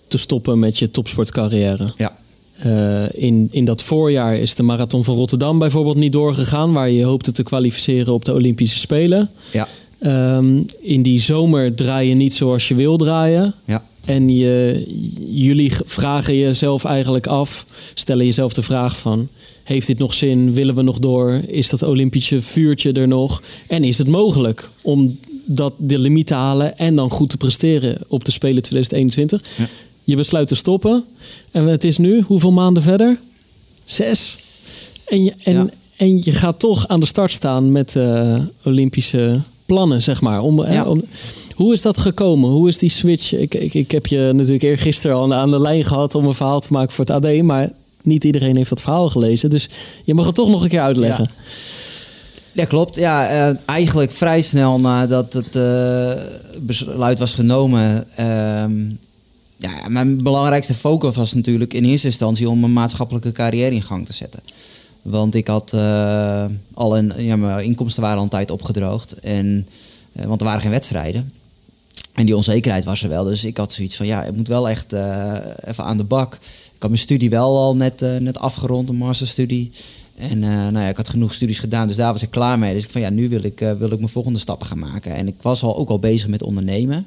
te 0.07 0.17
stoppen 0.17 0.59
met 0.59 0.79
je 0.79 0.91
topsportcarrière. 0.91 1.93
ja. 1.97 2.17
Eh, 2.59 3.03
in, 3.13 3.47
in 3.51 3.65
dat 3.65 3.83
voorjaar 3.83 4.35
is 4.37 4.55
de 4.55 4.63
marathon 4.63 5.03
van 5.03 5.15
Rotterdam 5.15 5.59
bijvoorbeeld 5.59 5.95
niet 5.95 6.11
doorgegaan, 6.11 6.73
waar 6.73 6.89
je 6.89 7.03
hoopte 7.03 7.31
te 7.31 7.43
kwalificeren 7.43 8.13
op 8.13 8.25
de 8.25 8.33
Olympische 8.33 8.79
Spelen. 8.79 9.29
Ja, 9.51 9.67
Ehm, 9.99 10.61
in 10.79 11.01
die 11.01 11.19
zomer 11.19 11.75
draai 11.75 12.09
je 12.09 12.15
niet 12.15 12.33
zoals 12.33 12.67
je 12.67 12.75
wil 12.75 12.97
draaien. 12.97 13.53
ja. 13.65 13.83
En 14.05 14.29
je, 14.29 14.83
jullie 15.29 15.71
vragen 15.85 16.35
jezelf 16.37 16.85
eigenlijk 16.85 17.27
af, 17.27 17.65
stellen 17.93 18.25
jezelf 18.25 18.53
de 18.53 18.61
vraag 18.61 18.97
van... 18.97 19.27
heeft 19.63 19.87
dit 19.87 19.97
nog 19.97 20.13
zin? 20.13 20.53
Willen 20.53 20.75
we 20.75 20.81
nog 20.81 20.99
door? 20.99 21.41
Is 21.47 21.69
dat 21.69 21.83
Olympische 21.83 22.41
vuurtje 22.41 22.91
er 22.91 23.07
nog? 23.07 23.41
En 23.67 23.83
is 23.83 23.97
het 23.97 24.07
mogelijk 24.07 24.69
om 24.81 25.19
dat, 25.51 25.73
de 25.77 25.97
limiet 25.99 26.27
te 26.27 26.33
halen 26.33 26.77
en 26.77 26.95
dan 26.95 27.09
goed 27.09 27.29
te 27.29 27.37
presteren 27.37 27.97
op 28.07 28.25
de 28.25 28.31
Spelen 28.31 28.61
2021? 28.61 29.41
Ja. 29.57 29.67
Je 30.03 30.15
besluit 30.15 30.47
te 30.47 30.55
stoppen. 30.55 31.03
En 31.51 31.65
het 31.65 31.83
is 31.83 31.97
nu, 31.97 32.21
hoeveel 32.21 32.51
maanden 32.51 32.83
verder? 32.83 33.17
Zes. 33.85 34.37
En 35.07 35.23
je, 35.23 35.33
en, 35.43 35.53
Ja. 35.53 35.69
en 35.95 36.21
je 36.23 36.31
gaat 36.31 36.59
toch 36.59 36.87
aan 36.87 36.99
de 36.99 37.05
start 37.05 37.31
staan 37.31 37.71
met 37.71 37.95
eh, 37.95 38.39
Olympische 38.63 39.39
plannen, 39.65 40.01
zeg 40.01 40.21
maar. 40.21 40.41
Om, 40.41 40.63
eh, 40.63 40.73
Ja. 40.73 40.85
om, 40.85 41.03
hoe 41.55 41.73
is 41.73 41.81
dat 41.81 41.97
gekomen? 41.97 42.49
Hoe 42.49 42.67
is 42.67 42.77
die 42.77 42.89
switch? 42.89 43.33
Ik, 43.33 43.53
ik, 43.55 43.73
ik 43.73 43.91
heb 43.91 44.07
je 44.07 44.31
natuurlijk 44.33 44.63
eergisteren 44.63 45.15
al 45.15 45.33
aan 45.33 45.51
de 45.51 45.59
lijn 45.59 45.83
gehad 45.85 46.15
om 46.15 46.25
een 46.25 46.33
verhaal 46.33 46.59
te 46.59 46.73
maken 46.73 46.91
voor 46.93 47.05
het 47.05 47.25
AD, 47.25 47.41
maar 47.41 47.71
niet 48.01 48.23
iedereen 48.23 48.55
heeft 48.55 48.69
dat 48.69 48.81
verhaal 48.81 49.09
gelezen. 49.09 49.49
Dus 49.49 49.69
je 50.03 50.13
mag 50.13 50.25
het 50.25 50.35
toch 50.35 50.49
nog 50.49 50.63
een 50.63 50.69
keer 50.69 50.81
uitleggen. 50.81 51.27
Ja. 51.29 51.43
Ja, 52.51 52.65
klopt. 52.65 52.95
Ja, 52.95 53.29
eh, 53.29 53.55
eigenlijk 53.65 54.11
vrij 54.11 54.41
snel 54.41 54.79
nadat 54.79 55.33
het 55.33 55.55
eh, 55.55 56.11
besluit 56.61 57.19
was 57.19 57.33
genomen. 57.33 58.05
ehm, 58.15 58.89
ja, 59.57 59.87
mijn 59.87 60.23
belangrijkste 60.23 60.73
focus 60.73 61.15
was 61.15 61.33
natuurlijk 61.33 61.73
in 61.73 61.85
eerste 61.85 62.07
instantie 62.07 62.49
om 62.49 62.63
een 62.63 62.73
maatschappelijke 62.73 63.31
carrière 63.31 63.75
in 63.75 63.81
gang 63.81 64.05
te 64.05 64.13
zetten. 64.13 64.39
Want 65.01 65.35
ik 65.35 65.47
had 65.47 65.73
eh, 65.73 66.45
al 66.73 66.97
een, 66.97 67.13
ja, 67.17 67.35
mijn 67.35 67.65
inkomsten 67.65 68.01
waren 68.01 68.17
al 68.17 68.23
een 68.23 68.29
tijd 68.29 68.51
opgedroogd. 68.51 69.13
En, 69.13 69.67
want 70.11 70.41
er 70.41 70.47
waren 70.47 70.61
geen 70.61 70.71
wedstrijden. 70.71 71.31
En 72.13 72.25
die 72.25 72.35
onzekerheid 72.35 72.83
was 72.83 73.03
er 73.03 73.09
wel. 73.09 73.23
Dus 73.23 73.43
ik 73.43 73.57
had 73.57 73.73
zoiets 73.73 73.95
van, 73.95 74.05
ja, 74.05 74.23
ik 74.23 74.35
moet 74.35 74.47
wel 74.47 74.69
echt 74.69 74.93
even 75.63 75.83
aan 75.83 75.97
de 75.97 76.03
bak. 76.03 76.33
Ik 76.33 76.85
had 76.85 76.89
mijn 76.89 77.01
studie 77.01 77.29
wel 77.29 77.57
al 77.57 77.75
net, 77.75 77.99
net 78.19 78.37
afgerond, 78.37 78.89
een 78.89 78.95
masterstudie. 78.95 79.71
En 80.19 80.43
eh, 80.43 80.49
nou 80.49 80.79
ja, 80.79 80.87
ik 80.87 80.97
had 80.97 81.09
genoeg 81.09 81.33
studies 81.33 81.59
gedaan, 81.59 81.87
dus 81.87 81.95
daar 81.95 82.11
was 82.11 82.21
ik 82.21 82.31
klaar 82.31 82.59
mee. 82.59 82.73
Dus 82.73 82.83
ik 82.83 82.91
van, 82.91 83.01
ja, 83.01 83.09
nu 83.09 83.29
wil 83.29 83.43
ik, 83.43 83.61
eh, 83.61 83.71
wil 83.73 83.91
ik 83.91 83.97
mijn 83.97 84.09
volgende 84.09 84.39
stappen 84.39 84.67
gaan 84.67 84.79
maken. 84.79 85.15
En 85.15 85.27
ik 85.27 85.35
was 85.41 85.63
al, 85.63 85.77
ook 85.77 85.89
al 85.89 85.99
bezig 85.99 86.27
met 86.27 86.43
ondernemen. 86.43 87.05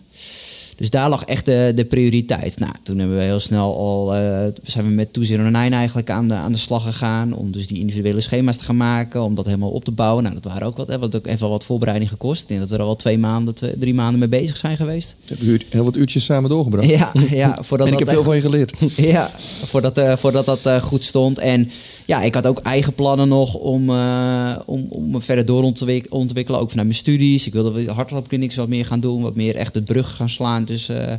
Dus 0.76 0.90
daar 0.90 1.08
lag 1.08 1.24
echt 1.24 1.44
de, 1.44 1.72
de 1.74 1.84
prioriteit. 1.84 2.58
Nou, 2.58 2.72
toen 2.82 2.98
hebben 2.98 3.16
we 3.16 3.22
heel 3.22 3.40
snel 3.40 3.76
al, 3.78 4.14
eh, 4.14 4.46
zijn 4.62 4.84
we 4.86 4.90
met 4.92 5.12
Toezero 5.12 5.42
Nine 5.42 5.74
eigenlijk 5.76 6.10
aan 6.10 6.28
de, 6.28 6.34
aan 6.34 6.52
de 6.52 6.58
slag 6.58 6.82
gegaan. 6.82 7.34
Om 7.34 7.50
dus 7.52 7.66
die 7.66 7.78
individuele 7.78 8.20
schema's 8.20 8.56
te 8.56 8.64
gaan 8.64 8.76
maken, 8.76 9.22
om 9.22 9.34
dat 9.34 9.44
helemaal 9.46 9.70
op 9.70 9.84
te 9.84 9.90
bouwen. 9.90 10.22
Nou, 10.22 10.34
dat 10.34 10.44
waren 10.52 10.66
ook 10.66 10.76
wat, 10.76 10.88
hè, 10.88 10.98
wat 10.98 11.16
ook 11.16 11.26
heeft 11.26 11.40
wel 11.40 11.50
wat 11.50 11.64
voorbereiding 11.64 12.10
gekost. 12.10 12.42
Ik 12.42 12.48
denk 12.48 12.60
dat 12.60 12.68
we 12.68 12.76
er 12.76 12.82
al 12.82 12.96
twee 12.96 13.18
maanden, 13.18 13.54
twee- 13.54 13.78
drie 13.78 13.94
maanden 13.94 14.18
mee 14.18 14.28
bezig 14.28 14.56
zijn 14.56 14.76
geweest. 14.76 15.16
We 15.20 15.28
hebben 15.28 15.46
uur- 15.46 15.64
heel 15.70 15.84
wat 15.84 15.96
uurtjes 15.96 16.24
samen 16.24 16.50
doorgebracht. 16.50 16.88
Ja, 16.88 17.12
ja 17.30 17.58
voordat 17.62 17.86
en 17.86 17.92
ik 17.92 17.98
dat 17.98 18.08
heb 18.08 18.22
veel 18.24 18.32
echt- 18.32 18.42
van 18.42 18.52
je 18.52 18.66
geleerd. 18.76 18.96
ja, 19.14 19.30
voordat, 19.64 20.00
voordat 20.20 20.44
dat 20.62 20.82
goed 20.82 21.04
stond. 21.04 21.38
En 21.38 21.70
ja, 22.06 22.22
ik 22.22 22.34
had 22.34 22.46
ook 22.46 22.58
eigen 22.58 22.94
plannen 22.94 23.28
nog 23.28 23.54
om, 23.54 23.90
eh, 23.90 24.56
om, 24.66 24.86
om 24.88 25.10
me 25.10 25.20
verder 25.20 25.46
door 25.46 25.62
ontwik- 25.62 26.06
ontwikkelen. 26.08 26.60
Ook 26.60 26.70
vanuit 26.70 26.86
mijn 26.86 26.98
studies. 26.98 27.46
Ik 27.46 27.52
wilde 27.52 27.92
hardloopklinics 27.92 28.56
wat 28.56 28.68
meer 28.68 28.86
gaan 28.86 29.00
doen. 29.00 29.22
Wat 29.22 29.34
meer 29.34 29.56
echt 29.56 29.74
de 29.74 29.82
brug 29.82 30.16
gaan 30.16 30.28
slaan 30.28 30.64
tussen, 30.64 31.08
eh, 31.08 31.16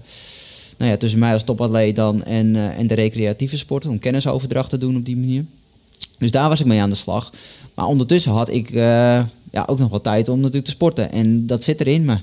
nou 0.78 0.92
ja, 0.92 0.98
tussen 0.98 1.20
mij 1.20 1.34
als 1.34 1.44
topatleet 1.44 1.96
dan 1.96 2.24
en, 2.24 2.56
eh, 2.56 2.78
en 2.78 2.88
de 2.88 2.94
recreatieve 2.94 3.58
sporten. 3.58 3.90
Om 3.90 4.00
kennisoverdracht 4.00 4.70
te 4.70 4.78
doen 4.78 4.98
op 4.98 5.06
die 5.06 5.18
manier. 5.18 5.46
Dus 6.18 6.32
daar 6.32 6.50
was 6.50 6.60
ik 6.60 6.66
mee 6.66 6.82
aan 6.82 6.90
de 6.90 6.96
slag. 6.96 7.32
Maar 7.74 7.86
ondertussen 7.86 8.32
had 8.32 8.50
ik 8.50 8.70
ja, 9.52 9.64
ook 9.66 9.80
nog 9.80 9.90
wat 9.90 10.04
tijd 10.04 10.30
om 10.30 10.38
natuurlijk 10.38 10.66
te 10.66 10.72
sporten. 10.72 11.12
En 11.12 11.48
dat 11.48 11.64
zit 11.64 11.80
er 11.80 11.88
in 11.88 12.06
me. 12.06 12.18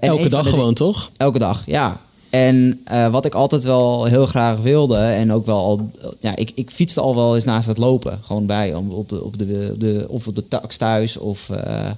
Elke 0.00 0.28
dag 0.28 0.44
de 0.44 0.50
gewoon, 0.50 0.74
toch? 0.74 1.10
Elke 1.16 1.38
dag, 1.38 1.62
ja. 1.66 2.00
En 2.34 2.80
eh, 2.84 3.08
wat 3.08 3.24
ik 3.24 3.34
altijd 3.34 3.62
wel 3.62 4.04
heel 4.04 4.26
graag 4.26 4.58
wilde, 4.58 4.96
en 4.96 5.32
ook 5.32 5.46
wel 5.46 5.58
al, 5.58 5.90
ja, 6.20 6.36
ik, 6.36 6.52
ik 6.54 6.70
fietste 6.70 7.00
al 7.00 7.14
wel 7.14 7.34
eens 7.34 7.44
naast 7.44 7.66
het 7.66 7.78
lopen. 7.78 8.18
Gewoon 8.22 8.46
bij, 8.46 8.74
om, 8.74 8.90
op, 8.90 9.08
de, 9.08 9.24
op 9.24 9.38
de, 9.38 9.70
op 9.72 9.80
de, 9.80 10.06
of 10.08 10.26
op 10.26 10.34
de 10.34 10.48
tax 10.48 10.76
thuis, 10.76 11.16
of, 11.16 11.50
eh, 11.50 11.90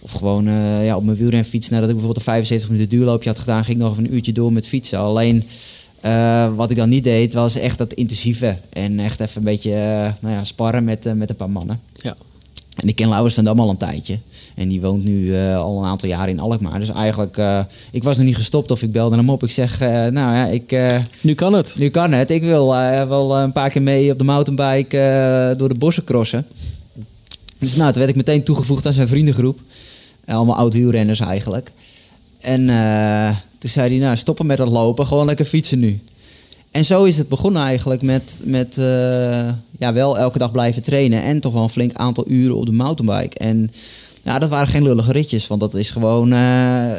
of 0.00 0.12
gewoon 0.12 0.46
eh, 0.46 0.84
ja, 0.84 0.96
op 0.96 1.04
mijn 1.04 1.16
wielrenfiets. 1.16 1.68
Nadat 1.68 1.88
ik 1.88 1.94
bijvoorbeeld 1.94 2.26
een 2.26 2.32
75 2.32 2.70
minuten 2.70 2.90
duurloopje 2.90 3.28
had 3.28 3.38
gedaan, 3.38 3.64
ging 3.64 3.76
ik 3.76 3.82
nog 3.82 3.92
even 3.92 4.04
een 4.04 4.14
uurtje 4.14 4.32
door 4.32 4.52
met 4.52 4.68
fietsen. 4.68 4.98
Alleen, 4.98 5.44
wat 6.56 6.70
ik 6.70 6.76
dan 6.76 6.88
niet 6.88 7.04
deed, 7.04 7.34
was 7.34 7.56
echt 7.56 7.78
dat 7.78 7.92
intensieve. 7.92 8.56
En 8.72 8.98
echt 9.00 9.20
even 9.20 9.36
een 9.36 9.44
beetje 9.44 9.70
nou 10.20 10.34
ja, 10.34 10.44
sparren 10.44 10.84
met, 10.84 11.14
met 11.14 11.30
een 11.30 11.36
paar 11.36 11.50
mannen. 11.50 11.80
Ja. 11.94 12.16
En 12.76 12.88
ik 12.88 12.96
ken 12.96 13.08
Laurens 13.08 13.34
ten 13.34 13.44
Dam 13.44 13.60
al 13.60 13.70
een 13.70 13.76
tijdje. 13.76 14.18
En 14.56 14.68
die 14.68 14.80
woont 14.80 15.04
nu 15.04 15.34
eh, 15.34 15.56
al 15.58 15.78
een 15.78 15.88
aantal 15.88 16.08
jaar 16.08 16.28
in 16.28 16.40
Alkmaar. 16.40 16.78
Dus 16.78 16.90
eigenlijk, 16.90 17.36
eh, 17.36 17.60
ik 17.90 18.04
was 18.04 18.16
nog 18.16 18.26
niet 18.26 18.36
gestopt 18.36 18.70
of 18.70 18.82
ik 18.82 18.92
belde 18.92 19.16
hem 19.16 19.30
op. 19.30 19.42
Ik 19.42 19.50
zeg, 19.50 19.80
eh, 19.80 19.88
nou 19.88 20.12
ja, 20.12 20.46
ik, 20.46 20.76
Nu 21.20 21.34
kan 21.34 21.52
het. 21.52 21.74
nu 21.76 21.88
kan 21.88 22.12
het. 22.12 22.30
Ik 22.30 22.42
wil 22.42 22.68
wel 23.08 23.36
een 23.36 23.52
paar 23.52 23.70
keer 23.70 23.82
mee 23.82 24.12
op 24.12 24.18
de 24.18 24.24
mountainbike 24.24 25.54
door 25.56 25.68
de 25.68 25.74
bossen 25.74 26.04
crossen. 26.04 26.46
Dus 27.58 27.76
nou, 27.76 27.90
toen 27.90 27.98
werd 27.98 28.10
ik 28.10 28.16
meteen 28.16 28.42
toegevoegd 28.42 28.86
aan 28.86 28.92
zijn 28.92 29.08
vriendengroep. 29.08 29.60
Allemaal 30.26 30.56
oud-wielrenners 30.56 31.20
eigenlijk. 31.20 31.72
En 32.40 32.66
toen 33.58 33.70
zei 33.70 33.88
hij, 33.90 33.98
nou, 33.98 34.16
stoppen 34.16 34.46
met 34.46 34.56
dat 34.56 34.68
lopen. 34.68 35.06
Gewoon 35.06 35.26
lekker 35.26 35.44
fietsen 35.44 35.78
nu. 35.78 36.00
En 36.70 36.84
zo 36.84 37.04
is 37.04 37.16
het 37.16 37.28
begonnen 37.28 37.62
eigenlijk 37.62 38.02
met, 38.02 38.40
met 38.44 38.74
ja, 39.78 39.92
wel 39.92 40.18
elke 40.18 40.38
dag 40.38 40.52
blijven 40.52 40.82
trainen. 40.82 41.22
En 41.22 41.40
toch 41.40 41.52
wel 41.52 41.62
een 41.62 41.68
flink 41.68 41.94
aantal 41.94 42.24
uren 42.28 42.56
op 42.56 42.66
de 42.66 42.72
mountainbike. 42.72 43.38
En 43.38 43.70
ja, 44.26 44.38
dat 44.38 44.48
waren 44.48 44.66
geen 44.66 44.82
lullige 44.82 45.12
ritjes. 45.12 45.46
Want 45.46 45.60
dat 45.60 45.74
is 45.74 45.90
gewoon 45.90 46.32
eh, 46.32 46.90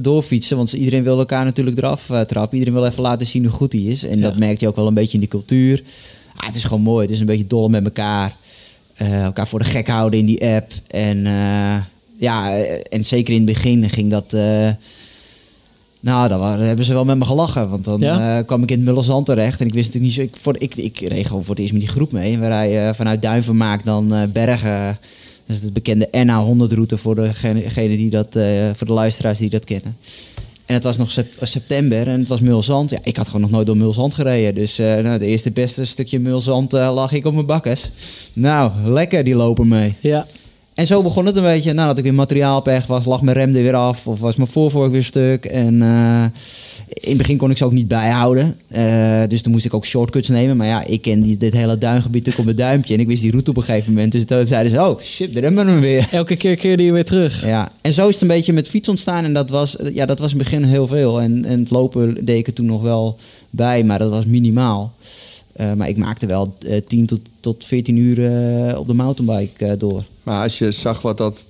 doorfietsen. 0.00 0.56
Want 0.56 0.72
iedereen 0.72 1.02
wil 1.02 1.18
elkaar 1.18 1.44
natuurlijk 1.44 1.78
eraf 1.78 2.10
eh, 2.10 2.20
trappen. 2.20 2.58
Iedereen 2.58 2.80
wil 2.80 2.88
even 2.88 3.02
laten 3.02 3.26
zien 3.26 3.44
hoe 3.44 3.52
goed 3.52 3.72
hij 3.72 3.82
is. 3.82 4.02
En 4.04 4.20
dat 4.20 4.36
merkt 4.36 4.60
je 4.60 4.68
ook 4.68 4.76
wel 4.76 4.86
een 4.86 4.94
beetje 4.94 5.12
in 5.14 5.20
die 5.20 5.28
cultuur. 5.28 5.82
Ah, 6.36 6.46
het 6.46 6.56
is 6.56 6.64
gewoon 6.64 6.82
mooi. 6.82 7.02
Het 7.04 7.14
is 7.14 7.20
een 7.20 7.26
beetje 7.26 7.46
dollen 7.46 7.70
met 7.70 7.84
elkaar. 7.84 8.36
Eh, 8.94 9.22
elkaar 9.22 9.48
voor 9.48 9.58
de 9.58 9.64
gek 9.64 9.88
houden 9.88 10.18
in 10.20 10.26
die 10.26 10.46
app. 10.46 10.72
En 10.86 11.26
ja, 12.18 12.56
en 12.90 13.04
zeker 13.04 13.34
in 13.34 13.46
het 13.46 13.52
begin 13.54 13.90
ging 13.90 14.10
dat... 14.10 14.32
nou, 16.00 16.28
dan 16.28 16.38
waren, 16.38 16.66
hebben 16.66 16.84
ze 16.84 16.92
wel 16.92 17.04
met 17.04 17.18
me 17.18 17.24
gelachen. 17.24 17.70
Want 17.70 17.84
dan 17.84 18.00
Ja? 18.00 18.42
kwam 18.42 18.62
ik 18.62 18.70
in 18.70 18.76
het 18.76 18.86
Mullenzand 18.86 19.26
terecht. 19.26 19.60
En 19.60 19.66
ik 19.66 19.74
wist 19.74 19.86
natuurlijk 19.94 20.16
niet 20.18 20.26
zo... 20.26 20.34
Ik, 20.34 20.42
voor, 20.42 20.54
ik, 20.58 20.74
ik 20.74 20.98
reed 21.08 21.26
gewoon 21.26 21.42
voor 21.44 21.50
het 21.54 21.58
eerst 21.58 21.72
met 21.72 21.82
die 21.82 21.90
groep 21.90 22.12
mee. 22.12 22.32
En 22.34 22.40
we 22.40 22.46
rijden 22.46 22.88
eh, 22.88 22.94
vanuit 22.94 23.22
Duivenmaak 23.22 23.84
dan 23.84 24.14
Bergen. 24.32 24.98
Is 25.48 25.62
het 25.62 25.72
bekende 25.72 26.08
NA100-route 26.12 26.98
voor, 26.98 27.14
degene 27.14 27.96
die 27.96 28.10
dat, 28.10 28.36
eh, 28.36 28.70
voor 28.74 28.86
de 28.86 28.92
luisteraars 28.92 29.38
die 29.38 29.50
dat 29.50 29.64
kennen. 29.64 29.96
En 30.66 30.74
het 30.74 30.82
was 30.84 30.96
nog 30.96 31.10
sep- 31.10 31.32
september 31.40 32.08
en 32.08 32.18
het 32.18 32.28
was 32.28 32.40
Mulzand. 32.40 32.90
Ja, 32.90 32.98
ik 33.02 33.16
had 33.16 33.26
gewoon 33.26 33.40
nog 33.40 33.50
nooit 33.50 33.66
door 33.66 33.76
Mulzand 33.76 34.14
gereden. 34.14 34.54
Dus 34.54 34.78
eh 34.78 34.94
nou, 34.96 35.18
de 35.18 35.26
eerste 35.26 35.50
beste 35.50 35.84
stukje 35.84 36.18
Mulzand 36.18 36.74
eh, 36.74 36.94
lag 36.94 37.12
ik 37.12 37.26
op 37.26 37.34
mijn 37.34 37.46
bakkes. 37.46 37.90
Nou, 38.32 38.72
lekker 38.84 39.24
die 39.24 39.34
lopen 39.36 39.68
mee. 39.68 39.94
Ja. 40.00 40.26
En 40.78 40.86
zo 40.86 41.02
begon 41.02 41.26
het 41.26 41.36
een 41.36 41.42
beetje. 41.42 41.72
Nadat 41.72 41.98
ik 41.98 42.04
weer 42.04 42.14
materiaalpech 42.14 42.86
was, 42.86 43.04
lag 43.04 43.22
mijn 43.22 43.36
rem 43.36 43.54
er 43.54 43.62
weer 43.62 43.74
af. 43.74 44.06
Of 44.06 44.20
was 44.20 44.36
mijn 44.36 44.48
voorvork 44.48 44.92
weer 44.92 45.04
stuk. 45.04 45.44
En 45.44 45.82
eh, 45.82 46.24
in 46.88 47.08
het 47.08 47.18
begin 47.18 47.36
kon 47.36 47.50
ik 47.50 47.56
ze 47.56 47.64
ook 47.64 47.72
niet 47.72 47.88
bijhouden. 47.88 48.56
Eh, 48.68 49.22
dus 49.28 49.42
toen 49.42 49.52
moest 49.52 49.64
ik 49.64 49.74
ook 49.74 49.86
shortcuts 49.86 50.28
nemen. 50.28 50.56
Maar 50.56 50.66
ja, 50.66 50.84
ik 50.84 51.02
ken 51.02 51.20
die, 51.20 51.36
dit 51.36 51.52
hele 51.52 51.78
duingebied 51.78 52.26
natuurlijk 52.26 52.38
op 52.38 52.44
mijn 52.44 52.68
duimpje. 52.68 52.94
En 52.94 53.00
ik 53.00 53.06
wist 53.06 53.22
die 53.22 53.30
route 53.30 53.50
op 53.50 53.56
een 53.56 53.62
gegeven 53.62 53.92
moment. 53.92 54.12
Dus 54.12 54.24
toen 54.24 54.46
zeiden 54.46 54.72
ze, 54.72 54.80
oh 54.80 55.00
shit, 55.00 55.34
daar 55.34 55.42
hebben 55.42 55.64
we 55.64 55.70
hem 55.70 55.80
weer. 55.80 56.08
Elke 56.10 56.36
keer 56.36 56.56
keerde 56.56 56.82
je 56.82 56.92
weer 56.92 57.04
terug. 57.04 57.46
Ja, 57.46 57.72
en 57.80 57.92
zo 57.92 58.06
is 58.06 58.12
het 58.12 58.22
een 58.22 58.28
beetje 58.28 58.52
met 58.52 58.68
fiets 58.68 58.88
ontstaan. 58.88 59.24
En 59.24 59.32
dat 59.32 59.50
was, 59.50 59.76
ja, 59.92 60.06
dat 60.06 60.18
was 60.18 60.32
in 60.32 60.38
het 60.38 60.48
begin 60.48 60.64
heel 60.64 60.86
veel. 60.86 61.20
En, 61.20 61.44
en 61.44 61.60
het 61.60 61.70
lopen 61.70 62.24
deed 62.24 62.38
ik 62.38 62.46
er 62.46 62.52
toen 62.52 62.66
nog 62.66 62.82
wel 62.82 63.16
bij, 63.50 63.84
maar 63.84 63.98
dat 63.98 64.10
was 64.10 64.24
minimaal. 64.24 64.92
Eh, 65.58 65.72
maar 65.72 65.88
ik 65.88 65.96
maakte 65.96 66.26
wel 66.26 66.56
eh 66.66 66.80
10 66.86 67.06
tot, 67.06 67.20
tot 67.40 67.64
14 67.64 67.96
uur 67.96 68.26
eh, 68.26 68.78
op 68.78 68.86
de 68.86 68.94
mountainbike 68.94 69.64
eh, 69.66 69.78
door. 69.78 70.04
Maar 70.22 70.42
als 70.42 70.58
je 70.58 70.72
zag 70.72 71.02
wat 71.02 71.18
dat. 71.18 71.46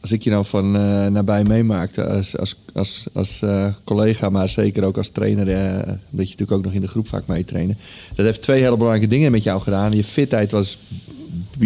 Als 0.00 0.12
ik 0.14 0.22
je 0.22 0.30
nou 0.30 0.44
van 0.44 0.76
eh, 0.76 1.06
nabij 1.06 1.44
meemaakte 1.44 2.06
als, 2.08 2.38
als, 2.38 2.54
als, 2.72 3.06
als 3.12 3.42
eh, 3.42 3.66
collega, 3.84 4.28
maar 4.28 4.48
zeker 4.48 4.84
ook 4.84 4.96
als 4.96 5.08
trainer, 5.08 5.48
eh, 5.48 5.76
dat 5.86 5.94
je 6.10 6.16
natuurlijk 6.36 6.52
ook 6.52 6.64
nog 6.64 6.72
in 6.72 6.80
de 6.80 6.88
groep 6.88 7.08
vaak 7.08 7.26
meetrainen. 7.26 7.76
Dat 8.14 8.26
heeft 8.26 8.42
twee 8.42 8.62
hele 8.62 8.76
belangrijke 8.76 9.08
dingen 9.08 9.32
met 9.32 9.42
jou 9.42 9.60
gedaan. 9.62 9.92
Je 9.92 10.04
fitheid 10.04 10.50
was, 10.50 10.78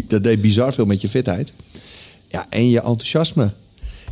dat 0.07 0.23
deed 0.23 0.41
bizar 0.41 0.73
veel 0.73 0.87
met 0.87 1.01
je 1.01 1.09
fitheid. 1.09 1.53
Ja, 2.29 2.47
en 2.51 2.71
je 2.71 2.81
enthousiasme. 2.81 3.51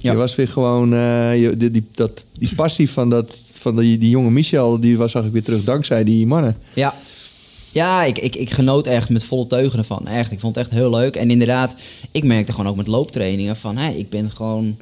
Ja. 0.01 0.11
Je 0.11 0.17
was 0.17 0.35
weer 0.35 0.49
gewoon, 0.49 0.93
eh, 0.95 1.41
je, 1.43 1.57
die, 1.57 1.71
die, 1.71 1.85
dat, 1.95 2.25
die 2.39 2.55
passie 2.55 2.91
van, 2.91 3.11
dat, 3.11 3.37
van 3.55 3.77
die, 3.77 3.99
die 3.99 4.11
jonge 4.11 4.31
Michel, 4.31 4.81
die 4.81 4.97
was 4.97 5.13
zag 5.13 5.25
ik 5.25 5.33
weer 5.33 5.43
terug 5.43 5.65
dankzij 5.65 6.05
die 6.05 6.27
mannen. 6.27 6.57
Ja, 6.75 6.95
ja 7.79 8.05
ik, 8.05 8.19
ik, 8.19 8.35
ik 8.37 8.51
genoot 8.51 8.87
echt 8.87 9.09
met 9.09 9.25
volle 9.25 9.47
teugen 9.47 9.79
ervan. 9.79 10.07
Echt, 10.07 10.33
ik 10.33 10.41
vond 10.41 10.55
het 10.55 10.65
echt 10.65 10.75
heel 10.75 10.91
leuk. 10.91 11.17
En 11.17 11.31
inderdaad, 11.31 11.75
ik 12.11 12.25
merkte 12.25 12.53
gewoon 12.53 12.71
ook 12.71 12.77
met 12.77 12.87
looptrainingen 12.87 13.57
van... 13.57 13.77
Hé, 13.77 13.91
ik 13.91 14.11
ben 14.11 14.31
gewoon... 14.31 14.77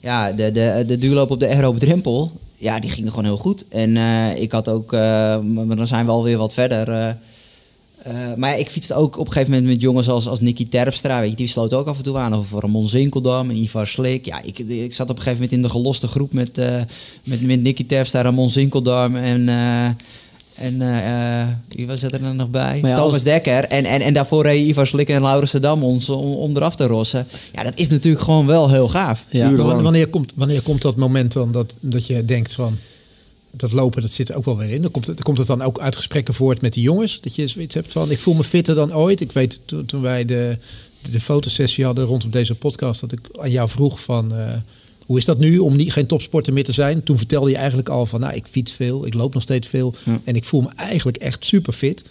Ja, 0.00 0.32
de, 0.32 0.52
de, 0.52 0.84
de 0.86 0.98
duurloop 0.98 1.30
op 1.30 1.40
de 1.40 1.48
aerobe 1.48 1.78
drempel... 1.78 2.32
Ja, 2.56 2.80
die 2.80 2.90
ging 2.90 3.08
gewoon 3.08 3.24
heel 3.24 3.36
goed. 3.36 3.64
En 3.68 3.96
eh, 3.96 4.40
ik 4.40 4.52
had 4.52 4.68
ook... 4.68 4.92
eh, 4.92 5.00
maar 5.40 5.76
dan 5.76 5.86
zijn 5.86 6.04
we 6.04 6.10
alweer 6.10 6.38
wat 6.38 6.54
verder... 6.54 6.88
eh, 6.88 8.12
maar 8.36 8.50
ja, 8.50 8.56
ik 8.56 8.70
fietste 8.70 8.94
ook 8.94 9.18
op 9.18 9.26
een 9.26 9.32
gegeven 9.32 9.52
moment 9.52 9.70
met 9.70 9.80
jongens 9.80 10.08
als, 10.08 10.28
als 10.28 10.40
Nicky 10.40 10.68
Terpstra. 10.68 11.20
Weet 11.20 11.30
je, 11.30 11.36
die 11.36 11.46
sloot 11.46 11.72
ook 11.72 11.86
af 11.86 11.96
en 11.96 12.02
toe 12.02 12.18
aan. 12.18 12.34
Of 12.34 12.52
Ramon 12.52 12.86
Zinkeldam 12.86 13.50
en 13.50 13.56
Ivar 13.56 13.86
Slik. 13.86 14.26
Ja, 14.26 14.42
ik, 14.42 14.58
ik 14.58 14.94
zat 14.94 15.10
op 15.10 15.16
een 15.16 15.22
gegeven 15.22 15.42
moment 15.42 15.52
in 15.52 15.62
de 15.62 15.68
geloste 15.68 16.08
groep 16.08 16.32
met, 16.32 16.56
met, 17.24 17.42
met 17.42 17.62
Nicky 17.62 17.86
Terpstra, 17.86 18.22
Ramon 18.22 18.50
Zinkeldam 18.50 19.16
en... 19.16 19.48
en 20.54 20.82
eh, 20.82 21.40
eh, 21.40 21.48
wie 21.68 21.86
was 21.86 22.02
er 22.02 22.20
dan 22.20 22.36
nog 22.36 22.50
bij? 22.50 22.80
Ja, 22.82 22.96
Thomas 22.96 23.14
als- 23.14 23.22
Dekker. 23.22 23.64
En, 23.64 23.84
en, 23.84 24.00
en 24.00 24.12
daarvoor 24.12 24.42
reed 24.42 24.66
Ivar 24.68 24.86
Slik 24.86 25.08
en 25.08 25.22
Laurens 25.22 25.50
de 25.50 25.60
Dam 25.60 25.82
ons 25.82 26.08
om, 26.08 26.32
om 26.32 26.56
eraf 26.56 26.76
te 26.76 26.86
rossen. 26.86 27.26
Ja, 27.52 27.62
dat 27.62 27.72
is 27.74 27.88
natuurlijk 27.88 28.24
gewoon 28.24 28.46
wel 28.46 28.70
heel 28.70 28.88
gaaf. 28.88 29.24
Ja. 29.30 29.50
Wanneer 29.82 30.06
komt, 30.08 30.32
wanneer 30.34 30.62
komt 30.62 30.82
dat 30.82 30.96
moment 30.96 31.32
dan 31.32 31.52
dat, 31.52 31.76
dat 31.80 32.06
je 32.06 32.24
denkt 32.24 32.52
van... 32.54 32.76
Dat 33.56 33.72
lopen, 33.72 34.02
dat 34.02 34.10
zit 34.10 34.28
er 34.28 34.36
ook 34.36 34.44
wel 34.44 34.56
weer 34.56 34.70
in. 34.70 34.82
Dan 34.82 34.90
komt 34.90 35.06
het, 35.06 35.22
komt 35.22 35.38
het 35.38 35.46
dan 35.46 35.62
ook 35.62 35.78
uit 35.80 35.96
gesprekken 35.96 36.34
voort 36.34 36.60
met 36.60 36.72
die 36.72 36.82
jongens? 36.82 37.20
Dat 37.20 37.34
je 37.34 37.48
zoiets 37.48 37.74
hebt 37.74 37.92
van, 37.92 38.10
ik 38.10 38.18
voel 38.18 38.34
me 38.34 38.44
fitter 38.44 38.74
dan 38.74 38.94
ooit. 38.94 39.20
Ik 39.20 39.32
weet, 39.32 39.60
toen, 39.64 39.84
toen 39.86 40.02
wij 40.02 40.24
de, 40.24 40.58
de 41.10 41.20
fotosessie 41.20 41.84
hadden 41.84 42.04
rondom 42.04 42.30
deze 42.30 42.54
podcast... 42.54 43.00
dat 43.00 43.12
ik 43.12 43.20
aan 43.38 43.50
jou 43.50 43.68
vroeg 43.68 44.00
van... 44.00 44.34
eh, 44.34 44.54
hoe 45.12 45.20
is 45.20 45.26
dat 45.26 45.38
nu 45.38 45.58
om 45.58 45.76
niet, 45.76 45.92
geen 45.92 46.06
topsporter 46.06 46.52
meer 46.52 46.64
te 46.64 46.72
zijn? 46.72 47.02
Toen 47.02 47.16
vertelde 47.18 47.50
je 47.50 47.56
eigenlijk 47.56 47.88
al 47.88 48.06
van, 48.06 48.20
nou, 48.20 48.34
ik 48.34 48.44
fiets 48.50 48.72
veel, 48.72 49.06
ik 49.06 49.14
loop 49.14 49.34
nog 49.34 49.42
steeds 49.42 49.68
veel... 49.68 49.94
Ja. 50.04 50.20
en 50.24 50.34
ik 50.36 50.44
voel 50.44 50.60
me 50.60 50.68
eigenlijk 50.76 51.16
echt 51.16 51.44
super 51.44 51.72
fit. 51.72 52.04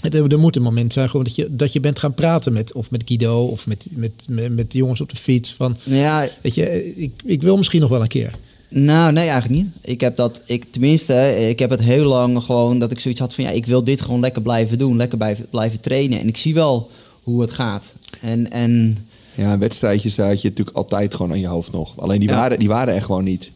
Het- 0.00 0.14
Er 0.14 0.38
moet 0.38 0.56
een 0.56 0.62
moment 0.62 0.92
zijn 0.92 1.08
gewoon 1.10 1.24
dat 1.24 1.34
je, 1.34 1.46
dat 1.50 1.72
je 1.72 1.80
bent 1.80 1.98
gaan 1.98 2.14
praten 2.14 2.52
met, 2.52 2.72
of 2.72 2.90
met 2.90 3.02
Guido... 3.06 3.44
of 3.44 3.66
met, 3.66 3.86
met, 3.90 4.10
met, 4.28 4.52
met 4.54 4.72
de 4.72 4.78
jongens 4.78 5.00
op 5.00 5.10
de 5.10 5.16
fiets 5.16 5.52
van... 5.52 5.76
Ja, 5.82 6.28
Weet 6.40 6.54
je, 6.54 6.94
ik, 6.96 7.12
ik 7.24 7.42
wil 7.42 7.56
misschien 7.56 7.80
nog 7.80 7.90
wel 7.90 8.02
een 8.02 8.08
keer. 8.08 8.34
Nou, 8.68 9.12
nee, 9.12 9.28
eigenlijk 9.28 9.62
niet. 9.62 9.70
Ik 9.80 10.00
heb 10.00 10.16
dat, 10.16 10.42
ik, 10.46 10.64
tenminste, 10.70 11.36
ik 11.48 11.58
heb 11.58 11.70
het 11.70 11.80
heel 11.82 12.04
lang 12.08 12.42
gewoon 12.42 12.78
dat 12.78 12.92
ik 12.92 13.00
zoiets 13.00 13.20
had 13.20 13.34
van 13.34 13.44
ja, 13.44 13.50
ik 13.50 13.66
wil 13.66 13.84
dit 13.84 14.00
gewoon 14.00 14.20
lekker 14.20 14.42
blijven 14.42 14.78
doen, 14.78 14.96
lekker 14.96 15.18
blijven, 15.18 15.46
blijven 15.50 15.80
trainen. 15.80 16.20
En 16.20 16.28
ik 16.28 16.36
zie 16.36 16.54
wel 16.54 16.90
hoe 17.22 17.40
het 17.40 17.50
gaat. 17.52 17.92
En, 18.20 18.50
en 18.50 18.96
Ja, 19.34 19.58
wedstrijdjes 19.58 20.16
had 20.16 20.42
je 20.42 20.48
natuurlijk 20.48 20.76
altijd 20.76 21.14
gewoon 21.14 21.30
aan 21.32 21.40
je 21.40 21.46
hoofd 21.46 21.72
nog. 21.72 21.92
Alleen 21.98 22.20
die, 22.20 22.28
Ja. 22.28 22.34
waren, 22.34 22.58
die 22.58 22.68
waren 22.68 22.94
er 22.94 23.02
gewoon 23.02 23.24
niet. 23.24 23.50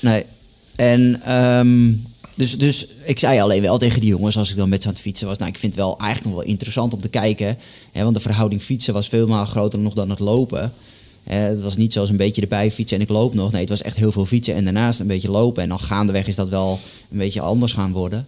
nee. 0.00 0.24
En 0.76 1.20
ehm, 1.24 1.92
dus, 2.34 2.58
dus 2.58 2.86
ik 3.04 3.18
zei 3.18 3.40
alleen 3.40 3.62
wel 3.62 3.78
tegen 3.78 4.00
die 4.00 4.10
jongens 4.10 4.36
als 4.36 4.50
ik 4.50 4.56
dan 4.56 4.68
met 4.68 4.82
ze 4.82 4.88
aan 4.88 4.94
het 4.94 5.02
fietsen 5.02 5.26
was, 5.26 5.38
nou, 5.38 5.50
ik 5.50 5.58
vind 5.58 5.74
het 5.74 5.82
wel 5.82 5.98
eigenlijk 5.98 6.24
nog 6.34 6.42
wel 6.42 6.52
interessant 6.52 6.92
om 6.94 7.00
te 7.00 7.08
kijken. 7.08 7.58
Hè, 7.92 8.02
want 8.02 8.14
de 8.14 8.20
verhouding 8.20 8.62
fietsen 8.62 8.94
was 8.94 9.08
veel 9.08 9.26
maar 9.26 9.46
groter 9.46 9.78
nog 9.78 9.94
dan 9.94 10.10
het 10.10 10.18
lopen. 10.18 10.72
Hè, 11.24 11.36
het 11.38 11.62
was 11.62 11.76
niet 11.76 11.92
zoals 11.92 12.08
een 12.08 12.16
beetje 12.16 12.42
erbij 12.42 12.70
fietsen 12.72 12.96
en 12.96 13.02
ik 13.02 13.08
loop 13.08 13.34
nog. 13.34 13.50
Nee, 13.52 13.60
het 13.60 13.70
was 13.70 13.82
echt 13.82 13.96
heel 13.96 14.12
veel 14.12 14.26
fietsen 14.26 14.54
en 14.54 14.64
daarnaast 14.64 15.00
een 15.00 15.06
beetje 15.06 15.30
lopen. 15.30 15.62
En 15.62 15.68
dan 15.68 15.78
gaandeweg 15.78 16.26
is 16.26 16.36
dat 16.36 16.48
wel 16.48 16.78
een 17.10 17.18
beetje 17.18 17.40
anders 17.40 17.72
gaan 17.72 17.92
worden. 17.92 18.26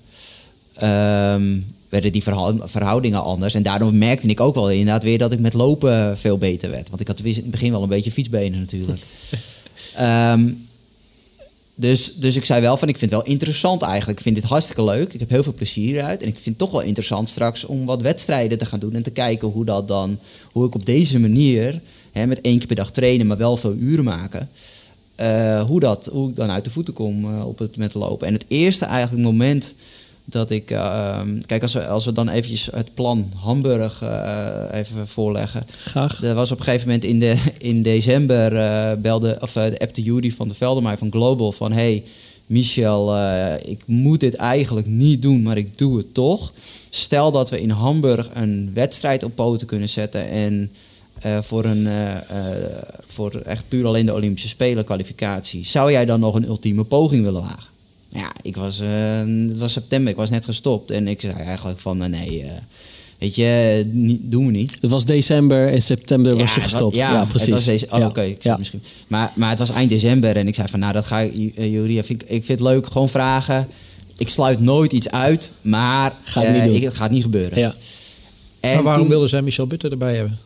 Ehm, 0.75 1.57
werden 1.89 2.13
die 2.13 2.23
verhou- 2.23 2.61
verhoudingen 2.65 3.23
anders. 3.23 3.55
En 3.55 3.63
daardoor 3.63 3.95
merkte 3.95 4.27
ik 4.27 4.41
ook 4.41 4.55
wel 4.55 4.71
inderdaad 4.71 5.03
weer 5.03 5.19
dat 5.19 5.33
ik 5.33 5.39
met 5.39 5.55
lopen 5.55 6.19
veel 6.19 6.39
beter 6.39 6.71
werd. 6.71 6.89
Want 6.89 7.01
ik 7.01 7.07
had 7.09 7.21
in 7.21 7.35
het 7.35 7.51
begin 7.51 7.71
wel 7.71 7.83
een 7.83 7.89
beetje 7.89 8.13
fietsbenen 8.13 8.59
natuurlijk. 8.59 9.01
Ehm, 9.95 10.49
dus, 11.75 12.15
dus 12.15 12.37
ik 12.37 12.45
zei 12.45 12.61
wel 12.61 12.77
van, 12.77 12.89
ik 12.89 12.99
vind 12.99 13.11
het 13.11 13.21
wel 13.21 13.31
interessant 13.31 13.83
eigenlijk. 13.83 14.19
Ik 14.19 14.25
vind 14.25 14.35
dit 14.35 14.45
hartstikke 14.45 14.85
leuk. 14.85 15.13
Ik 15.13 15.21
heb 15.21 15.29
heel 15.29 15.43
veel 15.43 15.55
plezier 15.55 16.03
uit. 16.03 16.23
En 16.23 16.29
ik 16.29 16.35
vind 16.35 16.45
het 16.47 16.59
toch 16.59 16.71
wel 16.71 16.81
interessant 16.81 17.31
straks 17.31 17.65
om 17.65 17.85
wat 17.85 18.01
wedstrijden 18.03 18.59
te 18.59 18.67
gaan 18.67 18.79
doen. 18.79 18.95
En 18.95 19.03
te 19.03 19.11
kijken 19.11 19.49
hoe 19.49 19.65
dat 19.65 19.89
dan, 19.89 20.19
hoe 20.53 20.67
ik 20.67 20.75
op 20.75 20.87
deze 20.87 21.19
manier, 21.19 21.81
hè, 22.13 22.27
met 22.27 22.41
één 22.41 22.59
keer 22.59 22.67
per 22.67 22.77
dag 22.77 22.91
trainen, 22.91 23.27
maar 23.27 23.37
wel 23.37 23.57
veel 23.57 23.75
uren 23.75 24.05
maken. 24.05 24.49
eh, 25.15 25.65
hoe, 25.65 25.81
dat, 25.81 26.09
hoe 26.13 26.29
ik 26.29 26.37
dan 26.37 26.51
uit 26.51 26.65
de 26.65 26.71
voeten 26.71 26.95
kom 26.95 27.25
eh, 27.25 27.47
op 27.47 27.59
het 27.59 27.77
met 27.77 27.95
lopen. 27.95 28.27
En 28.27 28.33
het 28.33 28.45
eerste 28.49 28.85
eigenlijk 28.85 29.25
moment 29.25 29.75
dat 30.31 30.51
ik... 30.51 30.71
ehm, 30.71 31.41
kijk, 31.47 31.63
als 31.63 31.73
we, 31.73 31.87
als 31.87 32.05
we 32.05 32.13
dan 32.13 32.29
eventjes 32.29 32.69
het 32.73 32.95
plan 32.95 33.33
Hamburg 33.37 34.03
eh, 34.03 34.65
even 34.73 35.09
voorleggen. 35.09 35.67
Graag. 35.85 36.23
Er 36.23 36.35
was 36.35 36.53
op 36.53 36.59
een 36.59 36.65
gegeven 36.65 36.87
moment 36.87 37.05
in, 37.05 37.19
de, 37.19 37.37
in 37.59 37.83
december 37.83 38.57
eh, 38.57 38.97
belde, 38.97 39.37
of 39.41 39.57
uh, 39.57 39.65
appte 39.65 40.03
Jury 40.03 40.31
van 40.31 40.49
de 40.49 40.55
Veldermaai 40.55 40.97
van 40.97 41.11
Global 41.11 41.53
van 41.53 41.73
hey 41.73 42.05
Michel, 42.47 43.17
ik 43.65 43.83
moet 43.85 44.21
dit 44.21 44.35
eigenlijk 44.35 44.87
niet 44.87 45.23
doen, 45.23 45.43
maar 45.43 45.57
ik 45.57 45.79
doe 45.79 45.97
het 45.97 46.15
toch. 46.15 46.53
Stel 46.91 47.31
dat 47.31 47.51
we 47.51 47.61
in 47.61 47.71
Hamburg 47.71 48.31
een 48.35 48.71
wedstrijd 48.75 49.25
op 49.25 49.35
poten 49.35 49.67
kunnen 49.67 49.89
zetten 49.89 50.29
en 50.29 50.71
voor, 51.43 51.65
een, 51.65 51.89
voor 53.07 53.35
echt 53.35 53.65
puur 53.69 53.87
alleen 53.87 54.07
de 54.07 54.15
Olympische 54.15 54.49
Spelen 54.49 54.85
kwalificatie, 54.85 55.65
zou 55.65 55.91
jij 55.91 56.05
dan 56.05 56.21
nog 56.21 56.35
een 56.35 56.47
ultieme 56.47 56.85
poging 56.85 57.25
willen 57.25 57.43
wagen? 57.43 57.78
Ja, 58.09 58.33
ik 58.43 58.57
was, 58.57 58.81
uh, 58.81 58.89
het 59.49 59.59
was 59.59 59.73
september, 59.73 60.11
ik 60.11 60.17
was 60.17 60.31
net 60.31 60.45
gestopt 60.45 60.91
en 60.91 61.09
ik 61.09 61.21
zei 61.21 61.33
eigenlijk 61.33 61.81
van 61.81 62.11
nee, 62.11 62.45
weet 63.19 63.35
je, 63.35 63.83
niet, 63.93 64.21
doen 64.23 64.47
we 64.47 64.53
niet. 64.53 64.77
Het 64.81 64.91
was 64.91 65.05
december 65.05 65.69
en 65.69 65.83
september 65.83 66.37
was 66.37 66.55
je 66.55 66.61
gestopt. 66.61 66.97
Ja, 66.97 67.13
ja, 67.13 67.25
precies. 67.25 67.47
Het 67.47 67.55
was 67.57 67.65
deze, 67.65 67.87
oh, 67.91 67.99
Ja. 67.99 68.07
oké. 68.07 68.35
misschien. 68.59 68.83
Maar, 69.07 69.33
maar 69.35 69.51
het 69.51 69.59
was 69.59 69.71
eind 69.71 69.91
december 69.91 70.37
en 70.37 70.47
ik 70.49 70.55
zei 70.55 70.69
van, 70.69 70.81
nou, 70.81 70.93
dat 70.93 71.05
ga 71.05 71.19
ik, 71.21 71.57
eh, 71.57 72.03
vind 72.05 72.11
ik, 72.11 72.23
ik 72.23 72.45
vind 72.45 72.59
het 72.59 72.61
leuk, 72.61 72.87
gewoon 72.87 73.09
vragen. 73.09 73.69
Ik 74.17 74.29
sluit 74.29 74.61
nooit 74.61 74.93
iets 74.93 75.11
uit, 75.11 75.51
maar 75.61 76.15
Ga 76.25 76.41
ik 76.43 76.47
eh, 76.49 76.55
niet 76.55 76.65
doen. 76.65 76.75
ik, 76.75 76.83
het 76.83 76.95
gaat 76.95 77.11
niet 77.11 77.23
gebeuren. 77.23 77.59
Ja. 77.59 77.75
En 78.61 78.75
maar 78.75 78.83
waarom 78.83 79.01
toen- 79.03 79.11
wilden 79.11 79.29
zij 79.29 79.43
Michel 79.43 79.67
Butter 79.67 79.91
erbij 79.91 80.15
hebben? 80.15 80.39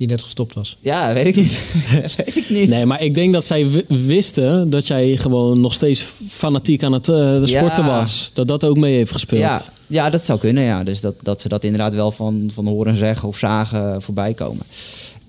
Die 0.00 0.08
net 0.08 0.22
gestopt 0.22 0.54
was. 0.54 0.76
Ja, 0.80 1.12
weet 1.12 1.26
ik 1.26 1.36
niet. 1.36 1.58
weet 2.16 2.36
ik 2.36 2.50
niet. 2.50 2.68
Nee, 2.68 2.86
maar 2.86 3.02
ik 3.02 3.14
denk 3.14 3.32
dat 3.32 3.44
zij 3.44 3.66
wisten 3.88 4.70
dat 4.70 4.86
jij 4.86 5.16
gewoon 5.16 5.60
nog 5.60 5.74
steeds 5.74 6.04
fanatiek 6.28 6.82
aan 6.82 6.92
het 6.92 7.08
eh, 7.08 7.16
Ja. 7.40 7.46
sporten 7.46 7.84
was. 7.84 8.30
Dat 8.34 8.48
dat 8.48 8.64
ook 8.64 8.76
mee 8.76 8.94
heeft 8.96 9.12
gespeeld. 9.12 9.40
Ja, 9.40 9.62
ja, 9.86 10.10
dat 10.10 10.22
zou 10.22 10.38
kunnen, 10.38 10.62
ja. 10.62 10.84
Dus 10.84 11.00
dat, 11.00 11.14
dat 11.22 11.40
ze 11.40 11.48
dat 11.48 11.64
inderdaad 11.64 11.94
wel 11.94 12.10
van, 12.10 12.50
van 12.54 12.66
horen 12.66 12.96
zeggen 12.96 13.28
of 13.28 13.36
zagen 13.38 14.02
voorbij 14.02 14.34
komen. 14.34 14.62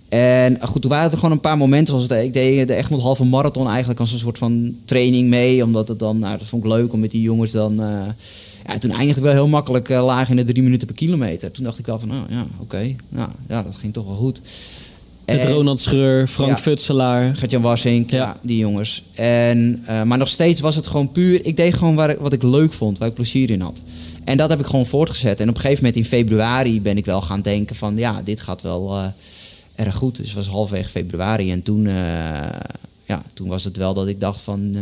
En 0.09 0.57
goed, 0.61 0.81
toen 0.81 0.91
waren 0.91 1.11
er 1.11 1.17
gewoon 1.17 1.31
een 1.31 1.39
paar 1.39 1.57
momenten 1.57 1.87
zoals 1.93 2.03
het, 2.09 2.23
ik 2.23 2.33
deed 2.33 2.67
de 2.67 2.75
Egmond 2.75 3.01
halve 3.01 3.25
marathon 3.25 3.67
eigenlijk 3.67 3.99
als 3.99 4.11
een 4.11 4.19
soort 4.19 4.37
van 4.37 4.75
training 4.85 5.29
mee. 5.29 5.63
Omdat 5.63 5.87
het 5.87 5.99
dan, 5.99 6.19
nou, 6.19 6.37
dat 6.37 6.47
vond 6.47 6.63
ik 6.63 6.69
leuk 6.71 6.93
om 6.93 6.99
met 6.99 7.11
die 7.11 7.21
jongens 7.21 7.51
dan... 7.51 7.81
eh, 7.81 7.87
ja, 8.67 8.77
toen 8.77 8.91
eindigde 8.91 9.19
ik 9.21 9.25
wel 9.25 9.33
heel 9.35 9.47
makkelijk 9.47 9.89
eh, 9.89 10.05
laag 10.05 10.29
in 10.29 10.35
de 10.35 10.43
drie 10.43 10.63
minuten 10.63 10.87
per 10.87 10.95
kilometer. 10.95 11.51
Toen 11.51 11.63
dacht 11.63 11.79
ik 11.79 11.85
wel 11.85 11.99
van, 11.99 12.07
nou 12.07 12.21
ja, 12.29 12.45
oké. 12.59 12.95
Nou, 13.09 13.29
ja, 13.49 13.63
dat 13.63 13.75
ging 13.75 13.93
toch 13.93 14.05
wel 14.05 14.15
goed. 14.15 14.41
Met 15.25 15.45
Ronald 15.45 15.79
Schreur, 15.79 16.27
Frank 16.27 16.49
Ja. 16.49 16.57
Futselaar. 16.57 17.35
Gert-Jan 17.35 17.61
Wassink, 17.61 18.11
Ja. 18.11 18.17
ja. 18.17 18.37
die 18.41 18.57
jongens. 18.57 19.03
En, 19.13 19.83
eh, 19.85 20.03
maar 20.03 20.17
nog 20.17 20.27
steeds 20.27 20.61
was 20.61 20.75
het 20.75 20.87
gewoon 20.87 21.11
puur... 21.11 21.45
Ik 21.45 21.55
deed 21.55 21.73
gewoon 21.75 21.95
waar, 21.95 22.09
ik- 22.09 22.17
wat 22.19 22.33
ik 22.33 22.43
leuk 22.43 22.73
vond, 22.73 22.97
waar 22.97 23.07
ik 23.07 23.13
plezier 23.13 23.49
in 23.49 23.61
had. 23.61 23.81
En 24.23 24.37
dat 24.37 24.49
heb 24.49 24.59
ik 24.59 24.65
gewoon 24.65 24.85
voortgezet. 24.85 25.39
En 25.39 25.49
op 25.49 25.55
een 25.55 25.61
gegeven 25.61 25.83
moment 25.83 26.03
in 26.03 26.09
februari 26.09 26.81
ben 26.81 26.97
ik 26.97 27.05
wel 27.05 27.21
gaan 27.21 27.41
denken 27.41 27.75
van... 27.75 27.97
Ja, 27.97 28.21
dit 28.23 28.41
gaat 28.41 28.61
wel 28.61 28.95
eh, 28.97 29.05
erg 29.75 29.95
goed. 29.95 30.15
Dus 30.15 30.25
het 30.27 30.35
was 30.35 30.47
halfwege 30.47 30.89
februari. 30.89 31.51
En 31.51 31.63
toen, 31.63 31.83
ja, 33.05 33.23
toen 33.33 33.47
was 33.47 33.63
het 33.63 33.77
wel 33.77 33.93
dat 33.93 34.07
ik 34.07 34.19
dacht 34.19 34.41
van... 34.41 34.75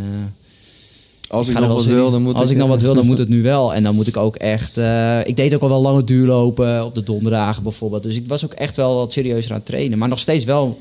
eh, 1.29 1.35
Als 1.37 1.47
ik 1.47 1.53
nog 1.53 1.65
wel 1.65 1.75
wat 1.75 1.83
zin 1.83 1.93
wil, 1.93 2.05
in. 2.05 2.11
dan 2.11 2.21
moet 2.21 2.35
Als 2.35 2.43
ik... 2.45 2.51
ik 2.51 2.57
nog 2.57 2.67
wat 2.67 2.81
wil, 2.81 2.93
dan 2.93 3.05
moet 3.05 3.17
het 3.17 3.29
nu 3.29 3.41
wel. 3.41 3.73
En 3.73 3.83
dan 3.83 3.95
moet 3.95 4.07
ik 4.07 4.17
ook 4.17 4.35
echt... 4.35 4.77
eh, 4.77 5.27
ik 5.27 5.35
deed 5.35 5.53
ook 5.55 5.61
al 5.61 5.69
wel 5.69 5.81
lange 5.81 6.03
duurlopen 6.03 6.85
op 6.85 6.95
de 6.95 7.03
donderdagen 7.03 7.63
bijvoorbeeld. 7.63 8.03
Dus 8.03 8.15
ik 8.15 8.27
was 8.27 8.45
ook 8.45 8.53
echt 8.53 8.75
wel 8.75 8.95
wat 8.95 9.11
serieuzer 9.13 9.51
aan 9.51 9.57
het 9.57 9.65
trainen. 9.65 9.97
Maar 9.97 10.07
nog 10.07 10.19
steeds 10.19 10.45
wel... 10.45 10.79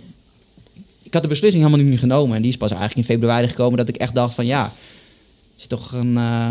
Ik 1.02 1.12
had 1.14 1.22
de 1.22 1.28
beslissing 1.28 1.64
helemaal 1.64 1.86
niet 1.86 1.98
genomen. 1.98 2.36
En 2.36 2.42
die 2.42 2.50
is 2.50 2.56
pas 2.56 2.70
eigenlijk 2.70 3.00
in 3.08 3.14
februari 3.14 3.48
gekomen 3.48 3.78
dat 3.78 3.88
ik 3.88 3.96
echt 3.96 4.14
dacht 4.14 4.34
van... 4.34 4.46
Ja, 4.46 4.72
is 5.56 5.66
toch 5.66 5.92
een, 5.92 6.16
eh, 6.16 6.48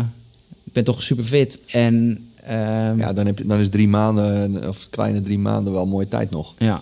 ik 0.64 0.72
ben 0.72 0.84
toch 0.84 1.02
super 1.02 1.24
fit. 1.24 1.58
En 1.66 2.26
ehm, 2.44 2.98
Ja, 2.98 3.12
dan, 3.12 3.26
heb 3.26 3.38
je, 3.38 3.46
dan 3.46 3.58
is 3.58 3.68
drie 3.68 3.88
maanden, 3.88 4.68
of 4.68 4.86
kleine 4.90 5.20
drie 5.22 5.38
maanden, 5.38 5.72
wel 5.72 5.82
een 5.82 5.88
mooie 5.88 6.08
tijd 6.08 6.30
nog. 6.30 6.54
ja, 6.58 6.80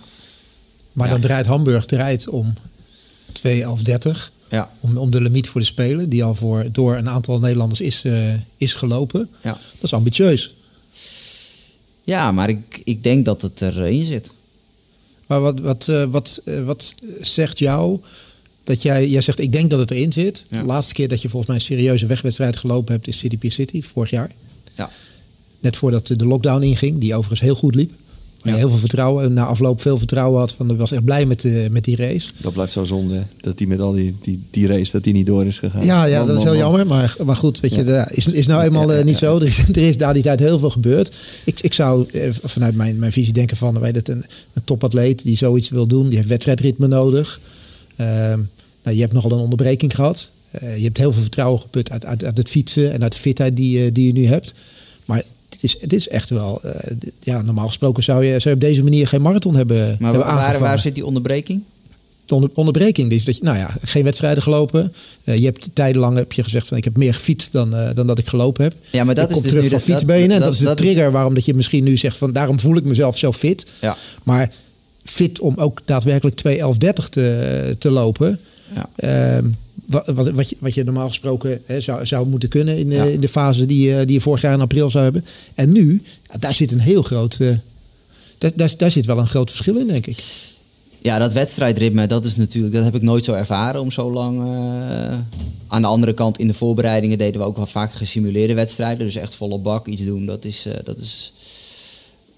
Maar 0.93 1.07
Ja. 1.07 1.13
dan 1.13 1.21
draait 1.23 1.47
Hamburg 1.47 1.87
draait 1.87 2.29
om 2.29 2.55
2.11.30. 3.33 4.31
ja, 4.51 4.71
Om, 4.81 4.97
om 4.97 5.11
de 5.11 5.21
limiet 5.21 5.49
voor 5.49 5.61
de 5.61 5.67
Spelen, 5.67 6.09
die 6.09 6.25
al 6.25 6.35
voor, 6.35 6.67
door 6.73 6.97
een 6.97 7.09
aantal 7.09 7.39
Nederlanders 7.39 7.81
is, 7.81 8.05
eh, 8.05 8.35
is 8.57 8.75
gelopen. 8.75 9.29
ja. 9.43 9.51
Dat 9.53 9.83
is 9.83 9.93
ambitieus. 9.93 10.55
ja, 12.05 12.33
maar 12.33 12.49
ik, 12.49 12.81
ik 12.85 13.03
denk 13.03 13.25
dat 13.25 13.43
het 13.43 13.61
erin 13.61 14.05
zit. 14.05 14.31
Maar 15.27 15.41
wat, 15.41 15.61
wat, 15.61 15.89
eh, 15.89 16.05
wat, 16.05 16.41
eh, 16.45 16.65
wat 16.65 16.95
zegt 17.21 17.59
jou 17.59 18.01
dat 18.65 18.83
jij, 18.83 19.09
jij 19.09 19.21
zegt, 19.21 19.39
ik 19.41 19.53
denk 19.53 19.71
dat 19.71 19.79
het 19.79 19.91
erin 19.91 20.13
zit. 20.13 20.47
Ja. 20.51 20.61
De 20.61 20.67
laatste 20.67 20.95
keer 20.95 21.09
dat 21.09 21.23
je 21.23 21.29
volgens 21.29 21.51
mij 21.51 21.61
een 21.61 21.67
serieuze 21.67 22.07
wegwedstrijd 22.07 22.57
gelopen 22.57 22.93
hebt 22.95 23.09
is 23.09 23.19
City 23.19 23.39
Pier 23.39 23.53
City, 23.53 23.83
vorig 23.83 24.11
jaar. 24.11 24.31
Ja, 24.77 24.91
Net 25.61 25.77
voordat 25.77 26.07
de 26.07 26.27
lockdown 26.27 26.63
inging, 26.63 26.99
die 26.99 27.15
overigens 27.15 27.41
heel 27.41 27.55
goed 27.55 27.75
liep. 27.75 27.93
Waar 28.43 28.53
je 28.53 28.59
heel 28.61 28.69
veel 28.71 28.79
vertrouwen, 28.79 29.33
na 29.33 29.45
afloop 29.45 29.81
veel 29.81 29.99
vertrouwen 29.99 30.39
had. 30.41 30.53
Van, 30.53 30.71
ik 30.71 30.77
was 30.77 30.93
echt 30.93 31.05
blij 31.05 31.27
met, 31.27 31.41
de, 31.41 31.69
met 31.71 31.85
die 31.85 31.97
race. 31.97 32.29
Dat 32.41 32.53
blijft 32.53 32.73
zo 32.73 32.85
zonde, 32.85 33.23
dat 33.41 33.59
die 33.59 33.67
met 33.67 33.81
al 33.81 33.93
die, 33.93 34.15
die, 34.23 34.41
die 34.51 34.67
race, 34.67 34.93
dat 34.93 35.05
die 35.05 35.13
niet 35.13 35.27
door 35.27 35.47
is 35.47 35.59
gegaan. 35.59 35.85
Ja, 35.85 36.05
ja 36.05 36.19
Man, 36.19 36.27
dat 36.27 36.37
is 36.37 36.43
heel 36.43 36.53
man. 36.53 36.61
jammer. 36.61 36.87
Maar, 36.87 37.17
maar 37.25 37.37
goed, 37.37 37.61
weet 37.61 37.75
je, 37.75 37.85
dat 37.85 38.11
is, 38.11 38.27
is 38.27 38.47
nou 38.47 38.63
eenmaal 38.63 38.93
eh, 38.93 39.05
niet 39.05 39.19
zo. 39.19 39.37
Er 39.41 39.47
is, 39.47 39.59
er 39.59 39.77
is 39.77 39.99
daar 39.99 40.15
die 40.15 40.23
tijd 40.23 40.41
heel 40.41 40.59
veel 40.59 40.71
gebeurd. 40.71 41.13
Ik, 41.45 41.61
ik 41.61 41.73
zou 41.73 42.07
eh, 42.13 42.31
vanuit 42.45 42.75
mijn, 42.75 42.99
mijn 42.99 43.13
visie 43.13 43.33
denken 43.33 43.57
van... 43.57 43.81
Weet 43.81 43.97
het, 43.97 44.09
een, 44.09 44.25
een 44.53 44.65
topatleet 44.65 45.23
die 45.23 45.37
zoiets 45.37 45.69
wil 45.69 45.87
doen, 45.87 46.07
die 46.09 46.17
heeft 46.17 46.29
wedstrijdritme 46.29 46.87
nodig. 46.87 47.41
Ehm, 47.97 48.39
nou, 48.83 48.97
je 48.97 49.01
hebt 49.03 49.13
nogal 49.13 49.33
een 49.33 49.39
onderbreking 49.39 49.95
gehad. 49.95 50.29
Eh, 50.51 50.77
je 50.77 50.85
hebt 50.85 50.97
heel 50.99 51.13
veel 51.13 51.23
vertrouwen 51.23 51.61
geput 51.61 51.91
uit, 51.91 52.05
uit, 52.05 52.25
uit 52.25 52.37
het 52.37 52.49
fietsen 52.49 52.93
en 52.93 53.03
uit 53.03 53.13
de 53.13 53.19
fitheid 53.19 53.57
die, 53.57 53.79
je- 53.83 53.93
die 53.93 54.07
je 54.07 54.13
nu 54.13 54.27
hebt. 54.27 54.55
Maar 55.05 55.23
het 55.61 55.65
is, 55.65 55.77
het 55.81 55.93
is 55.93 56.09
echt 56.09 56.31
wel... 56.31 56.61
eh, 56.63 56.73
ja, 57.21 57.43
normaal 57.43 57.67
gesproken 57.67 58.03
zou 58.03 58.25
je, 58.25 58.31
zou 58.31 58.49
je 58.49 58.55
op 58.55 58.61
deze 58.61 58.83
manier 58.83 59.07
geen 59.09 59.23
marathon 59.23 59.57
hebben, 59.57 59.77
maar 60.01 60.13
hebben 60.13 60.35
waar, 60.35 60.59
waar, 60.59 60.79
zit 60.79 60.95
die 60.95 61.07
onderbreking? 61.07 61.63
De 62.25 62.35
onder, 62.35 62.51
onderbreking 62.55 63.13
is 63.13 63.25
dat 63.25 63.37
je, 63.37 63.43
nou 63.45 63.57
ja, 63.59 63.71
geen 63.85 64.05
wedstrijden 64.05 64.43
gelopen. 64.43 64.93
Eh, 65.25 65.37
je 65.37 65.45
hebt 65.45 65.69
tijdenlang 65.73 66.17
heb 66.17 66.33
je 66.33 66.43
gezegd 66.43 66.67
van 66.69 66.77
ik 66.77 66.85
heb 66.85 66.97
meer 66.97 67.15
gefietst 67.15 67.53
dan, 67.53 67.75
eh, 67.77 67.89
dan 67.95 68.07
dat 68.07 68.19
ik 68.19 68.27
gelopen 68.27 68.65
heb. 68.65 68.75
Ja, 68.91 69.05
maar 69.05 69.15
dat 69.15 69.31
ik 69.31 69.37
is 69.37 69.43
dus 69.43 69.51
terug 69.51 69.63
nu 69.65 69.69
van 69.71 69.79
dat- 69.79 69.87
fietsbenen. 69.89 70.23
en 70.23 70.29
dat- 70.29 70.41
dat 70.41 70.53
is 70.53 70.59
de 70.59 70.75
trigger 70.75 71.11
waarom 71.13 71.35
dat 71.35 71.45
je 71.45 71.55
misschien 71.55 71.85
nu 71.85 71.97
zegt 71.97 72.17
van 72.17 72.33
daarom 72.33 72.61
voel 72.61 72.77
ik 72.77 72.85
mezelf 72.85 73.19
zo 73.19 73.33
fit. 73.33 73.67
Ja. 73.81 73.97
Maar 74.23 74.51
fit 75.05 75.41
om 75.41 75.55
ook 75.57 75.81
daadwerkelijk 75.85 76.37
2.11.30 76.37 77.09
te, 77.09 77.77
te 77.79 77.91
lopen. 77.91 78.41
Ja. 78.75 78.89
Ehm, 78.97 79.47
wat, 79.87 80.07
wat, 80.07 80.31
wat, 80.31 80.49
je, 80.49 80.57
wat 80.59 80.75
je 80.75 80.85
normaal 80.85 81.09
gesproken 81.09 81.61
hè, 81.65 81.81
zou, 81.81 82.07
zou 82.07 82.27
moeten 82.27 82.49
kunnen 82.49 82.79
in 82.79 82.89
de, 82.89 82.95
Ja. 82.95 83.05
in 83.05 83.21
de 83.21 83.29
fase 83.29 83.67
die, 83.67 83.89
je- 83.89 84.05
die 84.05 84.15
je 84.15 84.21
vorig 84.21 84.41
jaar 84.43 84.53
in 84.55 84.61
april 84.61 84.91
zou 84.91 85.05
hebben. 85.05 85.25
En 85.55 85.73
nu, 85.73 86.03
daar 86.41 86.55
zit 86.55 86.73
een 86.73 86.81
heel 86.81 87.03
groot. 87.03 87.37
eh, 87.41 87.57
daar, 88.39 88.53
daar, 88.55 88.75
daar 88.77 88.91
zit 88.91 89.07
wel 89.07 89.19
een 89.19 89.27
groot 89.29 89.51
verschil 89.51 89.77
in, 89.77 89.87
denk 89.87 90.07
ik. 90.07 90.25
Ja, 91.03 91.19
dat 91.19 91.33
wedstrijdritme, 91.33 92.07
dat 92.07 92.25
is 92.25 92.37
natuurlijk, 92.37 92.75
dat 92.75 92.85
heb 92.85 92.95
ik 92.95 93.03
nooit 93.03 93.25
zo 93.25 93.33
ervaren 93.33 93.81
om 93.81 93.91
zo 93.91 94.13
lang. 94.13 94.39
eh, 94.41 95.19
aan 95.69 95.83
de 95.83 95.89
andere 95.89 96.15
kant, 96.15 96.39
in 96.39 96.47
de 96.47 96.55
voorbereidingen 96.55 97.19
deden 97.19 97.41
we 97.41 97.47
ook 97.47 97.57
wel 97.57 97.67
vaak 97.67 97.93
gesimuleerde 97.93 98.55
wedstrijden. 98.55 99.07
Dus 99.07 99.15
echt 99.15 99.35
volle 99.35 99.59
bak 99.59 99.87
iets 99.87 100.05
doen, 100.05 100.27
dat 100.27 100.45
is. 100.45 100.67
eh, 100.67 100.73
dat 100.85 100.99
is 100.99 101.33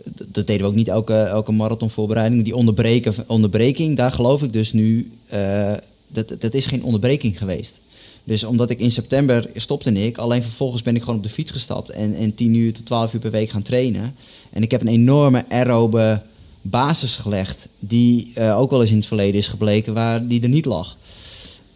dat- 0.05 0.47
deden 0.47 0.59
we 0.63 0.69
ook 0.69 0.75
niet 0.75 0.89
elke, 0.89 1.15
elke 1.15 1.53
marathonvoorbereiding. 1.53 2.45
Die 2.45 2.57
onderbreken, 2.57 3.15
onderbreking, 3.27 3.97
daar 3.97 4.13
geloof 4.13 4.43
ik 4.43 4.53
dus 4.53 4.73
nu. 4.73 5.11
eh, 5.27 5.73
dat, 6.09 6.33
dat 6.39 6.55
is 6.55 6.67
geen 6.67 6.83
onderbreking 6.83 7.39
geweest. 7.39 7.81
Dus 8.25 8.45
omdat 8.45 8.71
ik 8.71 8.79
in 8.79 8.93
september 8.93 9.51
stopte 9.55 9.93
ik, 9.93 10.19
alleen 10.19 10.43
vervolgens 10.43 10.83
ben 10.83 10.97
ik 10.97 11.01
gewoon 11.03 11.17
op 11.17 11.23
de 11.23 11.31
fiets 11.31 11.51
gestapt 11.51 11.91
en, 11.91 12.15
en 12.15 12.35
10 12.35 12.55
uur 12.55 12.73
tot 12.73 12.87
12 12.87 13.15
uur 13.15 13.21
per 13.21 13.31
week 13.31 13.51
gaan 13.51 13.63
trainen. 13.63 14.15
En 14.51 14.63
ik 14.63 14.71
heb 14.71 14.81
een 14.81 14.89
enorme 14.89 15.45
aerobe 15.49 16.23
basis 16.63 17.17
gelegd, 17.17 17.69
die 17.79 18.31
eh, 18.35 18.59
ook 18.61 18.71
wel 18.71 18.81
eens 18.81 18.91
in 18.91 18.97
het 18.97 19.07
verleden 19.07 19.41
is 19.41 19.49
gebleken 19.49 19.95
waar 19.95 20.27
die 20.27 20.43
er 20.43 20.49
niet 20.49 20.65
lag. 20.65 20.97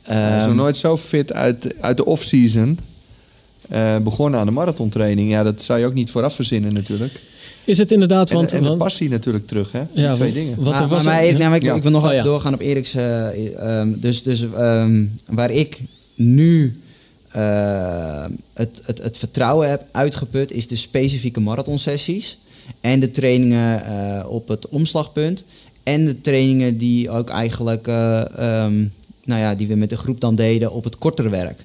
Hij 0.03 0.37
is 0.37 0.43
nog 0.43 0.49
Ehm, 0.49 0.57
nooit 0.57 0.77
zo 0.77 0.97
fit 0.97 1.33
uit, 1.33 1.75
uit 1.81 1.97
de 1.97 2.05
off-season 2.05 2.79
eh, 3.69 3.97
begonnen 3.99 4.41
aan 4.41 4.47
de 4.47 4.53
marathontraining. 4.53 5.31
Ja, 5.31 5.43
dat 5.43 5.63
zou 5.63 5.79
je 5.79 5.87
ook 5.87 5.95
niet 5.95 6.11
vooraf 6.11 6.35
verzinnen 6.35 6.73
natuurlijk. 6.73 7.21
Is 7.65 7.79
het 7.79 7.91
inderdaad, 7.93 8.31
En, 8.31 8.37
want... 8.37 8.53
en 8.53 8.63
de 8.63 8.69
want- 8.69 8.79
passie 8.81 9.09
natuurlijk 9.09 9.47
terug, 9.47 9.73
hè? 9.73 9.83
Die 9.95 10.03
Ja, 10.03 10.15
twee 10.15 10.33
dingen. 10.33 10.57
Wat 10.57 10.73
er 10.75 10.81
maar, 10.81 10.89
was 10.89 11.05
maar, 11.05 11.21
Erik, 11.23 11.37
nou, 11.39 11.49
maar 11.49 11.57
ik, 11.59 11.63
Ja. 11.63 11.75
ik 11.75 11.83
wil 11.83 11.91
nog 11.91 12.01
Oh, 12.03 12.07
even 12.09 12.19
ja. 12.19 12.25
doorgaan 12.25 12.55
op 12.55 12.61
Eriks. 12.61 12.95
eh, 12.95 13.79
ehm, 13.81 13.89
dus 13.97 14.23
dus 14.23 14.47
ehm, 14.57 15.05
waar 15.27 15.51
ik 15.51 15.79
nu 16.15 16.73
eh, 17.29 18.25
het, 18.53 18.81
het, 18.85 19.03
het 19.03 19.19
vertrouwen 19.19 19.71
heb 19.71 19.83
uitgeput, 19.91 20.53
is 20.53 20.67
de 20.67 20.77
specifieke 20.77 21.41
marathonsessies. 21.41 22.39
En 22.81 23.01
de 23.01 23.11
trainingen 23.11 23.85
eh, 23.85 24.27
op 24.31 24.49
het 24.49 24.69
omslagpunt. 24.69 25.45
En 25.83 26.05
de 26.05 26.21
trainingen 26.21 26.79
die 26.79 27.11
ook 27.11 27.31
eigenlijk, 27.31 27.87
eh, 27.87 28.19
ehm, 28.39 28.75
nou 29.25 29.41
ja, 29.41 29.55
die 29.55 29.67
we 29.67 29.75
met 29.75 29.91
de 29.91 29.97
groep 29.97 30.21
dan 30.21 30.35
deden 30.35 30.73
op 30.73 30.85
het 30.85 30.99
kortere 30.99 31.29
werk. 31.29 31.61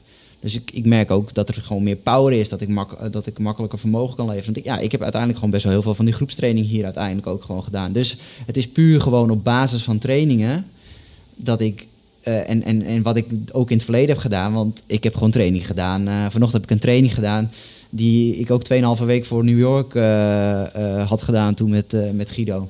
Dus 0.47 0.55
ik, 0.55 0.71
ik 0.73 0.85
merk 0.85 1.11
ook 1.11 1.33
dat 1.33 1.49
er 1.49 1.61
gewoon 1.61 1.83
meer 1.83 1.95
power 1.95 2.33
is, 2.33 2.49
dat 2.49 2.61
ik, 2.61 2.69
eh, 2.69 3.11
dat 3.11 3.27
ik 3.27 3.39
makkelijker 3.39 3.79
vermogen 3.79 4.15
kan 4.15 4.25
leveren. 4.25 4.45
Want 4.45 4.57
ik, 4.57 4.63
ja, 4.63 4.79
ik 4.79 4.91
heb 4.91 5.01
uiteindelijk 5.01 5.39
gewoon 5.39 5.53
best 5.53 5.63
wel 5.63 5.73
heel 5.73 5.81
veel 5.81 5.95
van 5.95 6.05
die 6.05 6.13
groepstraining 6.13 6.67
hier 6.67 6.83
uiteindelijk 6.83 7.27
ook 7.27 7.43
gewoon 7.43 7.63
gedaan. 7.63 7.91
Dus 7.91 8.17
het 8.45 8.57
is 8.57 8.67
puur 8.67 9.01
gewoon 9.01 9.29
op 9.29 9.43
basis 9.43 9.83
van 9.83 9.97
trainingen 9.97 10.65
dat 11.35 11.61
ik, 11.61 11.87
eh, 12.21 12.49
en, 12.49 12.63
en, 12.63 12.81
en 12.81 13.01
wat 13.01 13.17
ik 13.17 13.25
ook 13.51 13.69
in 13.69 13.75
het 13.75 13.85
verleden 13.85 14.09
heb 14.09 14.17
gedaan, 14.17 14.53
want 14.53 14.83
ik 14.85 15.03
heb 15.03 15.13
gewoon 15.13 15.31
training 15.31 15.67
gedaan. 15.67 16.07
Eh, 16.07 16.13
vanochtend 16.13 16.53
heb 16.53 16.63
ik 16.63 16.71
een 16.71 16.79
training 16.79 17.13
gedaan 17.13 17.51
die 17.89 18.35
ik 18.35 18.51
ook 18.51 18.63
2,5 18.63 19.05
week 19.05 19.25
voor 19.25 19.43
New 19.43 19.59
York 19.59 19.93
had 21.07 21.21
gedaan 21.21 21.53
toen 21.53 21.69
met, 21.69 21.95
met 22.13 22.29
Guido. 22.29 22.69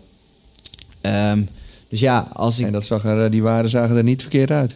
Ehm, 1.02 1.42
dus 1.90 2.00
ja, 2.00 2.28
als 2.34 2.60
ik... 2.60 2.66
En 2.66 2.72
dat 2.72 2.86
zag 2.86 3.06
er, 3.06 3.32
die 3.32 3.42
waren 3.42 3.70
zagen 3.70 3.98
er 3.98 4.04
niet 4.04 4.22
verkeerd 4.22 4.52
uit. 4.52 4.76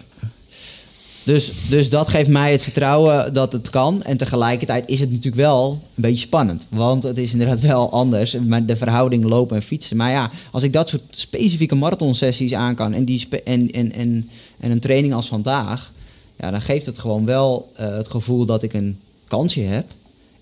Dus, 1.24 1.52
dus 1.70 1.90
dat 1.90 2.10
geeft 2.10 2.30
mij 2.30 2.52
het 2.52 2.64
vertrouwen 2.64 3.34
dat 3.34 3.54
het 3.54 3.70
kan. 3.70 4.04
En 4.04 4.18
tegelijkertijd 4.18 4.90
is 4.90 5.00
het 5.00 5.10
natuurlijk 5.10 5.36
wel 5.36 5.72
een 5.72 6.02
beetje 6.02 6.26
spannend. 6.26 6.68
Want 6.70 7.04
het 7.04 7.18
is 7.18 7.32
inderdaad 7.32 7.60
wel 7.74 7.92
anders. 7.92 8.38
Maar 8.48 8.66
de 8.66 8.78
verhouding 8.78 9.24
lopen 9.24 9.56
en 9.56 9.64
fietsen. 9.64 9.98
Maar 9.98 10.12
ja, 10.12 10.32
als 10.52 10.64
ik 10.64 10.74
dat 10.74 10.90
soort 10.90 11.04
specifieke 11.10 11.76
marathonsessies 11.76 12.54
aan 12.54 12.76
kan... 12.76 12.94
en, 12.94 13.06
die 13.06 13.28
en, 13.44 13.72
en, 13.72 13.92
en, 13.92 14.30
en 14.60 14.72
een 14.72 14.80
training 14.80 15.14
als 15.14 15.28
vandaag... 15.28 15.92
Ja, 16.40 16.52
dan 16.52 16.62
geeft 16.62 16.86
het 16.86 17.00
gewoon 17.00 17.26
wel 17.26 17.72
eh, 17.76 17.96
het 17.96 18.08
gevoel 18.08 18.46
dat 18.46 18.64
ik 18.64 18.74
een 18.74 19.00
kansje 19.28 19.62
heb. 19.62 19.86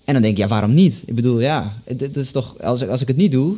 En 0.04 0.12
dan 0.12 0.22
denk 0.22 0.34
ik, 0.34 0.42
ja, 0.42 0.48
waarom 0.48 0.74
niet? 0.74 1.02
Ik 1.06 1.14
bedoel, 1.14 1.40
ja, 1.40 1.72
dit 1.96 2.16
is 2.16 2.30
toch, 2.30 2.62
als, 2.62 2.80
ik, 2.80 2.88
als 2.88 3.00
ik 3.00 3.08
het 3.08 3.16
niet 3.16 3.32
doe... 3.32 3.56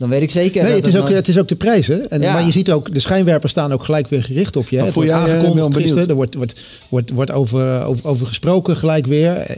dan 0.00 0.08
weet 0.08 0.22
ik 0.22 0.30
zeker. 0.30 0.62
Nee, 0.62 0.72
dat 0.74 0.84
het 0.84 0.94
is, 0.94 1.00
ook, 1.00 1.08
het 1.08 1.28
is 1.28 1.38
ook 1.38 1.48
de 1.48 1.56
prijs. 1.56 1.86
Hè? 1.86 1.96
En, 1.98 2.20
Ja. 2.20 2.32
Maar 2.32 2.46
je 2.46 2.52
ziet 2.52 2.70
ook, 2.70 2.94
de 2.94 3.00
schijnwerpers 3.00 3.52
staan 3.52 3.72
ook 3.72 3.82
gelijk 3.84 4.08
weer 4.08 4.22
gericht 4.24 4.56
op 4.56 4.68
je. 4.68 4.76
hè. 4.76 4.82
Het 4.84 4.92
voel 4.92 5.04
wordt 5.04 5.16
eh, 5.18 5.24
aangekondigd 5.34 5.76
gisteren. 5.76 6.08
Er 6.08 6.14
wordt, 6.14 6.34
wordt, 6.34 6.60
wordt, 6.88 7.10
wordt 7.10 7.30
over, 7.30 7.84
over, 7.84 8.06
over 8.08 8.26
gesproken 8.26 8.76
gelijk 8.76 9.06
weer. 9.06 9.32
Eh, 9.36 9.56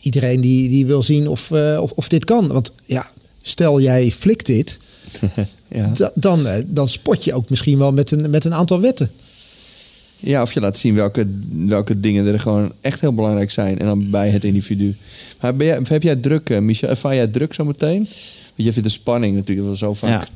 Iedereen 0.00 0.40
die, 0.40 0.68
die 0.68 0.86
wil 0.86 1.02
zien 1.02 1.28
of, 1.28 1.50
eh, 1.50 1.78
of, 1.82 1.90
of 1.90 2.08
dit 2.08 2.24
kan. 2.24 2.48
Want 2.48 2.72
ja, 2.84 3.10
stel 3.42 3.80
jij 3.80 4.10
flikt 4.10 4.46
dit, 4.46 4.78
Ja. 5.68 5.90
da- 5.96 6.12
dan, 6.14 6.46
dan 6.66 6.88
spot 6.88 7.24
je 7.24 7.34
ook 7.34 7.50
misschien 7.50 7.78
wel 7.78 7.92
met 7.92 8.10
een, 8.10 8.30
met 8.30 8.44
een 8.44 8.54
aantal 8.54 8.80
wetten. 8.80 9.10
ja, 10.16 10.42
of 10.42 10.52
je 10.52 10.60
laat 10.60 10.78
zien 10.78 10.94
welke, 10.94 11.26
welke 11.66 12.00
dingen 12.00 12.26
er 12.26 12.40
gewoon 12.40 12.72
echt 12.80 13.00
heel 13.00 13.14
belangrijk 13.14 13.50
zijn. 13.50 13.78
En 13.78 13.86
dan 13.86 14.10
bij 14.10 14.30
het 14.30 14.44
individu. 14.44 14.96
Maar 15.40 15.56
ben 15.56 15.66
jij, 15.66 15.80
heb 15.84 16.02
jij 16.02 16.16
druk, 16.16 16.60
Michel? 16.60 16.88
Ervaar 16.88 17.14
jij 17.14 17.26
druk 17.26 17.54
zometeen? 17.54 17.98
Want 17.98 18.39
je 18.64 18.72
vindt 18.72 18.88
de 18.88 18.94
spanning 18.94 19.34
natuurlijk 19.34 19.66
wel 19.66 19.76
zo 19.76 19.94
vaak. 19.94 20.10
Ja. 20.10 20.28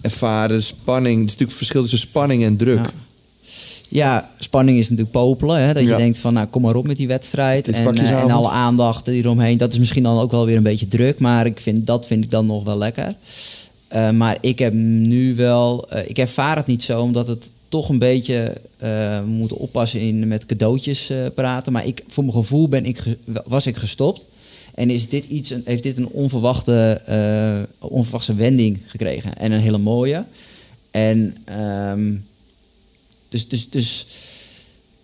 Ervaren, 0.00 0.62
spanning. 0.62 1.14
Het 1.14 1.24
is 1.26 1.32
natuurlijk 1.32 1.58
verschil 1.58 1.80
tussen 1.82 1.98
spanning 1.98 2.44
en 2.44 2.56
druk. 2.56 2.78
Ja. 2.78 2.90
Ja, 3.88 4.30
spanning 4.38 4.78
is 4.78 4.84
natuurlijk 4.88 5.10
popelen. 5.16 5.60
Hè? 5.60 5.72
Dat 5.72 5.82
je 5.82 5.88
Ja. 5.88 5.96
denkt 5.96 6.18
van, 6.18 6.34
nou, 6.34 6.46
kom 6.46 6.62
maar 6.62 6.74
op 6.74 6.86
met 6.86 6.96
die 6.96 7.06
wedstrijd. 7.06 7.68
En, 7.68 7.94
eh, 7.96 8.10
en 8.10 8.30
alle 8.30 8.48
aandacht 8.50 9.06
hieromheen. 9.06 9.58
Dat 9.58 9.72
is 9.72 9.78
misschien 9.78 10.02
dan 10.02 10.18
ook 10.18 10.30
wel 10.30 10.46
weer 10.46 10.56
een 10.56 10.62
beetje 10.62 10.88
druk. 10.88 11.18
Maar 11.18 11.46
ik 11.46 11.60
vind, 11.60 11.86
dat 11.86 12.06
vind 12.06 12.24
ik 12.24 12.30
dan 12.30 12.46
nog 12.46 12.64
wel 12.64 12.78
lekker. 12.78 13.14
Eh, 13.88 14.10
maar 14.10 14.38
ik 14.40 14.58
heb 14.58 14.72
nu 14.72 15.34
wel... 15.34 15.86
eh, 15.90 16.08
ik 16.08 16.18
ervaar 16.18 16.56
het 16.56 16.66
niet 16.66 16.82
zo, 16.82 17.00
omdat 17.00 17.26
het 17.26 17.50
toch 17.68 17.88
een 17.88 17.98
beetje... 17.98 18.52
moeten 19.26 19.56
oppassen 19.56 20.00
in 20.00 20.28
met 20.28 20.46
cadeautjes 20.46 21.10
praten. 21.34 21.72
Maar 21.72 21.86
ik, 21.86 22.02
voor 22.08 22.24
mijn 22.24 22.36
gevoel 22.36 22.68
ben 22.68 22.84
ik, 22.86 23.02
was 23.46 23.66
ik 23.66 23.76
gestopt. 23.76 24.26
En 24.76 24.90
is 24.90 25.08
dit 25.08 25.24
iets, 25.24 25.54
heeft 25.64 25.82
dit 25.82 25.96
een 25.96 26.08
onverwachte, 26.08 27.00
eh, 27.06 27.88
onverwachte 27.88 28.34
wending 28.34 28.78
gekregen. 28.86 29.36
En 29.36 29.52
een 29.52 29.60
hele 29.60 29.78
mooie. 29.78 30.24
En... 30.90 31.36
ehm, 31.44 32.14
dus, 33.28 33.48
dus, 33.48 33.70
dus 33.70 34.06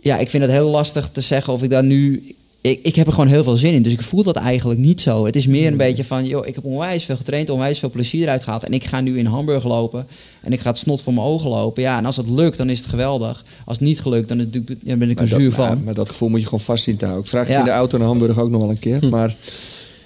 ja, 0.01 0.19
ik 0.19 0.31
vind 0.31 0.43
het 0.43 0.53
heel 0.53 0.69
lastig 0.69 1.11
te 1.11 1.21
zeggen 1.21 1.53
of 1.53 1.63
ik 1.63 1.71
daar 1.71 1.85
nu. 1.85 2.35
Ik, 2.63 2.81
ik 2.83 2.97
heb 2.97 3.07
er 3.07 3.13
gewoon 3.13 3.29
heel 3.29 3.43
veel 3.43 3.57
zin 3.57 3.73
in. 3.75 3.83
Dus 3.83 3.93
ik 3.93 4.03
voel 4.03 4.23
dat 4.23 4.37
eigenlijk 4.37 4.81
niet 4.81 5.01
zo. 5.01 5.25
Het 5.27 5.37
is 5.37 5.47
meer 5.47 5.67
een 5.71 5.77
beetje 5.77 6.05
van, 6.05 6.25
joh, 6.27 6.47
ik 6.47 6.55
heb 6.55 6.65
onwijs 6.65 7.05
veel 7.05 7.17
getraind, 7.17 7.51
onwijs 7.51 7.79
veel 7.79 7.91
plezier 7.91 8.23
eruit 8.23 8.43
gehaald. 8.43 8.65
En 8.65 8.73
ik 8.73 8.85
ga 8.85 9.01
nu 9.01 9.19
in 9.19 9.27
Hamburg 9.27 9.65
lopen. 9.65 10.07
En 10.41 10.53
ik 10.53 10.61
ga 10.61 10.71
het 10.71 10.79
snot 10.79 11.03
voor 11.03 11.15
mijn 11.15 11.27
ogen 11.27 11.51
lopen. 11.51 11.83
Ja, 11.83 11.99
en 11.99 12.05
als 12.07 12.17
het 12.17 12.29
lukt, 12.29 12.59
dan 12.59 12.71
is 12.71 12.79
het 12.79 12.89
geweldig. 12.89 13.45
Als 13.65 13.79
het 13.79 13.87
niet 13.89 14.01
gelukt, 14.01 14.29
dan, 14.29 14.39
het 14.39 14.59
ja, 14.83 14.97
ben 14.97 15.11
ik 15.11 15.21
er 15.21 15.29
zuur 15.29 15.53
van. 15.53 15.85
maar 15.85 15.95
dat 15.95 16.09
gevoel 16.09 16.29
moet 16.29 16.39
je 16.39 16.45
gewoon 16.45 16.61
vast 16.61 16.85
zien 16.85 16.97
te 16.97 17.05
houden. 17.05 17.25
Ik 17.25 17.31
vraag 17.31 17.47
je 17.47 17.53
Ja. 17.53 17.59
in 17.59 17.65
de 17.65 17.71
auto 17.71 17.99
naar 17.99 18.07
Hamburg 18.07 18.39
ook 18.39 18.51
nog 18.51 18.61
wel 18.61 18.71
een 18.71 18.79
keer. 18.79 19.09
Maar, 19.11 19.37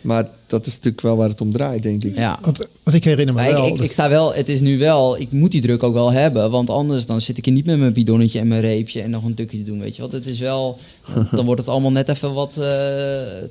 maar 0.01 0.29
dat 0.47 0.67
is 0.67 0.73
natuurlijk 0.75 1.01
wel 1.03 1.17
waar 1.17 1.29
het 1.29 1.41
om 1.41 1.53
draait, 1.53 1.83
denk 1.83 2.05
ik. 2.05 2.17
Ja. 2.17 2.39
Want, 2.43 2.69
want 2.83 2.97
ik 2.97 3.05
herinner 3.05 3.35
me 3.35 3.41
Maar 3.41 3.51
ik, 3.51 3.57
wel... 3.57 3.67
ik, 3.67 3.77
dat- 3.77 3.87
ik 3.87 3.93
sta 3.93 4.09
wel, 4.09 4.35
het 4.35 4.49
is 4.49 4.61
nu 4.61 4.79
wel, 4.79 5.21
ik 5.21 5.33
moet 5.33 5.51
die 5.51 5.61
druk 5.61 5.83
ook 5.83 5.95
wel 5.95 6.13
hebben. 6.13 6.51
Want 6.51 6.71
anders 6.71 7.07
dan 7.07 7.21
zit 7.21 7.39
ik 7.39 7.45
hier 7.45 7.55
niet 7.55 7.67
met 7.67 7.79
mijn 7.79 7.93
bidonnetje 7.93 8.39
en 8.39 8.49
mijn 8.49 8.61
reepje 8.61 9.03
en 9.03 9.11
nog 9.11 9.25
een 9.25 9.35
tukje 9.35 9.59
te 9.59 9.65
doen, 9.65 9.81
weet 9.81 9.97
je 9.97 10.03
wat. 10.03 10.13
Het 10.13 10.27
is 10.27 10.39
wel, 10.39 10.79
dan 11.37 11.45
wordt 11.45 11.61
het 11.61 11.71
allemaal 11.71 11.93
net 11.93 12.09
even 12.09 12.33
wat 12.35 12.49
eh, 12.57 12.63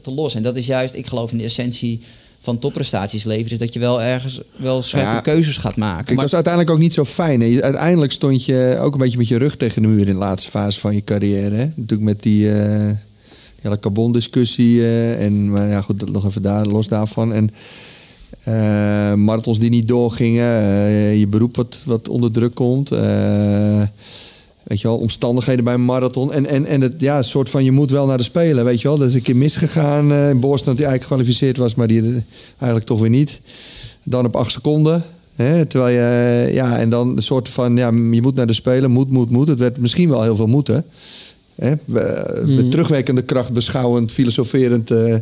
te 0.01 0.11
los. 0.15 0.35
En 0.35 0.43
dat 0.43 0.57
is 0.57 0.65
juist, 0.65 0.95
ik 0.95 1.07
geloof 1.07 1.31
in 1.31 1.37
de 1.37 1.43
essentie 1.43 2.01
van 2.39 2.59
topprestaties 2.59 3.23
leveren, 3.23 3.51
is 3.51 3.57
dat 3.57 3.73
je 3.73 3.79
wel 3.79 4.01
ergens 4.01 4.41
wel 4.55 4.81
scherpe 4.81 5.05
Ja. 5.07 5.19
keuzes 5.19 5.57
gaat 5.57 5.75
maken. 5.75 6.05
Kijk, 6.05 6.17
dat 6.17 6.27
is 6.27 6.33
uiteindelijk 6.33 6.73
ook 6.73 6.79
niet 6.81 6.93
zo 6.93 7.03
fijn. 7.05 7.41
Hè? 7.41 7.61
Uiteindelijk 7.61 8.11
stond 8.11 8.45
je 8.45 8.77
ook 8.81 8.93
een 8.93 8.99
beetje 8.99 9.17
met 9.17 9.27
je 9.27 9.37
rug 9.37 9.55
tegen 9.57 9.81
de 9.81 9.87
muur 9.87 9.99
in 10.07 10.13
de 10.13 10.19
laatste 10.19 10.49
fase 10.49 10.79
van 10.79 10.95
je 10.95 11.03
carrière. 11.03 11.55
Hè? 11.55 11.65
Natuurlijk 11.75 12.01
met 12.01 12.23
die, 12.23 12.51
eh, 12.51 12.79
die 12.79 12.95
hele 13.65 13.79
carbon-discussie. 13.79 14.81
eh, 14.81 15.25
en 15.25 15.51
maar 15.51 15.69
ja, 15.69 15.81
goed, 15.81 15.99
dat 15.99 16.11
nog 16.11 16.25
even 16.25 16.41
daar, 16.41 16.65
los 16.65 16.87
daarvan. 16.87 17.33
En 17.33 17.49
eh, 18.43 19.13
marathons 19.13 19.59
die 19.59 19.69
niet 19.69 19.87
doorgingen. 19.87 20.61
eh, 20.61 21.19
je 21.19 21.27
beroep 21.27 21.55
wat, 21.55 21.83
wat 21.85 22.09
onder 22.09 22.31
druk 22.31 22.55
komt. 22.55 22.89
weet 24.63 24.81
je 24.81 24.87
wel, 24.87 24.97
omstandigheden 24.97 25.63
bij 25.63 25.73
een 25.73 25.85
marathon. 25.85 26.33
En, 26.33 26.45
en, 26.45 26.65
en 26.65 26.81
het 26.81 26.95
ja, 26.97 27.21
soort 27.21 27.49
van 27.49 27.63
je 27.63 27.71
moet 27.71 27.91
wel 27.91 28.05
naar 28.05 28.17
de 28.17 28.23
Spelen. 28.23 28.65
Weet 28.65 28.81
je 28.81 28.87
wel, 28.87 28.97
dat 28.97 29.07
is 29.07 29.13
een 29.13 29.21
keer 29.21 29.35
misgegaan. 29.35 30.13
in 30.13 30.39
Boston 30.39 30.75
die 30.75 30.85
eigenlijk 30.85 31.01
gekwalificeerd 31.01 31.57
was, 31.57 31.75
maar 31.75 31.87
die 31.87 32.23
eigenlijk 32.57 32.85
toch 32.85 32.99
weer 32.99 33.09
niet. 33.09 33.39
Dan 34.03 34.25
op 34.25 34.35
acht 34.35 34.51
seconden. 34.51 35.03
Hè, 35.35 35.65
terwijl 35.65 35.95
je, 35.95 36.53
ja, 36.53 36.77
en 36.77 36.89
dan 36.89 37.15
een 37.15 37.23
soort 37.23 37.49
van, 37.49 37.77
ja, 37.77 37.91
je 38.11 38.21
moet 38.21 38.35
naar 38.35 38.47
de 38.47 38.53
Spelen, 38.53 38.91
moet, 38.91 39.09
moet, 39.09 39.29
moet. 39.29 39.47
Het 39.47 39.59
werd 39.59 39.79
misschien 39.79 40.09
wel 40.09 40.21
heel 40.21 40.35
veel 40.35 40.47
moeten. 40.47 40.85
Hè, 41.55 41.73
we- 41.85 42.41
met 42.45 42.71
terugwerkende 42.71 43.21
kracht 43.21 43.53
beschouwend, 43.53 44.11
filosoferend 44.11 44.91
eh, 44.91 45.15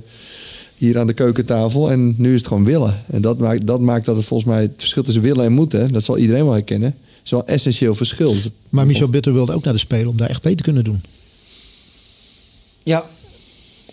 hier 0.78 1.00
aan 1.00 1.08
de 1.08 1.14
keukentafel. 1.14 1.92
En 1.92 2.14
nu 2.18 2.34
is 2.34 2.38
het 2.40 2.48
gewoon 2.48 2.66
willen. 2.66 3.04
En 3.12 3.22
dat 3.22 3.40
maakt, 3.40 3.68
dat 3.68 3.80
maakt 3.80 4.06
dat 4.06 4.16
het 4.16 4.26
volgens 4.26 4.50
mij 4.50 4.62
het 4.62 4.74
verschil 4.78 5.04
tussen 5.04 5.24
willen 5.24 5.46
en 5.46 5.52
moeten, 5.52 5.94
dat 5.94 6.04
zal 6.04 6.18
iedereen 6.18 6.44
wel 6.44 6.54
herkennen, 6.54 6.96
is 7.24 7.32
wel 7.32 7.40
een 7.40 7.48
essentieel 7.48 7.96
verschil. 7.96 8.36
maar 8.70 8.86
Michel 8.86 9.10
Bitter 9.10 9.34
wilde 9.34 9.54
ook 9.54 9.64
naar 9.64 9.74
de 9.74 9.80
Spelen 9.80 10.08
om 10.08 10.18
daar 10.18 10.30
echt 10.30 10.44
mee 10.44 10.56
te 10.56 10.64
kunnen 10.64 10.84
doen. 10.84 11.02
Ja, 12.84 13.06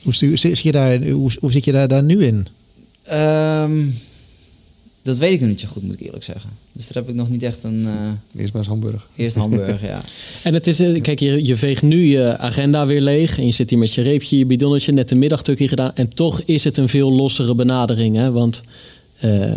Hoe, 0.02 0.14
zit 0.14 0.58
je 0.58 0.72
daar, 0.72 1.02
hoe, 1.08 1.30
hoe 1.40 1.52
zit 1.52 1.64
je 1.64 1.72
daar, 1.72 1.88
daar 1.88 2.02
nu 2.02 2.24
in? 2.24 2.46
ehm, 3.02 3.80
dat 5.02 5.16
weet 5.16 5.32
ik 5.32 5.40
nog 5.40 5.48
niet 5.48 5.60
zo 5.60 5.68
goed, 5.68 5.82
moet 5.82 5.94
ik 5.94 6.00
eerlijk 6.00 6.24
zeggen. 6.24 6.50
Dus 6.72 6.86
daar 6.88 7.02
heb 7.02 7.08
ik 7.08 7.14
nog 7.14 7.28
niet 7.30 7.42
echt 7.42 7.64
een, 7.64 7.86
eh 7.86 8.40
Eerst 8.40 8.52
maar 8.52 8.62
eens 8.62 8.70
Hamburg. 8.70 9.08
eerst 9.16 9.36
Hamburg, 9.36 9.82
ja. 9.82 10.00
En 10.44 10.54
het 10.54 10.66
is, 10.66 10.80
eh, 10.80 11.00
kijk, 11.02 11.18
je, 11.18 11.46
je 11.46 11.56
veegt 11.56 11.82
nu 11.82 12.04
je 12.04 12.38
agenda 12.38 12.86
weer 12.86 13.00
leeg. 13.00 13.38
En 13.38 13.46
je 13.46 13.52
zit 13.52 13.70
hier 13.70 13.78
met 13.78 13.94
je 13.94 14.02
reepje, 14.02 14.38
je 14.38 14.46
bidonnetje, 14.46 14.92
net 14.92 15.10
een 15.10 15.18
middagtukje 15.18 15.68
gedaan. 15.68 15.90
En 15.94 16.14
toch 16.14 16.40
is 16.44 16.64
het 16.64 16.76
een 16.76 16.88
veel 16.88 17.12
lossere 17.12 17.54
benadering. 17.54 18.16
Hè? 18.16 18.30
Want 18.30 18.62
eh, 19.18 19.52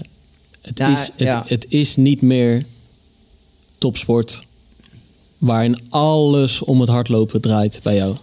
het, 0.61 0.77
Ja, 0.77 0.91
is, 0.91 0.99
het, 0.99 1.13
ja. 1.17 1.43
het 1.47 1.65
is 1.69 1.95
niet 1.95 2.21
meer 2.21 2.63
topsport. 3.77 4.43
Waarin 5.37 5.77
alles 5.89 6.61
om 6.61 6.79
het 6.79 6.89
hardlopen 6.89 7.41
draait 7.41 7.79
bij 7.83 7.95
jou. 7.95 8.15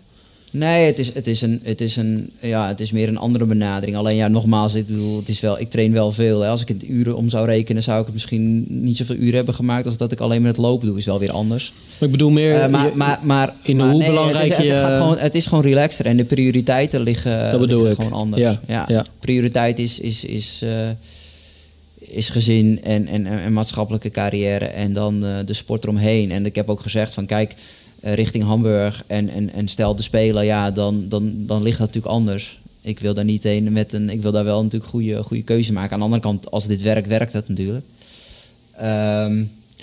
Nee, 0.53 0.87
het 0.87 0.99
is, 0.99 1.15
het, 1.15 1.27
is 1.27 1.43
een, 1.43 1.61
het, 1.63 1.81
is 1.81 1.97
een, 1.97 2.31
ja, 2.41 2.69
het 2.69 2.81
is 2.81 2.91
meer 2.93 3.09
een 3.09 3.17
andere 3.17 3.45
benadering. 3.45 3.97
Alleen 3.97 4.17
ja, 4.17 4.29
nogmaals, 4.29 4.75
ik 4.75 4.87
bedoel, 4.87 5.17
het 5.17 5.29
is 5.29 5.41
wel, 5.41 5.61
ik 5.61 5.71
train 5.71 5.93
wel 5.93 6.13
veel. 6.13 6.41
Hè. 6.41 6.49
Als 6.49 6.61
ik 6.61 6.69
het 6.69 6.89
uren 6.89 7.17
om 7.17 7.29
zou 7.29 7.47
rekenen, 7.47 7.83
zou 7.83 7.99
ik 7.99 8.05
het 8.05 8.15
misschien 8.15 8.67
niet 8.69 8.97
zoveel 8.97 9.17
uren 9.17 9.35
hebben 9.35 9.55
gemaakt 9.55 9.87
als 9.87 9.97
dat 9.97 10.13
ik 10.13 10.21
alleen 10.21 10.43
met 10.43 10.57
het 10.57 10.67
lopen 10.67 10.87
doe. 10.87 10.99
Is 10.99 11.05
wel 11.05 11.19
weer 11.19 11.31
anders. 11.33 11.73
Maar 11.99 12.09
ik 12.09 12.11
bedoel 12.15 12.31
meer... 12.31 12.55
Eh, 12.55 12.69
maar, 12.69 12.91
maar, 12.97 13.21
maar, 13.23 13.55
in 13.63 13.77
maar 13.77 13.89
hoe 13.91 13.99
nee, 13.99 14.09
belangrijk 14.09 14.49
het, 14.51 14.59
is- 14.59 14.65
je- 14.65 14.73
Het, 14.73 14.95
gewoon, 14.97 15.19
het 15.19 15.35
is 15.35 15.47
gewoon 15.47 15.65
relaxter 15.65 16.07
en 16.07 16.17
de 16.17 16.25
prioriteiten 16.25 17.01
liggen, 17.03 17.51
Dat 17.51 17.61
bedoel 17.61 17.83
liggen 17.85 17.97
ik. 17.97 18.03
gewoon 18.09 18.21
anders. 18.23 18.43
Ja, 18.43 18.61
Ja, 18.67 18.85
ja. 18.89 19.05
Prioriteit 19.21 19.79
is, 19.79 20.01
is, 20.01 20.25
is, 20.25 20.61
eh, 20.63 20.89
is 21.99 22.29
gezin 22.29 22.81
en, 22.83 23.07
en, 23.07 23.27
en 23.27 23.53
maatschappelijke 23.53 24.11
carrière 24.11 24.65
en 24.65 24.93
dan 24.93 25.25
eh, 25.25 25.31
de 25.47 25.53
sport 25.53 25.83
eromheen. 25.85 26.31
En 26.31 26.47
ik 26.47 26.55
heb 26.55 26.69
ook 26.69 26.81
gezegd 26.81 27.15
van 27.15 27.27
kijk, 27.27 27.55
eh, 28.01 28.15
richting 28.15 28.45
Hamburg 28.45 29.03
en, 29.07 29.29
en, 29.29 29.53
en 29.53 29.69
stel 29.69 29.97
de 29.97 30.03
Spelen, 30.03 30.45
ja, 30.45 30.71
dan, 30.71 31.05
dan, 31.09 31.33
dan 31.37 31.63
ligt 31.63 31.79
dat 31.79 31.87
natuurlijk 31.87 32.15
anders. 32.15 32.59
Ik 32.83 33.01
wil 33.01 33.15
daar 33.15 33.25
niet 33.25 33.43
heen 33.43 33.73
met 33.73 33.93
een. 33.93 34.11
Ik 34.11 34.23
wil 34.23 34.33
daar 34.33 34.45
wel 34.45 34.63
natuurlijk 34.63 34.91
goede, 34.91 35.23
goede 35.23 35.43
keuze 35.43 35.73
maken. 35.73 35.93
Aan 35.93 35.99
de 35.99 36.05
andere 36.05 36.23
kant, 36.23 36.51
als 36.51 36.67
dit 36.67 36.83
werkt, 36.83 37.07
werkt 37.09 37.33
het 37.33 37.49
natuurlijk. 37.49 37.85
Ehm, 38.77 39.43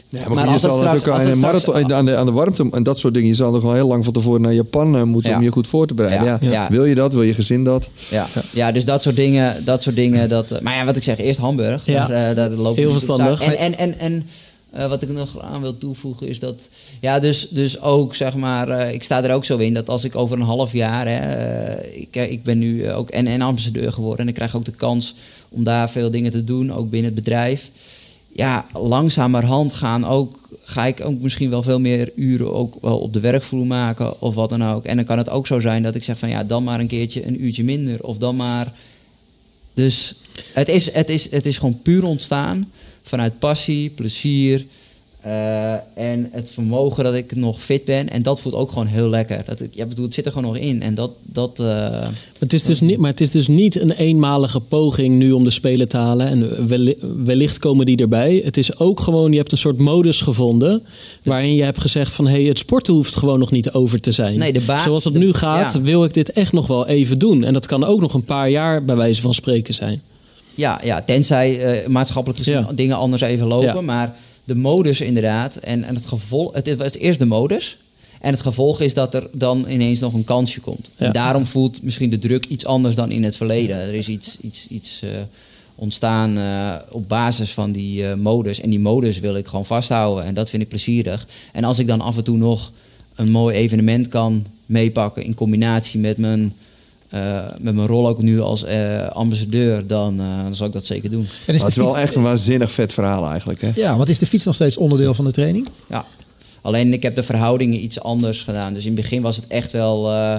Ja, 0.10 0.20
Maar 0.28 0.34
maar, 0.34 0.46
je 0.46 0.52
als 0.52 0.62
het 0.62 0.72
zal 0.72 0.80
straks- 0.80 0.94
natuurlijk 1.04 1.20
als 1.20 1.30
aan, 1.32 1.36
straks- 1.38 1.66
marathon, 1.66 1.94
aan, 1.96 2.06
de, 2.06 2.16
aan 2.16 2.26
de 2.26 2.32
warmte 2.32 2.68
en 2.72 2.84
dat 2.84 3.00
soort 3.00 3.14
dingen. 3.14 3.28
Je 3.30 3.34
zal 3.36 3.52
nog 3.52 3.62
wel 3.62 3.74
heel 3.74 3.88
lang 3.88 4.04
van 4.04 4.14
tevoren 4.14 4.42
naar 4.42 4.54
Japan 4.54 4.96
eh, 4.98 5.04
moeten 5.04 5.32
Ja. 5.32 5.38
om 5.38 5.44
je 5.44 5.52
goed 5.52 5.68
voor 5.68 5.88
te 5.88 5.94
bereiden. 5.94 6.26
Ja, 6.28 6.38
Ja. 6.42 6.52
ja. 6.52 6.68
Wil 6.70 6.86
je 6.86 6.96
dat? 6.96 7.14
Wil 7.14 7.22
je 7.24 7.34
gezin 7.34 7.64
dat? 7.64 7.90
Ja, 8.10 8.26
ja. 8.54 8.72
dus 8.72 8.86
dat 8.86 9.04
soort 9.04 9.16
dingen. 9.16 9.66
Dat 9.66 9.84
soort 9.84 9.96
dingen 9.96 10.30
dat, 10.30 10.52
eh, 10.52 10.62
maar 10.62 10.76
ja, 10.76 10.86
wat 10.86 10.96
ik 10.98 11.04
zeg, 11.04 11.18
eerst 11.20 11.40
Hamburg. 11.40 11.86
Ja. 11.86 12.08
Daar, 12.08 12.30
eh, 12.30 12.36
daar 12.36 12.50
lopen 12.50 12.82
Heel 12.84 12.92
verstandig. 12.92 13.42
En, 13.42 13.58
en, 13.58 13.78
en, 13.78 14.00
en 14.00 14.26
eh, 14.78 14.90
wat 14.90 15.02
ik 15.02 15.10
nog 15.10 15.40
aan 15.42 15.62
wil 15.62 15.78
toevoegen 15.78 16.28
is 16.28 16.40
dat... 16.40 16.70
Ja, 17.02 17.20
dus, 17.20 17.50
dus 17.50 17.82
ook, 17.82 18.16
zeg 18.16 18.36
maar... 18.36 18.70
eh, 18.70 18.94
ik 18.94 19.04
sta 19.04 19.24
er 19.24 19.34
ook 19.34 19.46
zo 19.46 19.58
in 19.58 19.74
dat 19.74 19.90
als 19.90 20.04
ik 20.04 20.16
over 20.16 20.38
een 20.38 20.46
half 20.46 20.74
jaar... 20.74 21.08
Hè, 21.08 21.16
eh, 21.16 22.02
ik, 22.02 22.16
ik 22.16 22.44
ben 22.44 22.58
nu 22.58 22.92
ook 22.92 23.10
en, 23.10 23.28
en 23.28 23.42
ambassadeur 23.42 23.94
geworden... 23.94 24.20
en 24.20 24.28
ik 24.28 24.34
krijg 24.34 24.56
ook 24.56 24.66
de 24.66 24.72
kans 24.72 25.16
om 25.50 25.64
daar 25.64 25.90
veel 25.90 26.12
dingen 26.12 26.32
te 26.32 26.44
doen, 26.44 26.74
ook 26.74 26.90
binnen 26.90 27.12
het 27.14 27.24
bedrijf. 27.24 27.72
Ja, 28.32 28.66
langzamerhand 28.74 29.74
gaan 29.74 30.06
ook... 30.06 30.50
Ga 30.64 30.86
ik 30.86 31.06
ook 31.06 31.20
misschien 31.20 31.50
wel 31.50 31.64
veel 31.64 31.80
meer 31.80 32.12
uren 32.16 32.54
ook 32.54 32.76
wel 32.82 33.00
op 33.00 33.14
de 33.14 33.20
werkvloer 33.20 33.66
maken 33.66 34.22
of 34.22 34.36
wat 34.36 34.50
dan 34.50 34.66
ook. 34.66 34.86
En 34.86 34.96
dan 34.96 35.06
kan 35.06 35.18
het 35.18 35.30
ook 35.30 35.48
zo 35.48 35.60
zijn 35.60 35.84
dat 35.84 35.96
ik 35.96 36.04
zeg 36.04 36.20
van 36.20 36.30
ja, 36.30 36.44
dan 36.44 36.64
maar 36.64 36.80
een 36.80 36.88
keertje 36.88 37.28
een 37.28 37.44
uurtje 37.44 37.64
minder. 37.64 38.04
Of 38.04 38.18
dan 38.18 38.36
maar 38.36 38.74
dus 39.74 40.16
het 40.54 40.70
is, 40.70 40.92
het, 40.94 41.10
is, 41.10 41.32
het 41.32 41.46
is 41.46 41.58
gewoon 41.58 41.82
puur 41.82 42.04
ontstaan 42.04 42.72
vanuit 43.08 43.40
passie, 43.40 43.90
plezier 43.90 44.66
eh, 45.22 45.74
en 45.94 46.30
het 46.32 46.52
vermogen 46.52 47.04
dat 47.04 47.14
ik 47.14 47.36
nog 47.36 47.62
fit 47.64 47.86
ben. 47.86 48.10
En 48.10 48.22
dat 48.22 48.42
voelt 48.42 48.56
ook 48.56 48.70
gewoon 48.70 48.88
heel 48.88 49.10
lekker. 49.10 49.42
Dat, 49.46 49.62
ja, 49.72 49.86
bedoel, 49.86 50.06
het 50.06 50.14
zit 50.14 50.26
er 50.26 50.32
gewoon 50.32 50.54
nog 50.54 50.62
in. 50.62 50.82
En 50.82 50.96
dat, 50.96 51.12
dat 51.24 51.60
eh, 51.60 52.08
Het 52.40 52.54
is 52.54 52.64
dus 52.64 52.80
niet, 52.80 52.98
maar 52.98 53.10
het 53.12 53.22
is 53.22 53.32
dus 53.32 53.48
niet 53.48 53.80
een 53.80 53.92
eenmalige 53.92 54.60
poging 54.60 55.16
nu 55.18 55.32
om 55.32 55.44
de 55.44 55.50
spelen 55.50 55.88
te 55.90 55.98
halen. 55.98 56.28
En 56.28 56.68
welli- 56.68 56.96
wellicht 57.24 57.60
komen 57.60 57.86
die 57.86 57.98
erbij. 57.98 58.42
Het 58.46 58.58
is 58.58 58.80
ook 58.80 59.00
gewoon, 59.00 59.32
je 59.32 59.38
hebt 59.38 59.52
een 59.52 59.58
soort 59.58 59.78
modus 59.78 60.22
gevonden. 60.22 60.84
Waarin 61.24 61.54
je 61.56 61.64
hebt 61.64 61.82
gezegd 61.82 62.14
van 62.14 62.28
hé, 62.28 62.34
hey, 62.34 62.44
het 62.44 62.58
sporten 62.58 62.94
hoeft 62.94 63.16
gewoon 63.16 63.40
nog 63.40 63.52
niet 63.52 63.72
over 63.72 64.02
te 64.02 64.12
zijn. 64.12 64.38
Nee, 64.40 64.54
de 64.54 64.62
Zoals 64.84 65.04
het 65.04 65.14
de- 65.14 65.20
nu 65.20 65.34
gaat, 65.34 65.74
ja. 65.74 65.82
wil 65.82 66.04
ik 66.04 66.14
dit 66.14 66.32
echt 66.32 66.52
nog 66.54 66.68
wel 66.68 66.88
even 66.88 67.20
doen. 67.20 67.44
En 67.44 67.54
dat 67.54 67.66
kan 67.66 67.84
ook 67.84 68.00
nog 68.02 68.14
een 68.14 68.26
paar 68.26 68.50
jaar 68.50 68.86
bij 68.86 68.96
wijze 68.96 69.22
van 69.22 69.34
spreken 69.34 69.74
zijn. 69.74 70.02
Ja, 70.58 70.80
ja 70.84 71.02
tenzij 71.02 71.60
eh, 71.60 71.88
maatschappelijk 71.88 72.44
gezien 72.44 72.60
Ja. 72.60 72.72
dingen 72.74 72.98
anders 72.98 73.22
even 73.22 73.48
lopen. 73.48 73.74
Ja. 73.76 73.82
Maar 73.82 74.16
de 74.44 74.56
modus 74.56 75.02
inderdaad. 75.02 75.56
En, 75.56 75.84
en 75.84 75.96
het 75.96 76.06
gevolg... 76.06 76.54
Het 76.54 76.76
was 76.76 76.94
eerst 76.94 77.20
de 77.20 77.26
modus. 77.26 77.78
En 78.22 78.32
het 78.32 78.42
gevolg 78.42 78.82
is 78.82 78.94
dat 78.94 79.14
er 79.14 79.28
dan 79.32 79.66
ineens 79.70 80.00
nog 80.00 80.14
een 80.14 80.24
kansje 80.24 80.60
komt. 80.60 80.90
Ja. 80.98 81.06
En 81.06 81.12
daarom 81.12 81.46
voelt 81.46 81.84
misschien 81.84 82.10
de 82.10 82.20
druk 82.20 82.46
iets 82.46 82.66
anders 82.66 82.96
dan 82.96 83.12
in 83.12 83.24
het 83.24 83.38
verleden. 83.38 83.78
Er 83.78 83.94
is 83.94 84.08
iets, 84.08 84.38
iets, 84.42 84.68
iets 84.68 85.02
eh, 85.02 85.10
ontstaan 85.76 86.38
eh, 86.38 86.74
op 86.92 87.08
basis 87.10 87.52
van 87.52 87.72
die 87.72 88.16
modus. 88.16 88.62
En 88.62 88.70
die 88.70 88.80
modus 88.80 89.20
wil 89.20 89.36
ik 89.36 89.48
gewoon 89.48 89.66
vasthouden. 89.66 90.24
En 90.24 90.34
dat 90.34 90.50
vind 90.50 90.62
ik 90.62 90.70
plezierig. 90.70 91.28
En 91.54 91.64
als 91.64 91.80
ik 91.80 91.88
dan 91.88 92.02
af 92.02 92.18
en 92.18 92.24
toe 92.24 92.38
nog 92.38 92.72
een 93.16 93.32
mooi 93.32 93.56
evenement 93.56 94.08
kan 94.08 94.46
meepakken... 94.66 95.24
in 95.24 95.34
combinatie 95.34 96.00
met 96.00 96.18
mijn... 96.18 96.54
eh, 97.10 97.32
met 97.60 97.76
mijn 97.76 97.88
rol 97.88 98.08
ook 98.08 98.22
nu 98.22 98.40
als 98.42 98.64
eh, 98.64 99.08
ambassadeur, 99.08 99.88
dan, 99.88 100.20
eh, 100.20 100.44
dan 100.44 100.56
zal 100.56 100.68
ik 100.68 100.74
dat 100.74 100.86
zeker 100.86 101.10
doen. 101.10 101.28
En 101.46 101.56
is 101.56 101.62
het 101.62 101.70
is 101.70 101.76
wel 101.76 101.98
echt 101.98 102.16
een 102.16 102.24
waanzinnig 102.24 102.72
vet 102.72 102.94
verhaal 102.94 103.30
eigenlijk. 103.30 103.62
Hè? 103.62 103.72
Ja, 103.76 103.98
want 103.98 104.10
is 104.10 104.20
de 104.20 104.26
fiets 104.26 104.46
nog 104.46 104.56
steeds 104.56 104.78
onderdeel 104.78 105.14
van 105.14 105.26
de 105.26 105.32
training? 105.32 105.68
Ja. 105.90 106.06
Alleen 106.68 106.94
ik 106.94 107.04
heb 107.04 107.16
de 107.16 107.24
verhoudingen 107.24 107.84
iets 107.84 108.00
anders 108.00 108.44
gedaan. 108.44 108.74
Dus 108.74 108.86
in 108.86 108.92
het 108.92 109.02
begin 109.02 109.22
was 109.22 109.36
het 109.36 109.48
echt 109.48 109.72
wel 109.72 110.12
eh, 110.12 110.38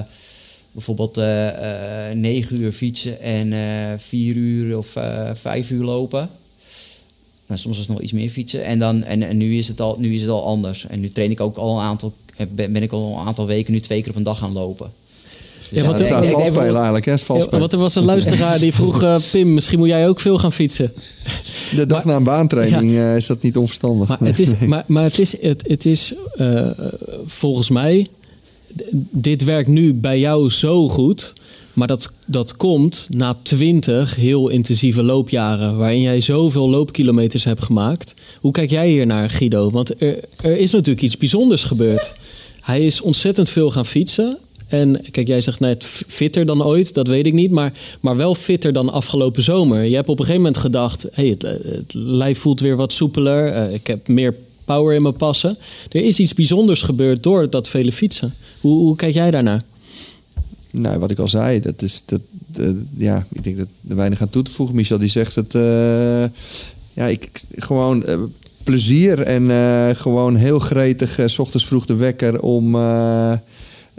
bijvoorbeeld 0.72 1.16
eh, 1.16 1.48
eh, 2.10 2.16
negen 2.16 2.60
uur 2.60 2.72
fietsen 2.72 3.20
en 3.20 3.52
eh 3.52 3.98
vier 3.98 4.36
uur 4.36 4.78
of 4.78 4.96
vijf 5.32 5.70
uur 5.70 5.84
lopen. 5.84 6.30
Nou, 7.46 7.60
soms 7.60 7.76
was 7.76 7.86
het 7.86 7.88
nog 7.88 8.00
iets 8.00 8.12
meer 8.12 8.30
fietsen. 8.30 8.64
En, 8.64 8.78
dan, 8.78 9.04
en, 9.04 9.22
en 9.22 9.36
nu, 9.36 9.56
is 9.56 9.68
het 9.68 9.80
al, 9.80 9.96
nu 9.98 10.14
is 10.14 10.20
het 10.20 10.30
al 10.30 10.44
anders. 10.44 10.86
En 10.86 11.00
nu 11.00 11.08
train 11.08 11.30
ik 11.30 11.40
ook 11.40 11.56
al 11.56 11.78
een 11.78 11.84
aantal, 11.84 12.12
ben 12.48 12.82
ik 12.82 12.92
al 12.92 13.18
een 13.18 13.26
aantal 13.26 13.46
weken 13.46 13.72
nu 13.72 13.80
twee 13.80 14.00
keer 14.00 14.10
op 14.10 14.16
een 14.16 14.22
dag 14.22 14.38
gaan 14.38 14.52
lopen. 14.52 14.92
Ja, 15.70 15.84
want 15.84 15.98
Dat 15.98 16.06
vals 16.06 16.26
ik- 16.26 16.44
spelen 16.46 16.74
eigenlijk. 16.74 17.04
Hè? 17.04 17.12
Ja, 17.12 17.58
want 17.58 17.72
er 17.72 17.78
was 17.78 17.94
een 17.94 18.04
luisteraar 18.04 18.58
die 18.58 18.74
vroeg... 18.74 19.02
eh, 19.02 19.16
Pim, 19.30 19.54
misschien 19.54 19.78
moet 19.78 19.88
jij 19.88 20.08
ook 20.08 20.20
veel 20.20 20.38
gaan 20.38 20.52
fietsen. 20.52 20.92
De 21.74 21.86
dag 21.86 22.04
na 22.04 22.16
een 22.16 22.24
baantraining 22.24 22.92
eh, 22.92 23.16
is 23.16 23.26
dat 23.26 23.42
niet 23.42 23.56
onverstandig. 23.56 24.08
Maar 24.08 24.18
het 24.28 24.38
is, 24.38 24.50
maar, 24.66 24.84
maar 24.86 25.04
het 25.04 25.18
is, 25.18 25.42
het, 25.42 25.64
het 25.68 25.86
is 25.86 26.14
eh, 26.36 26.66
volgens 27.26 27.70
mij, 27.70 28.06
dit 29.10 29.44
werkt 29.44 29.68
nu 29.68 29.94
bij 29.94 30.18
jou 30.18 30.50
zo 30.50 30.88
goed. 30.88 31.32
Maar 31.72 31.86
dat, 31.86 32.12
dat 32.26 32.56
komt 32.56 33.06
na 33.10 33.36
twintig 33.42 34.14
heel 34.14 34.48
intensieve 34.48 35.02
loopjaren. 35.02 35.76
Waarin 35.76 36.00
jij 36.00 36.20
zoveel 36.20 36.70
loopkilometers 36.70 37.44
hebt 37.44 37.62
gemaakt. 37.62 38.14
Hoe 38.40 38.52
kijk 38.52 38.70
jij 38.70 38.88
hier 38.88 39.06
naar, 39.06 39.30
Guido? 39.30 39.70
Want 39.70 40.02
er, 40.02 40.18
er 40.42 40.56
is 40.56 40.70
natuurlijk 40.70 41.02
iets 41.02 41.16
bijzonders 41.16 41.62
gebeurd. 41.62 42.14
Hij 42.60 42.86
is 42.86 43.00
ontzettend 43.00 43.50
veel 43.50 43.70
gaan 43.70 43.86
fietsen. 43.86 44.38
En 44.68 45.00
kijk, 45.10 45.26
jij 45.26 45.40
zegt 45.40 45.60
net 45.60 45.84
fitter 46.06 46.46
dan 46.46 46.64
ooit, 46.64 46.94
dat 46.94 47.06
weet 47.06 47.26
ik 47.26 47.32
niet. 47.32 47.50
Maar, 47.50 47.72
maar 48.00 48.16
wel 48.16 48.34
fitter 48.34 48.72
dan 48.72 48.92
afgelopen 48.92 49.42
zomer. 49.42 49.82
Je 49.82 49.94
hebt 49.94 50.08
op 50.08 50.18
een 50.18 50.24
gegeven 50.24 50.42
moment 50.44 50.60
gedacht: 50.60 51.06
hey, 51.12 51.26
het, 51.26 51.42
het 51.42 51.94
lijf 51.94 52.38
voelt 52.38 52.60
weer 52.60 52.76
wat 52.76 52.92
soepeler. 52.92 53.46
eh, 53.46 53.74
ik 53.74 53.86
heb 53.86 54.08
meer 54.08 54.34
power 54.64 54.94
in 54.94 55.02
mijn 55.02 55.16
passen. 55.16 55.56
Er 55.92 56.04
is 56.04 56.18
iets 56.18 56.34
bijzonders 56.34 56.82
gebeurd 56.82 57.22
door 57.22 57.50
dat 57.50 57.68
vele 57.68 57.92
fietsen. 57.92 58.34
Hoe, 58.60 58.76
hoe 58.78 58.96
kijk 58.96 59.14
jij 59.14 59.30
daarnaar? 59.30 59.62
Nou, 60.70 60.98
wat 60.98 61.10
ik 61.10 61.18
al 61.18 61.28
zei, 61.28 61.60
dat 61.60 61.82
is 61.82 62.02
dat, 62.06 62.20
eh, 62.56 62.68
ja, 62.96 63.26
ik 63.32 63.44
denk 63.44 63.56
dat 63.56 63.66
er 63.88 63.96
weinig 63.96 64.20
aan 64.20 64.28
toe 64.30 64.42
te 64.42 64.50
voegen. 64.50 64.76
Michel 64.76 64.98
die 64.98 65.08
zegt 65.08 65.34
het, 65.34 65.54
eh, 65.54 66.24
ja, 66.92 67.06
ik 67.06 67.30
gewoon 67.56 68.04
eh, 68.04 68.18
plezier 68.64 69.20
en 69.22 69.50
eh, 69.50 69.88
gewoon 69.92 70.36
heel 70.36 70.58
gretig, 70.58 71.18
eh, 71.18 71.26
s 71.26 71.38
ochtends 71.38 71.66
vroeg 71.66 71.86
de 71.86 71.94
wekker 71.96 72.40
om 72.40 72.74
eh 72.74 73.32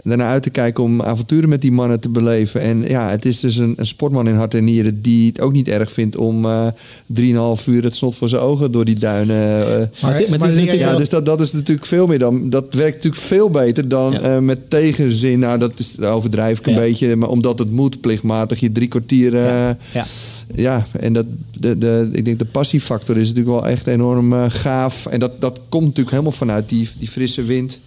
daarna 0.02 0.28
uit 0.28 0.42
te 0.42 0.50
kijken 0.50 0.84
om 0.84 1.02
avonturen 1.02 1.48
met 1.48 1.60
die 1.62 1.72
mannen 1.72 2.00
te 2.00 2.08
beleven. 2.08 2.60
En 2.60 2.82
ja, 2.88 3.08
het 3.10 3.24
is 3.24 3.40
dus 3.40 3.56
een, 3.56 3.74
een 3.76 3.86
sportman 3.86 4.28
in 4.28 4.34
hart 4.34 4.54
en 4.54 4.64
nieren 4.64 5.02
die 5.02 5.26
het 5.28 5.40
ook 5.40 5.52
niet 5.52 5.68
erg 5.68 5.92
vindt 5.92 6.16
om 6.16 6.44
eh 6.44 6.66
3,5 7.06 7.64
uur 7.66 7.82
het 7.84 7.96
snot 7.96 8.16
voor 8.16 8.28
zijn 8.28 8.42
ogen 8.42 8.72
door 8.72 8.84
die 8.84 8.98
duinen. 8.98 9.36
eh, 9.36 10.02
Maar 10.02 10.14
het- 10.18 10.28
maar 10.28 10.38
het 10.48 10.56
is 10.56 10.72
ja, 10.72 10.96
dus 10.96 11.08
dat, 11.08 11.26
dat 11.26 11.40
is 11.40 11.52
natuurlijk 11.52 11.86
veel 11.86 12.06
meer 12.06 12.18
dan. 12.18 12.50
Dat 12.50 12.74
werkt 12.74 12.94
natuurlijk 12.94 13.22
veel 13.22 13.50
beter 13.50 13.88
dan 13.88 14.12
Ja. 14.12 14.20
eh, 14.20 14.38
met 14.38 14.70
tegenzin. 14.70 15.38
Nou, 15.38 15.58
dat 15.58 15.78
is 15.78 15.92
dat 15.94 16.10
overdrijf 16.10 16.58
ik 16.58 16.66
een 16.66 16.72
Ja. 16.72 16.78
beetje. 16.78 17.16
Maar 17.16 17.28
omdat 17.28 17.58
het 17.58 17.70
moet, 17.70 18.00
plichtmatig, 18.00 18.60
je 18.60 18.72
drie 18.72 18.88
kwartier. 18.88 19.34
eh, 19.36 19.68
ja. 19.92 20.06
Ja. 20.54 20.86
en 21.00 21.12
dat, 21.12 21.26
de, 21.60 21.78
de, 21.78 22.08
ik 22.12 22.24
denk 22.24 22.38
de 22.38 22.44
passiefactor 22.44 23.16
is 23.16 23.28
natuurlijk 23.28 23.56
wel 23.56 23.66
echt 23.66 23.86
enorm 23.86 24.32
gaaf. 24.50 25.06
En 25.06 25.20
dat, 25.20 25.40
dat 25.40 25.60
komt 25.68 25.82
natuurlijk 25.84 26.10
helemaal 26.10 26.32
vanuit 26.32 26.68
die, 26.68 26.88
die 26.98 27.08
frisse 27.08 27.42
wind. 27.42 27.80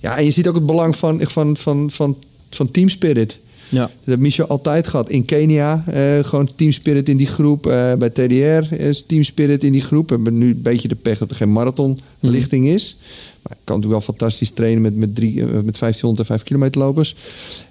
Ja, 0.00 0.16
en 0.16 0.24
je 0.24 0.30
ziet 0.30 0.48
ook 0.48 0.54
het 0.54 0.66
belang 0.66 0.96
van, 0.96 1.20
van, 1.22 1.56
van, 1.56 1.90
van, 1.90 2.16
van 2.50 2.70
team 2.70 2.88
spirit. 2.88 3.38
Ja. 3.68 3.80
Dat 3.80 3.90
heeft 4.04 4.18
Michel 4.18 4.46
altijd 4.46 4.88
gehad. 4.88 5.08
In 5.08 5.24
Kenia, 5.24 5.84
eh, 5.86 6.24
gewoon 6.24 6.50
team 6.54 6.72
spirit 6.72 7.08
in 7.08 7.16
die 7.16 7.26
groep. 7.26 7.66
Eh, 7.66 7.92
bij 7.94 8.10
TDR 8.10 8.74
is 8.74 9.04
team 9.06 9.22
spirit 9.22 9.64
in 9.64 9.72
die 9.72 9.80
groep. 9.80 10.08
We 10.08 10.14
hebben 10.14 10.38
nu 10.38 10.50
een 10.50 10.62
beetje 10.62 10.88
de 10.88 10.94
pech 10.94 11.18
dat 11.18 11.30
er 11.30 11.36
geen 11.36 11.52
marathonlichting 11.52 12.66
is. 12.66 12.96
Maar 13.42 13.52
ik 13.52 13.64
kan 13.64 13.76
natuurlijk 13.76 14.04
wel 14.04 14.14
fantastisch 14.14 14.50
trainen 14.50 14.82
met, 14.82 14.96
met, 14.96 15.14
drie, 15.14 15.40
eh, 15.40 15.46
met 15.46 15.78
1500 15.78 16.18
en 16.18 16.24
5 16.24 16.42
kilometer 16.42 16.80
lopers. 16.80 17.14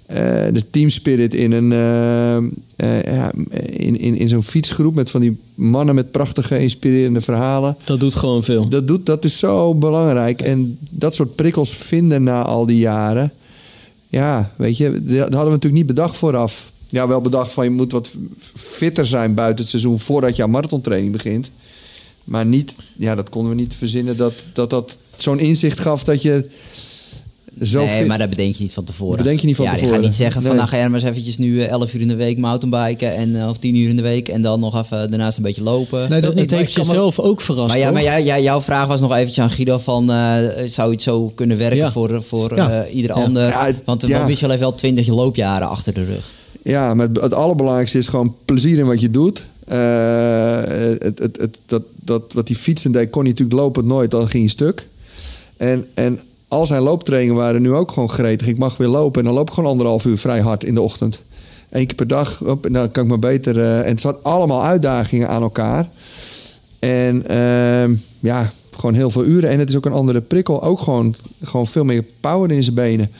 Eh, 0.06 0.52
dus 0.52 0.62
team 0.70 0.88
spirit 0.88 1.34
in, 1.34 1.52
een, 1.52 1.72
eh, 1.72 2.36
eh, 2.76 3.28
in, 3.66 3.98
in, 3.98 4.16
in 4.16 4.28
zo'n 4.28 4.42
fietsgroep 4.42 4.94
met 4.94 5.10
van 5.10 5.20
die 5.20 5.36
mannen 5.54 5.94
met 5.94 6.10
prachtige, 6.10 6.58
inspirerende 6.58 7.20
verhalen. 7.20 7.76
Dat 7.84 8.00
doet 8.00 8.14
gewoon 8.14 8.42
veel. 8.42 8.68
Dat, 8.68 8.88
doet, 8.88 9.06
dat 9.06 9.24
is 9.24 9.38
zo 9.38 9.74
belangrijk. 9.74 10.42
En 10.42 10.78
dat 10.90 11.14
soort 11.14 11.34
prikkels 11.34 11.74
vinden 11.74 12.22
na 12.22 12.42
al 12.42 12.66
die 12.66 12.78
jaren. 12.78 13.32
Ja, 14.08 14.52
weet 14.56 14.76
je, 14.76 15.04
dat 15.04 15.18
hadden 15.18 15.44
we 15.44 15.50
natuurlijk 15.50 15.74
niet 15.74 15.86
bedacht 15.86 16.16
vooraf. 16.16 16.70
Ja, 16.88 17.08
wel 17.08 17.20
bedacht 17.20 17.52
van 17.52 17.64
je 17.64 17.70
moet 17.70 17.92
wat 17.92 18.10
fitter 18.54 19.06
zijn 19.06 19.34
buiten 19.34 19.60
het 19.60 19.68
seizoen 19.68 19.98
voordat 19.98 20.36
jouw 20.36 20.48
marathontraining 20.48 21.12
begint. 21.12 21.50
Maar 22.24 22.46
niet, 22.46 22.74
ja, 22.96 23.14
dat 23.14 23.28
konden 23.28 23.50
we 23.50 23.60
niet 23.60 23.74
verzinnen 23.74 24.16
dat 24.16 24.34
dat, 24.52 24.70
dat 24.70 24.98
zo'n 25.22 25.38
inzicht 25.38 25.80
gaf 25.80 26.04
dat 26.04 26.22
je 26.22 26.48
zo 27.62 27.84
nee, 27.84 28.06
maar 28.06 28.18
dat 28.18 28.30
bedenk 28.30 28.54
je 28.54 28.62
niet 28.62 28.72
van 28.74 28.84
tevoren. 28.84 29.10
Dat 29.16 29.22
bedenk 29.22 29.40
je 29.40 29.46
niet 29.46 29.56
van 29.56 29.64
ja, 29.64 29.70
tevoren. 29.70 29.90
Je 29.92 29.98
gaat 29.98 30.06
niet 30.08 30.14
zeggen 30.18 30.40
van, 30.42 30.50
Nee. 30.50 30.58
nou 30.58 30.70
ga 30.70 30.76
jij 30.76 30.88
maar 30.88 31.00
eens 31.00 31.08
eventjes 31.10 31.38
nu 31.38 31.62
eh, 31.62 31.68
11 31.70 31.94
uur 31.94 32.00
in 32.00 32.08
de 32.08 32.14
week 32.14 32.38
mountainbiken 32.38 33.14
en, 33.14 33.40
eh, 33.40 33.48
of 33.48 33.58
10 33.58 33.74
uur 33.76 33.88
in 33.88 33.96
de 33.96 34.02
week 34.02 34.28
en 34.28 34.42
dan 34.42 34.60
nog 34.60 34.82
even 34.82 35.10
daarnaast 35.10 35.36
een 35.36 35.42
beetje 35.42 35.62
lopen. 35.62 35.98
Nee, 35.98 36.20
dat 36.20 36.30
het 36.30 36.34
niet, 36.40 36.50
maar 36.50 36.58
heeft 36.60 36.76
ik 36.76 36.84
jezelf 36.84 37.18
ook 37.18 37.40
verrast, 37.40 37.68
maar 37.68 37.78
ja, 37.78 37.90
maar 37.90 38.02
jij, 38.02 38.24
jij- 38.24 38.42
jouw 38.42 38.60
vraag 38.60 38.86
was 38.86 39.00
nog 39.00 39.12
eventjes 39.14 39.38
aan 39.38 39.50
Guido 39.50 39.78
van, 39.78 40.10
eh, 40.12 40.38
zou 40.66 40.92
iets 40.92 41.04
zo 41.04 41.32
kunnen 41.34 41.58
werken 41.58 41.76
Ja. 41.78 41.92
voor, 41.92 42.22
voor 42.22 42.54
Ja. 42.56 42.70
eh, 42.84 42.94
ieder 42.94 43.16
Ja. 43.16 43.22
ander? 43.22 43.46
Ja, 43.48 43.64
het- 43.64 43.76
Want 43.84 44.02
ja. 44.06 44.08
ja. 44.18 44.26
Michel 44.26 44.48
heeft 44.48 44.60
wel 44.60 44.74
20 44.74 45.06
loopjaren 45.06 45.68
achter 45.68 45.94
de 45.94 46.04
rug. 46.04 46.30
Ja, 46.62 46.94
maar 46.94 47.08
het, 47.08 47.20
het 47.20 47.34
allerbelangrijkste 47.34 47.98
is 47.98 48.08
gewoon 48.08 48.34
plezier 48.44 48.78
in 48.78 48.86
wat 48.86 49.00
je 49.00 49.10
doet. 49.10 49.46
Eh, 49.66 50.60
het, 50.98 51.18
het, 51.18 51.36
het, 51.40 51.60
dat, 51.66 51.82
dat, 52.04 52.32
wat 52.32 52.46
die 52.46 52.56
fietsen 52.56 52.92
deed, 52.92 53.10
kon 53.10 53.22
hij 53.22 53.30
natuurlijk 53.30 53.58
lopend 53.60 53.86
nooit, 53.86 54.10
dan 54.10 54.28
ging 54.28 54.42
hij 54.42 54.52
stuk. 54.52 54.88
En, 55.60 55.86
en 55.94 56.20
al 56.48 56.66
zijn 56.66 56.82
looptrainingen 56.82 57.34
waren 57.34 57.62
nu 57.62 57.72
ook 57.72 57.92
gewoon 57.92 58.10
gretig. 58.10 58.46
Ik 58.46 58.58
mag 58.58 58.76
weer 58.76 58.88
lopen 58.88 59.20
en 59.20 59.26
dan 59.26 59.34
loop 59.34 59.48
ik 59.48 59.54
gewoon 59.54 59.70
anderhalf 59.70 60.04
uur 60.04 60.18
vrij 60.18 60.40
hard 60.40 60.64
in 60.64 60.74
de 60.74 60.80
ochtend. 60.80 61.22
Eén 61.70 61.86
keer 61.86 61.96
per 61.96 62.06
dag, 62.06 62.42
en 62.62 62.72
dan 62.72 62.90
kan 62.90 63.02
ik 63.02 63.08
maar 63.08 63.18
beter... 63.18 63.60
eh, 63.60 63.78
en 63.78 63.86
het 63.86 64.00
zat 64.00 64.24
allemaal 64.24 64.64
uitdagingen 64.64 65.28
aan 65.28 65.42
elkaar. 65.42 65.88
En 66.78 67.26
ehm, 67.26 67.94
ja, 68.20 68.52
gewoon 68.70 68.94
heel 68.94 69.10
veel 69.10 69.24
uren. 69.24 69.50
En 69.50 69.58
het 69.58 69.68
is 69.68 69.76
ook 69.76 69.86
een 69.86 69.92
andere 69.92 70.20
prikkel. 70.20 70.62
Ook 70.62 70.80
gewoon, 70.80 71.14
gewoon 71.42 71.66
veel 71.66 71.84
meer 71.84 72.04
power 72.20 72.50
in 72.50 72.62
zijn 72.62 72.74
benen. 72.74 73.10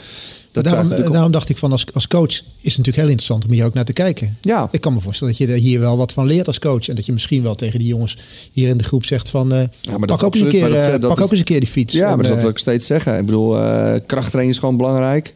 Dat 0.53 0.65
daarom, 0.65 1.13
daarom 1.13 1.33
dacht 1.33 1.49
ik 1.49 1.57
van 1.57 1.73
als, 1.73 1.87
als 1.95 2.07
coach 2.09 2.29
is 2.31 2.43
het 2.61 2.65
natuurlijk 2.65 2.97
heel 2.97 3.07
interessant 3.07 3.45
om 3.45 3.51
hier 3.51 3.65
ook 3.65 3.75
naar 3.75 3.85
te 3.85 3.93
kijken. 3.93 4.37
Ja. 4.41 4.69
Ik 4.71 4.81
kan 4.81 4.93
me 4.95 5.01
voorstellen 5.01 5.35
dat 5.39 5.43
je 5.49 5.53
er 5.55 5.59
hier 5.61 5.81
wel 5.81 5.97
wat 5.97 6.13
van 6.13 6.27
leert 6.27 6.47
als 6.47 6.59
coach. 6.59 6.89
En 6.89 6.95
dat 6.95 7.07
je 7.07 7.13
misschien 7.13 7.43
wel 7.43 7.55
tegen 7.55 7.79
die 7.79 7.89
jongens 7.89 8.19
hier 8.53 8.69
in 8.69 8.77
de 8.77 8.85
groep 8.85 9.05
zegt 9.05 9.29
van... 9.29 9.53
eh, 9.53 9.59
maar 9.99 10.07
pak, 10.07 10.23
ook 10.23 10.35
eens, 10.35 10.43
een 10.45 10.49
keer, 10.51 10.61
maar 10.61 10.71
dat- 10.71 10.79
eh, 10.85 10.91
dat 10.91 11.01
pak 11.01 11.19
is- 11.19 11.25
ook 11.25 11.31
eens 11.31 11.39
een 11.39 11.45
keer 11.45 11.61
die 11.61 11.69
fiets. 11.69 11.95
Ja, 11.95 12.11
En, 12.11 12.17
maar 12.17 12.27
dat 12.27 12.35
eh, 12.37 12.41
wil 12.41 12.51
ik 12.51 12.59
steeds 12.59 12.87
zeggen. 12.87 13.19
Ik 13.19 13.27
bedoel, 13.27 13.59
eh 13.59 14.01
krachttraining 14.07 14.55
is 14.55 14.59
gewoon 14.59 14.77
belangrijk. 14.77 15.35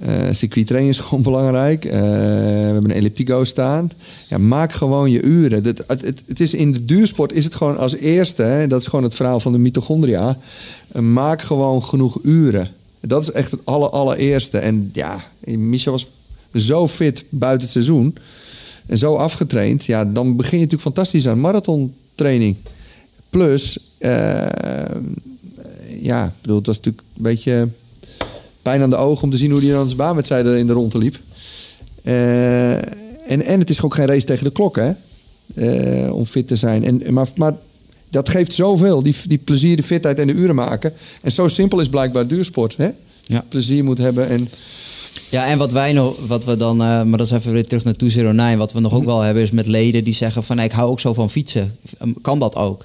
Eh 0.00 0.12
circuittraining 0.32 0.94
is 0.94 1.00
gewoon 1.00 1.22
belangrijk. 1.32 1.84
Eh, 1.84 2.00
we 2.00 2.06
hebben 2.06 2.84
een 2.84 2.96
elliptico 2.96 3.44
staan. 3.44 3.90
Ja, 4.28 4.38
maak 4.38 4.72
gewoon 4.72 5.10
je 5.10 5.22
uren. 5.22 5.62
Dat, 5.62 5.78
het, 5.86 6.00
het, 6.00 6.22
het 6.26 6.40
is 6.40 6.54
in 6.54 6.72
de 6.72 6.84
duursport 6.84 7.32
is 7.32 7.44
het 7.44 7.54
gewoon 7.54 7.78
als 7.78 7.94
eerste... 7.96 8.42
Hè, 8.42 8.66
dat 8.66 8.80
is 8.80 8.86
gewoon 8.86 9.04
het 9.04 9.14
verhaal 9.14 9.40
van 9.40 9.52
de 9.52 9.58
mitochondria... 9.58 10.36
eh, 10.92 11.02
maak 11.02 11.42
gewoon 11.42 11.84
genoeg 11.84 12.18
uren. 12.22 12.68
Dat 13.00 13.22
is 13.22 13.30
echt 13.30 13.50
het 13.50 13.66
aller, 13.66 13.90
allereerste. 13.90 14.58
En 14.58 14.90
ja, 14.92 15.24
Michel 15.44 15.92
was 15.92 16.06
zo 16.54 16.88
fit 16.88 17.24
buiten 17.28 17.62
het 17.62 17.70
seizoen... 17.70 18.16
en 18.86 18.98
zo 18.98 19.16
afgetraind... 19.16 19.84
ja, 19.84 20.04
dan 20.04 20.36
begin 20.36 20.58
je 20.58 20.64
natuurlijk 20.64 20.82
fantastisch 20.82 21.28
aan 21.28 21.40
marathontraining. 21.40 22.56
Plus... 23.30 23.78
eh, 23.98 24.46
ja, 26.00 26.24
ik 26.24 26.32
bedoel, 26.40 26.56
het 26.56 26.66
was 26.66 26.76
natuurlijk 26.76 27.04
een 27.16 27.22
beetje 27.22 27.68
pijn 28.62 28.82
aan 28.82 28.90
de 28.90 28.96
ogen 28.96 29.24
om 29.24 29.30
te 29.30 29.36
zien 29.36 29.50
hoe 29.50 29.60
hij 29.60 29.70
dan 29.70 29.84
zijn 29.84 29.96
baanwedstrijden 29.96 30.58
in 30.58 30.66
de 30.66 30.72
ronde 30.72 30.98
liep. 30.98 31.18
Eh, 32.02 32.72
en, 33.30 33.44
en 33.44 33.58
het 33.58 33.70
is 33.70 33.82
ook 33.82 33.94
geen 33.94 34.06
race 34.06 34.26
tegen 34.26 34.44
de 34.44 34.52
klok, 34.52 34.76
hè? 34.76 34.92
Eh, 35.54 36.14
om 36.14 36.26
fit 36.26 36.48
te 36.48 36.56
zijn. 36.56 36.84
En, 36.84 37.12
maar, 37.12 37.28
maar 37.34 37.54
dat 38.10 38.28
geeft 38.28 38.54
zoveel, 38.54 39.02
die, 39.02 39.16
die 39.28 39.38
plezier, 39.38 39.76
de 39.76 39.82
fitheid 39.82 40.18
en 40.18 40.26
de 40.26 40.32
uren 40.32 40.54
maken. 40.54 40.92
En 41.22 41.32
zo 41.32 41.48
simpel 41.48 41.80
is 41.80 41.88
blijkbaar 41.88 42.26
duursport, 42.26 42.76
hè? 42.76 42.88
Ja. 43.26 43.44
Plezier 43.48 43.84
moet 43.84 43.98
hebben 43.98 44.28
en... 44.28 44.48
Ja, 45.30 45.46
en 45.46 45.58
wat 45.58 45.72
wij 45.72 45.92
nog, 45.92 46.26
wat 46.26 46.44
we 46.44 46.56
dan, 46.56 46.82
eh, 46.82 47.02
maar 47.02 47.18
dat 47.18 47.26
is 47.26 47.32
even 47.32 47.52
weer 47.52 47.66
terug 47.66 47.84
naar 47.84 47.94
209. 47.94 48.58
Wat 48.58 48.72
we 48.72 48.80
nog 48.80 48.94
ook 48.94 49.04
wel 49.04 49.20
hebben 49.20 49.42
is 49.42 49.50
met 49.50 49.66
leden 49.66 50.04
die 50.04 50.14
zeggen 50.14 50.44
van, 50.44 50.58
ik 50.58 50.72
hou 50.72 50.90
ook 50.90 51.00
zo 51.00 51.14
van 51.14 51.30
fietsen. 51.30 51.76
Kan 52.22 52.38
dat 52.38 52.56
ook? 52.56 52.84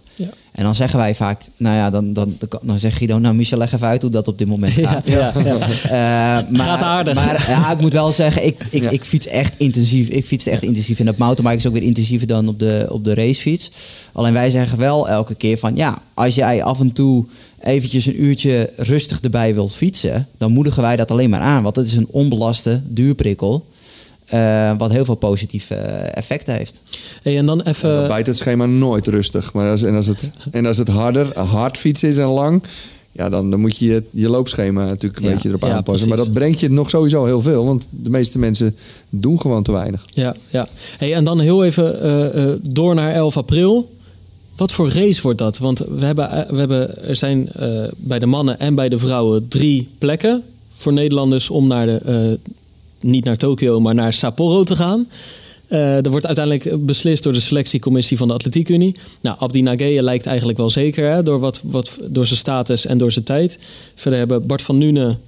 En 0.56 0.64
dan 0.64 0.76
zeggen 0.76 1.00
wij 1.00 1.16
vaak, 1.16 1.42
nou 1.58 1.76
ja, 1.76 1.90
dan, 1.90 2.14
dan, 2.14 2.36
dan, 2.40 2.60
dan 2.62 2.80
zegt 2.80 2.98
Guido, 2.98 3.20
nou 3.20 3.36
Michel, 3.36 3.58
leg 3.58 3.74
even 3.74 3.88
uit 3.88 4.02
hoe 4.02 4.12
dat 4.12 4.28
op 4.28 4.38
dit 4.38 4.48
moment 4.48 4.72
gaat. 4.88 5.08
ja, 5.08 5.34
ja. 5.46 5.58
Eh, 5.84 6.50
maar, 6.50 6.66
Gaat 6.68 6.82
aardig. 6.82 7.14
Maar 7.16 7.46
ja, 7.50 7.72
ik 7.72 7.80
moet 7.80 7.94
wel 7.94 8.12
zeggen, 8.12 8.46
ik, 8.46 8.66
ik, 8.70 8.82
Ja. 8.82 8.90
ik 8.90 9.04
fiets 9.04 9.28
echt 9.28 9.54
intensief. 9.58 10.08
Ik 10.08 10.26
fiets 10.26 10.46
echt 10.46 10.64
intensief. 10.64 11.00
En 11.00 11.10
op 11.10 11.18
mountainbike 11.18 11.58
is 11.58 11.68
ook 11.68 11.74
weer 11.80 11.88
intensiever 11.88 12.28
dan 12.28 12.48
op 12.48 12.60
de, 12.60 12.86
op 12.90 13.04
de 13.04 13.14
racefiets. 13.14 13.72
Alleen 14.14 14.34
wij 14.34 14.50
zeggen 14.50 14.78
wel 14.78 15.10
elke 15.10 15.36
keer 15.36 15.58
van, 15.58 15.76
ja, 15.76 16.02
als 16.14 16.36
jij 16.36 16.64
af 16.64 16.80
en 16.80 16.92
toe 16.94 17.26
eventjes 17.60 18.06
een 18.06 18.24
uurtje 18.24 18.70
rustig 18.78 19.20
erbij 19.22 19.54
wilt 19.54 19.74
fietsen, 19.74 20.28
dan 20.38 20.52
moedigen 20.52 20.82
wij 20.82 20.96
dat 20.96 21.12
alleen 21.12 21.30
maar 21.30 21.40
aan. 21.40 21.64
Want 21.64 21.76
het 21.76 21.86
is 21.86 21.94
een 21.94 22.08
onbelaste 22.10 22.82
duurprikkel. 22.88 23.66
Eh, 24.26 24.72
wat 24.78 24.92
heel 24.92 25.06
veel 25.06 25.16
positieve 25.16 25.76
eh, 25.76 26.18
effecten 26.18 26.56
heeft. 26.56 26.82
Hey, 27.22 27.38
en 27.38 27.46
dan 27.46 27.58
Dan 27.58 27.68
even... 27.68 28.08
bijt 28.08 28.28
het 28.28 28.38
schema 28.38 28.66
nooit 28.66 29.08
rustig. 29.08 29.54
Maar 29.54 29.70
als, 29.70 29.84
en, 29.84 29.96
als 29.96 30.08
het, 30.08 30.30
en 30.52 30.66
als 30.66 30.78
het 30.78 30.88
harder, 30.88 31.40
hard 31.40 31.78
fietsen 31.78 32.10
is 32.10 32.18
en 32.18 32.26
lang... 32.28 32.64
Ja, 33.12 33.30
dan, 33.30 33.50
dan 33.50 33.60
moet 33.60 33.78
je 33.78 33.86
je, 33.86 34.04
je 34.12 34.30
loopschema 34.30 34.86
natuurlijk 34.86 35.22
een 35.24 35.28
Ja. 35.30 35.34
beetje 35.34 35.50
erop 35.50 35.62
Ja, 35.62 35.72
aanpassen. 35.74 36.08
Maar 36.08 36.18
dat 36.18 36.34
brengt 36.34 36.60
je 36.60 36.70
nog 36.70 36.90
sowieso 36.90 37.26
heel 37.26 37.42
veel. 37.42 37.66
Want 37.66 37.88
de 37.90 38.10
meeste 38.10 38.40
mensen 38.40 38.76
doen 39.10 39.42
gewoon 39.42 39.64
te 39.64 39.72
weinig. 39.72 40.06
Ja, 40.14 40.36
ja. 40.50 40.68
Hey, 40.98 41.14
en 41.14 41.24
dan 41.24 41.40
heel 41.40 41.64
even 41.64 42.02
eh, 42.02 42.44
eh, 42.44 42.60
door 42.62 42.96
naar 42.96 43.14
11 43.14 43.38
april. 43.38 43.90
Wat 44.56 44.72
voor 44.72 44.90
race 44.90 45.22
wordt 45.22 45.38
dat? 45.38 45.58
Want 45.58 45.80
we 45.80 46.06
hebben, 46.06 46.46
we 46.50 46.58
hebben, 46.58 47.04
er 47.08 47.16
zijn 47.16 47.50
eh, 47.52 47.70
bij 47.98 48.20
de 48.20 48.26
mannen 48.26 48.60
en 48.60 48.76
bij 48.76 48.90
de 48.90 48.98
vrouwen 48.98 49.48
drie 49.48 49.88
plekken 49.98 50.44
voor 50.76 50.94
Nederlanders 50.94 51.50
om 51.50 51.68
naar 51.68 51.86
de, 51.86 51.98
eh, 52.06 52.52
niet 53.06 53.24
naar 53.24 53.38
Tokio, 53.38 53.80
maar 53.80 53.96
naar 53.96 54.14
Sapporo 54.14 54.64
te 54.64 54.76
gaan. 54.76 55.08
Eh 55.68 56.06
er 56.06 56.12
wordt 56.12 56.26
uiteindelijk 56.26 56.86
beslist 56.86 57.24
door 57.24 57.34
de 57.34 57.40
selectiecommissie 57.40 58.18
van 58.18 58.28
de 58.28 58.34
Atletiek 58.34 58.70
Unie. 58.70 58.96
Nou, 59.22 59.38
Abdi 59.40 59.62
Nageye 59.62 60.02
lijkt 60.04 60.26
eigenlijk 60.26 60.58
wel 60.58 60.70
zeker 60.70 61.12
hè, 61.14 61.24
door, 61.24 61.40
wat, 61.40 61.62
wat, 61.64 62.00
door 62.10 62.26
zijn 62.26 62.40
status 62.40 62.86
en 62.86 62.98
door 62.98 63.12
zijn 63.12 63.26
tijd. 63.26 63.60
Verder 63.96 64.20
hebben 64.20 64.46
Bart 64.48 64.62
van 64.62 64.78
Nuenen, 64.78 65.20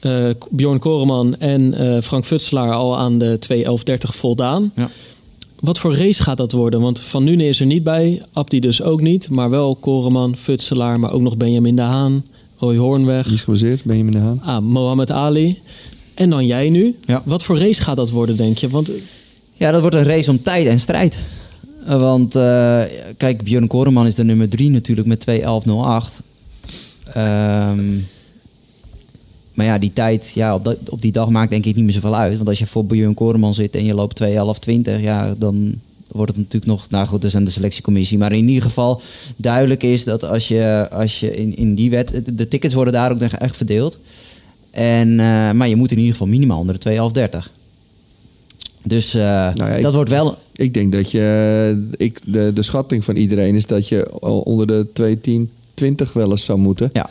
eh, 0.00 0.24
Bjorn 0.50 0.78
Koreman 0.78 1.38
en 1.38 1.74
eh, 1.74 2.00
Frank 2.02 2.24
Futselaar 2.24 2.72
al 2.72 2.98
aan 2.98 3.18
de 3.18 3.38
2.11.30 3.38 4.14
voldaan. 4.14 4.72
Ja. 4.76 4.90
Wat 5.60 5.78
voor 5.78 5.96
race 5.96 6.22
gaat 6.22 6.36
dat 6.36 6.52
worden? 6.52 6.80
Want 6.80 7.00
Van 7.00 7.24
Nuenen 7.24 7.46
is 7.46 7.60
er 7.60 7.66
niet 7.66 7.82
bij, 7.82 8.22
Abdi 8.32 8.60
dus 8.60 8.82
ook 8.82 9.00
niet. 9.00 9.30
Maar 9.30 9.50
wel 9.50 9.76
Koreman, 9.76 10.36
Futselaar, 10.36 11.00
maar 11.00 11.12
ook 11.12 11.20
nog 11.20 11.36
Benjamin 11.36 11.76
de 11.76 11.82
Haan, 11.82 12.24
Roy 12.58 12.76
Hoornweg, 12.76 13.24
Die 13.24 13.34
is 13.34 13.42
gebaseerd, 13.42 13.84
Benjamin 13.84 14.12
de 14.12 14.18
Haan. 14.18 14.40
ah, 14.42 14.58
Mohammed 14.58 15.10
Ali. 15.10 15.58
En 16.22 16.30
dan 16.30 16.46
jij 16.46 16.70
nu. 16.70 16.98
Ja. 17.06 17.22
Wat 17.24 17.42
voor 17.42 17.58
race 17.58 17.82
gaat 17.82 17.96
dat 17.96 18.10
worden, 18.10 18.36
denk 18.36 18.58
je? 18.58 18.68
Want 18.68 18.90
Ja, 19.52 19.70
dat 19.70 19.80
wordt 19.80 19.96
een 19.96 20.04
race 20.04 20.30
om 20.30 20.42
tijd 20.42 20.66
en 20.66 20.80
strijd. 20.80 21.18
Eh, 21.86 21.98
Want 21.98 22.34
eh, 22.34 22.82
kijk, 23.16 23.42
Björn 23.42 23.66
Koreman 23.66 24.06
is 24.06 24.14
de 24.14 24.24
nummer 24.24 24.48
3 24.48 24.70
natuurlijk 24.70 25.08
met 25.08 25.24
2.11.08. 25.30 26.22
Ehm 27.12 27.78
maar 29.54 29.66
ja, 29.66 29.78
die 29.78 29.92
tijd 29.92 30.30
ja, 30.34 30.54
op, 30.54 30.64
dat, 30.64 30.76
op 30.88 31.02
die 31.02 31.12
dag 31.12 31.28
maakt 31.28 31.50
denk 31.50 31.64
ik 31.64 31.74
niet 31.74 31.84
meer 31.84 31.92
zoveel 31.92 32.16
uit. 32.16 32.36
Want 32.36 32.48
als 32.48 32.58
je 32.58 32.66
voor 32.66 32.84
Björn 32.84 33.14
Koreman 33.14 33.54
zit 33.54 33.76
en 33.76 33.84
je 33.84 33.94
loopt 33.94 34.22
2.11.20, 34.22 35.00
ja, 35.00 35.34
dan 35.38 35.74
wordt 36.08 36.30
het 36.30 36.40
natuurlijk 36.40 36.72
nog... 36.72 36.90
Nou 36.90 37.06
goed, 37.06 37.20
dat 37.20 37.30
is 37.30 37.36
aan 37.36 37.44
de 37.44 37.50
selectiecommissie. 37.50 38.18
Maar 38.18 38.32
in 38.32 38.48
ieder 38.48 38.62
geval 38.62 39.00
duidelijk 39.36 39.82
is 39.82 40.04
dat 40.04 40.24
als 40.24 40.48
je, 40.48 40.88
als 40.90 41.20
je 41.20 41.36
in, 41.36 41.56
in 41.56 41.74
die 41.74 41.90
wet... 41.90 42.22
De, 42.36 42.48
tickets 42.48 42.74
worden 42.74 42.92
daar 42.92 43.10
ook 43.10 43.20
echt 43.20 43.56
verdeeld. 43.56 43.98
En, 44.72 45.10
eh, 45.20 45.50
maar 45.50 45.68
je 45.68 45.76
moet 45.76 45.90
in 45.90 45.96
ieder 45.96 46.12
geval 46.12 46.26
minimaal 46.28 46.58
onder 46.58 46.78
de 46.78 46.80
2.11.30. 46.80 47.50
Dus 48.82 49.14
eh, 49.14 49.20
ja, 49.54 49.68
ik- 49.68 49.82
dat 49.82 49.94
wordt 49.94 50.10
wel... 50.10 50.38
Ik 50.54 50.74
denk 50.74 50.92
dat 50.92 51.10
je... 51.10 51.88
Ik, 51.96 52.20
de, 52.24 52.50
de 52.54 52.62
schatting 52.62 53.04
van 53.04 53.16
iedereen 53.16 53.54
is 53.54 53.66
dat 53.66 53.88
je 53.88 54.20
onder 54.20 54.66
de 54.66 54.86
2.10.20 55.84 56.12
wel 56.12 56.30
eens 56.30 56.44
zou 56.44 56.58
moeten. 56.58 56.90
Ja. 56.92 57.10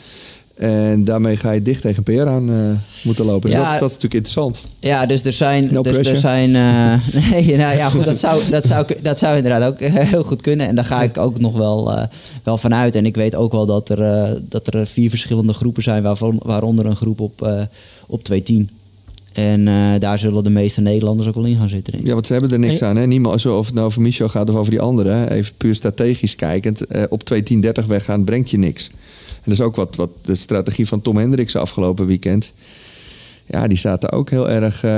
En 0.61 1.03
daarmee 1.03 1.37
ga 1.37 1.51
je 1.51 1.61
dicht 1.61 1.81
tegen 1.81 2.03
PR 2.03 2.19
aan 2.27 2.49
eh, 2.49 2.55
moeten 3.03 3.25
lopen. 3.25 3.49
Dus 3.49 3.59
Ja. 3.59 3.63
dat, 3.63 3.73
is- 3.73 3.79
dat 3.79 3.89
is 3.89 3.95
natuurlijk 3.95 4.13
interessant. 4.25 4.61
Ja, 4.79 5.05
dus 5.05 5.25
er 5.25 5.33
zijn. 5.33 5.69
No 5.71 5.81
dus 5.81 6.07
er 6.07 6.15
zijn 6.15 6.55
eh, 6.55 6.93
nee, 7.31 7.57
nou 7.57 7.77
ja, 7.77 7.89
goed, 7.89 8.05
dat 8.05 8.19
zou, 8.19 8.41
dat, 8.49 8.65
zou, 8.65 8.85
dat 9.01 9.17
zou 9.19 9.37
inderdaad 9.37 9.73
ook 9.73 9.79
eh, 9.79 9.93
heel 9.93 10.23
goed 10.23 10.41
kunnen. 10.41 10.67
En 10.67 10.75
daar 10.75 10.85
ga 10.85 11.03
ik 11.03 11.17
ook 11.17 11.39
nog 11.39 11.57
wel, 11.57 11.93
eh, 11.97 12.03
wel 12.43 12.57
van 12.57 12.73
uit. 12.73 12.95
En 12.95 13.05
ik 13.05 13.15
weet 13.15 13.35
ook 13.35 13.51
wel 13.51 13.65
dat 13.65 13.89
er, 13.89 14.01
eh, 14.01 14.31
dat 14.49 14.73
er 14.73 14.87
vier 14.87 15.09
verschillende 15.09 15.53
groepen 15.53 15.83
zijn, 15.83 16.03
waarvan, 16.03 16.39
waaronder 16.43 16.85
een 16.85 16.95
groep 16.95 17.19
op, 17.19 17.41
eh 17.41 17.61
op 18.07 18.23
210. 18.23 18.69
En 19.33 19.67
eh, 19.67 19.99
daar 19.99 20.19
zullen 20.19 20.43
de 20.43 20.49
meeste 20.49 20.81
Nederlanders 20.81 21.27
ook 21.29 21.35
wel 21.35 21.43
in 21.45 21.55
gaan 21.57 21.69
zitten. 21.69 21.91
Denk 21.91 22.03
ik. 22.03 22.07
Ja, 22.09 22.13
want 22.15 22.25
ze 22.27 22.31
hebben 22.33 22.51
er 22.51 22.59
niks 22.59 22.79
Hey. 22.79 22.89
aan. 22.89 22.95
Hè? 22.95 23.05
Niemand, 23.07 23.41
zo 23.41 23.57
of 23.57 23.65
het 23.65 23.75
nou 23.75 23.85
over 23.87 24.01
Michel 24.01 24.29
gaat 24.29 24.49
of 24.49 24.55
over 24.55 24.71
die 24.71 24.79
anderen. 24.81 25.31
Even 25.31 25.53
puur 25.57 25.75
strategisch 25.75 26.35
kijkend. 26.35 26.85
eh, 26.85 27.03
op 27.09 27.23
2.10.30 27.23 27.85
weggaan 27.87 28.23
brengt 28.23 28.49
je 28.49 28.57
niks. 28.57 28.89
Dat 29.43 29.53
is 29.53 29.61
ook 29.61 29.75
wat, 29.75 29.95
wat 29.95 30.09
de 30.21 30.35
strategie 30.35 30.87
van 30.87 31.01
Tom 31.01 31.17
Hendricks 31.17 31.55
afgelopen 31.55 32.05
weekend. 32.05 32.53
Ja, 33.45 33.67
die 33.67 33.77
zaten 33.77 34.11
ook 34.11 34.29
heel 34.29 34.49
erg... 34.49 34.83
eh, 34.83 34.91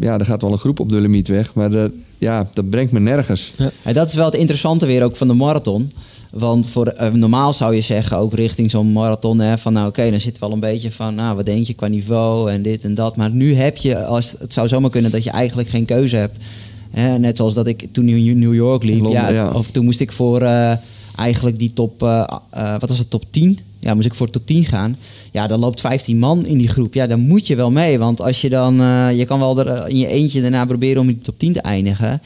ja, 0.00 0.18
er 0.18 0.24
gaat 0.24 0.42
wel 0.42 0.52
een 0.52 0.58
groep 0.58 0.80
op 0.80 0.88
de 0.88 1.00
limiet 1.00 1.28
weg. 1.28 1.54
Maar 1.54 1.70
de, 1.70 1.90
ja, 2.18 2.48
dat 2.54 2.70
brengt 2.70 2.92
me 2.92 3.00
nergens. 3.00 3.52
En 3.82 3.94
dat 3.94 4.08
is 4.08 4.14
wel 4.14 4.24
het 4.24 4.34
interessante 4.34 4.86
weer 4.86 5.04
ook 5.04 5.16
van 5.16 5.28
de 5.28 5.34
marathon. 5.34 5.92
Want 6.30 6.68
voor, 6.68 6.86
eh, 6.86 7.12
normaal 7.12 7.52
zou 7.52 7.74
je 7.74 7.80
zeggen, 7.80 8.16
ook 8.16 8.34
richting 8.34 8.70
zo'n 8.70 8.92
marathon, 8.92 9.38
hè, 9.38 9.58
van 9.58 9.72
nou 9.72 9.88
oké, 9.88 10.10
dan 10.10 10.20
zit 10.20 10.38
wel 10.38 10.52
een 10.52 10.60
beetje 10.60 10.92
van, 10.92 11.14
nou 11.14 11.36
wat 11.36 11.46
denk 11.46 11.66
je 11.66 11.74
qua 11.74 11.86
niveau 11.86 12.50
en 12.50 12.62
dit 12.62 12.84
en 12.84 12.94
dat. 12.94 13.16
Maar 13.16 13.30
nu 13.30 13.54
heb 13.54 13.76
je, 13.76 14.04
als, 14.04 14.34
het 14.38 14.52
zou 14.52 14.68
zomaar 14.68 14.90
kunnen 14.90 15.10
dat 15.10 15.24
je 15.24 15.30
eigenlijk 15.30 15.68
geen 15.68 15.84
keuze 15.84 16.16
hebt. 16.16 16.36
Hè, 16.90 17.18
net 17.18 17.36
zoals 17.36 17.54
dat 17.54 17.66
ik 17.66 17.86
toen 17.92 18.08
in 18.08 18.38
New 18.38 18.54
York 18.54 18.82
liep, 18.82 19.00
Londen, 19.00 19.20
ja, 19.20 19.28
ja. 19.28 19.50
of 19.50 19.70
toen 19.70 19.84
moest 19.84 20.00
ik 20.00 20.12
voor 20.12 20.42
eh, 20.42 20.72
eigenlijk 21.16 21.58
die 21.58 21.72
top, 21.72 22.02
eh, 22.02 22.24
eh, 22.50 22.74
wat 22.78 22.88
was 22.88 22.98
het, 22.98 23.10
top 23.10 23.24
10? 23.30 23.58
Ja, 23.80 23.94
moest 23.94 24.06
ik 24.06 24.14
voor 24.14 24.30
top 24.30 24.46
10 24.46 24.64
gaan. 24.64 24.96
Ja, 25.32 25.46
dan 25.46 25.60
loopt 25.60 25.80
15 25.80 26.18
man 26.18 26.46
in 26.46 26.58
die 26.58 26.68
groep. 26.68 26.94
Ja, 26.94 27.06
dan 27.06 27.20
moet 27.20 27.46
je 27.46 27.56
wel 27.56 27.70
mee. 27.70 27.98
Want 27.98 28.20
als 28.20 28.40
je 28.40 28.48
dan, 28.48 28.80
eh, 28.80 29.16
je 29.16 29.24
kan 29.24 29.38
wel 29.38 29.58
er 29.58 29.88
in 29.88 29.98
je 29.98 30.06
eentje 30.06 30.40
daarna 30.40 30.64
proberen 30.64 31.02
om 31.02 31.08
in 31.08 31.14
de 31.14 31.24
top 31.24 31.38
10 31.38 31.52
te 31.52 31.60
eindigen. 31.60 32.22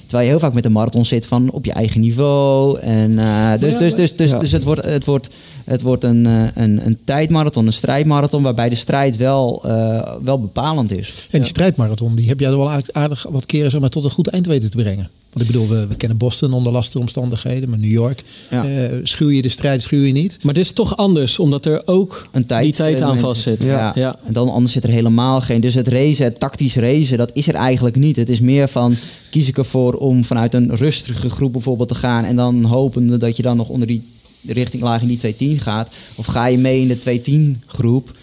Terwijl 0.00 0.22
je 0.22 0.28
heel 0.28 0.38
vaak 0.38 0.54
met 0.54 0.64
een 0.64 0.72
marathon 0.72 1.04
zit 1.04 1.26
van 1.26 1.50
op 1.50 1.64
je 1.64 1.72
eigen 1.72 2.00
niveau. 2.00 2.78
En, 2.78 3.10
dus, 3.10 3.22
ja, 3.22 3.56
dus, 3.56 3.94
dus, 3.94 4.16
dus, 4.16 4.30
ja. 4.30 4.38
dus 4.38 4.52
het 4.52 4.64
wordt, 4.64 4.84
het 4.84 5.04
wordt, 5.04 5.28
het 5.64 5.82
wordt 5.82 6.04
een, 6.04 6.26
eh, 6.26 6.42
een, 6.54 6.86
een 6.86 6.98
tijdmarathon, 7.04 7.66
een 7.66 7.72
strijdmarathon, 7.72 8.42
waarbij 8.42 8.68
de 8.68 8.74
strijd 8.74 9.16
wel, 9.16 9.62
eh, 9.64 10.12
wel 10.22 10.40
bepalend 10.40 10.92
is. 10.92 11.26
En 11.30 11.38
die 11.40 11.48
strijdmarathon, 11.48 12.14
die 12.16 12.28
heb 12.28 12.40
jij 12.40 12.50
er 12.50 12.56
wel 12.56 12.70
aardig- 12.70 12.92
aardig 12.92 13.26
wat 13.30 13.46
keren 13.46 13.70
zeg 13.70 13.80
maar, 13.80 13.90
tot 13.90 14.04
een 14.04 14.10
goed 14.10 14.28
eind 14.28 14.46
weten 14.46 14.70
te 14.70 14.76
brengen. 14.76 15.08
Want 15.32 15.46
ik 15.46 15.52
bedoel, 15.52 15.68
we, 15.68 15.86
we 15.86 15.94
kennen 15.96 16.18
Boston 16.18 16.52
onder 16.52 16.72
lastige 16.72 16.98
omstandigheden, 16.98 17.68
maar 17.68 17.78
New 17.78 17.90
York. 17.90 18.22
Ja. 18.50 18.64
eh, 18.64 18.90
schuw 19.02 19.28
je 19.30 19.42
de 19.42 19.48
strijd, 19.48 19.82
schuw 19.82 20.02
je 20.02 20.12
niet. 20.12 20.36
Maar 20.42 20.54
dit 20.54 20.64
is 20.64 20.72
toch 20.72 20.96
anders, 20.96 21.38
omdat 21.38 21.66
er 21.66 21.82
ook 21.84 22.28
Een 22.32 22.46
tijd, 22.46 22.62
die 22.62 22.72
tijd 22.74 23.02
aan 23.02 23.18
vast 23.18 23.42
zit. 23.42 23.62
Ja. 23.64 23.92
Ja. 23.94 24.16
En 24.26 24.32
dan 24.32 24.48
anders 24.48 24.72
zit 24.72 24.84
er 24.84 24.90
helemaal 24.90 25.40
geen. 25.40 25.60
Dus 25.60 25.74
het 25.74 25.88
racen, 25.88 26.24
het 26.24 26.40
tactisch 26.40 26.76
racen, 26.76 27.18
dat 27.18 27.30
is 27.34 27.48
er 27.48 27.54
eigenlijk 27.54 27.96
niet. 27.96 28.16
Het 28.16 28.28
is 28.28 28.40
meer 28.40 28.68
van 28.68 28.94
kies 29.30 29.48
ik 29.48 29.58
ervoor 29.58 29.94
om 29.94 30.24
vanuit 30.24 30.54
een 30.54 30.76
rustige 30.76 31.30
groep 31.30 31.52
bijvoorbeeld 31.52 31.88
te 31.88 31.94
gaan 31.94 32.24
en 32.24 32.36
dan 32.36 32.64
hopende 32.64 33.16
dat 33.16 33.36
je 33.36 33.42
dan 33.42 33.56
nog 33.56 33.68
onder 33.68 33.86
die 33.86 34.02
richting 34.46 34.82
laag 34.82 35.00
in 35.02 35.08
die 35.08 35.18
210 35.18 35.60
gaat. 35.60 35.88
Of 36.14 36.26
ga 36.26 36.46
je 36.46 36.58
mee 36.58 36.80
in 36.80 36.88
de 36.88 36.98
210 36.98 37.62
groep 37.66 38.16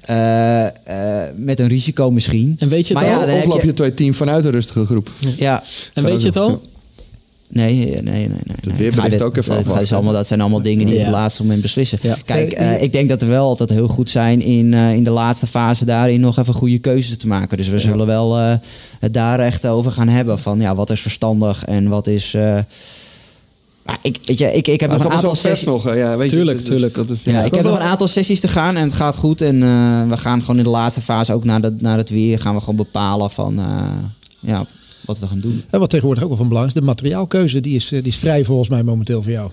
eh, 0.00 0.64
eh, 0.66 0.72
met 1.36 1.60
een 1.60 1.66
risico 1.68 2.10
misschien. 2.10 2.56
En 2.58 2.68
weet 2.68 2.88
je 2.88 2.94
het 2.94 3.02
Maar 3.02 3.14
al? 3.16 3.28
ja, 3.28 3.36
of 3.36 3.44
loop 3.44 3.60
je- 3.60 3.66
je 3.66 3.72
2.10 4.12 4.14
vanuit 4.16 4.44
een 4.44 4.50
rustige 4.50 4.84
groep. 4.84 5.10
Ja, 5.36 5.62
en 5.94 6.04
weet 6.04 6.20
je 6.20 6.26
het 6.26 6.36
al? 6.36 6.62
Nee, 7.48 7.74
nee, 7.74 7.86
nee. 7.86 8.02
nee, 8.02 8.28
nee. 8.28 8.36
weerbericht 8.62 8.94
Ga 8.98 9.08
dit- 9.08 9.22
ook 9.22 9.36
even 9.36 9.54
dat, 9.54 9.64
dat, 9.64 9.80
is 9.80 9.92
allemaal, 9.92 10.12
dat 10.12 10.26
zijn 10.26 10.40
allemaal 10.40 10.62
dingen 10.62 10.86
die 10.86 10.94
Ja. 10.94 11.00
op 11.00 11.06
het 11.06 11.14
laatste 11.14 11.42
moment 11.42 11.62
beslissen. 11.62 11.98
Ja. 12.02 12.16
Kijk, 12.24 12.52
Eh, 12.52 12.74
eh, 12.74 12.82
ik 12.82 12.92
denk 12.92 13.08
dat 13.08 13.20
we 13.20 13.26
wel 13.26 13.46
altijd 13.46 13.70
heel 13.70 13.88
goed 13.88 14.10
zijn 14.10 14.40
in, 14.42 14.74
eh, 14.74 14.94
in 14.94 15.04
de 15.04 15.10
laatste 15.10 15.46
fase 15.46 15.84
daarin 15.84 16.20
nog 16.20 16.38
even 16.38 16.54
goede 16.54 16.78
keuzes 16.78 17.16
te 17.16 17.26
maken. 17.26 17.56
Dus 17.56 17.68
we 17.68 17.78
zullen 17.78 18.06
wel 18.06 18.38
eh, 18.38 18.54
het 19.00 19.14
daar 19.14 19.38
echt 19.40 19.66
over 19.66 19.92
gaan 19.92 20.08
hebben. 20.08 20.38
Van 20.38 20.60
ja, 20.60 20.74
wat 20.74 20.90
is 20.90 21.00
verstandig 21.00 21.64
en 21.64 21.88
wat 21.88 22.06
is. 22.06 22.36
Maar 23.84 23.98
ik, 24.02 24.18
weet 24.24 24.38
je, 24.38 24.52
ik, 24.52 24.68
ik 24.68 24.80
heb 24.80 24.90
Maar 24.90 24.98
nog 24.98 25.06
een 25.08 25.12
aantal 25.12 25.34
sessies. 25.34 25.66
nog. 25.66 25.94
Ja, 25.94 26.16
weet 26.16 26.28
Tuurlijk, 26.28 26.58
je, 26.58 26.64
tuurlijk. 26.64 26.94
Dat 26.94 27.10
is, 27.10 27.22
Ja, 27.22 27.42
ik 27.42 27.54
heb 27.54 27.64
nog 27.64 27.74
een 27.74 27.82
aantal 27.82 28.06
sessies 28.08 28.40
te 28.40 28.48
gaan 28.48 28.76
en 28.76 28.82
het 28.82 28.92
gaat 28.94 29.16
goed. 29.16 29.40
En 29.40 29.62
eh, 29.62 30.08
we 30.08 30.16
gaan 30.16 30.40
gewoon 30.40 30.58
in 30.58 30.64
de 30.64 30.70
laatste 30.70 31.00
fase, 31.00 31.32
ook 31.32 31.44
naar, 31.44 31.60
de, 31.60 31.76
naar 31.78 31.96
het 31.96 32.10
weer, 32.10 32.38
gaan 32.38 32.54
we 32.54 32.60
gewoon 32.60 32.76
bepalen 32.76 33.30
van 33.30 33.58
eh, 33.58 33.86
ja, 34.40 34.66
wat 35.04 35.18
we 35.18 35.26
gaan 35.26 35.40
doen. 35.40 35.64
En 35.70 35.80
wat 35.80 35.90
tegenwoordig 35.90 36.22
ook 36.22 36.28
wel 36.28 36.38
van 36.38 36.48
belang 36.48 36.66
is, 36.66 36.74
de 36.74 36.80
materiaalkeuze, 36.82 37.60
die 37.60 37.76
is, 37.76 37.84
eh, 37.92 37.98
die 38.02 38.12
is 38.12 38.16
vrij 38.18 38.44
volgens 38.44 38.68
mij 38.68 38.82
momenteel 38.82 39.22
voor 39.22 39.32
jou. 39.32 39.50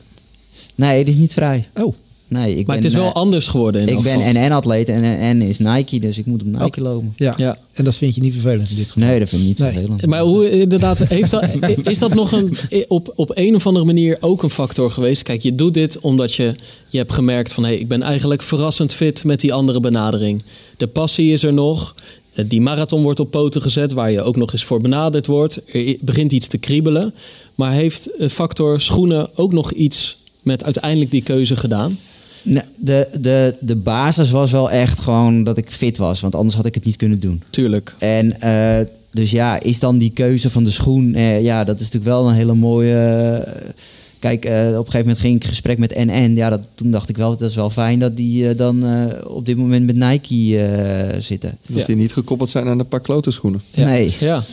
Nee, 0.76 0.98
het 1.00 1.08
is 1.08 1.16
niet 1.16 1.34
vrij. 1.34 1.68
Oh, 1.76 1.94
Nee, 2.32 2.50
ik 2.50 2.56
Maar 2.56 2.66
ben, 2.66 2.76
het 2.76 2.86
is 2.86 2.94
wel 2.94 3.08
eh, 3.08 3.14
anders 3.14 3.48
geworden 3.48 3.82
in 3.88 3.98
Ik 3.98 4.04
ben. 4.04 4.20
NN-atleet 4.36 4.90
en 4.90 5.38
NN 5.38 5.42
is 5.42 5.60
Nike, 5.60 6.00
dus 6.00 6.18
ik 6.18 6.26
moet 6.26 6.42
op 6.42 6.48
Nike 6.48 6.82
lopen. 6.82 7.14
ja. 7.18 7.34
Ja. 7.38 7.58
En 7.74 7.84
dat 7.84 7.96
vind 7.96 8.16
je 8.16 8.22
niet 8.22 8.34
vervelend 8.34 8.70
in 8.70 8.76
dit 8.76 8.92
geval? 8.92 9.10
Nee, 9.10 9.20
dat 9.20 9.30
vind 9.30 9.42
ik 9.42 9.48
niet 9.48 9.60
Nee. 9.60 9.72
vervelend. 9.72 10.06
Maar 10.06 10.22
hoe 10.22 10.50
inderdaad, 10.60 11.00
heeft 11.00 11.32
dat, 11.32 11.44
is 11.84 12.00
dat 12.00 12.14
nog 12.14 12.32
een, 12.32 12.58
op, 12.88 13.14
op 13.16 13.32
een 13.34 13.56
of 13.56 13.68
andere 13.68 13.86
manier 13.86 14.18
ook 14.20 14.44
een 14.44 14.50
factor 14.50 14.92
geweest? 14.92 15.24
Kijk, 15.24 15.42
je 15.42 15.56
doet 15.56 15.74
dit 15.74 16.00
omdat 16.00 16.34
je, 16.34 16.54
je 16.88 16.98
hebt 16.98 17.12
gemerkt 17.14 17.54
van 17.54 17.64
hé, 17.66 17.72
ik 17.72 17.88
ben 17.88 18.02
eigenlijk 18.02 18.42
verrassend 18.42 18.94
fit 18.94 19.24
met 19.24 19.40
die 19.40 19.54
andere 19.54 19.80
benadering. 19.80 20.44
De 20.78 20.88
passie 20.88 21.32
is 21.32 21.44
er 21.44 21.54
nog. 21.54 21.96
Eh, 22.34 22.46
Die 22.48 22.62
marathon 22.62 23.04
wordt 23.04 23.20
op 23.20 23.32
poten 23.32 23.62
gezet, 23.62 23.92
waar 23.92 24.12
je 24.12 24.22
ook 24.22 24.36
nog 24.36 24.54
eens 24.54 24.64
voor 24.64 24.82
benaderd 24.82 25.28
wordt. 25.28 25.62
Er 25.74 25.96
begint 26.02 26.32
iets 26.32 26.48
te 26.48 26.58
kriebelen. 26.58 27.14
Maar 27.56 27.72
heeft 27.74 28.16
eh, 28.16 28.30
factor 28.30 28.82
schoenen 28.82 29.30
ook 29.38 29.54
nog 29.54 29.72
iets 29.72 30.18
met 30.42 30.64
uiteindelijk 30.64 31.12
die 31.12 31.22
keuze 31.24 31.56
gedaan? 31.56 31.98
Nee, 32.42 32.64
de, 32.78 33.08
de, 33.20 33.56
de 33.60 33.76
basis 33.76 34.30
was 34.30 34.52
wel 34.52 34.72
echt 34.72 35.00
gewoon 35.00 35.44
dat 35.44 35.58
ik 35.58 35.72
fit 35.72 35.98
was, 35.98 36.20
want 36.20 36.36
anders 36.36 36.56
had 36.56 36.66
ik 36.66 36.76
het 36.76 36.86
niet 36.86 36.96
kunnen 36.96 37.20
doen. 37.20 37.42
Tuurlijk. 37.50 37.96
En 38.00 38.42
eh, 38.42 38.86
dus 39.12 39.32
ja, 39.32 39.60
is 39.60 39.80
dan 39.80 39.98
die 39.98 40.12
keuze 40.12 40.50
van 40.50 40.64
de 40.64 40.72
schoen, 40.72 41.16
eh, 41.16 41.42
ja, 41.44 41.64
dat 41.64 41.76
is 41.80 41.82
natuurlijk 41.86 42.12
wel 42.12 42.28
een 42.30 42.36
hele 42.36 42.54
mooie. 42.54 42.94
eh, 42.96 43.72
kijk, 44.20 44.46
eh, 44.46 44.54
op 44.68 44.68
een 44.68 44.76
gegeven 44.76 45.00
moment 45.00 45.20
ging 45.20 45.36
ik 45.36 45.44
gesprek 45.46 45.78
met 45.78 45.96
NN. 46.06 46.34
Ja, 46.36 46.50
dat, 46.50 46.62
toen 46.76 46.92
dacht 46.92 47.10
ik 47.10 47.18
wel, 47.18 47.38
dat 47.38 47.50
is 47.50 47.56
wel 47.56 47.70
fijn 47.70 48.00
dat 48.00 48.18
die 48.18 48.56
dan 48.56 48.86
eh, 48.86 49.06
op 49.32 49.46
dit 49.46 49.58
moment 49.58 49.86
met 49.86 49.96
Nike 49.96 50.58
eh, 50.66 51.20
zitten. 51.22 51.58
Dat 51.68 51.78
Ja. 51.78 51.86
die 51.86 51.96
niet 51.96 52.14
gekoppeld 52.14 52.50
zijn 52.50 52.68
aan 52.68 52.80
een 52.80 52.88
paar 52.88 53.00
klote 53.00 53.32
schoenen. 53.32 53.62
Ja. 53.72 53.86
Nee. 53.86 54.14
Ja. 54.20 54.44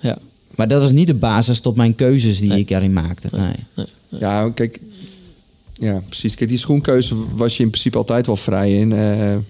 ja. 0.00 0.18
Maar 0.54 0.68
dat 0.68 0.80
was 0.82 0.92
niet 0.92 1.06
de 1.06 1.14
basis 1.14 1.60
tot 1.60 1.76
mijn 1.76 1.94
keuzes 1.94 2.38
die 2.38 2.48
Nee. 2.48 2.58
ik 2.58 2.68
daarin 2.68 2.92
maakte. 2.92 3.28
Nee. 3.36 3.86
Ja, 4.08 4.50
kijk. 4.54 4.80
Ja, 5.78 6.02
precies. 6.06 6.34
Kijk, 6.34 6.48
die 6.48 6.58
schoenkeuze 6.58 7.14
was 7.34 7.56
je 7.56 7.62
in 7.62 7.70
principe 7.70 7.96
altijd 7.98 8.26
wel 8.26 8.36
vrij 8.36 8.74
in. 8.78 8.92
Eh, 8.92 9.34
eh, 9.34 9.40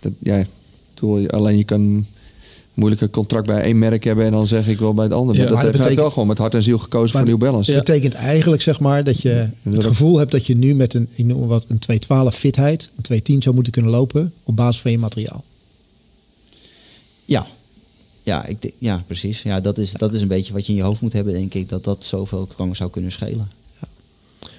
dat, 0.00 0.12
ja, 0.18 0.44
alleen 1.30 1.56
je 1.56 1.64
kan 1.64 2.06
moeilijk 2.74 3.00
een 3.02 3.10
contract 3.10 3.46
bij 3.46 3.62
één 3.62 3.78
merk 3.78 4.04
hebben 4.04 4.24
en 4.24 4.32
dan 4.32 4.46
zeg 4.46 4.68
ik 4.68 4.78
wel 4.78 4.94
bij 4.94 5.04
het 5.04 5.12
andere. 5.12 5.38
Ja, 5.38 5.44
maar 5.44 5.52
dat 5.52 5.62
maar 5.62 5.72
dat 5.72 5.72
heeft 5.72 5.84
hij 5.86 5.94
betekent- 5.94 6.00
wel 6.00 6.10
gewoon 6.10 6.28
met 6.28 6.38
hart 6.38 6.54
en 6.54 6.62
ziel 6.62 6.78
gekozen 6.78 7.18
voor 7.18 7.28
New 7.28 7.38
Balance. 7.38 7.70
Ja. 7.70 7.76
Dat 7.76 7.86
betekent 7.86 8.14
eigenlijk 8.14 8.62
zeg 8.62 8.80
maar 8.80 9.04
dat 9.04 9.20
je 9.20 9.48
het 9.62 9.84
gevoel 9.84 10.18
hebt 10.18 10.30
dat 10.30 10.46
je 10.46 10.56
nu 10.56 10.74
met 10.74 10.94
een, 10.94 11.08
ik 11.14 11.24
noem 11.24 11.38
maar 11.38 11.48
wat, 11.48 11.62
een 11.68 11.78
212 11.78 12.34
fitheid, 12.34 12.82
een 12.96 13.02
210 13.02 13.42
zou 13.42 13.54
moeten 13.54 13.72
kunnen 13.72 13.90
lopen 13.90 14.32
op 14.42 14.56
basis 14.56 14.80
van 14.80 14.90
je 14.90 14.98
materiaal. 14.98 15.44
Ja. 17.24 17.46
Ja, 18.22 18.46
ik, 18.46 18.72
ja, 18.78 19.04
precies. 19.06 19.42
Ja, 19.42 19.60
dat, 19.60 19.78
is, 19.78 19.92
dat 19.92 20.14
is 20.14 20.20
een 20.20 20.28
beetje 20.28 20.52
wat 20.52 20.66
je 20.66 20.72
in 20.72 20.78
je 20.78 20.84
hoofd 20.84 21.00
moet 21.00 21.12
hebben, 21.12 21.32
denk 21.34 21.54
ik. 21.54 21.68
Dat 21.68 21.84
dat 21.84 22.04
zoveel 22.04 22.48
kan, 22.56 22.76
zou 22.76 22.90
kunnen 22.90 23.12
schelen. 23.12 23.48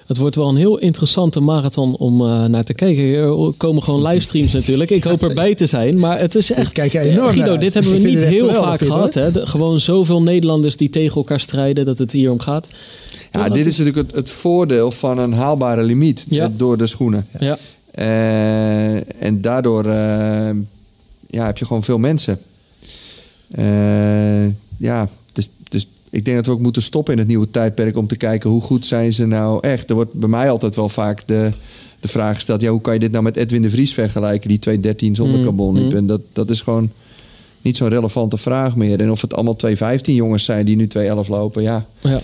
Het 0.09 0.17
wordt 0.17 0.35
wel 0.35 0.49
een 0.49 0.55
heel 0.55 0.77
interessante 0.77 1.39
marathon 1.39 1.95
om 1.95 2.21
eh, 2.21 2.45
naar 2.45 2.63
te 2.63 2.73
kijken. 2.73 3.03
Er 3.03 3.53
komen 3.57 3.83
gewoon 3.83 4.01
livestreams 4.07 4.53
natuurlijk. 4.53 4.89
Ik 4.89 5.03
hoop 5.03 5.23
erbij 5.29 5.55
te 5.55 5.65
zijn. 5.65 5.99
Maar 5.99 6.19
het 6.19 6.35
is 6.35 6.51
echt... 6.51 6.71
kijk 6.71 6.93
enorm 6.93 7.29
Guido, 7.29 7.51
uit. 7.51 7.61
dit 7.61 7.73
hebben 7.73 7.91
we 7.91 7.97
niet 8.07 8.23
heel 8.23 8.45
geweldig, 8.47 8.69
vaak 8.69 8.79
gehad. 8.81 9.13
Hè? 9.13 9.31
De- 9.31 9.47
gewoon 9.47 9.79
zoveel 9.79 10.21
Nederlanders 10.21 10.75
die 10.77 10.89
tegen 10.89 11.15
elkaar 11.15 11.39
strijden 11.39 11.85
dat 11.85 11.97
het 11.97 12.11
hier 12.11 12.31
om 12.31 12.39
gaat. 12.39 12.67
Ja, 13.31 13.49
dit 13.49 13.65
is 13.65 13.77
natuurlijk 13.77 14.07
het, 14.07 14.15
het 14.15 14.31
voordeel 14.31 14.91
van 14.91 15.17
een 15.17 15.33
haalbare 15.33 15.83
limiet 15.83 16.25
Ja. 16.29 16.51
door 16.57 16.77
de 16.77 16.85
schoenen. 16.87 17.27
Ja, 17.39 17.57
Eh, 17.91 19.23
en 19.23 19.41
daardoor 19.41 19.85
eh, 19.85 20.49
ja, 21.29 21.45
heb 21.45 21.57
je 21.57 21.65
gewoon 21.65 21.83
veel 21.83 21.97
mensen. 21.97 22.39
Eh, 23.51 24.45
ja, 24.77 25.09
ik 26.09 26.25
denk 26.25 26.37
dat 26.37 26.45
we 26.45 26.51
ook 26.51 26.59
moeten 26.59 26.81
stoppen 26.81 27.13
in 27.13 27.19
het 27.19 27.27
nieuwe 27.27 27.49
tijdperk 27.51 27.97
om 27.97 28.07
te 28.07 28.15
kijken 28.17 28.49
hoe 28.49 28.61
goed 28.61 28.85
zijn 28.85 29.13
ze 29.13 29.25
nou 29.25 29.59
echt. 29.61 29.89
Er 29.89 29.95
wordt 29.95 30.13
bij 30.13 30.29
mij 30.29 30.49
altijd 30.49 30.75
wel 30.75 30.89
vaak 30.89 31.23
de, 31.27 31.51
de 31.99 32.07
vraag 32.07 32.35
gesteld: 32.35 32.61
ja, 32.61 32.69
hoe 32.69 32.81
kan 32.81 32.93
je 32.93 32.99
dit 32.99 33.11
nou 33.11 33.23
met 33.23 33.35
Edwin 33.35 33.61
de 33.61 33.69
Vries 33.69 33.93
vergelijken, 33.93 34.49
die 34.49 34.59
213 34.59 35.15
zonder 35.15 35.37
Mm, 35.37 35.43
carbon 35.43 35.85
mm. 35.85 35.91
En 35.91 36.05
dat, 36.07 36.21
dat 36.33 36.49
is 36.49 36.61
gewoon 36.61 36.91
niet 37.61 37.77
zo'n 37.77 37.89
relevante 37.89 38.37
vraag 38.37 38.75
meer. 38.75 38.99
En 38.99 39.11
of 39.11 39.21
het 39.21 39.33
allemaal 39.33 39.55
215 39.55 40.15
jongens 40.15 40.43
zijn 40.45 40.65
die 40.65 40.75
nu 40.75 40.87
211 40.87 41.27
lopen, 41.27 41.63
ja. 41.63 41.85
ja. 42.01 42.19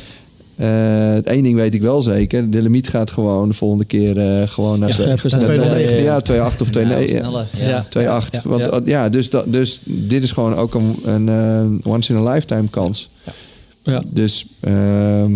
Eh, 0.55 1.13
het 1.13 1.27
één 1.27 1.43
ding 1.43 1.55
weet 1.55 1.73
ik 1.73 1.81
wel 1.81 2.01
zeker. 2.01 2.49
De 2.49 2.61
limiet 2.61 2.87
gaat 2.87 3.11
gewoon 3.11 3.47
de 3.47 3.53
volgende 3.53 3.85
keer 3.85 4.17
eh, 4.41 4.47
gewoon 4.47 4.79
naar 4.79 4.89
Ja, 4.89 4.95
de- 4.95 5.01
scherper 5.01 5.31
naar 5.31 5.41
sneller. 5.41 5.69
209. 5.69 6.03
ja, 6.03 6.49
2,8 6.51 6.61
of 6.61 6.67
2,9. 6.69 6.73
Ja, 6.73 7.07
sneller. 7.07 7.47
Ja. 7.57 7.83
2,8. 7.83 7.89
Ja, 7.99 8.41
Want 8.43 8.61
ja. 8.65 8.69
eh, 8.71 8.79
ja, 8.85 9.09
dus, 9.09 9.29
dat, 9.29 9.53
dus 9.53 9.79
dit 9.83 10.23
is 10.23 10.31
gewoon 10.31 10.55
ook 10.55 10.73
een, 10.73 10.95
een 11.05 11.29
eh, 11.29 11.91
once 11.93 12.13
in 12.13 12.19
a 12.27 12.31
lifetime 12.33 12.67
kans. 12.69 13.09
ja. 13.23 13.31
Dus 14.09 14.45
ehm, 14.59 15.31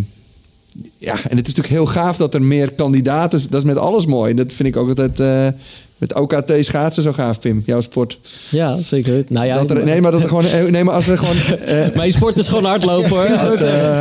ja, 0.97 1.13
en 1.13 1.38
het 1.38 1.47
is 1.47 1.53
natuurlijk 1.55 1.67
heel 1.67 1.85
gaaf 1.85 2.17
dat 2.17 2.34
er 2.34 2.41
meer 2.41 2.71
kandidaten 2.71 3.41
Dat 3.49 3.59
is 3.61 3.67
met 3.67 3.77
alles 3.77 4.05
mooi. 4.05 4.34
Dat 4.34 4.53
vind 4.53 4.69
ik 4.69 4.77
ook 4.77 4.88
altijd 4.89 5.19
eh, 5.19 5.47
met 5.97 6.15
OKT 6.15 6.53
schaatsen 6.61 7.03
zo 7.03 7.13
gaaf, 7.13 7.39
Pim. 7.39 7.63
Jouw 7.65 7.81
sport. 7.81 8.19
ja 8.49 8.77
zeker. 8.81 9.23
Nou 9.27 9.45
ja, 9.45 9.57
dat 9.57 9.77
er, 9.77 9.84
nee, 9.84 10.01
maar 10.01 10.11
dat 10.11 10.21
er 10.21 10.27
gewoon. 10.27 10.45
eh, 10.45 10.63
Nee, 10.65 10.84
maar 10.84 10.93
als 10.93 11.07
er 11.07 11.17
gewoon. 11.17 11.35
eh, 11.65 11.95
Mijn 11.95 12.11
sport 12.11 12.38
is 12.38 12.47
gewoon 12.47 12.65
hardlopen 12.65 13.09
hoor. 13.09 13.38
Als, 13.38 13.57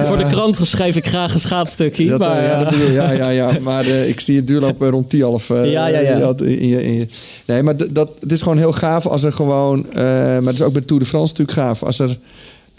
Voor 0.08 0.16
de 0.16 0.26
krant 0.28 0.58
schrijf 0.62 0.96
ik 0.96 1.06
graag 1.06 1.34
een 1.34 1.40
schaatsstukje. 1.40 2.06
Dat, 2.06 2.18
maar, 2.18 2.42
ja, 2.42 2.58
dat 2.58 2.70
bedoel 2.70 2.86
je. 2.86 2.92
ja, 2.92 3.10
ja, 3.22 3.28
ja. 3.28 3.50
Maar 3.62 3.86
ik 3.86 4.20
zie 4.20 4.36
het 4.36 4.46
duurlopen 4.46 4.90
rond 4.90 5.10
Tialf. 5.10 5.50
eh 5.50 5.70
Ja, 5.70 5.86
ja, 5.86 5.98
ja. 6.00 6.32
in 6.38 6.68
je- 6.68 6.82
in 6.84 6.94
je- 6.98 7.06
Nee, 7.44 7.62
maar 7.62 7.76
dat, 7.92 8.10
het 8.20 8.32
is 8.32 8.42
gewoon 8.42 8.58
heel 8.58 8.72
gaaf 8.72 9.06
als 9.06 9.22
er 9.24 9.32
gewoon... 9.32 9.86
maar 9.94 10.42
het 10.42 10.54
is 10.54 10.62
ook 10.62 10.72
bij 10.72 10.80
de 10.80 10.86
Tour 10.86 11.02
de 11.02 11.08
France 11.08 11.32
natuurlijk 11.36 11.58
gaaf. 11.58 11.82
Als 11.82 11.98
er 11.98 12.16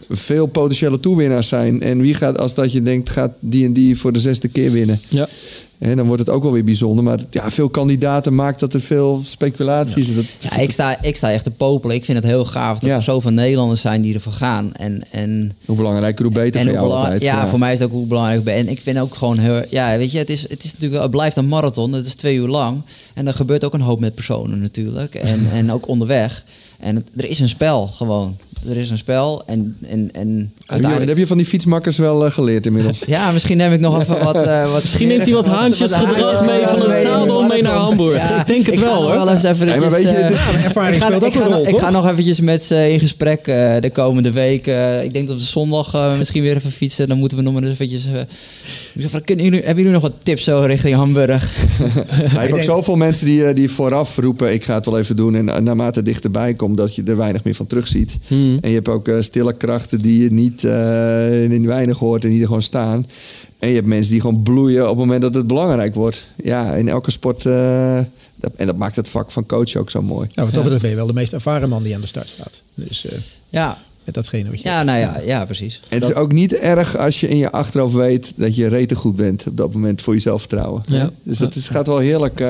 veel 0.10 0.45
potentiële 0.45 0.99
toewinnaars 0.99 1.48
zijn. 1.48 1.81
En 1.81 2.02
wie 2.02 2.14
gaat, 2.14 2.38
als 2.38 2.53
dat 2.53 2.72
je 2.72 2.81
denkt, 2.81 3.10
gaat 3.10 3.31
die 3.40 3.65
en 3.65 3.73
die 3.73 3.98
voor 3.98 4.14
de 4.14 4.19
zesde 4.19 4.48
keer 4.48 4.72
winnen. 4.72 4.99
ja. 5.10 5.27
Hè, 5.77 5.95
dan 5.95 6.06
wordt 6.07 6.22
het 6.26 6.30
ook 6.36 6.44
wel 6.44 6.52
weer 6.52 6.64
bijzonder. 6.64 7.03
Maar 7.03 7.19
ja, 7.30 7.52
veel 7.52 7.69
kandidaten 7.69 8.36
maakt 8.36 8.60
dat 8.60 8.73
er 8.73 8.81
veel 8.81 9.22
speculaties... 9.23 10.07
Ja. 10.07 10.14
Dat, 10.15 10.26
Ja, 10.40 10.57
ik 10.57 10.72
sta, 10.72 11.02
ik 11.02 11.15
sta 11.15 11.31
echt 11.31 11.44
te 11.44 11.52
popelen. 11.52 11.95
Ik 11.95 12.06
vind 12.06 12.18
het 12.18 12.27
heel 12.27 12.45
gaaf 12.45 12.80
dat 12.80 12.90
Ja. 12.90 12.95
er 12.95 13.02
zoveel 13.02 13.31
Nederlanders 13.31 13.81
zijn 13.81 14.02
die 14.02 14.14
ervoor 14.14 14.31
gaan. 14.34 14.73
En, 14.73 15.02
en, 15.11 15.52
hoe 15.65 15.76
belangrijker, 15.76 16.26
hoe 16.26 16.34
beter 16.34 16.60
en 16.61 16.68
voor 16.68 16.77
hoe 16.77 16.88
jou 16.88 16.99
altijd. 17.02 17.23
ja, 17.23 17.48
voor 17.48 17.60
mij 17.60 17.73
is 17.73 17.80
het 17.80 17.88
ook 17.88 17.94
hoe 17.94 18.07
belangrijk 18.07 18.40
ik 18.40 18.45
ben. 18.45 18.56
En 18.56 18.68
ik 18.69 18.81
vind 18.81 18.99
ook 18.99 19.15
gewoon 19.15 19.38
heel... 19.38 19.64
Ja, 19.69 19.98
weet 19.98 20.11
je, 20.11 20.18
het, 20.18 20.30
is, 20.30 20.41
het, 20.49 20.64
is 20.64 20.73
natuurlijk, 20.73 21.02
het 21.02 21.11
blijft 21.11 21.36
een 21.36 21.48
marathon. 21.48 21.94
Het 21.94 22.06
is 22.06 22.14
twee 22.15 22.36
uur 22.36 22.48
lang. 22.48 22.81
En 23.14 23.27
er 23.27 23.34
gebeurt 23.34 23.64
ook 23.65 23.73
een 23.73 23.81
hoop 23.81 23.99
met 23.99 24.15
personen 24.15 24.61
natuurlijk. 24.61 25.15
En, 25.15 25.40
en 25.53 25.72
ook 25.72 25.88
onderweg. 25.88 26.44
En 26.80 26.95
het- 26.95 27.10
er 27.18 27.26
is 27.26 27.40
een 27.40 27.49
spel 27.49 27.88
gewoon. 27.88 28.38
Er 28.69 28.77
is 28.77 28.90
een 28.90 28.98
spel. 28.98 29.44
En, 29.45 29.77
en, 29.88 30.10
en 30.14 30.30
Heb 30.30 30.48
je, 30.57 30.72
uiteindelijk... 30.72 31.10
heb 31.10 31.18
je 31.18 31.27
van 31.27 31.38
die 31.38 31.45
fietsmakkers 31.45 31.98
wel 31.98 32.26
eh, 32.26 32.31
geleerd 32.31 32.65
inmiddels? 32.65 33.03
Ja, 33.07 33.31
misschien 33.31 33.57
neem 33.57 33.73
ik 33.73 33.80
nog 33.80 34.02
even 34.02 34.23
wat... 34.23 34.36
eh, 34.36 34.72
wat 34.72 34.81
Misschien 34.81 35.07
neemt 35.07 35.26
hij 35.26 35.34
wat 35.34 35.48
haantjesgedrag 35.48 36.45
mee 36.45 36.68
van 36.68 36.81
het 36.81 37.02
zadel 37.02 37.41
mee 37.44 37.61
naar 37.61 37.73
Hamburg. 37.73 38.30
Ik 38.40 38.48
denk 38.48 38.65
het 38.65 38.76
ik 38.76 38.81
wel 38.81 39.02
hoor. 39.02 39.11
wel 39.11 39.30
eens 39.30 39.44
even 39.44 39.65
Nee, 39.65 39.77
maar 39.80 39.88
eventjes, 39.88 40.11
weet 40.11 40.22
je, 40.23 40.27
dit- 40.27 40.38
Ja, 40.38 40.52
maar 40.52 40.64
ervaring 40.64 40.95
ik 40.95 41.02
ga, 41.02 41.07
speelt 41.07 41.23
ook 41.23 41.30
ik 41.30 41.36
ga 41.36 41.44
een 41.44 41.49
nog- 41.49 41.56
rol, 41.57 41.64
Ik 41.65 41.69
toch? 41.72 41.80
ga 41.80 41.90
nog 41.90 42.10
eventjes 42.10 42.40
met 42.40 42.64
ze 42.64 42.91
in 42.91 42.99
gesprek 42.99 43.48
eh, 43.48 43.76
de 43.81 43.90
komende 43.94 44.31
week. 44.31 44.68
Ik 45.03 45.14
denk 45.14 45.27
dat 45.27 45.38
we 45.38 45.44
zondag 45.44 45.94
eh, 45.94 46.18
misschien 46.18 46.41
weer 46.41 46.56
even 46.56 46.72
fietsen. 46.72 47.07
Dan 47.07 47.18
moeten 47.18 47.38
we 47.38 47.44
nog 47.44 47.53
maar 47.53 47.64
eens 47.64 47.72
eventjes... 47.72 48.06
ik 48.94 49.10
zeg 49.10 49.22
jullie, 49.26 49.52
hebben 49.53 49.76
jullie 49.76 49.91
nog 49.91 50.02
wat 50.02 50.14
tips 50.24 50.44
zo 50.44 50.60
richting 50.60 50.95
Hamburg? 50.95 51.56
Je 52.32 52.38
hebt 52.38 52.52
ook 52.53 52.64
zoveel 52.64 52.95
mensen 52.95 53.26
die, 53.26 53.45
eh, 53.45 53.56
die 53.56 53.70
vooraf 53.70 54.18
roepen: 54.18 54.53
ik 54.53 54.64
ga 54.64 54.76
het 54.76 54.86
wel 54.86 54.99
even 54.99 55.16
doen. 55.16 55.36
En 55.36 55.49
eh, 55.49 55.61
naarmate 55.61 55.99
het 55.99 56.07
dichterbij 56.07 56.53
komt, 56.53 56.78
dat 56.78 56.95
je 56.95 57.03
er 57.03 57.18
weinig 57.18 57.44
meer 57.44 57.56
van 57.56 57.68
terugziet. 57.68 58.18
Hmm. 58.28 58.57
En 58.61 58.70
je 58.70 58.76
hebt 58.76 58.88
ook 58.88 59.07
eh, 59.07 59.16
stille 59.20 59.53
krachten 59.53 59.99
die 59.99 60.24
je 60.24 60.32
niet 60.32 60.64
eh, 60.64 61.44
in 61.44 61.66
weinig 61.68 61.98
hoort 61.98 62.24
en 62.24 62.30
die 62.30 62.40
er 62.40 62.45
gewoon 62.45 62.61
staan. 62.61 63.07
En 63.60 63.70
je 63.70 63.76
hebt 63.76 63.88
mensen 63.88 64.11
die 64.11 64.22
gewoon 64.22 64.44
bloeien 64.44 64.82
op 64.84 64.90
het 64.90 64.98
moment 64.98 65.22
dat 65.22 65.34
het 65.34 65.48
belangrijk 65.48 65.95
wordt. 65.95 66.30
Ja, 66.44 66.74
in 66.74 66.90
elke 66.90 67.11
sport. 67.11 67.45
eh, 67.45 67.99
dat, 68.36 68.52
en 68.56 68.66
dat 68.66 68.78
maakt 68.78 68.95
het 68.95 69.10
vak 69.10 69.32
van 69.32 69.45
coach 69.45 69.76
ook 69.76 69.90
zo 69.90 70.02
mooi. 70.02 70.28
Nou, 70.34 70.45
wat 70.48 70.53
dat 70.53 70.64
betreft 70.64 70.82
ben 70.82 70.90
je 70.90 70.95
wel 70.95 71.07
de 71.07 71.14
meest 71.14 71.34
ervaren 71.34 71.70
man 71.70 71.84
die 71.84 71.95
aan 71.95 72.02
de 72.02 72.07
start 72.07 72.30
staat. 72.30 72.61
Dus 72.74 73.06
eh, 73.06 73.18
Ja, 73.49 73.78
met 74.15 74.23
datgene 74.23 74.49
wat 74.49 74.61
je... 74.61 74.68
ja, 74.69 74.84
nou 74.84 74.99
ja, 74.99 75.19
ja 75.26 75.45
precies. 75.45 75.80
En 75.90 75.99
het 75.99 76.10
is 76.10 76.15
ook 76.15 76.31
niet 76.31 76.53
erg 76.53 76.98
als 76.98 77.19
je 77.19 77.27
in 77.27 77.38
je 77.38 77.52
achterhoofd 77.52 77.94
weet 77.94 78.34
dat 78.36 78.56
je 78.56 78.68
rete 78.68 78.95
goed 78.95 79.15
bent 79.15 79.48
op 79.48 79.57
dat 79.57 79.73
moment 79.73 80.02
voor 80.02 80.14
je 80.14 80.19
zelfvertrouwen. 80.19 80.81
Ja. 80.86 81.10
Dus 81.23 81.38
dat 81.38 81.56
is, 81.56 81.68
gaat 81.68 81.88
wel 81.88 81.98
heerlijk. 81.98 82.40
eh, 82.40 82.48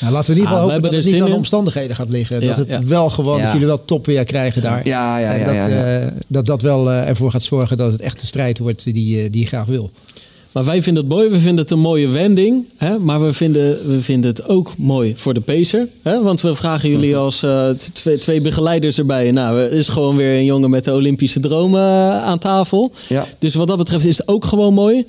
Nou, 0.00 0.12
laten 0.12 0.26
we 0.26 0.32
in 0.32 0.38
ieder 0.38 0.42
Ah, 0.56 0.60
geval 0.60 0.60
hopen 0.62 0.82
dat 0.82 0.92
het 1.04 1.12
niet 1.12 1.22
aan 1.22 1.30
de 1.30 1.36
omstandigheden 1.36 1.96
gaat 1.96 2.08
liggen. 2.08 2.40
Ja, 2.40 2.46
dat 2.48 2.56
het 2.56 2.68
ja. 2.68 2.84
wel 2.84 3.10
gewoon, 3.10 3.36
Ja. 3.36 3.42
dat 3.42 3.52
jullie 3.52 3.66
wel 3.66 3.84
top 3.84 4.06
weer 4.06 4.24
krijgen 4.24 4.62
daar. 4.62 4.86
ja, 4.86 5.18
ja, 5.18 5.32
ja. 5.32 5.44
dat, 5.44 5.54
ja, 5.54 5.66
ja. 5.68 6.00
eh, 6.00 6.06
dat 6.26 6.46
dat 6.46 6.62
wel 6.62 6.90
eh, 6.90 7.08
ervoor 7.08 7.30
gaat 7.30 7.42
zorgen 7.42 7.76
dat 7.76 7.92
het 7.92 8.00
echt 8.00 8.20
de 8.20 8.26
strijd 8.26 8.58
wordt 8.58 8.84
die, 8.84 9.30
die 9.30 9.40
je 9.40 9.46
graag 9.46 9.66
wil. 9.66 9.90
Maar 10.54 10.64
wij 10.64 10.82
vinden 10.82 11.04
het 11.04 11.12
mooi. 11.12 11.28
We 11.28 11.40
vinden 11.40 11.62
het 11.62 11.70
een 11.70 11.78
mooie 11.78 12.08
wending. 12.08 12.64
Hè? 12.76 12.98
Maar 12.98 13.24
we 13.26 13.32
vinden, 13.32 13.88
we 13.88 14.02
vinden 14.02 14.30
het 14.30 14.48
ook 14.48 14.76
mooi 14.76 15.12
voor 15.16 15.34
de 15.34 15.40
pacer. 15.40 15.88
Hè? 16.02 16.22
Want 16.22 16.40
we 16.40 16.54
vragen 16.54 16.90
jullie 16.90 17.16
als 17.16 17.42
eh, 17.42 17.68
twee, 17.68 18.18
twee 18.18 18.40
begeleiders 18.40 18.98
erbij. 18.98 19.30
Nou, 19.30 19.58
er 19.58 19.72
is 19.72 19.88
gewoon 19.88 20.16
weer 20.16 20.36
een 20.36 20.44
jongen 20.44 20.70
met 20.70 20.84
de 20.84 20.92
Olympische 20.92 21.40
dromen 21.40 21.80
eh, 21.80 22.22
aan 22.22 22.38
tafel. 22.38 22.92
Ja. 23.08 23.26
Dus 23.38 23.54
wat 23.54 23.66
dat 23.66 23.76
betreft 23.76 24.04
is 24.04 24.18
het 24.18 24.28
ook 24.28 24.44
gewoon 24.44 24.74
mooi. 24.74 25.04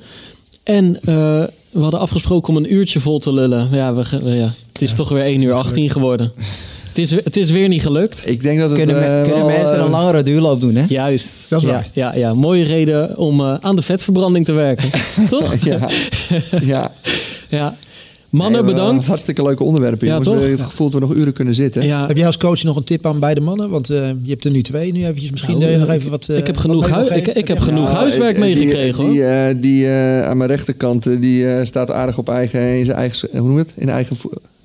En 0.64 0.96
eh, 1.02 1.44
we 1.70 1.82
hadden 1.82 2.00
afgesproken 2.00 2.50
om 2.50 2.64
een 2.64 2.74
uurtje 2.74 3.00
vol 3.00 3.20
te 3.20 3.34
lullen. 3.34 3.70
Ja, 3.72 3.94
we, 3.94 4.06
ja 4.24 4.52
het 4.72 4.82
is 4.82 4.96
toch 4.96 5.10
weer 5.10 5.24
1 5.24 5.42
uur 5.42 5.54
18 5.54 5.90
geworden. 5.90 6.32
Het 6.96 7.04
is, 7.04 7.12
het 7.24 7.38
is 7.38 7.52
weer 7.52 7.68
niet 7.68 7.82
gelukt. 7.82 8.22
Ik 8.26 8.42
denk 8.44 8.60
dat 8.60 8.70
het 8.70 8.78
Kunnen, 8.78 8.96
me- 8.96 9.02
eh, 9.06 9.22
kunnen 9.22 9.38
wel, 9.46 9.58
mensen 9.58 9.76
eh, 9.78 9.84
een 9.84 9.90
langere 9.90 10.24
duurloop 10.24 10.62
doen, 10.62 10.76
hè? 10.76 10.86
Juist. 10.88 11.32
Dat 11.48 11.62
is 11.62 11.68
ja, 11.68 11.74
waar. 11.74 11.88
Ja, 11.94 12.16
ja, 12.16 12.34
mooie 12.34 12.64
reden 12.64 13.18
om 13.18 13.40
eh, 13.40 13.54
aan 13.62 13.76
de 13.76 13.82
vetverbranding 13.82 14.46
te 14.46 14.52
werken. 14.54 14.90
Toch? 15.30 15.56
Ja, 15.64 15.90
ja. 16.62 16.92
Ja. 17.50 17.76
Mannen, 18.30 18.66
Nee, 18.66 18.74
bedankt. 18.74 19.02
eh, 19.04 19.08
Hartstikke 19.08 19.44
leuke 19.44 19.64
onderwerpen. 19.64 20.08
Ja, 20.08 20.20
toch? 20.20 20.34
We 20.34 20.40
hebben 20.40 20.58
het 20.60 20.68
gevoel 20.70 20.90
dat 20.90 21.00
we 21.02 21.08
nog 21.08 21.16
uren 21.16 21.34
kunnen 21.34 21.54
zitten. 21.54 21.86
Ja, 21.86 22.08
Heb 22.08 22.18
jij 22.18 22.26
als 22.26 22.38
coach 22.38 22.64
nog 22.64 22.76
een 22.76 22.84
tip 22.84 23.06
aan 23.06 23.20
beide 23.20 23.42
mannen? 23.42 23.70
Want 23.70 23.90
eh, 23.90 23.98
je 24.24 24.30
hebt 24.30 24.46
er 24.46 24.52
nu 24.52 24.62
twee. 24.62 24.92
Nu 24.92 25.04
eventjes 25.06 25.32
misschien 25.32 25.58
Nou, 25.60 25.72
eh, 25.72 25.80
nog 25.80 25.90
even 25.90 26.10
wat... 26.10 26.28
eh, 26.30 26.38
ik 26.38 26.46
heb 26.48 26.58
genoeg 26.58 26.90
hui- 26.90 27.10
ik- 27.16 27.28
ik 27.28 27.48
heb 27.48 27.60
genoeg 27.60 27.90
Ja, 27.92 27.96
huiswerk 27.96 28.36
eh, 28.36 28.42
meegekregen, 28.42 29.10
die, 29.10 29.24
hoor. 29.24 29.30
Die, 29.34 29.48
eh, 29.48 29.56
die 29.62 29.86
eh, 29.88 30.28
aan 30.28 30.38
mijn 30.38 30.50
rechterkant, 30.50 31.06
eh, 31.08 31.22
die 31.22 31.48
eh, 31.52 31.66
staat 31.66 31.92
aardig 31.92 32.18
op 32.18 32.30
eigen, 32.30 32.78
in 32.78 32.86
zijn 32.86 32.98
eigen, 32.98 33.30
hoe 33.32 33.42
noem 33.48 33.58
je 33.58 33.64
het? 33.64 33.74
In 33.76 33.90
eigen, 33.90 34.16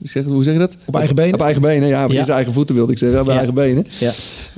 zeg, 0.03 0.25
hoe 0.25 0.45
zeg 0.45 0.53
je 0.53 0.59
dat? 0.59 0.77
Op 0.85 0.95
eigen 0.97 1.15
benen? 1.15 1.35
Op 1.35 1.41
eigen 1.41 1.63
benen, 1.63 1.89
ja. 1.89 2.01
Ja. 2.01 2.09
In 2.19 2.25
zijn 2.25 2.37
eigen 2.37 2.53
voeten 2.53 2.75
wilde 2.75 2.93
ik 2.93 2.99
zeggen, 2.99 3.21
op 3.21 3.27
Ja. 3.27 3.37
eigen 3.37 3.55
benen. 3.55 3.87
ja. 3.99 4.13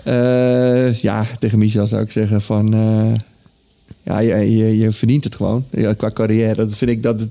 Eh, 0.04 0.94
ja, 0.94 1.26
tegen 1.38 1.58
Michel 1.58 1.86
zou 1.86 2.02
ik 2.02 2.10
zeggen 2.10 2.42
van... 2.42 2.74
eh, 2.74 3.12
ja, 4.02 4.18
je, 4.18 4.56
je, 4.56 4.78
je 4.78 4.92
verdient 4.92 5.24
het 5.24 5.34
gewoon. 5.34 5.64
Ja, 5.70 5.92
qua 5.94 6.10
carrière. 6.10 6.54
Dat 6.54 6.76
vind 6.76 6.90
ik... 6.90 7.02
Dat, 7.02 7.28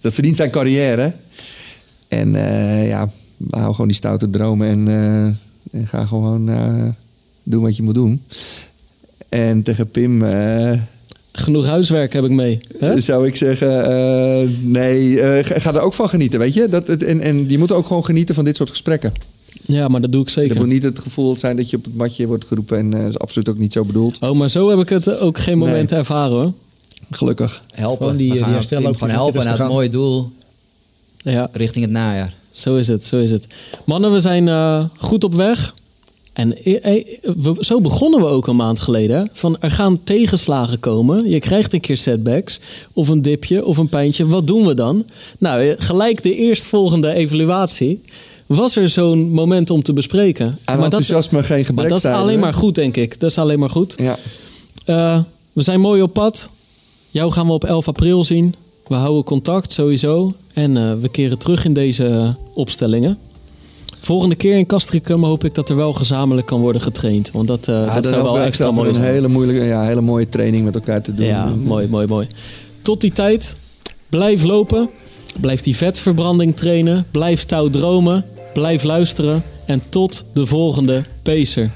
dat 0.00 0.14
verdient 0.14 0.36
zijn 0.36 0.50
carrière. 0.50 1.12
En 2.08 2.34
eh, 2.34 2.88
ja, 2.88 3.10
hou 3.50 3.70
gewoon 3.72 3.86
die 3.88 3.96
stoute 3.96 4.30
dromen. 4.30 4.68
En, 4.68 4.88
eh, 4.88 5.80
en 5.80 5.86
ga 5.86 6.06
gewoon 6.06 6.48
eh, 6.48 6.88
doen 7.42 7.62
wat 7.62 7.76
je 7.76 7.82
moet 7.82 7.94
doen. 7.94 8.22
En 9.28 9.62
tegen 9.62 9.90
Pim... 9.90 10.22
eh, 11.32 11.42
Genoeg 11.42 11.66
huiswerk 11.66 12.12
heb 12.12 12.24
ik 12.24 12.30
mee. 12.30 12.58
Hè? 12.78 13.00
zou 13.00 13.26
ik 13.26 13.36
zeggen, 13.36 13.84
eh, 13.84 14.48
nee, 14.60 15.20
eh, 15.20 15.60
ga, 15.62 15.74
er 15.74 15.80
ook 15.80 15.94
van 15.94 16.08
genieten, 16.08 16.38
weet 16.38 16.54
je? 16.54 16.68
Dat, 16.68 16.86
het- 16.86 17.04
en, 17.04 17.20
en 17.20 17.48
je 17.50 17.58
moet 17.58 17.72
ook 17.72 17.86
gewoon 17.86 18.04
genieten 18.04 18.34
van 18.34 18.44
dit 18.44 18.56
soort 18.56 18.70
gesprekken. 18.70 19.12
Ja, 19.66 19.88
maar 19.88 20.00
dat 20.00 20.12
doe 20.12 20.20
ik 20.20 20.26
Er 20.26 20.32
zeker. 20.32 20.56
moet 20.56 20.66
niet 20.66 20.82
het 20.82 20.98
gevoel 20.98 21.36
zijn 21.36 21.56
dat 21.56 21.70
je 21.70 21.76
op 21.76 21.84
het 21.84 21.94
matje 21.96 22.26
wordt 22.26 22.44
geroepen. 22.44 22.78
En 22.78 22.94
eh, 22.94 23.00
dat 23.00 23.08
is 23.08 23.18
absoluut 23.18 23.48
ook 23.48 23.58
niet 23.58 23.72
zo 23.72 23.84
bedoeld. 23.84 24.18
Oh, 24.20 24.32
maar 24.38 24.48
zo 24.50 24.70
heb 24.70 24.78
ik 24.78 24.88
het 24.88 25.18
ook 25.18 25.38
geen 25.38 25.58
moment 25.58 25.92
ervaren 25.92 26.32
hoor. 26.36 26.52
Gelukkig. 27.10 27.62
Helpen. 27.74 27.98
Gewoon 28.02 28.16
die, 28.16 28.30
We 28.32 28.66
die 28.68 28.86
ook 28.88 28.94
gewoon 28.94 29.10
helpen 29.10 29.44
naar 29.44 29.58
het 29.58 29.68
mooie 29.68 29.88
doel 29.88 30.30
Ja, 31.16 31.48
richting 31.52 31.84
het 31.84 31.94
najaar. 31.94 32.34
zo 32.50 32.76
is 32.76 32.88
het, 32.88 33.06
zo 33.06 33.18
is 33.18 33.30
het. 33.30 33.46
Mannen, 33.84 34.12
we 34.12 34.20
zijn 34.20 34.48
eh, 34.48 34.84
goed 34.98 35.24
op 35.24 35.34
weg. 35.34 35.74
En 36.32 36.64
eh, 36.64 36.94
eh, 36.96 37.04
we, 37.36 37.54
zo 37.58 37.80
begonnen 37.80 38.20
we 38.20 38.26
ook 38.26 38.46
een 38.46 38.56
maand 38.56 38.78
geleden. 38.78 39.28
Van 39.32 39.56
er 39.60 39.70
gaan 39.70 40.00
tegenslagen 40.04 40.80
komen. 40.80 41.28
Je 41.30 41.38
krijgt 41.38 41.72
een 41.72 41.80
keer 41.80 41.96
setbacks. 41.96 42.60
Of 42.92 43.08
een 43.08 43.22
dipje 43.22 43.64
of 43.64 43.76
een 43.76 43.88
pijntje. 43.88 44.26
Wat 44.26 44.46
doen 44.46 44.66
we 44.66 44.74
dan? 44.74 45.04
Nou, 45.38 45.68
eh, 45.68 45.74
gelijk 45.78 46.22
de 46.22 46.34
eerstvolgende 46.34 47.12
evaluatie. 47.12 48.02
Was 48.46 48.76
er 48.76 48.88
zo'n 48.88 49.30
moment 49.30 49.70
om 49.70 49.82
te 49.82 49.92
bespreken? 49.92 50.58
Aan 50.64 50.78
maar 50.78 50.90
dat, 50.90 51.00
is- 51.00 51.08
enthousiasme 51.08 51.42
geen 51.54 51.64
gebrek 51.64 51.88
maar 51.90 52.00
dat 52.00 52.12
is 52.12 52.18
alleen 52.18 52.34
hè? 52.34 52.40
maar 52.40 52.54
goed, 52.54 52.74
denk 52.74 52.96
ik. 52.96 53.20
Dat 53.20 53.30
is 53.30 53.38
alleen 53.38 53.58
maar 53.58 53.70
goed. 53.70 53.94
Ja. 53.98 54.16
We 55.52 55.62
zijn 55.62 55.80
mooi 55.80 56.02
op 56.02 56.12
pad. 56.12 56.50
Jou 57.10 57.32
gaan 57.32 57.46
we 57.46 57.52
op 57.52 57.64
11 57.64 57.88
april 57.88 58.24
zien. 58.24 58.54
We 58.86 58.94
houden 58.94 59.24
contact 59.24 59.72
sowieso. 59.72 60.32
En 60.52 61.00
we 61.00 61.08
keren 61.08 61.38
terug 61.38 61.64
in 61.64 61.72
deze 61.72 62.36
opstellingen. 62.54 63.18
Volgende 64.00 64.34
keer 64.34 64.56
in 64.56 64.66
Castricum 64.66 65.24
hoop 65.24 65.44
ik 65.44 65.54
dat 65.54 65.68
er 65.68 65.76
wel 65.76 65.92
gezamenlijk 65.92 66.46
kan 66.46 66.60
worden 66.60 66.80
getraind. 66.82 67.30
Want 67.30 67.48
dat, 67.48 67.68
eh, 67.68 67.74
Ja, 67.74 67.94
dat 67.94 68.06
zou 68.06 68.22
wel 68.22 68.32
we 68.34 68.40
extra 68.40 68.70
mooi 68.70 68.88
een 68.88 68.94
zijn. 68.94 69.06
hele, 69.12 69.28
moeilijke, 69.28 69.64
ja, 69.64 69.82
hele 69.82 70.00
mooie 70.00 70.28
training 70.28 70.64
met 70.64 70.74
elkaar 70.74 71.02
te 71.02 71.14
doen. 71.14 71.26
Ja, 71.26 71.44
mooi, 71.44 71.88
mooi, 71.88 72.06
mooi. 72.06 72.26
Tot 72.82 73.00
die 73.00 73.12
tijd, 73.12 73.56
blijf 74.08 74.42
lopen. 74.42 74.88
Blijf 75.40 75.60
die 75.62 75.76
vetverbranding 75.76 76.56
trainen. 76.56 77.06
Blijf 77.10 77.40
stout 77.40 77.72
dromen. 77.72 78.24
Blijf 78.52 78.82
luisteren. 78.82 79.42
En 79.66 79.82
tot 79.88 80.24
de 80.34 80.46
volgende 80.46 81.02
Pacer. 81.22 81.70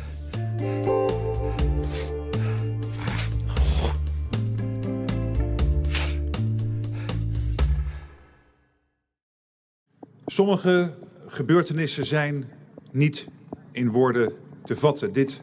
Sommige 10.27 10.91
gebeurtenissen 11.35 12.07
zijn 12.07 12.51
niet 12.91 13.29
in 13.73 13.91
woorden 13.91 14.33
te 14.65 14.77
vatten. 14.77 15.13
Dit 15.13 15.41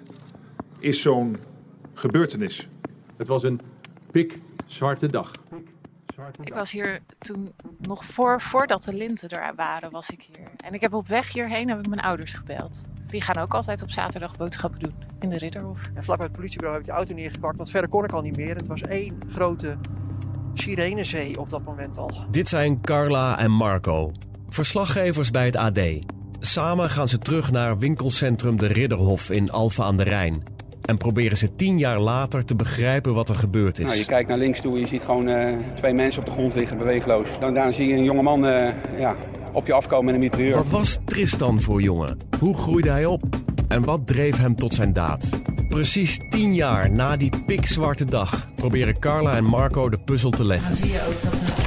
is 0.80 1.02
zo'n 1.02 1.38
gebeurtenis. 1.94 2.68
Het 3.18 3.28
was 3.28 3.44
een 3.44 3.62
pikzwarte 4.12 5.08
dag. 5.08 5.32
Ik 6.44 6.54
was 6.54 6.72
hier 6.72 7.02
toen 7.18 7.52
nog 7.80 8.06
voor, 8.06 8.42
voordat 8.42 8.84
de 8.84 8.94
linten 8.94 9.30
er 9.30 9.56
waren, 9.56 9.92
was 9.92 10.10
ik 10.10 10.28
hier. 10.36 10.48
En 10.66 10.74
ik 10.74 10.82
heb 10.82 10.94
op 10.94 11.08
weg 11.08 11.34
hierheen 11.34 11.70
heb 11.70 11.80
ik 11.80 11.88
mijn 11.88 12.02
ouders 12.02 12.34
gebeld. 12.34 12.86
Die 13.08 13.22
gaan 13.22 13.38
ook 13.38 13.54
altijd 13.54 13.82
op 13.82 13.92
zaterdag 13.92 14.38
boodschappen 14.38 14.80
doen 14.80 14.94
in 15.20 15.30
de 15.30 15.38
Ridderhof. 15.38 15.92
En 15.94 16.04
vlak 16.04 16.18
bij 16.18 16.26
het 16.26 16.36
politiebureau 16.36 16.78
heb 16.78 16.88
ik 16.88 16.94
de 16.94 16.98
auto 16.98 17.14
neergepakt, 17.16 17.58
want 17.58 17.70
verder 17.70 17.90
kon 17.90 18.04
ik 18.04 18.12
al 18.12 18.22
niet 18.22 18.36
meer. 18.36 18.56
Het 18.56 18.68
was 18.68 18.82
één 18.82 19.20
grote 19.30 19.78
sirenezee 20.54 21.40
op 21.40 21.50
dat 21.50 21.64
moment 21.64 21.98
al. 21.98 22.12
Dit 22.30 22.48
zijn 22.48 22.82
Carla 22.82 23.38
en 23.38 23.52
Marco, 23.52 24.12
verslaggevers 24.54 25.32
bij 25.32 25.46
het 25.46 25.56
AD. 25.56 25.80
Samen 26.40 26.90
gaan 26.90 27.08
ze 27.08 27.18
terug 27.18 27.52
naar 27.52 27.78
winkelcentrum 27.78 28.58
De 28.58 28.68
Ridderhof 28.68 29.30
in 29.30 29.52
Alphen 29.52 29.84
aan 29.84 29.98
de 29.98 30.04
Rijn. 30.04 30.44
En 30.82 30.98
proberen 30.98 31.38
ze 31.38 31.56
tien 31.56 31.78
jaar 31.78 32.00
later 32.00 32.46
te 32.46 32.56
begrijpen 32.56 33.14
wat 33.14 33.30
er 33.30 33.36
gebeurd 33.36 33.80
is. 33.80 33.86
Nou, 33.86 33.98
je 33.98 34.06
kijkt 34.06 34.30
naar 34.30 34.38
links 34.38 34.62
toe 34.62 34.74
en 34.74 34.80
je 34.80 34.88
ziet 34.88 35.02
gewoon 35.06 35.28
eh, 35.28 35.56
twee 35.76 35.94
mensen 35.94 36.22
op 36.22 36.28
de 36.28 36.34
grond 36.34 36.56
liggen, 36.56 36.78
beweegloos. 36.78 37.28
Dan, 37.40 37.54
daarna 37.54 37.72
zie 37.72 37.88
je 37.88 37.94
een 37.94 38.04
jongeman 38.04 38.46
eh 38.46 38.74
ja, 38.98 39.16
op 39.54 39.68
je 39.68 39.74
afkomen 39.74 40.06
met 40.06 40.14
een 40.14 40.20
mitrailleur. 40.20 40.56
Wat 40.56 40.70
was 40.70 41.00
Tristan 41.06 41.62
voor 41.62 41.82
jongen? 41.82 42.18
Hoe 42.40 42.58
groeide 42.58 42.90
hij 42.90 43.06
op? 43.06 43.24
En 43.68 43.84
wat 43.84 44.08
dreef 44.08 44.38
hem 44.38 44.56
tot 44.56 44.74
zijn 44.74 44.94
daad? 44.94 45.30
Precies 45.70 46.20
tien 46.30 46.54
jaar 46.54 46.92
na 46.92 47.18
die 47.18 47.32
pikzwarte 47.46 48.06
dag 48.06 48.50
proberen 48.56 49.00
Carla 49.00 49.36
en 49.36 49.44
Marco 49.44 49.90
de 49.90 50.00
puzzel 50.00 50.32
te 50.32 50.46
leggen. 50.46 50.70
Dan 50.70 50.78
zie 50.78 50.92
je 50.92 51.06
ook 51.08 51.22
dat 51.22 51.61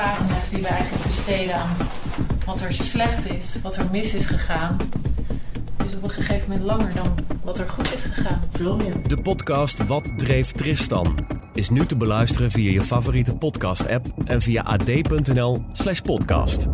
pagina's 0.00 0.50
die 0.50 0.62
we 0.62 0.68
eigenlijk 0.68 1.04
besteden 1.04 1.54
aan 1.54 1.76
wat 2.44 2.60
er 2.60 2.72
slecht 2.72 3.30
is, 3.30 3.56
wat 3.62 3.76
er 3.76 3.86
mis 3.90 4.14
is 4.14 4.26
gegaan, 4.26 4.76
is 5.86 5.96
op 5.96 6.02
een 6.02 6.10
gegeven 6.10 6.50
moment 6.50 6.66
langer 6.66 6.94
dan 6.94 7.14
wat 7.44 7.58
er 7.58 7.68
goed 7.68 7.92
is 7.92 8.02
gegaan. 8.02 8.40
Veel 8.52 8.76
meer. 8.76 9.08
De 9.08 9.22
podcast 9.22 9.86
Wat 9.86 10.04
dreef 10.16 10.52
Tristan 10.52 11.26
is 11.52 11.70
nu 11.70 11.86
te 11.86 11.96
beluisteren 11.96 12.50
via 12.50 12.70
je 12.70 12.82
favoriete 12.82 13.34
podcast-app 13.34 14.06
en 14.24 14.42
via 14.42 14.62
ad.nl/podcast. 14.62 16.68